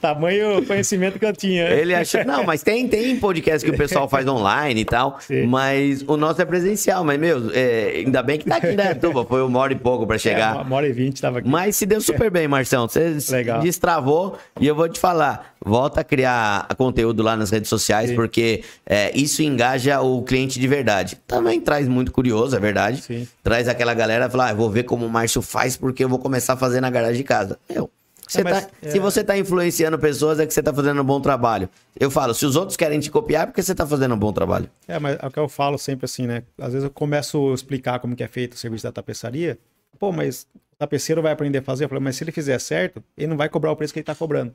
tamanho 0.00 0.64
conhecimento 0.66 1.18
que 1.18 1.24
eu 1.24 1.32
tinha. 1.32 1.68
Ele 1.68 1.94
achou. 1.94 2.24
Não, 2.24 2.44
mas 2.44 2.62
tem, 2.62 2.88
tem 2.88 3.16
podcast 3.18 3.64
que 3.64 3.74
o 3.74 3.78
pessoal 3.78 4.08
faz 4.08 4.26
online 4.26 4.80
e 4.80 4.84
tal. 4.84 5.18
Sim. 5.20 5.46
Mas 5.46 6.02
o 6.02 6.16
nosso 6.16 6.42
é 6.42 6.44
presencial. 6.44 7.04
Mas, 7.04 7.18
meu, 7.18 7.50
é, 7.52 7.92
ainda 7.96 8.22
bem 8.22 8.38
que 8.38 8.46
tá 8.46 8.56
aqui, 8.56 8.72
né, 8.72 8.94
Tuba? 8.94 9.24
Foi 9.24 9.42
uma 9.42 9.58
hora 9.60 9.72
e 9.72 9.76
pouco 9.76 10.06
pra 10.06 10.18
chegar. 10.18 10.56
É, 10.56 10.60
uma 10.62 10.76
hora 10.76 10.88
e 10.88 10.92
vinte 10.92 11.20
tava 11.20 11.38
aqui. 11.38 11.48
Mas 11.48 11.76
se 11.76 11.86
deu 11.86 12.00
super 12.00 12.30
bem, 12.30 12.48
Marção. 12.48 12.88
Você 12.88 13.16
Legal. 13.30 13.60
destravou. 13.60 14.36
E 14.60 14.66
eu 14.66 14.74
vou 14.74 14.88
te 14.88 14.98
falar 14.98 15.53
volta 15.64 16.00
a 16.00 16.04
criar 16.04 16.68
conteúdo 16.76 17.22
lá 17.22 17.36
nas 17.36 17.50
redes 17.50 17.68
sociais, 17.68 18.10
Sim. 18.10 18.16
porque 18.16 18.62
é, 18.84 19.16
isso 19.16 19.42
engaja 19.42 20.00
o 20.00 20.22
cliente 20.22 20.60
de 20.60 20.68
verdade. 20.68 21.18
Também 21.26 21.60
traz 21.60 21.88
muito 21.88 22.12
curioso, 22.12 22.54
é 22.54 22.60
verdade. 22.60 23.02
Sim. 23.02 23.26
Traz 23.42 23.68
aquela 23.68 23.94
galera 23.94 24.28
falar, 24.28 24.50
ah, 24.50 24.54
vou 24.54 24.70
ver 24.70 24.84
como 24.84 25.06
o 25.06 25.10
Márcio 25.10 25.42
faz, 25.42 25.76
porque 25.76 26.04
eu 26.04 26.08
vou 26.08 26.18
começar 26.18 26.52
a 26.52 26.56
fazer 26.56 26.80
na 26.80 26.90
garagem 26.90 27.16
de 27.16 27.24
casa. 27.24 27.58
Eu. 27.68 27.90
Você 28.26 28.40
é, 28.40 28.44
tá, 28.44 28.68
é... 28.82 28.90
Se 28.90 28.98
você 28.98 29.20
está 29.20 29.36
influenciando 29.36 29.98
pessoas, 29.98 30.40
é 30.40 30.46
que 30.46 30.54
você 30.54 30.60
está 30.60 30.72
fazendo 30.72 31.00
um 31.00 31.04
bom 31.04 31.20
trabalho. 31.20 31.68
Eu 31.98 32.10
falo, 32.10 32.34
se 32.34 32.46
os 32.46 32.56
outros 32.56 32.76
querem 32.76 32.98
te 32.98 33.10
copiar, 33.10 33.44
é 33.44 33.46
porque 33.46 33.62
você 33.62 33.72
está 33.72 33.86
fazendo 33.86 34.14
um 34.14 34.18
bom 34.18 34.32
trabalho. 34.32 34.68
É, 34.88 34.98
mas 34.98 35.18
é 35.20 35.26
o 35.26 35.30
que 35.30 35.38
eu 35.38 35.48
falo 35.48 35.78
sempre 35.78 36.06
assim, 36.06 36.26
né? 36.26 36.42
Às 36.58 36.72
vezes 36.72 36.84
eu 36.84 36.90
começo 36.90 37.50
a 37.50 37.54
explicar 37.54 37.98
como 37.98 38.16
que 38.16 38.24
é 38.24 38.28
feito 38.28 38.54
o 38.54 38.56
serviço 38.56 38.84
da 38.84 38.92
tapeçaria. 38.92 39.58
Pô, 39.98 40.10
mas 40.10 40.46
o 40.54 40.76
tapeceiro 40.76 41.20
vai 41.22 41.32
aprender 41.32 41.58
a 41.58 41.62
fazer. 41.62 41.84
Eu 41.84 41.88
falo, 41.88 42.00
mas 42.00 42.16
se 42.16 42.24
ele 42.24 42.32
fizer 42.32 42.58
certo, 42.58 43.02
ele 43.16 43.26
não 43.26 43.36
vai 43.36 43.48
cobrar 43.48 43.70
o 43.70 43.76
preço 43.76 43.92
que 43.92 43.98
ele 43.98 44.02
está 44.02 44.14
cobrando. 44.14 44.54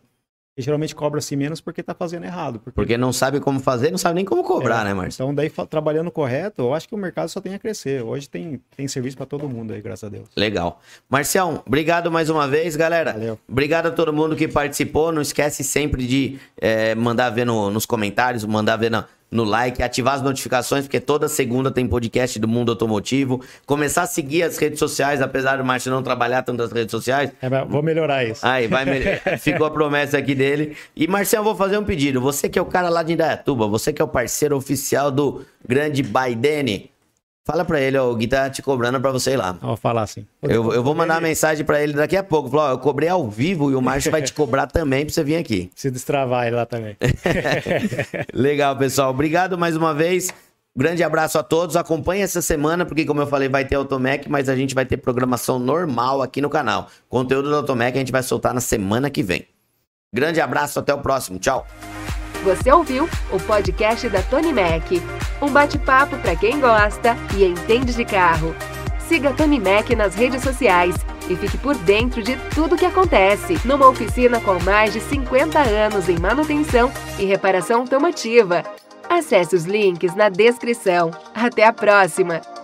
E 0.60 0.62
geralmente 0.62 0.94
cobra-se 0.94 1.38
menos 1.38 1.62
porque 1.62 1.80
está 1.80 1.94
fazendo 1.94 2.26
errado. 2.26 2.60
Porque... 2.60 2.76
porque... 2.76 2.98
não 2.98 3.14
sabe 3.14 3.40
como 3.40 3.62
fazer, 3.62 3.92
não 3.92 3.98
sabe 3.98 4.16
nem 4.16 4.26
como 4.26 4.44
cobrar, 4.44 4.82
é, 4.82 4.90
né, 4.90 4.94
Márcio? 4.94 5.24
Então, 5.24 5.34
daí, 5.34 5.50
trabalhando 5.70 6.12
correto, 6.12 6.64
eu 6.64 6.74
acho 6.74 6.86
que 6.86 6.94
o 6.94 6.98
mercado 6.98 7.30
só 7.30 7.40
tem 7.40 7.54
a 7.54 7.60
crescer. 7.60 8.04
Hoje 8.04 8.28
tem, 8.28 8.60
tem 8.76 8.86
serviço 8.86 9.16
para 9.16 9.26
todo 9.26 9.48
mundo 9.48 9.72
aí, 9.72 9.82
graças 9.82 10.04
a 10.04 10.10
Deus. 10.10 10.28
Legal. 10.36 10.82
Marcião, 11.10 11.64
obrigado 11.66 12.12
mais 12.12 12.30
uma 12.30 12.46
vez, 12.46 12.76
galera. 12.76 13.14
Valeu. 13.14 13.40
Obrigado 13.48 13.86
a 13.86 13.92
todo 13.92 14.12
mundo 14.12 14.36
que 14.36 14.50
participou. 14.50 15.14
Não 15.14 15.22
esquece 15.22 15.64
sempre 15.64 16.06
de 16.06 16.38
é, 16.58 16.94
mandar 16.94 17.30
ver 17.30 17.46
no, 17.46 17.72
nos 17.72 17.86
comentários, 17.86 18.44
mandar 18.44 18.76
ver 18.76 18.92
na 18.92 19.06
no 19.32 19.44
like, 19.44 19.82
ativar 19.82 20.16
as 20.16 20.22
notificações, 20.22 20.86
porque 20.86 21.00
toda 21.00 21.28
segunda 21.28 21.70
tem 21.72 21.88
podcast 21.88 22.40
do 22.40 22.48
Mundo 22.48 22.72
Automotivo. 22.72 23.42
Começar 23.66 24.04
a 24.04 24.08
seguir 24.08 24.44
as 24.44 24.58
redes 24.58 24.80
sociais, 24.80 25.22
apesar 25.22 25.58
do 25.58 25.66
Márcio 25.66 25.92
não 25.92 26.02
trabalhar 26.02 26.42
tanto 26.42 26.62
nas 26.62 26.72
redes 26.72 26.92
sociais. 26.92 27.32
É, 27.42 27.50
vou 27.66 27.84
melhorar 27.84 28.24
isso. 28.24 28.46
Aí, 28.46 28.68
vai 28.68 28.86
me... 28.86 29.00
ficou 29.38 29.68
a 29.68 29.72
promessa 29.72 30.18
aqui 30.18 30.34
dele. 30.34 30.76
E, 30.96 31.08
Marcelo, 31.08 31.44
vou 31.44 31.56
fazer 31.56 31.78
um 31.78 31.84
pedido. 31.84 32.20
Você 32.22 32.50
que 32.50 32.58
é 32.58 32.62
o 32.62 32.66
cara 32.66 32.90
lá 32.90 33.04
de 33.04 33.14
Indaiatuba, 33.14 33.68
você 33.68 33.94
que 33.94 34.02
é 34.02 34.06
o 34.06 34.08
parceiro 34.08 34.56
oficial 34.56 35.12
do 35.12 35.46
grande 35.68 36.02
Baidene, 36.02 36.92
Fala 37.46 37.66
pra 37.66 37.82
ele, 37.82 37.98
ó, 37.98 38.12
o 38.12 38.16
Gui 38.16 38.28
tá 38.28 38.50
te 38.50 38.62
cobrando 38.62 39.02
pra 39.02 39.12
você 39.12 39.32
ir 39.32 39.38
lá. 39.38 39.54
Vou 39.54 39.76
falar 39.76 40.06
sim. 40.06 40.26
Eu, 40.44 40.72
eu 40.72 40.84
vou 40.84 40.94
mandar 40.94 41.16
uma 41.16 41.22
mensagem 41.22 41.66
pra 41.66 41.82
ele 41.82 41.94
daqui 41.94 42.16
a 42.16 42.24
pouco. 42.24 42.50
Falar, 42.50 42.70
ó, 42.70 42.72
eu 42.74 42.78
cobrei 42.78 43.10
ao 43.10 43.28
vivo 43.28 43.72
e 43.72 43.76
o 43.76 43.82
Márcio 43.82 44.12
vai 44.12 44.22
te 44.22 44.34
cobrar 44.34 44.68
também 44.68 45.06
pra 45.06 45.14
você 45.14 45.24
vir 45.24 45.36
aqui. 45.38 45.72
Se 45.76 45.90
destravar 45.90 46.46
ele 46.46 46.56
lá 46.56 46.66
também. 46.66 46.96
Legal, 48.34 48.76
pessoal. 48.78 49.10
Obrigado 49.10 49.58
mais 49.58 49.76
uma 49.76 49.94
vez. 49.94 50.32
Grande 50.78 51.04
abraço 51.04 51.40
a 51.40 51.44
todos. 51.44 51.76
Acompanhe 51.76 52.22
essa 52.22 52.42
semana, 52.42 52.86
porque, 52.86 53.04
como 53.04 53.20
eu 53.20 53.28
falei, 53.28 53.50
vai 53.50 53.66
ter 53.66 53.76
Automec, 53.76 54.30
mas 54.30 54.48
a 54.48 54.56
gente 54.56 54.76
vai 54.76 54.86
ter 54.86 54.98
programação 54.98 55.58
normal 55.58 56.22
aqui 56.22 56.42
no 56.42 56.50
canal. 56.50 56.88
Conteúdo 57.08 57.50
do 57.50 57.56
Automec 57.56 57.98
a 57.98 58.00
gente 58.00 58.12
vai 58.12 58.22
soltar 58.22 58.54
na 58.54 58.62
semana 58.62 59.10
que 59.10 59.24
vem. 59.24 59.46
Grande 60.14 60.40
abraço, 60.40 60.80
até 60.80 60.94
o 60.94 61.00
próximo. 61.00 61.40
Tchau. 61.40 61.66
Você 62.44 62.72
ouviu 62.72 63.10
o 63.32 63.40
podcast 63.40 64.08
da 64.10 64.22
Tony 64.22 64.54
Mac. 64.54 64.92
Um 65.42 65.50
bate-papo 65.50 66.18
para 66.18 66.36
quem 66.36 66.60
gosta 66.60 67.16
e 67.36 67.44
entende 67.44 67.94
de 67.94 68.06
carro. 68.06 68.56
Siga 69.08 69.30
a 69.30 69.34
Tony 69.34 69.60
Mac 69.60 69.90
nas 69.92 70.16
redes 70.16 70.42
sociais 70.42 70.96
e 71.30 71.36
fique 71.36 71.58
por 71.58 71.76
dentro 71.76 72.24
de 72.24 72.36
tudo 72.56 72.78
que 72.78 72.86
acontece 72.86 73.60
numa 73.66 73.88
oficina 73.88 74.40
com 74.40 74.60
mais 74.60 74.94
de 74.94 75.00
50 75.00 75.60
anos 75.60 76.08
em 76.08 76.18
manutenção 76.18 76.92
e 77.18 77.26
reparação 77.26 77.82
automotiva. 77.82 78.64
Acesse 79.10 79.56
os 79.56 79.66
links 79.66 80.16
na 80.16 80.30
descrição. 80.30 81.12
Até 81.34 81.66
a 81.66 81.74
próxima! 81.74 82.59